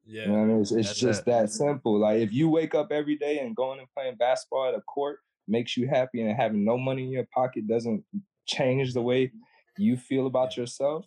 Yeah. 0.06 0.24
You 0.24 0.28
know 0.28 0.34
what 0.34 0.44
I 0.44 0.48
mean? 0.48 0.62
It's, 0.62 0.72
it's 0.72 1.00
just 1.00 1.22
it. 1.22 1.26
that 1.28 1.50
simple. 1.50 2.00
Like 2.00 2.20
if 2.20 2.34
you 2.34 2.50
wake 2.50 2.76
up 2.76 2.92
every 2.92 3.16
day 3.16 3.40
and 3.40 3.56
going 3.56 3.80
and 3.80 3.88
playing 3.96 4.16
basketball 4.16 4.68
at 4.68 4.76
a 4.76 4.82
court 4.82 5.20
makes 5.48 5.78
you 5.78 5.88
happy 5.88 6.22
and 6.22 6.36
having 6.36 6.66
no 6.66 6.78
money 6.78 7.04
in 7.04 7.12
your 7.12 7.28
pocket 7.34 7.68
doesn't 7.68 8.04
change 8.46 8.94
the 8.94 9.02
way 9.02 9.32
you 9.78 9.96
feel 9.96 10.28
about 10.28 10.58
yourself, 10.58 11.06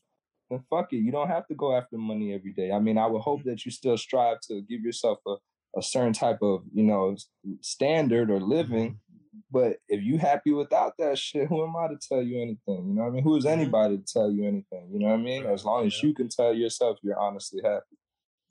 then 0.50 0.62
fuck 0.70 0.92
it. 0.92 0.98
You 0.98 1.12
don't 1.12 1.28
have 1.28 1.46
to 1.48 1.54
go 1.54 1.76
after 1.76 1.98
money 1.98 2.34
every 2.34 2.52
day. 2.52 2.72
I 2.72 2.78
mean, 2.78 2.98
I 2.98 3.06
would 3.06 3.22
hope 3.22 3.40
mm-hmm. 3.40 3.50
that 3.50 3.64
you 3.64 3.70
still 3.70 3.96
strive 3.96 4.40
to 4.48 4.62
give 4.62 4.82
yourself 4.82 5.18
a, 5.26 5.36
a 5.76 5.82
certain 5.82 6.12
type 6.12 6.38
of, 6.42 6.62
you 6.72 6.84
know, 6.84 7.16
standard 7.60 8.30
or 8.30 8.40
living. 8.40 8.90
Mm-hmm. 8.90 9.38
But 9.50 9.76
if 9.88 10.02
you 10.02 10.18
happy 10.18 10.52
without 10.52 10.94
that 10.98 11.18
shit, 11.18 11.46
who 11.48 11.64
am 11.64 11.76
I 11.76 11.88
to 11.88 11.98
tell 12.08 12.22
you 12.22 12.40
anything? 12.40 12.88
You 12.88 12.94
know 12.94 13.02
what 13.02 13.08
I 13.08 13.12
mean? 13.12 13.22
Who 13.24 13.36
is 13.36 13.44
mm-hmm. 13.44 13.60
anybody 13.60 13.98
to 13.98 14.04
tell 14.04 14.30
you 14.30 14.46
anything? 14.46 14.88
You 14.92 15.00
know 15.00 15.08
what 15.08 15.20
I 15.20 15.22
mean? 15.22 15.46
As 15.46 15.64
long 15.64 15.86
as 15.86 16.02
you 16.02 16.14
can 16.14 16.28
tell 16.28 16.54
yourself 16.54 16.98
you're 17.02 17.18
honestly 17.18 17.60
happy. 17.64 17.96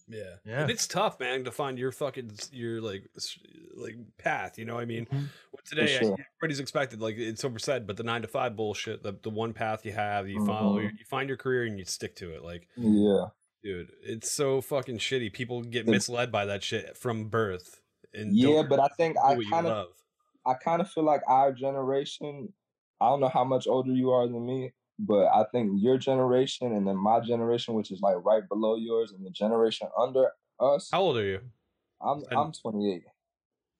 Yeah. 0.07 0.35
Yeah. 0.45 0.61
And 0.61 0.71
it's 0.71 0.87
tough, 0.87 1.19
man, 1.19 1.43
to 1.45 1.51
find 1.51 1.77
your 1.79 1.91
fucking 1.91 2.31
your 2.51 2.81
like 2.81 3.09
like 3.75 3.95
path. 4.17 4.57
You 4.59 4.65
know, 4.65 4.75
what 4.75 4.81
I 4.83 4.85
mean, 4.85 5.05
Mhm. 5.07 5.27
Well, 5.51 5.61
today 5.65 5.87
sure. 5.87 6.15
everybody's 6.39 6.59
expected 6.59 7.01
like 7.01 7.15
it's 7.17 7.43
oversaid, 7.43 7.87
but 7.87 7.97
the 7.97 8.03
nine 8.03 8.21
to 8.21 8.27
five 8.27 8.55
bullshit, 8.55 9.01
the 9.03 9.13
the 9.23 9.29
one 9.29 9.53
path 9.53 9.85
you 9.85 9.93
have, 9.93 10.27
you 10.29 10.45
follow, 10.45 10.79
Mhm. 10.79 10.91
you 10.99 11.05
find 11.05 11.27
your 11.27 11.37
career 11.37 11.63
and 11.63 11.79
you 11.79 11.85
stick 11.85 12.15
to 12.17 12.33
it. 12.35 12.43
Like, 12.43 12.67
Yeah. 12.77 13.27
dude, 13.63 13.91
it's 14.01 14.31
so 14.31 14.61
fucking 14.61 14.99
shitty. 14.99 15.33
People 15.33 15.61
get 15.63 15.87
misled 15.87 16.31
by 16.31 16.45
that 16.45 16.63
shit 16.63 16.95
from 16.97 17.29
birth. 17.29 17.81
And 18.13 18.35
Yeah, 18.35 18.63
but 18.63 18.79
I 18.79 18.87
think 18.97 19.17
I 19.17 19.35
kind 19.49 19.67
of. 19.67 19.87
I 20.45 20.53
kind 20.53 20.79
of 20.79 20.91
feel 20.91 21.03
like 21.03 21.21
our 21.27 21.51
generation, 21.51 22.53
I 23.01 23.09
don't 23.09 23.19
know 23.19 23.29
how 23.29 23.43
much 23.43 23.65
older 23.65 23.91
you 23.91 24.11
are 24.11 24.27
than 24.27 24.45
me, 24.45 24.73
but 24.99 25.25
I 25.27 25.45
think 25.51 25.71
your 25.81 25.97
generation 25.97 26.73
and 26.73 26.87
then 26.87 26.97
my 26.97 27.19
generation, 27.19 27.73
which 27.73 27.91
is 27.91 28.01
like 28.01 28.15
right 28.23 28.47
below 28.47 28.75
yours, 28.75 29.11
and 29.11 29.25
the 29.25 29.29
generation 29.31 29.87
under 29.99 30.31
us. 30.59 30.89
How 30.91 31.01
old 31.01 31.17
are 31.17 31.25
you? 31.25 31.41
I'm 32.01 32.19
And- 32.29 32.39
I'm 32.39 32.51
28. 32.51 33.03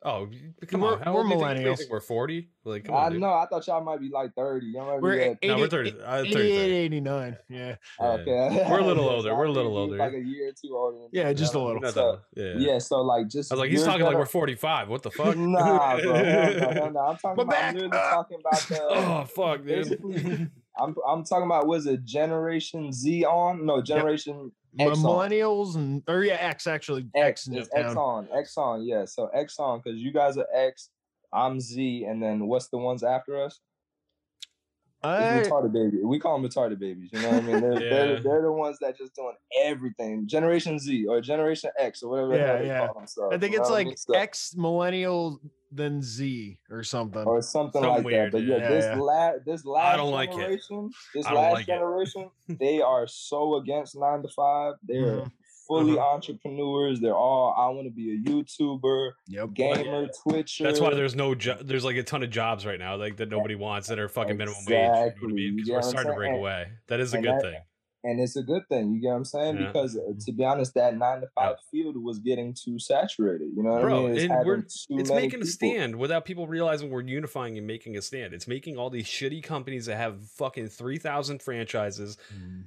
Oh, 0.08 0.28
come 0.68 0.82
We're- 0.82 0.94
on. 0.98 1.02
How 1.02 1.14
we're 1.14 1.22
old 1.22 1.30
do 1.30 1.34
you 1.34 1.40
think- 1.40 1.42
what 1.42 1.54
do 1.56 1.62
you 1.62 1.68
millennials. 1.68 1.78
think 1.80 1.90
We're 1.90 2.00
forty. 2.00 2.50
Like, 2.64 2.84
come 2.86 2.94
I 2.96 3.06
on, 3.08 3.20
know. 3.20 3.34
I 3.34 3.48
thought 3.48 3.66
y'all 3.66 3.84
might 3.84 4.00
be 4.00 4.10
like 4.10 4.36
30. 4.36 4.68
Y'all 4.68 5.00
We're 5.02 5.16
be 5.16 5.22
at, 5.24 5.38
80, 5.42 5.48
No, 5.48 5.58
we're 5.58 5.68
30. 5.68 5.90
uh, 6.00 6.16
30, 6.18 6.30
88, 6.30 6.58
30. 6.60 6.74
89. 6.76 7.38
Yeah. 7.50 7.76
Yeah. 8.00 8.06
okay. 8.08 8.68
We're 8.70 8.80
a 8.82 8.86
little 8.86 9.10
older. 9.10 9.36
We're 9.36 9.46
a 9.46 9.52
little 9.52 9.76
older. 9.76 9.98
Like 9.98 10.14
a 10.14 10.20
year 10.20 10.50
or 10.50 10.52
two 10.52 10.76
older. 10.78 10.98
than 11.00 11.10
Yeah, 11.12 11.34
just 11.34 11.56
you 11.56 11.60
a 11.60 11.64
little. 11.64 11.82
Not 11.82 11.94
So, 11.96 12.20
yeah. 12.36 12.54
yeah, 12.58 12.78
so 12.78 13.02
like 13.02 13.30
just 13.30 13.52
I 13.52 13.56
was 13.56 13.60
like, 13.62 13.72
he's 13.72 13.80
your 13.80 13.88
talking 13.88 14.06
like 14.06 14.16
we're 14.16 14.26
45. 14.28 14.90
What 14.90 15.02
the 15.02 15.10
fuck? 15.20 15.36
Nah, 15.38 16.00
bro. 16.00 16.14
Hell 16.14 16.54
no, 16.54 16.70
hell 16.72 16.92
no. 16.92 17.00
I'm 17.00 17.18
talking 17.18 17.22
We're 17.24 17.32
about 17.34 17.50
back. 17.50 17.74
literally 17.74 17.98
talking 17.98 18.38
about 18.42 18.62
the 18.70 18.82
oh, 18.84 19.26
fuck, 19.26 19.66
dude. 19.66 20.52
I'm 20.78 20.96
I'm 21.08 21.24
talking 21.24 21.46
about 21.46 21.68
was 21.68 21.86
it 21.86 22.04
Generation 22.04 22.92
Z 22.92 23.24
on? 23.26 23.66
No, 23.66 23.82
Generation 23.82 24.52
X 24.80 24.90
on. 24.90 25.04
Millennials 25.04 25.76
and 25.76 26.04
or 26.08 26.24
yeah, 26.24 26.34
X 26.36 26.68
actually 26.68 27.08
X 27.16 27.48
X, 27.48 27.58
is 27.58 27.68
down. 27.70 27.98
On. 27.98 28.28
X 28.36 28.58
on, 28.58 28.84
yeah. 28.84 29.06
So 29.06 29.28
X 29.28 29.58
on 29.60 29.82
because 29.84 30.00
you 30.00 30.12
guys 30.12 30.38
are 30.38 30.48
X, 30.54 30.90
I'm 31.32 31.60
Z, 31.60 32.04
and 32.06 32.22
then 32.22 32.48
what's 32.48 32.68
the 32.68 32.78
ones 32.78 33.04
after 33.04 33.42
us? 33.42 33.60
I, 35.04 35.38
It's 35.38 35.50
retarded 35.50 35.72
baby. 35.72 36.04
We 36.04 36.18
call 36.20 36.40
them 36.42 36.50
retarded 36.50 36.80
babies. 36.80 37.10
You 37.14 37.22
know 37.22 37.30
what 37.30 37.44
I 37.44 37.46
mean? 37.46 37.62
They're, 37.62 37.74
Yeah. 37.84 37.90
they're, 37.90 38.20
they're 38.22 38.42
the 38.42 38.52
ones 38.52 38.78
that 38.82 38.98
just 38.98 39.14
doing 39.16 39.36
everything. 39.64 40.28
Generation 40.28 40.80
Z 40.80 41.06
or 41.06 41.22
Generation 41.22 41.70
X 41.78 42.02
or 42.02 42.10
whatever 42.10 42.36
Yeah, 42.36 42.62
yeah. 42.62 42.86
call 42.88 42.96
themselves. 42.96 43.36
I 43.36 43.38
think 43.38 43.54
you 43.54 43.60
it's 43.60 43.70
know 43.70 43.74
what 43.76 43.78
I 43.78 43.80
like 43.82 43.88
mean? 43.88 43.98
So- 43.98 44.14
X 44.16 44.56
millennial 44.58 45.40
then 45.72 46.02
Z 46.02 46.58
or 46.70 46.84
something. 46.84 47.24
or 47.24 47.42
something 47.42 47.82
Something 47.82 47.90
like 47.98 48.06
weird, 48.06 48.32
that. 48.32 48.38
But 48.38 48.44
yeah, 48.46 48.58
yeah. 48.58 48.70
this 48.70 48.86
Yeah. 48.86 48.96
la- 49.00 49.34
this 49.46 49.66
last 49.66 49.98
don't 49.98 50.12
like 50.12 50.30
it. 50.30 50.38
generation, 50.38 50.90
this 51.14 51.26
last 51.26 51.54
like 51.54 51.64
it. 51.64 51.68
generation, 51.68 52.30
they 52.60 52.82
are 52.82 53.08
so 53.08 53.56
against 53.56 53.96
nine 53.98 54.22
to 54.22 54.30
five. 54.30 54.76
They're 54.84 55.22
Mhm. 55.22 55.32
fully 55.68 55.98
Uh-huh. 55.98 56.08
entrepreneurs. 56.14 57.00
They're 57.02 57.16
all 57.16 57.54
I 57.58 57.68
want 57.70 57.88
to 57.88 57.92
be 57.94 58.14
a 58.14 58.30
YouTuber, 58.30 59.12
Yep. 59.28 59.54
gamer, 59.54 60.08
Twitcher. 60.24 60.64
That's 60.64 60.80
why 60.80 60.94
there's 60.94 61.16
no 61.16 61.34
jo- 61.36 61.58
there's 61.62 61.84
like 61.84 61.96
a 61.98 62.04
ton 62.04 62.22
of 62.24 62.30
jobs 62.30 62.66
right 62.66 62.80
now 62.80 62.96
like 62.96 63.18
that 63.18 63.30
nobody 63.30 63.56
wants 63.56 63.88
that 63.88 63.98
are 64.00 64.08
fucking 64.08 64.38
minimum 64.38 64.60
wage. 64.68 64.70
You 64.70 64.76
know 64.76 64.90
what 64.90 64.98
I 64.98 65.04
Exactly. 65.06 65.28
mean? 65.34 65.38
You 65.38 65.52
Because 65.56 65.68
get 65.68 65.72
we're 65.74 65.78
what 65.80 65.86
I'm 65.86 65.90
starting 65.92 66.12
to 66.12 66.16
break 66.16 66.30
saying? 66.30 66.40
away. 66.40 66.68
That 66.88 67.00
is 67.00 67.14
a 67.14 67.18
and 67.18 67.26
good 67.26 67.34
that- 67.36 67.42
thing. 67.42 67.60
And 68.06 68.20
it's 68.20 68.36
a 68.36 68.44
good 68.44 68.68
thing. 68.70 68.94
You 68.94 69.02
get 69.02 69.10
what 69.10 69.16
I'm 69.16 69.26
saying? 69.26 69.58
Yeah. 69.58 69.68
Because 69.68 69.98
uh, 69.98 70.02
to 70.26 70.32
be 70.32 70.46
honest, 70.46 70.74
that 70.76 70.98
nine 70.98 71.22
to 71.22 71.28
five 71.36 71.56
field 71.72 71.98
was 72.02 72.20
getting 72.20 72.54
too 72.54 72.78
saturated. 72.80 73.50
You 73.56 73.64
know 73.64 73.72
what 73.72 73.82
Bro, 73.82 74.06
I 74.08 74.10
mean? 74.12 74.18
it's 74.18 74.90
many 74.90 75.22
making 75.22 75.42
a 75.42 75.46
stand 75.46 75.96
without 75.96 76.24
people 76.26 76.48
realizing 76.48 76.90
we're 76.90 77.02
unifying 77.02 77.58
and 77.58 77.66
making 77.68 77.98
a 77.98 78.02
stand. 78.02 78.34
It's 78.34 78.48
making 78.48 78.78
all 78.78 78.90
these 78.90 79.08
shitty 79.08 79.44
companies 79.44 79.88
that 79.88 79.98
have 79.98 80.26
fucking 80.38 80.68
three 80.68 80.98
thousand 80.98 81.42
franchises. 81.42 82.18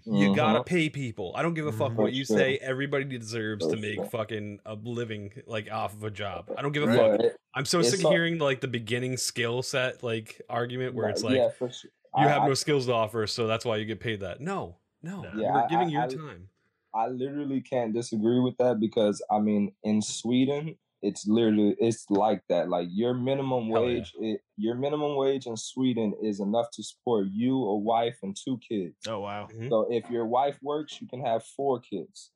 You 0.05 0.35
gotta 0.35 0.63
pay 0.65 0.89
people. 0.91 1.33
I 1.37 1.43
don't 1.43 1.55
give 1.55 1.67
a 1.67 1.73
fuck 1.73 1.93
Mhm. 1.93 1.97
what 1.97 2.13
you 2.13 2.25
say. 2.25 2.59
Everybody 2.59 3.05
deserves 3.05 3.67
to 3.67 3.77
make 3.77 4.05
fucking 4.11 4.61
a 4.67 4.75
living 4.75 5.31
like 5.47 5.71
off 5.71 5.95
of 5.95 6.05
a 6.05 6.11
job. 6.11 6.51
I 6.57 6.63
don't 6.63 6.73
give 6.73 6.83
a 6.89 6.93
Yeah, 6.95 7.17
fuck. 7.17 7.21
I'm 7.55 7.65
so 7.65 7.81
it's 7.81 7.91
sick 7.91 8.05
of 8.05 8.11
hearing 8.11 8.39
like 8.39 8.61
the 8.61 8.69
beginning 8.69 9.17
skill 9.17 9.63
set 9.63 10.03
like 10.03 10.41
argument 10.51 10.95
where 10.95 11.09
it's 11.09 11.23
like 11.23 11.37
yeah, 11.37 11.51
sure. 11.59 11.69
you 11.71 11.91
I- 12.25 12.29
have 12.29 12.43
I- 12.43 12.49
no 12.49 12.55
skills 12.55 12.87
to 12.87 12.93
offer, 12.93 13.27
so 13.27 13.47
that's 13.47 13.65
why 13.65 13.77
you 13.77 13.85
get 13.85 14.01
paid 14.01 14.21
that. 14.21 14.41
No, 14.41 14.77
no, 15.03 15.25
Yeah, 15.37 15.53
we're 15.55 15.69
giving 15.69 15.89
I- 15.89 15.91
your 15.91 16.03
I- 16.03 16.09
time. 16.09 16.49
I 16.95 17.07
literally 17.09 17.61
can't 17.61 17.93
disagree 17.93 18.41
with 18.41 18.57
that 18.59 18.81
because 18.81 19.23
I 19.31 19.39
mean, 19.41 19.73
in 19.85 20.01
Sweden, 20.03 20.79
it's 21.03 21.27
literally 21.29 21.77
it's 21.79 22.09
like 22.11 22.43
that. 22.49 22.69
Like 22.71 22.89
your 22.91 23.15
minimum 23.15 23.69
Hell 23.69 23.83
yeah. 23.83 23.87
wage, 23.99 24.15
it, 24.19 24.41
your 24.57 24.75
minimum 24.75 25.15
wage 25.17 25.47
in 25.47 25.57
Sweden 25.57 26.15
is 26.23 26.41
enough 26.41 26.71
to 26.73 26.83
support 26.83 27.27
you, 27.31 27.55
a 27.63 27.77
wife, 27.77 28.19
and 28.23 28.35
two 28.35 28.59
kids. 28.67 28.97
Oh 29.07 29.21
wow. 29.21 29.47
Mhm. 29.53 29.69
So 29.69 29.87
if 29.93 30.09
your 30.11 30.27
wife 30.27 30.59
works, 30.63 31.01
you 31.01 31.07
can 31.07 31.21
have 31.21 31.45
four 31.45 31.79
kids. 31.79 32.33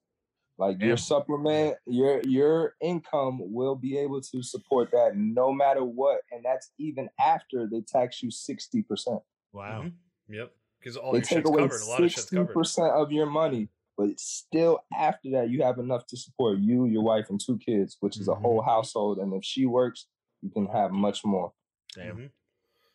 Like 0.58 0.78
Damn. 0.78 0.88
your 0.88 0.96
supplement, 0.98 1.78
your 1.86 2.20
your 2.22 2.76
income 2.80 3.40
will 3.42 3.74
be 3.74 3.96
able 3.98 4.20
to 4.20 4.42
support 4.42 4.90
that 4.92 5.16
no 5.16 5.50
matter 5.52 5.82
what, 5.82 6.20
and 6.30 6.44
that's 6.44 6.70
even 6.78 7.08
after 7.18 7.66
they 7.66 7.80
tax 7.80 8.22
you 8.22 8.30
sixty 8.30 8.82
percent. 8.82 9.22
Wow. 9.52 9.84
Mhm. 9.84 9.92
Yep, 10.28 10.52
because 10.82 10.96
all 10.96 11.12
They 11.12 11.18
your 11.18 11.22
take 11.24 11.38
shit's 11.38 11.48
away 11.50 11.62
covered. 11.62 11.80
A 11.80 11.84
lot 11.86 12.02
of 12.02 12.10
shit's 12.10 12.22
sixty 12.22 12.36
covered. 12.36 12.52
percent 12.54 12.90
of 12.92 13.12
your 13.12 13.26
money, 13.26 13.68
but 13.96 14.18
still 14.18 14.80
after 14.96 15.30
that 15.32 15.50
you 15.50 15.62
have 15.62 15.78
enough 15.78 16.06
to 16.08 16.16
support 16.16 16.58
you, 16.58 16.86
your 16.86 17.02
wife, 17.02 17.26
and 17.30 17.40
two 17.40 17.58
kids, 17.58 17.96
which 18.00 18.18
is 18.18 18.28
a 18.28 18.32
Mhm. 18.32 18.40
whole 18.40 18.62
household. 18.62 19.18
And 19.18 19.32
if 19.34 19.44
she 19.44 19.66
works, 19.66 20.06
you 20.42 20.50
can 20.50 20.66
have 20.66 20.90
much 20.90 21.24
more. 21.24 21.52
Damn. 21.94 22.16
Mhm. 22.16 22.30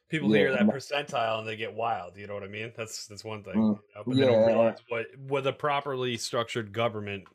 People 0.10 0.30
Yeah, 0.32 0.38
hear 0.38 0.52
that 0.52 0.62
percentile 0.68 1.40
and 1.40 1.48
they 1.48 1.56
get 1.58 1.74
wild. 1.74 2.16
You 2.18 2.28
know 2.28 2.34
what 2.34 2.44
I 2.44 2.48
mean? 2.48 2.72
That's 2.78 3.08
that's 3.08 3.24
one 3.26 3.44
thing. 3.44 3.56
Mm, 3.56 3.58
you 3.58 3.96
know, 3.96 4.04
but 4.06 4.16
they 4.16 4.22
don't 4.22 4.32
yeah. 4.42 4.46
realize 4.48 4.78
what 4.90 5.06
what 5.18 5.46
a 5.48 5.54
properly 5.54 6.16
structured 6.18 6.72
government 6.72 7.26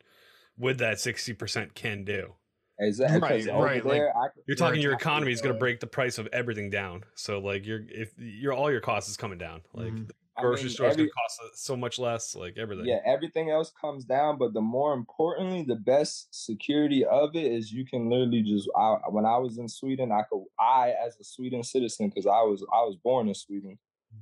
with 0.58 0.78
that 0.78 0.98
sixty 1.00 1.32
percent 1.34 1.74
can 1.74 2.04
do. 2.04 2.34
Exactly. 2.78 3.20
Right, 3.20 3.28
because 3.34 3.48
over 3.48 3.62
right, 3.64 3.84
like- 3.84 3.92
there, 3.98 4.16
I 4.16 4.28
could- 4.28 4.42
You're 4.46 4.56
talking 4.56 4.80
your 4.80 4.94
economy 4.94 5.30
is 5.32 5.42
going 5.42 5.54
to 5.54 5.58
break 5.58 5.80
the 5.80 5.86
price 5.86 6.16
of 6.18 6.26
everything 6.32 6.70
down. 6.70 7.04
So 7.14 7.38
like 7.38 7.66
you're 7.66 7.82
if 7.90 8.12
you're 8.18 8.54
all 8.54 8.70
your 8.70 8.80
costs 8.80 9.10
is 9.10 9.16
coming 9.18 9.38
down. 9.38 9.60
Like 9.74 9.92
Mhm. 9.92 10.10
The 10.36 10.40
I 10.40 10.42
grocery 10.42 10.64
mean, 10.64 10.72
store 10.74 10.88
is 10.88 10.96
going 10.96 11.08
every- 11.08 11.10
cost 11.10 11.64
so 11.64 11.76
much 11.76 11.98
less. 11.98 12.34
Like 12.34 12.56
everything. 12.58 12.86
Yeah, 12.86 13.00
everything 13.04 13.50
else 13.50 13.72
comes 13.78 14.04
down, 14.04 14.38
but 14.38 14.54
the 14.54 14.60
more 14.60 14.94
importantly, 14.94 15.62
the 15.62 15.76
best 15.76 16.28
security 16.32 17.04
of 17.04 17.36
it 17.36 17.44
is 17.44 17.72
you 17.72 17.84
can 17.84 18.08
literally 18.08 18.42
just. 18.42 18.68
I, 18.76 18.96
when 19.10 19.26
I 19.26 19.36
was 19.38 19.58
in 19.58 19.68
Sweden, 19.68 20.10
I 20.12 20.22
could 20.30 20.42
I 20.58 20.94
as 21.04 21.16
a 21.20 21.24
Sweden 21.24 21.62
citizen 21.62 22.08
because 22.08 22.26
I 22.26 22.42
was 22.42 22.64
I 22.72 22.82
was 22.82 22.96
born 23.02 23.28
in 23.28 23.34
Sweden. 23.34 23.78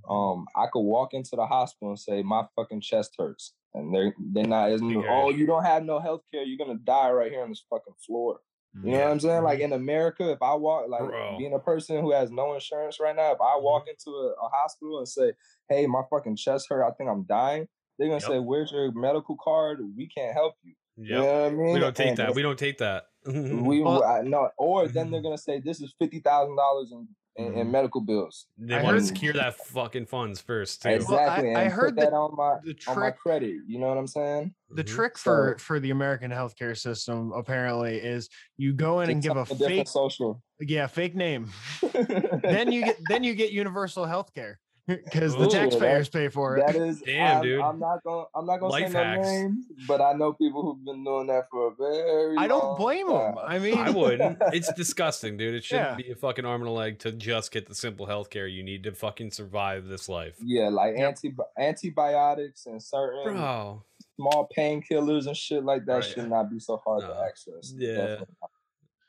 Um, 0.08 0.46
I 0.54 0.66
could 0.72 0.80
walk 0.82 1.14
into 1.14 1.34
the 1.34 1.46
hospital 1.46 1.88
and 1.90 1.98
say 1.98 2.22
my 2.22 2.44
fucking 2.56 2.80
chest 2.80 3.14
hurts, 3.18 3.54
and 3.74 3.92
they're 3.94 4.14
they're 4.32 4.46
not. 4.46 4.70
Isn't, 4.70 5.04
oh, 5.08 5.30
you 5.30 5.46
don't 5.46 5.64
have 5.64 5.84
no 5.84 5.98
health 5.98 6.22
care. 6.32 6.42
You're 6.44 6.64
gonna 6.64 6.78
die 6.78 7.10
right 7.10 7.30
here 7.30 7.42
on 7.42 7.48
this 7.48 7.64
fucking 7.68 7.94
floor. 8.06 8.38
Mm-hmm. 8.76 8.86
You 8.86 8.92
know 8.92 8.98
Yeah. 8.98 9.04
what 9.04 9.12
I'm 9.12 9.20
saying? 9.20 9.42
Like 9.42 9.58
mm-hmm. 9.58 9.64
in 9.64 9.72
America, 9.72 10.30
if 10.30 10.42
I 10.42 10.54
walk, 10.54 10.88
like 10.88 11.00
Bro. 11.00 11.38
being 11.38 11.54
a 11.54 11.58
person 11.58 12.00
who 12.00 12.12
has 12.12 12.30
no 12.30 12.54
insurance 12.54 13.00
right 13.00 13.16
now, 13.16 13.32
if 13.32 13.40
I 13.40 13.54
mm-hmm. 13.54 13.64
walk 13.64 13.86
into 13.88 14.10
a, 14.10 14.28
a 14.44 14.48
hospital 14.48 14.98
and 14.98 15.08
say, 15.08 15.32
"Hey, 15.68 15.86
my 15.86 16.02
fucking 16.10 16.36
chest 16.36 16.66
hurt. 16.68 16.84
I 16.84 16.90
think 16.92 17.10
I'm 17.10 17.24
dying," 17.24 17.66
they're 17.98 18.08
gonna 18.08 18.20
Yep. 18.20 18.30
say, 18.30 18.38
"Where's 18.38 18.72
your 18.72 18.92
medical 18.92 19.36
card? 19.42 19.80
We 19.96 20.08
can't 20.08 20.32
help 20.34 20.54
you." 20.62 20.74
You 20.96 21.14
know 21.14 21.24
what 21.24 21.46
I 21.46 21.50
mean? 21.50 21.72
We 21.72 21.80
don't 21.80 21.96
take 21.96 22.08
And 22.08 22.16
that. 22.18 22.34
We 22.34 22.42
don't 22.42 22.58
take 22.58 22.78
that. 22.78 23.04
We 23.26 23.82
Well- 23.82 24.04
I, 24.04 24.22
no, 24.22 24.50
or 24.58 24.86
then 24.88 25.10
they're 25.10 25.22
gonna 25.22 25.38
say 25.38 25.60
this 25.60 25.80
is 25.80 25.94
fifty 25.98 26.20
thousand 26.20 26.56
dollars 26.56 26.92
in, 26.92 27.08
in 27.36 27.54
in 27.54 27.70
medical 27.70 28.00
bills. 28.00 28.46
They 28.58 28.74
I 28.74 28.82
want 28.82 28.96
to 28.96 29.00
heard- 29.00 29.06
secure 29.06 29.32
that 29.34 29.56
fucking 29.56 30.06
funds 30.06 30.40
first, 30.40 30.82
too. 30.82 30.90
Exactly, 30.90 31.48
Well, 31.50 31.56
I- 31.58 31.62
I 31.62 31.68
heard 31.68 31.96
that 31.96 32.10
that 32.10 32.12
on 32.12 32.34
my 32.36 32.56
the 32.62 32.76
on 32.88 32.96
my 32.98 33.06
trick- 33.10 33.18
credit. 33.18 33.54
You 33.66 33.78
know 33.78 33.88
what 33.88 33.98
I'm 33.98 34.06
saying? 34.06 34.54
the 34.72 34.84
Mhm. 34.84 34.86
trick 34.88 35.18
So- 35.18 35.24
for 35.24 35.56
for 35.58 35.80
the 35.80 35.90
American 35.90 36.30
healthcare 36.30 36.78
system 36.78 37.32
apparently 37.32 37.96
is 37.98 38.28
you 38.56 38.72
go 38.72 39.00
in 39.00 39.10
and 39.10 39.20
give 39.22 39.36
a 39.36 39.44
something 39.46 39.66
fake 39.68 39.88
social. 39.88 40.40
yeah 40.60 40.86
fake 40.86 41.16
name 41.16 41.50
then 42.42 42.70
you 42.70 42.84
get 42.84 42.96
then 43.08 43.24
you 43.24 43.34
get 43.34 43.50
universal 43.50 44.04
health 44.04 44.32
care 44.34 44.58
because 44.86 45.34
the 45.36 45.44
Ooh, 45.46 45.50
taxpayers 45.50 46.08
pay 46.08 46.28
for 46.28 46.56
it 46.56 46.66
That 46.66 46.74
is, 46.88 47.00
Damn, 47.02 47.36
I'm, 47.38 47.42
dude. 47.42 47.60
I'm 47.60 47.78
not 47.78 48.02
gonna, 48.02 48.24
I'm 48.34 48.46
not 48.46 48.58
gonna 48.60 48.72
Life 48.72 48.86
say 48.88 48.92
no 48.92 49.04
hacks. 49.04 49.26
names, 49.28 49.64
but 49.86 50.00
I 50.00 50.12
know 50.14 50.32
people 50.32 50.62
who've 50.62 50.84
been 50.84 51.04
doing 51.04 51.26
that 51.28 51.44
for 51.50 51.68
a 51.68 51.74
very. 51.74 52.36
I 52.36 52.46
don't 52.48 52.62
long 52.64 52.76
blame 52.78 53.06
them. 53.08 53.34
I 53.44 53.58
mean, 53.58 53.78
I 53.78 53.90
wouldn't. 54.00 54.38
It's 54.52 54.72
disgusting, 54.72 55.36
dude. 55.36 55.54
It 55.54 55.64
shouldn't 55.64 55.90
Yeah. 55.90 55.94
be 55.96 56.10
a 56.10 56.16
fucking 56.16 56.44
arm 56.44 56.62
and 56.62 56.68
a 56.68 56.72
leg 56.72 56.98
to 57.00 57.12
just 57.12 57.52
get 57.52 57.68
the 57.68 57.74
simple 57.74 58.06
health 58.06 58.30
care 58.30 58.46
you 58.46 58.62
need 58.62 58.82
to 58.84 58.92
fucking 58.92 59.30
survive 59.30 59.86
this 59.86 60.08
life. 60.08 60.36
Yeah, 60.42 60.68
like 60.68 60.96
Yep. 60.96 61.08
anti 61.08 61.34
antibiotics 61.58 62.66
and 62.66 62.82
certain 62.82 63.22
Bro. 63.34 63.82
small 64.16 64.48
painkillers 64.56 65.26
and 65.26 65.36
shit 65.36 65.64
like 65.64 65.84
that 65.86 65.94
Right. 65.94 66.04
should 66.04 66.28
not 66.28 66.50
be 66.50 66.58
so 66.58 66.76
hard 66.78 67.02
No. 67.02 67.08
to 67.14 67.20
access. 67.24 67.72
Yeah. 67.76 67.94
Definitely. 67.96 68.26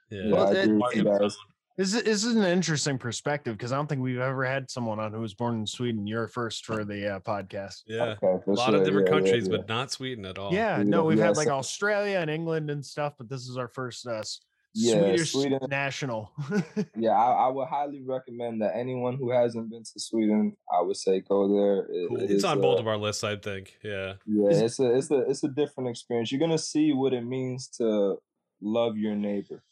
Yeah. 0.10 0.22
Yeah, 0.24 0.34
Well, 0.34 0.48
I 0.48 0.54
it- 1.82 1.88
agree 1.88 1.94
with 1.94 2.06
you 2.08 2.12
it- 2.12 2.14
guys. 2.14 2.14
this 2.16 2.22
is, 2.22 2.22
this 2.24 2.24
is 2.24 2.36
an 2.36 2.44
interesting 2.44 2.98
perspective 2.98 3.58
because 3.58 3.72
I 3.72 3.76
don't 3.76 3.88
think 3.88 4.02
we've 4.02 4.20
ever 4.20 4.46
had 4.46 4.70
someone 4.70 5.00
on 5.00 5.12
who 5.14 5.20
was 5.22 5.34
born 5.34 5.56
in 5.60 5.66
Sweden. 5.68 6.08
You're 6.08 6.28
first 6.28 6.66
for 6.66 6.84
the 6.84 7.16
uh, 7.16 7.20
podcast. 7.20 7.82
Yeah. 7.88 8.16
Okay, 8.24 8.28
A 8.48 8.52
lot 8.52 8.70
sure. 8.70 8.76
of 8.80 8.86
different 8.86 9.08
yeah, 9.08 9.14
yeah, 9.16 9.20
countries, 9.22 9.48
yeah. 9.50 9.58
but 9.58 9.68
not 9.68 9.92
Sweden 9.92 10.26
at 10.26 10.38
all. 10.38 10.54
Yeah, 10.54 10.78
Yeah, 10.78 10.84
no, 10.84 11.04
we've 11.06 11.18
yeah, 11.18 11.26
had 11.28 11.38
like 11.38 11.48
Australia 11.50 12.20
and 12.20 12.30
England 12.30 12.70
and 12.70 12.86
stuff, 12.86 13.14
but 13.18 13.28
this 13.30 13.48
is 13.48 13.58
our 13.58 13.68
first 13.68 14.06
uh, 14.08 14.20
s- 14.20 14.42
Yeah, 14.74 15.00
Swedish 15.02 15.32
Sweden- 15.34 15.60
national. 15.70 16.32
Yeah, 16.96 17.12
I, 17.12 17.46
I 17.46 17.48
would 17.50 17.68
highly 17.68 18.02
recommend 18.06 18.62
that 18.62 18.76
anyone 18.76 19.18
who 19.18 19.32
hasn't 19.32 19.70
been 19.70 19.84
to 19.84 20.00
Sweden, 20.00 20.56
I 20.72 20.82
would 20.82 20.96
say 20.98 21.20
go 21.22 21.48
there. 21.54 21.86
It- 21.92 22.08
Cool. 22.10 22.18
it 22.22 22.24
It's 22.24 22.34
is, 22.34 22.46
on 22.46 22.62
both 22.62 22.78
uh, 22.78 22.82
of 22.82 22.88
our 22.88 22.98
lists, 22.98 23.24
I 23.24 23.36
think. 23.36 23.78
Yeah. 23.84 24.14
Yeah, 24.26 24.50
it's 24.52 24.80
a 24.80 24.96
it's 24.98 25.12
a 25.12 25.20
it's 25.30 25.44
a 25.44 25.50
different 25.50 25.90
experience. 25.90 26.32
You're 26.32 26.40
gonna 26.40 26.58
see 26.58 26.94
what 26.94 27.14
it 27.14 27.26
means 27.26 27.68
to 27.80 28.18
love 28.62 28.98
your 28.98 29.16
neighbor. 29.16 29.64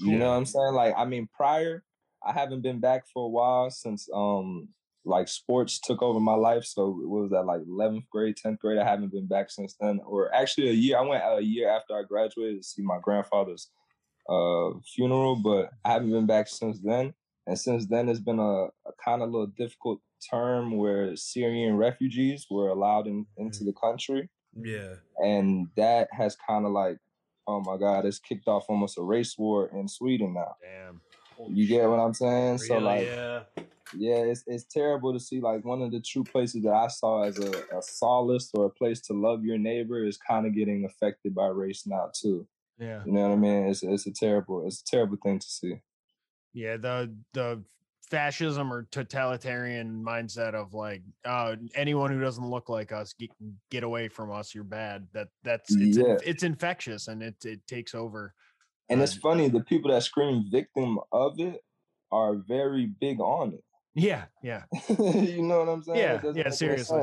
You 0.00 0.18
know 0.18 0.30
what 0.30 0.36
I'm 0.36 0.44
saying? 0.46 0.74
Like, 0.74 0.94
I 0.96 1.04
mean, 1.04 1.28
prior, 1.34 1.82
I 2.26 2.32
haven't 2.32 2.62
been 2.62 2.80
back 2.80 3.04
for 3.12 3.24
a 3.26 3.28
while 3.28 3.70
since 3.70 4.08
um 4.14 4.68
like 5.04 5.28
sports 5.28 5.78
took 5.80 6.02
over 6.02 6.20
my 6.20 6.34
life. 6.34 6.64
So 6.64 6.90
what 6.90 7.22
was 7.22 7.30
that 7.30 7.46
like 7.46 7.62
11th 7.62 8.06
grade, 8.10 8.36
10th 8.36 8.58
grade? 8.58 8.78
I 8.78 8.84
haven't 8.84 9.12
been 9.12 9.26
back 9.26 9.50
since 9.50 9.74
then. 9.80 10.00
Or 10.04 10.32
actually 10.34 10.68
a 10.68 10.72
year. 10.72 10.98
I 10.98 11.00
went 11.00 11.22
a 11.24 11.40
year 11.40 11.70
after 11.70 11.94
I 11.96 12.02
graduated 12.02 12.58
to 12.62 12.68
see 12.68 12.82
my 12.82 12.98
grandfather's 13.02 13.70
uh 14.28 14.70
funeral, 14.94 15.36
but 15.36 15.70
I 15.84 15.92
haven't 15.92 16.10
been 16.10 16.26
back 16.26 16.48
since 16.48 16.78
then. 16.80 17.14
And 17.46 17.58
since 17.58 17.86
then, 17.86 18.08
it's 18.08 18.20
been 18.20 18.38
a, 18.38 18.66
a 18.66 18.92
kind 19.02 19.22
of 19.22 19.30
little 19.30 19.46
difficult 19.46 20.00
term 20.30 20.76
where 20.76 21.16
Syrian 21.16 21.76
refugees 21.76 22.46
were 22.50 22.68
allowed 22.68 23.06
in, 23.06 23.24
into 23.38 23.64
the 23.64 23.72
country 23.72 24.28
Yeah. 24.54 24.96
and 25.24 25.68
that 25.76 26.08
has 26.12 26.36
kind 26.46 26.66
of 26.66 26.72
like 26.72 26.98
oh 27.50 27.60
my 27.60 27.76
god 27.76 28.04
it's 28.06 28.18
kicked 28.18 28.48
off 28.48 28.66
almost 28.68 28.98
a 28.98 29.02
race 29.02 29.36
war 29.38 29.70
in 29.74 29.88
sweden 29.88 30.34
now 30.34 30.54
Damn. 30.62 31.00
you 31.56 31.66
get 31.66 31.88
what 31.88 31.98
i'm 31.98 32.14
saying 32.14 32.58
so 32.58 32.78
like 32.78 33.06
yeah. 33.06 33.40
yeah 33.96 34.16
it's, 34.30 34.44
it's 34.46 34.64
terrible 34.64 35.12
to 35.12 35.20
see 35.20 35.40
like 35.40 35.64
one 35.64 35.82
of 35.82 35.90
the 35.90 36.00
true 36.00 36.24
places 36.24 36.62
that 36.62 36.72
i 36.72 36.88
saw 36.88 37.24
as 37.24 37.38
a, 37.38 37.50
a 37.76 37.82
solace 37.82 38.50
or 38.54 38.66
a 38.66 38.70
place 38.70 39.00
to 39.02 39.12
love 39.12 39.44
your 39.44 39.58
neighbor 39.58 40.04
is 40.06 40.16
kind 40.16 40.46
of 40.46 40.54
getting 40.54 40.84
affected 40.84 41.34
by 41.34 41.46
race 41.46 41.82
now 41.86 42.10
too 42.14 42.46
Yeah. 42.78 43.02
you 43.04 43.12
know 43.12 43.22
what 43.28 43.32
i 43.32 43.36
mean 43.36 43.66
it's, 43.68 43.82
it's 43.82 44.06
a 44.06 44.12
terrible 44.12 44.66
it's 44.66 44.80
a 44.82 44.84
terrible 44.84 45.18
thing 45.22 45.38
to 45.38 45.46
see 45.58 45.74
Yeah, 46.52 46.76
the 46.78 46.94
the 47.32 47.62
fascism 48.10 48.72
or 48.72 48.88
totalitarian 48.90 50.02
mindset 50.04 50.54
of 50.54 50.74
like 50.74 51.02
uh 51.24 51.54
anyone 51.74 52.10
who 52.10 52.20
doesn't 52.20 52.48
look 52.48 52.68
like 52.68 52.90
us 52.92 53.14
get, 53.18 53.30
get 53.70 53.84
away 53.84 54.08
from 54.08 54.32
us 54.32 54.54
you're 54.54 54.64
bad 54.64 55.06
that 55.12 55.28
that's 55.44 55.74
it's 55.76 55.96
Yeah. 55.96 56.16
it's 56.24 56.42
infectious 56.42 57.08
and 57.08 57.22
it 57.22 57.36
it 57.44 57.64
takes 57.66 57.94
over 57.94 58.34
and 58.88 59.00
it's 59.00 59.16
Uh, 59.16 59.20
funny 59.22 59.48
the 59.48 59.62
people 59.62 59.92
that 59.92 60.02
scream 60.02 60.44
victim 60.50 60.98
of 61.12 61.38
it 61.38 61.60
are 62.10 62.34
very 62.34 62.86
big 62.86 63.20
on 63.20 63.54
it 63.54 63.64
yeah 63.94 64.24
yeah 64.42 64.64
you 64.98 65.42
know 65.42 65.60
what 65.60 65.68
I'm 65.68 65.82
saying? 65.82 65.98
Yeah, 65.98 66.32
yeah, 66.34 66.50
seriously. 66.50 67.02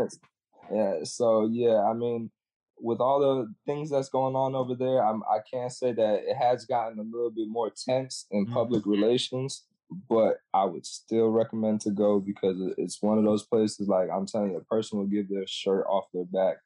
Yeah. 0.72 1.04
So 1.04 1.48
yeah, 1.48 1.82
I 1.84 1.94
mean, 1.94 2.32
with 2.80 3.00
all 3.00 3.20
the 3.20 3.54
things 3.66 3.90
that's 3.90 4.10
going 4.10 4.36
on 4.36 4.56
over 4.56 4.76
there, 4.76 5.04
I'm 5.06 5.22
I 5.24 5.40
can't 5.52 5.72
say 5.72 5.92
that 5.94 6.24
it 6.24 6.36
has 6.38 6.66
gotten 6.66 7.00
a 7.00 7.04
little 7.04 7.30
bit 7.32 7.48
more 7.50 7.70
tense 7.70 8.26
in 8.32 8.46
Mhm. 8.46 8.54
public 8.54 8.86
relations, 8.86 9.66
but 10.10 10.38
I 10.54 10.66
would 10.66 10.86
still 10.86 11.30
recommend 11.30 11.82
to 11.82 11.92
go 11.92 12.20
because 12.20 12.58
it's 12.78 13.02
one 13.02 13.18
of 13.18 13.24
those 13.24 13.44
places. 13.46 13.88
Like 13.88 14.10
I'm 14.14 14.26
telling 14.26 14.52
you, 14.52 14.58
a 14.58 14.64
person 14.66 15.00
will 15.00 15.06
give 15.06 15.30
their 15.30 15.48
shirt 15.48 15.86
off 15.88 16.06
their 16.14 16.26
back 16.26 16.58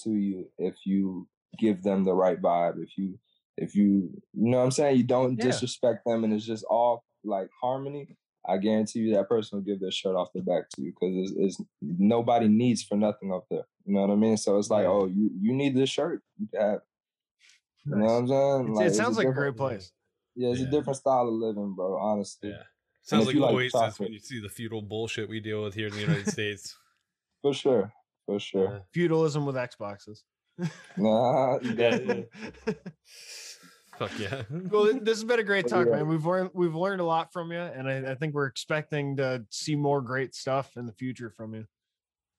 to 0.00 0.10
you 0.10 0.48
if 0.58 0.74
you 0.84 1.28
give 1.58 1.82
them 1.82 2.04
the 2.04 2.14
right 2.14 2.40
vibe. 2.40 2.82
If 2.82 2.96
you 2.98 3.18
if 3.56 3.74
you 3.74 4.10
you 4.32 4.50
know 4.50 4.58
what 4.58 4.64
I'm 4.64 4.70
saying, 4.70 4.96
you 4.96 5.04
don't 5.04 5.36
Yeah. 5.38 5.44
disrespect 5.50 6.04
them, 6.06 6.24
and 6.24 6.32
it's 6.32 6.46
just 6.46 6.64
all 6.64 7.04
like 7.24 7.48
harmony. 7.60 8.16
I 8.48 8.58
guarantee 8.58 9.00
you 9.00 9.14
that 9.14 9.28
person 9.28 9.58
will 9.58 9.64
give 9.64 9.80
their 9.80 9.92
shirt 9.92 10.16
off 10.16 10.32
their 10.32 10.42
back 10.42 10.68
to 10.70 10.82
you 10.82 10.92
because 10.92 11.30
it's, 11.30 11.58
it's 11.58 11.68
nobody 11.80 12.48
needs 12.48 12.82
for 12.82 12.96
nothing 12.96 13.32
up 13.32 13.44
there. 13.50 13.62
You 13.84 13.94
know 13.94 14.00
what 14.00 14.10
I 14.10 14.16
mean? 14.16 14.36
So 14.36 14.58
it's 14.58 14.68
like, 14.68 14.82
Yeah. 14.82 14.90
oh, 14.90 15.06
you 15.06 15.30
you 15.40 15.52
need 15.54 15.76
this 15.76 15.90
shirt, 15.90 16.22
you 16.38 16.48
have. 16.58 16.74
it. 16.74 16.80
You 17.84 17.96
know 17.96 18.04
what 18.04 18.10
I'm 18.12 18.28
saying? 18.28 18.74
Like, 18.74 18.86
it 18.88 18.94
sounds 18.94 19.16
like 19.16 19.28
a 19.28 19.32
great 19.32 19.56
place 19.56 19.92
Yeah, 20.34 20.50
it's 20.50 20.60
Yeah. 20.60 20.66
a 20.68 20.70
different 20.70 20.96
style 20.96 21.28
of 21.28 21.34
living, 21.34 21.74
bro. 21.74 21.98
Honestly, 21.98 22.50
Yeah. 22.50 22.62
Sounds 23.02 23.26
like 23.26 23.34
you 23.34 23.40
like 23.40 23.52
Oasis 23.54 23.72
chocolate. 23.72 24.00
when 24.00 24.12
you 24.12 24.18
see 24.20 24.38
the 24.40 24.48
feudal 24.48 24.80
bullshit 24.82 25.28
we 25.28 25.40
deal 25.40 25.62
with 25.64 25.74
here 25.74 25.88
in 25.88 25.92
the 25.92 26.00
United 26.00 26.28
States. 26.38 26.76
for 27.42 27.52
sure, 27.52 27.92
for 28.26 28.38
sure. 28.38 28.64
Yeah. 28.74 28.78
feudalism 28.94 29.44
with 29.44 29.56
xboxes 29.56 30.22
Nah, 30.96 31.58
Yeah, 31.62 31.72
definitely. 31.74 32.26
Fuck 33.98 34.18
yeah. 34.18 34.42
well 34.70 34.84
this 35.00 35.18
has 35.18 35.24
been 35.24 35.38
a 35.40 35.44
great 35.44 35.68
talk 35.68 35.86
yeah. 35.86 35.96
man 35.96 36.08
we've 36.08 36.24
learned 36.24 36.50
we've 36.54 36.74
learned 36.74 37.00
a 37.00 37.04
lot 37.04 37.32
from 37.32 37.52
you 37.52 37.58
and 37.58 37.88
I, 37.88 38.12
I 38.12 38.14
think 38.14 38.34
we're 38.34 38.46
expecting 38.46 39.16
to 39.18 39.44
see 39.50 39.76
more 39.76 40.00
great 40.00 40.34
stuff 40.34 40.76
in 40.76 40.86
the 40.86 40.92
future 40.92 41.28
from 41.30 41.54
you 41.54 41.66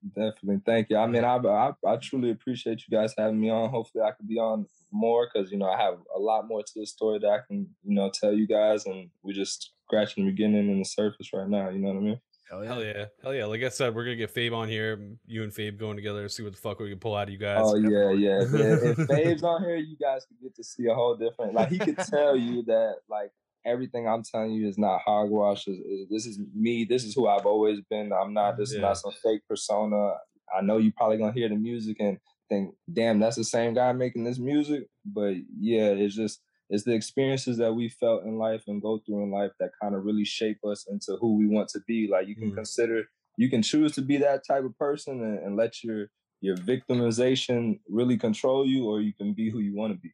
Definitely, 0.10 0.62
thank 0.66 0.90
you. 0.90 0.98
I 0.98 1.08
mean, 1.08 1.24
I, 1.24 1.38
I 1.38 1.72
I 1.88 1.96
truly 1.96 2.32
appreciate 2.32 2.84
you 2.88 2.98
guys 2.98 3.14
having 3.18 3.40
me 3.40 3.50
on. 3.50 3.70
Hopefully, 3.70 4.04
I 4.04 4.12
could 4.12 4.28
be 4.28 4.38
on 4.38 4.68
more 4.92 5.30
because 5.32 5.52
you 5.52 5.58
know 5.58 5.70
I 5.70 5.82
have 5.82 5.96
a 6.16 6.20
lot 6.20 6.48
more 6.48 6.62
to 6.62 6.74
the 6.76 6.86
story 6.86 7.20
that 7.20 7.30
I 7.30 7.40
can 7.48 7.70
you 7.84 7.96
know 7.96 8.12
tell 8.14 8.34
you 8.34 8.46
guys, 8.46 8.86
and 8.86 9.10
we're 9.24 9.34
just 9.34 9.72
scratching 9.86 10.26
the 10.26 10.32
beginning 10.32 10.70
and 10.70 10.82
the 10.82 10.86
surface 10.86 11.30
right 11.34 11.48
now. 11.48 11.70
You 11.70 11.80
know 11.80 11.90
what 11.90 11.98
I 11.98 12.02
mean? 12.02 12.20
Hell 12.50 12.64
yeah. 12.64 12.70
Hell 12.70 12.84
yeah. 12.84 13.06
Hell 13.24 13.34
yeah. 13.34 13.46
Like 13.46 13.64
I 13.64 13.70
said, 13.70 13.96
we're 13.96 14.04
gonna 14.04 14.16
get 14.16 14.34
Fabe 14.34 14.54
on 14.54 14.68
here. 14.68 15.00
You 15.26 15.44
and 15.44 15.52
Fabe 15.52 15.78
going 15.78 15.96
together, 15.96 16.28
see 16.30 16.44
what 16.44 16.54
the 16.54 16.60
fuck 16.60 16.80
we 16.80 16.90
can 16.90 17.00
pull 17.00 17.16
out 17.16 17.28
of 17.28 17.34
you 17.34 17.40
guys. 17.40 17.62
Oh 17.64 17.76
yeah, 17.76 18.12
yeah. 18.12 18.42
If, 18.42 19.00
if 19.00 19.08
Fave's 19.08 19.44
on 19.44 19.64
here, 19.64 19.78
you 19.78 19.96
guys 19.98 20.26
could 20.26 20.42
get 20.42 20.56
to 20.56 20.64
see 20.64 20.88
a 20.88 20.94
whole 20.94 21.16
different. 21.16 21.54
Like 21.54 21.70
he 21.70 21.80
could 21.80 21.98
tell 21.98 22.36
you 22.36 22.64
that 22.64 22.96
like 23.10 23.32
everything 23.66 24.08
I'm 24.08 24.24
telling 24.24 24.52
you 24.52 24.68
is 24.68 24.78
not 24.78 25.02
hogwash. 25.06 25.68
Is, 25.68 25.80
is- 25.80 26.10
this 26.10 26.26
is 26.26 26.40
me. 26.56 26.86
This 26.86 27.04
is 27.06 27.14
who 27.16 27.28
I've 27.28 27.46
always 27.46 27.80
been. 27.90 28.12
I'm 28.14 28.34
not. 28.34 28.58
This 28.58 28.70
is 28.72 28.76
not 28.82 28.98
some 28.98 29.12
fake 29.24 29.42
persona. 29.48 30.14
I 30.56 30.62
know 30.62 30.78
you're 30.78 30.94
probably 30.96 31.18
gonna 31.18 31.32
hear 31.34 31.50
the 31.50 31.56
music 31.56 31.98
and 32.00 32.18
think, 32.50 32.76
damn, 32.92 33.20
that's 33.20 33.38
the 33.38 33.44
same 33.44 33.74
guy 33.74 33.92
making 33.94 34.24
this 34.26 34.38
music. 34.40 34.88
But 35.06 35.36
yeah, 35.60 35.88
it's 35.88 36.16
just 36.16 36.42
it's 36.70 36.84
the 36.84 36.94
experiences 36.94 37.58
that 37.58 37.74
we 37.74 37.90
felt 37.90 38.24
in 38.26 38.38
life 38.38 38.64
and 38.68 38.82
go 38.82 39.00
through 39.06 39.24
in 39.24 39.32
life 39.32 39.52
that 39.60 39.72
kind 39.82 39.94
of 39.96 40.04
really 40.06 40.26
shape 40.26 40.60
us 40.66 40.86
into 40.90 41.18
who 41.20 41.36
we 41.38 41.48
want 41.48 41.70
to 41.70 41.80
be. 41.88 42.08
Like 42.12 42.28
you 42.28 42.36
can 42.36 42.52
Mm. 42.52 42.56
consider 42.56 43.04
you 43.38 43.50
can 43.50 43.62
choose 43.64 43.94
to 43.94 44.02
be 44.02 44.18
that 44.18 44.46
type 44.46 44.64
of 44.64 44.78
person 44.78 45.24
and, 45.24 45.40
and 45.40 45.56
let 45.56 45.84
your 45.84 46.08
your 46.42 46.58
victimization 46.58 47.80
really 47.90 48.18
control 48.18 48.66
you, 48.68 48.86
or 48.86 49.00
you 49.02 49.14
can 49.14 49.34
be 49.34 49.50
who 49.50 49.60
you 49.60 49.74
want 49.76 49.94
to 49.94 50.00
be. 50.00 50.12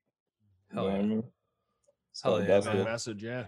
Hell 0.73 0.85
what 0.85 0.93
I 0.93 0.99
yeah. 0.99 1.21
Mean? 2.25 2.33
Hell 2.33 2.41
yeah, 2.41 2.47
that's 2.47 2.65
man. 2.65 2.77
Good 2.77 2.85
message 2.85 3.23
yeah 3.23 3.45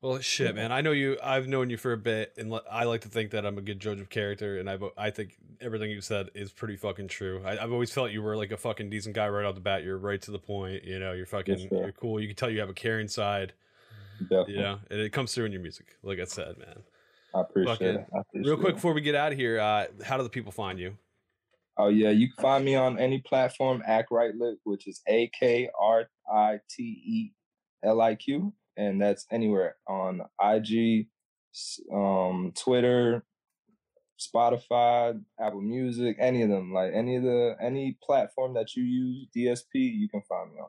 Well, 0.00 0.18
shit, 0.20 0.54
man. 0.54 0.70
I 0.72 0.80
know 0.80 0.92
you. 0.92 1.18
I've 1.22 1.48
known 1.48 1.70
you 1.70 1.76
for 1.76 1.92
a 1.92 1.96
bit, 1.96 2.32
and 2.36 2.54
I 2.70 2.84
like 2.84 3.00
to 3.02 3.08
think 3.08 3.32
that 3.32 3.44
I'm 3.44 3.58
a 3.58 3.60
good 3.60 3.80
judge 3.80 4.00
of 4.00 4.08
character. 4.08 4.58
And 4.58 4.70
I, 4.70 4.78
I 4.96 5.10
think 5.10 5.36
everything 5.60 5.90
you 5.90 6.00
said 6.00 6.30
is 6.34 6.52
pretty 6.52 6.76
fucking 6.76 7.08
true. 7.08 7.42
I, 7.44 7.58
I've 7.58 7.72
always 7.72 7.90
felt 7.90 8.12
you 8.12 8.22
were 8.22 8.36
like 8.36 8.52
a 8.52 8.56
fucking 8.56 8.90
decent 8.90 9.14
guy 9.16 9.28
right 9.28 9.44
off 9.44 9.54
the 9.56 9.60
bat. 9.60 9.82
You're 9.82 9.98
right 9.98 10.22
to 10.22 10.30
the 10.30 10.38
point. 10.38 10.84
You 10.84 11.00
know, 11.00 11.12
you're 11.12 11.26
fucking, 11.26 11.68
sure. 11.68 11.82
you're 11.82 11.92
cool. 11.92 12.20
You 12.20 12.28
can 12.28 12.36
tell 12.36 12.48
you 12.50 12.60
have 12.60 12.68
a 12.68 12.74
caring 12.74 13.08
side. 13.08 13.54
Definitely. 14.20 14.54
You 14.54 14.60
know, 14.60 14.78
and 14.90 15.00
it 15.00 15.12
comes 15.12 15.34
through 15.34 15.46
in 15.46 15.52
your 15.52 15.62
music. 15.62 15.96
Like 16.02 16.18
I 16.20 16.24
said, 16.24 16.58
man. 16.58 16.78
I 17.34 17.40
appreciate 17.42 17.72
Fucking- 17.72 17.86
it. 17.88 18.06
I 18.14 18.18
appreciate 18.20 18.46
Real 18.48 18.56
quick 18.56 18.70
it. 18.70 18.74
before 18.76 18.92
we 18.92 19.00
get 19.00 19.14
out 19.14 19.32
of 19.32 19.38
here, 19.38 19.60
uh, 19.60 19.86
how 20.04 20.16
do 20.16 20.22
the 20.22 20.28
people 20.30 20.50
find 20.52 20.78
you? 20.78 20.96
Oh 21.76 21.88
yeah, 21.88 22.10
you 22.10 22.28
can 22.32 22.42
find 22.42 22.64
me 22.64 22.74
on 22.74 22.98
any 22.98 23.20
platform, 23.20 23.82
Akrite 23.88 24.36
Liq, 24.36 24.56
which 24.64 24.88
is 24.88 25.00
A 25.06 25.28
K 25.38 25.68
R 25.78 26.08
I 26.32 26.58
T 26.68 26.82
E 26.82 27.32
L 27.84 28.00
I 28.00 28.14
Q, 28.14 28.52
and 28.76 29.00
that's 29.00 29.26
anywhere 29.30 29.76
on 29.86 30.22
IG, 30.40 31.06
um, 31.92 32.52
Twitter, 32.56 33.24
Spotify, 34.18 35.20
Apple 35.40 35.60
Music, 35.60 36.16
any 36.18 36.42
of 36.42 36.48
them. 36.48 36.72
Like 36.72 36.92
any 36.94 37.16
of 37.16 37.22
the 37.22 37.56
any 37.60 37.96
platform 38.02 38.54
that 38.54 38.74
you 38.76 38.82
use, 38.82 39.26
DSP, 39.36 39.74
you 39.74 40.08
can 40.08 40.22
find 40.28 40.52
me 40.52 40.60
on. 40.60 40.68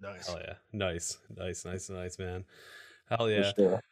Nice. 0.00 0.26
Hell 0.26 0.40
yeah. 0.40 0.54
Nice. 0.72 1.18
Nice, 1.36 1.64
nice, 1.64 1.88
nice, 1.88 2.18
man. 2.18 2.44
Hell 3.08 3.26
For 3.26 3.30
yeah. 3.30 3.52
sure. 3.56 3.82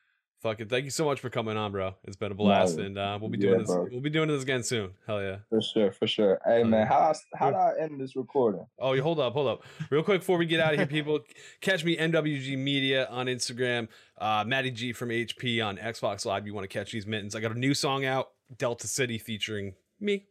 Fucking 0.41 0.69
thank 0.69 0.85
you 0.85 0.91
so 0.91 1.05
much 1.05 1.21
for 1.21 1.29
coming 1.29 1.59
on, 1.59 1.71
bro. 1.71 1.95
It's 2.05 2.17
been 2.17 2.33
a 2.33 2.35
blast. 2.35 2.79
No, 2.79 2.85
and 2.85 2.97
uh 2.99 3.19
we'll 3.21 3.29
be 3.29 3.37
yeah, 3.39 3.49
doing 3.49 3.59
this 3.61 3.69
bro. 3.71 3.89
we'll 3.91 4.01
be 4.01 4.09
doing 4.09 4.29
this 4.29 4.43
again 4.43 4.63
soon. 4.63 4.93
Hell 5.07 5.21
yeah. 5.21 5.37
For 5.51 5.61
sure, 5.61 5.93
for 5.93 6.07
sure. 6.07 6.41
Hey 6.47 6.63
Oh, 6.63 6.65
man, 6.65 6.87
how 6.87 7.13
how 7.35 7.51
do 7.51 7.57
I 7.57 7.75
end 7.79 8.01
this 8.01 8.17
recording? 8.17 8.65
Oh, 8.79 8.95
you 8.95 9.03
hold 9.03 9.21
up, 9.21 9.35
hold 9.35 9.49
up. 9.49 9.63
Real 9.91 10.03
quick 10.03 10.21
before 10.23 10.39
we 10.39 10.47
get 10.47 10.59
out 10.61 10.73
of 10.73 10.79
here, 10.79 10.87
people, 10.87 11.21
catch 11.61 11.85
me 11.85 11.95
MWG 11.95 12.57
Media 12.57 13.07
on 13.11 13.27
Instagram, 13.27 13.89
uh, 14.17 14.45
Matty 14.47 14.71
G 14.71 14.93
from 14.95 15.11
HP 15.11 15.63
on 15.65 15.77
Xbox 15.77 16.25
Live. 16.25 16.47
You 16.47 16.55
want 16.55 16.65
to 16.65 16.69
catch 16.79 16.91
these 16.93 17.07
mittens? 17.07 17.35
I 17.35 17.41
got 17.41 17.53
a 17.53 17.59
new 17.59 17.75
song 17.75 18.07
out, 18.07 18.31
Delta 18.57 18.87
City, 18.89 19.19
featuring 19.19 19.75
me, 20.01 20.25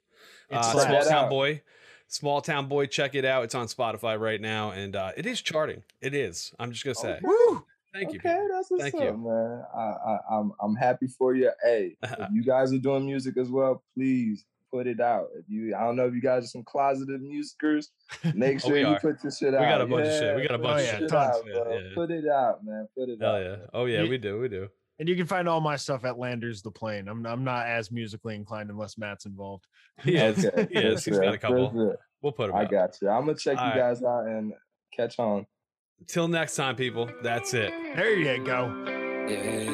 It's 0.49 0.67
uh, 0.69 0.73
like- 0.75 0.87
Small 0.87 1.03
Town 1.03 1.23
out. 1.25 1.29
Boy. 1.29 1.61
Small 2.11 2.41
Town 2.41 2.67
Boy, 2.67 2.87
check 2.87 3.13
it 3.13 3.23
out. 3.25 3.43
It's 3.43 3.53
on 3.53 3.67
Spotify 3.67 4.19
right 4.19 4.41
now, 4.41 4.71
and 4.71 4.95
uh, 4.95 5.11
it 5.15 5.27
is 5.27 5.39
charting. 5.43 5.83
It 6.01 6.15
is. 6.15 6.51
I'm 6.57 6.71
just 6.71 6.83
gonna 6.83 6.95
say. 6.95 7.19
Woo! 7.21 7.63
Thank 7.93 8.13
you. 8.13 8.19
Okay, 8.19 8.29
people. 8.33 8.47
that's 8.51 8.69
what's 8.71 8.83
Thank 8.83 8.95
up, 8.95 9.01
you. 9.01 9.17
man. 9.17 9.63
I, 9.75 9.79
I, 9.79 10.17
I'm 10.31 10.51
I'm 10.61 10.75
happy 10.75 11.07
for 11.07 11.33
you. 11.35 11.51
Hey, 11.63 11.95
if 12.03 12.27
you 12.33 12.43
guys 12.43 12.71
are 12.73 12.77
doing 12.79 13.05
music 13.05 13.37
as 13.37 13.49
well, 13.49 13.83
please 13.95 14.45
put 14.71 14.85
it 14.85 14.99
out. 14.99 15.27
If 15.35 15.45
you, 15.47 15.75
I 15.75 15.79
don't 15.81 15.95
know 15.95 16.05
if 16.05 16.13
you 16.13 16.21
guys 16.21 16.43
are 16.43 16.47
some 16.47 16.63
closeted 16.63 17.21
musicers, 17.21 17.87
make 18.35 18.57
Oh, 18.57 18.67
sure 18.67 18.73
we 18.75 18.81
you 18.81 18.87
are. 18.87 18.99
put 18.99 19.19
this 19.21 19.39
shit 19.39 19.51
We 19.51 19.57
out. 19.57 19.61
We 19.61 19.67
got 19.67 19.81
a 19.81 19.85
bunch 19.87 20.07
of 20.07 20.13
shit. 20.13 20.35
We 20.35 20.41
got 20.43 20.51
a 20.51 20.57
put 20.59 20.63
bunch 20.63 20.79
of 20.81 20.85
this 20.85 20.89
shit. 20.91 20.99
shit 20.99 21.09
Tons. 21.09 21.35
out, 21.37 21.43
Yeah, 21.47 21.79
yeah. 21.79 21.89
Put 21.95 22.11
it 22.11 22.27
out, 22.27 22.63
man. 22.63 22.87
Put 22.95 23.09
it 23.09 23.17
Hell 23.19 23.35
out. 23.35 23.41
yeah. 23.41 23.47
man. 23.49 23.59
Oh 23.73 23.85
yeah, 23.85 24.01
Ye- 24.03 24.09
we 24.09 24.17
do. 24.19 24.39
We 24.39 24.47
do. 24.49 24.67
And 24.99 25.07
you 25.07 25.15
can 25.15 25.25
find 25.25 25.47
all 25.49 25.61
my 25.61 25.77
stuff 25.77 26.03
at 26.05 26.19
Landers 26.19 26.61
the 26.61 26.69
Plane. 26.71 27.07
I'm 27.07 27.25
I'm 27.25 27.43
not 27.43 27.65
as 27.65 27.89
musically 27.91 28.35
inclined 28.35 28.69
unless 28.69 28.97
Matt's 28.99 29.25
involved. 29.25 29.65
He 30.03 30.15
is. 30.17 30.45
Okay, 30.45 30.67
He 30.71 30.77
is. 30.79 31.03
He's 31.05 31.17
got 31.17 31.33
a 31.33 31.37
couple. 31.39 31.95
We'll 32.21 32.33
put 32.33 32.49
him 32.51 32.55
I 32.55 32.63
out. 32.65 32.69
got 32.71 33.01
you. 33.01 33.09
I'm 33.09 33.25
gonna 33.25 33.35
check 33.37 33.57
All 33.57 33.63
you 33.65 33.71
right. 33.71 33.77
guys 33.79 34.03
out 34.03 34.27
and 34.27 34.53
catch 34.95 35.17
on. 35.17 35.47
Till 36.07 36.27
next 36.27 36.55
time, 36.55 36.75
people. 36.75 37.09
That's 37.21 37.53
it. 37.53 37.71
There 37.95 38.15
you 38.15 38.43
go. 38.43 38.73
Yeah, 39.27 39.69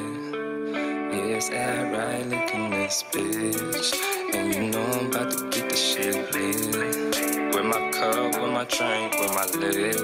yes, 1.13 1.49
I 1.49 1.83
right 1.91 2.25
looking 2.25 2.71
this 2.71 3.03
bitch. 3.11 3.93
And 4.33 4.53
you 4.53 4.69
know 4.71 4.83
I'm 4.83 5.07
about 5.07 5.31
to 5.31 5.49
get 5.49 5.69
the 5.69 5.75
shit 5.75 6.33
lit. 6.33 7.55
With 7.55 7.65
my 7.65 7.91
cup, 7.91 8.41
with 8.41 8.51
my 8.51 8.65
drink, 8.65 9.17
with 9.19 9.33
my 9.33 9.45
lid. 9.57 9.95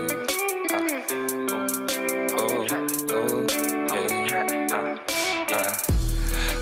Uh, 0.71 0.87
oh, 2.37 2.67
oh, 3.11 3.47
yeah. 4.25 4.67
Uh, 4.71 4.97
uh. 5.53 5.91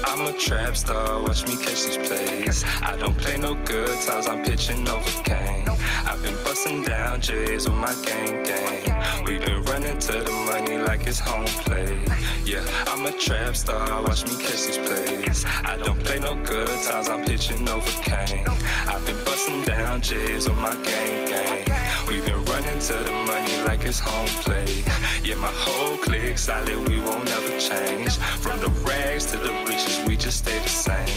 I'm 0.05 0.33
a 0.33 0.37
trap 0.39 0.75
star, 0.75 1.21
watch 1.21 1.45
me 1.47 1.57
catch 1.57 1.83
these 1.85 1.97
plays. 1.97 2.63
I 2.81 2.95
don't 2.97 3.17
play 3.17 3.37
no 3.37 3.53
good 3.65 4.01
times, 4.01 4.27
I'm 4.27 4.43
pitching 4.43 4.87
over 4.87 5.23
game. 5.23 5.69
I've 6.05 6.21
been 6.23 6.35
busting 6.43 6.83
down 6.83 7.21
J's 7.21 7.69
with 7.69 7.77
my 7.77 7.93
gang 8.03 8.43
gang. 8.43 8.88
We've 9.29 9.45
been 9.45 9.61
running 9.65 9.99
to 9.99 10.23
the 10.23 10.31
money 10.31 10.79
like 10.79 11.05
it's 11.05 11.19
home 11.19 11.45
play. 11.45 12.03
Yeah, 12.45 12.65
I'm 12.87 13.05
a 13.05 13.11
trap 13.11 13.55
star, 13.55 14.01
watch 14.01 14.25
me 14.25 14.35
catch 14.41 14.65
these 14.65 14.79
plays. 14.79 15.45
I 15.63 15.77
don't 15.77 16.03
play 16.03 16.17
no 16.19 16.33
good 16.43 16.67
times, 16.81 17.09
I'm 17.09 17.23
pitching 17.23 17.69
over 17.69 17.91
cane. 18.01 18.47
I've 18.87 19.05
been 19.05 19.23
busting 19.23 19.65
down 19.65 20.01
J's 20.01 20.49
with 20.49 20.57
my 20.57 20.73
gang 20.77 21.29
gang. 21.29 21.63
We've 22.07 22.25
been 22.25 22.43
running 22.45 22.79
to 22.79 22.93
the 22.93 23.11
money 23.27 23.55
like 23.67 23.85
it's 23.85 23.99
home 23.99 24.25
play. 24.41 24.83
Yeah, 25.23 25.35
my 25.35 25.53
whole 25.53 25.97
clique 25.97 26.39
solid, 26.39 26.89
we 26.89 26.99
won't 26.99 27.29
ever 27.29 27.59
change. 27.59 28.17
From 28.41 28.59
the 28.61 28.69
rags 28.81 29.27
to 29.27 29.37
the 29.37 29.53
riches, 29.67 30.03
we 30.07 30.17
just 30.17 30.39
stay 30.39 30.57
the 30.57 30.69
same. 30.69 31.07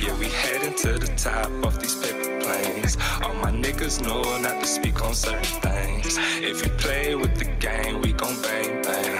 Yeah, 0.00 0.16
we 0.20 0.26
heading 0.26 0.76
to 0.82 1.00
the 1.00 1.08
top 1.16 1.50
off 1.64 1.80
these 1.80 1.96
paper 1.96 2.25
planes. 2.46 2.96
All 3.22 3.34
my 3.34 3.50
niggas 3.50 4.00
know 4.06 4.22
not 4.40 4.60
to 4.60 4.66
speak 4.66 5.02
on 5.04 5.14
certain 5.14 5.60
things. 5.60 6.16
If 6.50 6.64
you 6.64 6.70
play 6.84 7.14
with 7.14 7.34
the 7.42 7.50
game, 7.66 8.00
we 8.02 8.12
gon' 8.12 8.40
bang 8.42 8.82
bang. 8.82 9.14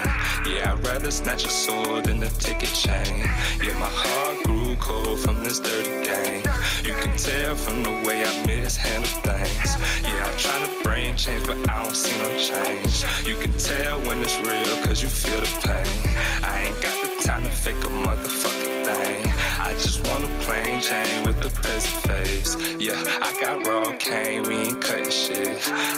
Yeah, 0.49 0.73
I'd 0.73 0.83
rather 0.87 1.11
snatch 1.11 1.43
a 1.45 1.49
sword 1.49 2.05
than 2.05 2.23
a 2.23 2.29
ticket 2.45 2.73
chain. 2.83 3.15
Yeah, 3.63 3.77
my 3.85 3.91
heart 4.03 4.37
grew 4.45 4.75
cold 4.77 5.19
from 5.19 5.43
this 5.43 5.59
dirty 5.59 5.95
game. 6.11 6.43
You 6.87 6.93
can 7.01 7.13
tell 7.17 7.55
from 7.55 7.83
the 7.83 7.95
way 8.05 8.23
I 8.23 8.31
mishandle 8.45 9.15
things. 9.27 9.69
Yeah, 10.07 10.27
I 10.27 10.31
try 10.43 10.57
to 10.65 10.71
bring 10.83 11.15
change, 11.15 11.45
but 11.45 11.57
I 11.69 11.83
don't 11.83 11.95
see 11.95 12.17
no 12.23 12.29
change. 12.49 12.95
You 13.27 13.35
can 13.35 13.53
tell 13.69 13.99
when 14.07 14.21
it's 14.21 14.37
real, 14.39 14.75
cause 14.85 15.01
you 15.03 15.09
feel 15.09 15.41
the 15.41 15.51
pain. 15.67 15.97
I 16.43 16.55
ain't 16.67 16.81
got 16.81 16.95
the 17.03 17.23
time 17.27 17.43
to 17.43 17.49
fake 17.49 17.83
a 17.83 17.91
motherfucking 18.05 18.76
I 18.89 19.73
just 19.73 20.07
want 20.07 20.23
a 20.23 20.27
plain 20.45 20.79
Jane 20.81 21.25
with 21.25 21.43
a 21.45 21.49
present 21.49 22.03
face. 22.07 22.55
Yeah, 22.79 22.95
I 23.21 23.35
got 23.41 23.67
raw 23.67 23.91
cane, 23.97 24.43
we 24.43 24.55
ain't 24.55 24.81
cutting 24.81 25.09
shit. 25.09 25.47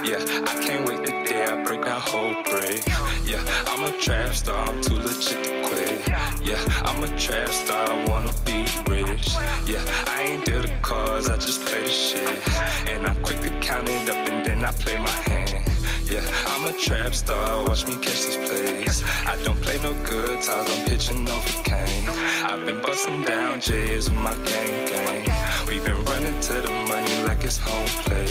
Yeah, 0.04 0.18
I 0.48 0.60
can't 0.66 0.88
wait 0.88 1.06
the 1.06 1.12
day 1.30 1.46
I 1.46 1.64
break 1.64 1.82
my 1.82 1.90
whole 1.92 2.34
break. 2.50 2.82
Yeah, 3.26 3.44
I'm 3.68 3.84
a 3.84 3.92
trap 4.00 4.34
star, 4.34 4.68
I'm 4.68 4.82
too 4.82 4.96
legit 4.96 5.44
to 5.44 5.68
quit. 5.68 6.08
Yeah, 6.44 6.60
I'm 6.84 7.04
a 7.04 7.18
trap 7.18 7.50
star, 7.50 7.92
I 7.92 8.06
wanna 8.06 8.34
be 8.44 8.66
rich. 8.88 9.36
Yeah, 9.68 9.84
I 10.08 10.24
ain't 10.24 10.46
deal 10.46 10.62
the 10.62 10.74
cards, 10.82 11.30
I 11.30 11.36
just 11.36 11.66
play 11.66 11.84
the 11.84 11.90
shit. 11.90 12.50
And 12.90 13.06
I 13.06 13.14
quick 13.22 13.40
to 13.42 13.50
count 13.60 13.88
it 13.88 14.10
up 14.10 14.28
and 14.30 14.44
then 14.46 14.66
I 14.66 14.72
play 14.72 14.98
my 14.98 15.10
hand. 15.10 15.79
Yeah, 16.10 16.26
I'm 16.48 16.66
a 16.66 16.74
trap 16.74 17.14
star, 17.14 17.64
watch 17.68 17.86
me 17.86 17.94
catch 17.98 18.26
these 18.26 18.38
plays. 18.38 19.04
I 19.28 19.38
don't 19.44 19.62
play 19.62 19.78
no 19.84 19.94
good 20.06 20.42
times, 20.42 20.68
I'm 20.72 20.86
pitching 20.88 21.30
over 21.30 21.64
cane. 21.64 22.10
I've 22.50 22.66
been 22.66 22.82
busting 22.82 23.22
down 23.26 23.62
J's 23.62 24.10
with 24.10 24.20
my 24.20 24.34
gang 24.34 24.88
gang. 24.90 25.28
We've 25.68 25.86
been 25.86 26.04
running 26.06 26.40
to 26.40 26.54
the 26.62 26.72
money 26.90 27.24
like 27.28 27.44
it's 27.44 27.60
home 27.60 27.86
play. 28.06 28.26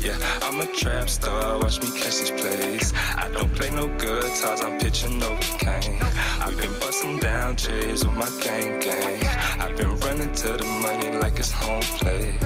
Yeah, 0.00 0.18
I'm 0.42 0.60
a 0.60 0.66
trap 0.66 1.08
star, 1.08 1.58
watch 1.60 1.80
me 1.80 1.98
catch 1.98 2.18
these 2.18 2.30
plays. 2.32 2.92
I 3.16 3.30
don't 3.32 3.54
play 3.54 3.70
no 3.70 3.88
good 3.96 4.30
times, 4.34 4.60
I'm 4.60 4.78
pitching 4.78 5.22
over 5.22 5.58
cane. 5.58 6.02
I've 6.40 6.58
been 6.58 6.78
busting 6.78 7.20
down 7.20 7.56
J's 7.56 8.04
with 8.04 8.16
my 8.16 8.28
gang 8.42 8.80
gang. 8.80 9.24
I've 9.60 9.74
been 9.78 9.96
running 10.00 10.30
to 10.30 10.48
the 10.58 10.64
money 10.64 11.16
like 11.16 11.38
it's 11.38 11.52
home 11.52 11.80
play. 11.80 12.36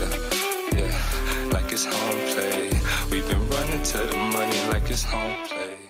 Yeah, 0.00 0.80
yeah, 0.80 1.13
it's 1.74 1.86
home 1.86 2.20
play. 2.32 2.70
We've 3.10 3.28
been 3.28 3.50
running 3.50 3.82
to 3.82 3.98
the 3.98 4.16
money 4.16 4.60
like 4.68 4.88
it's 4.88 5.02
home 5.02 5.34
play. 5.48 5.83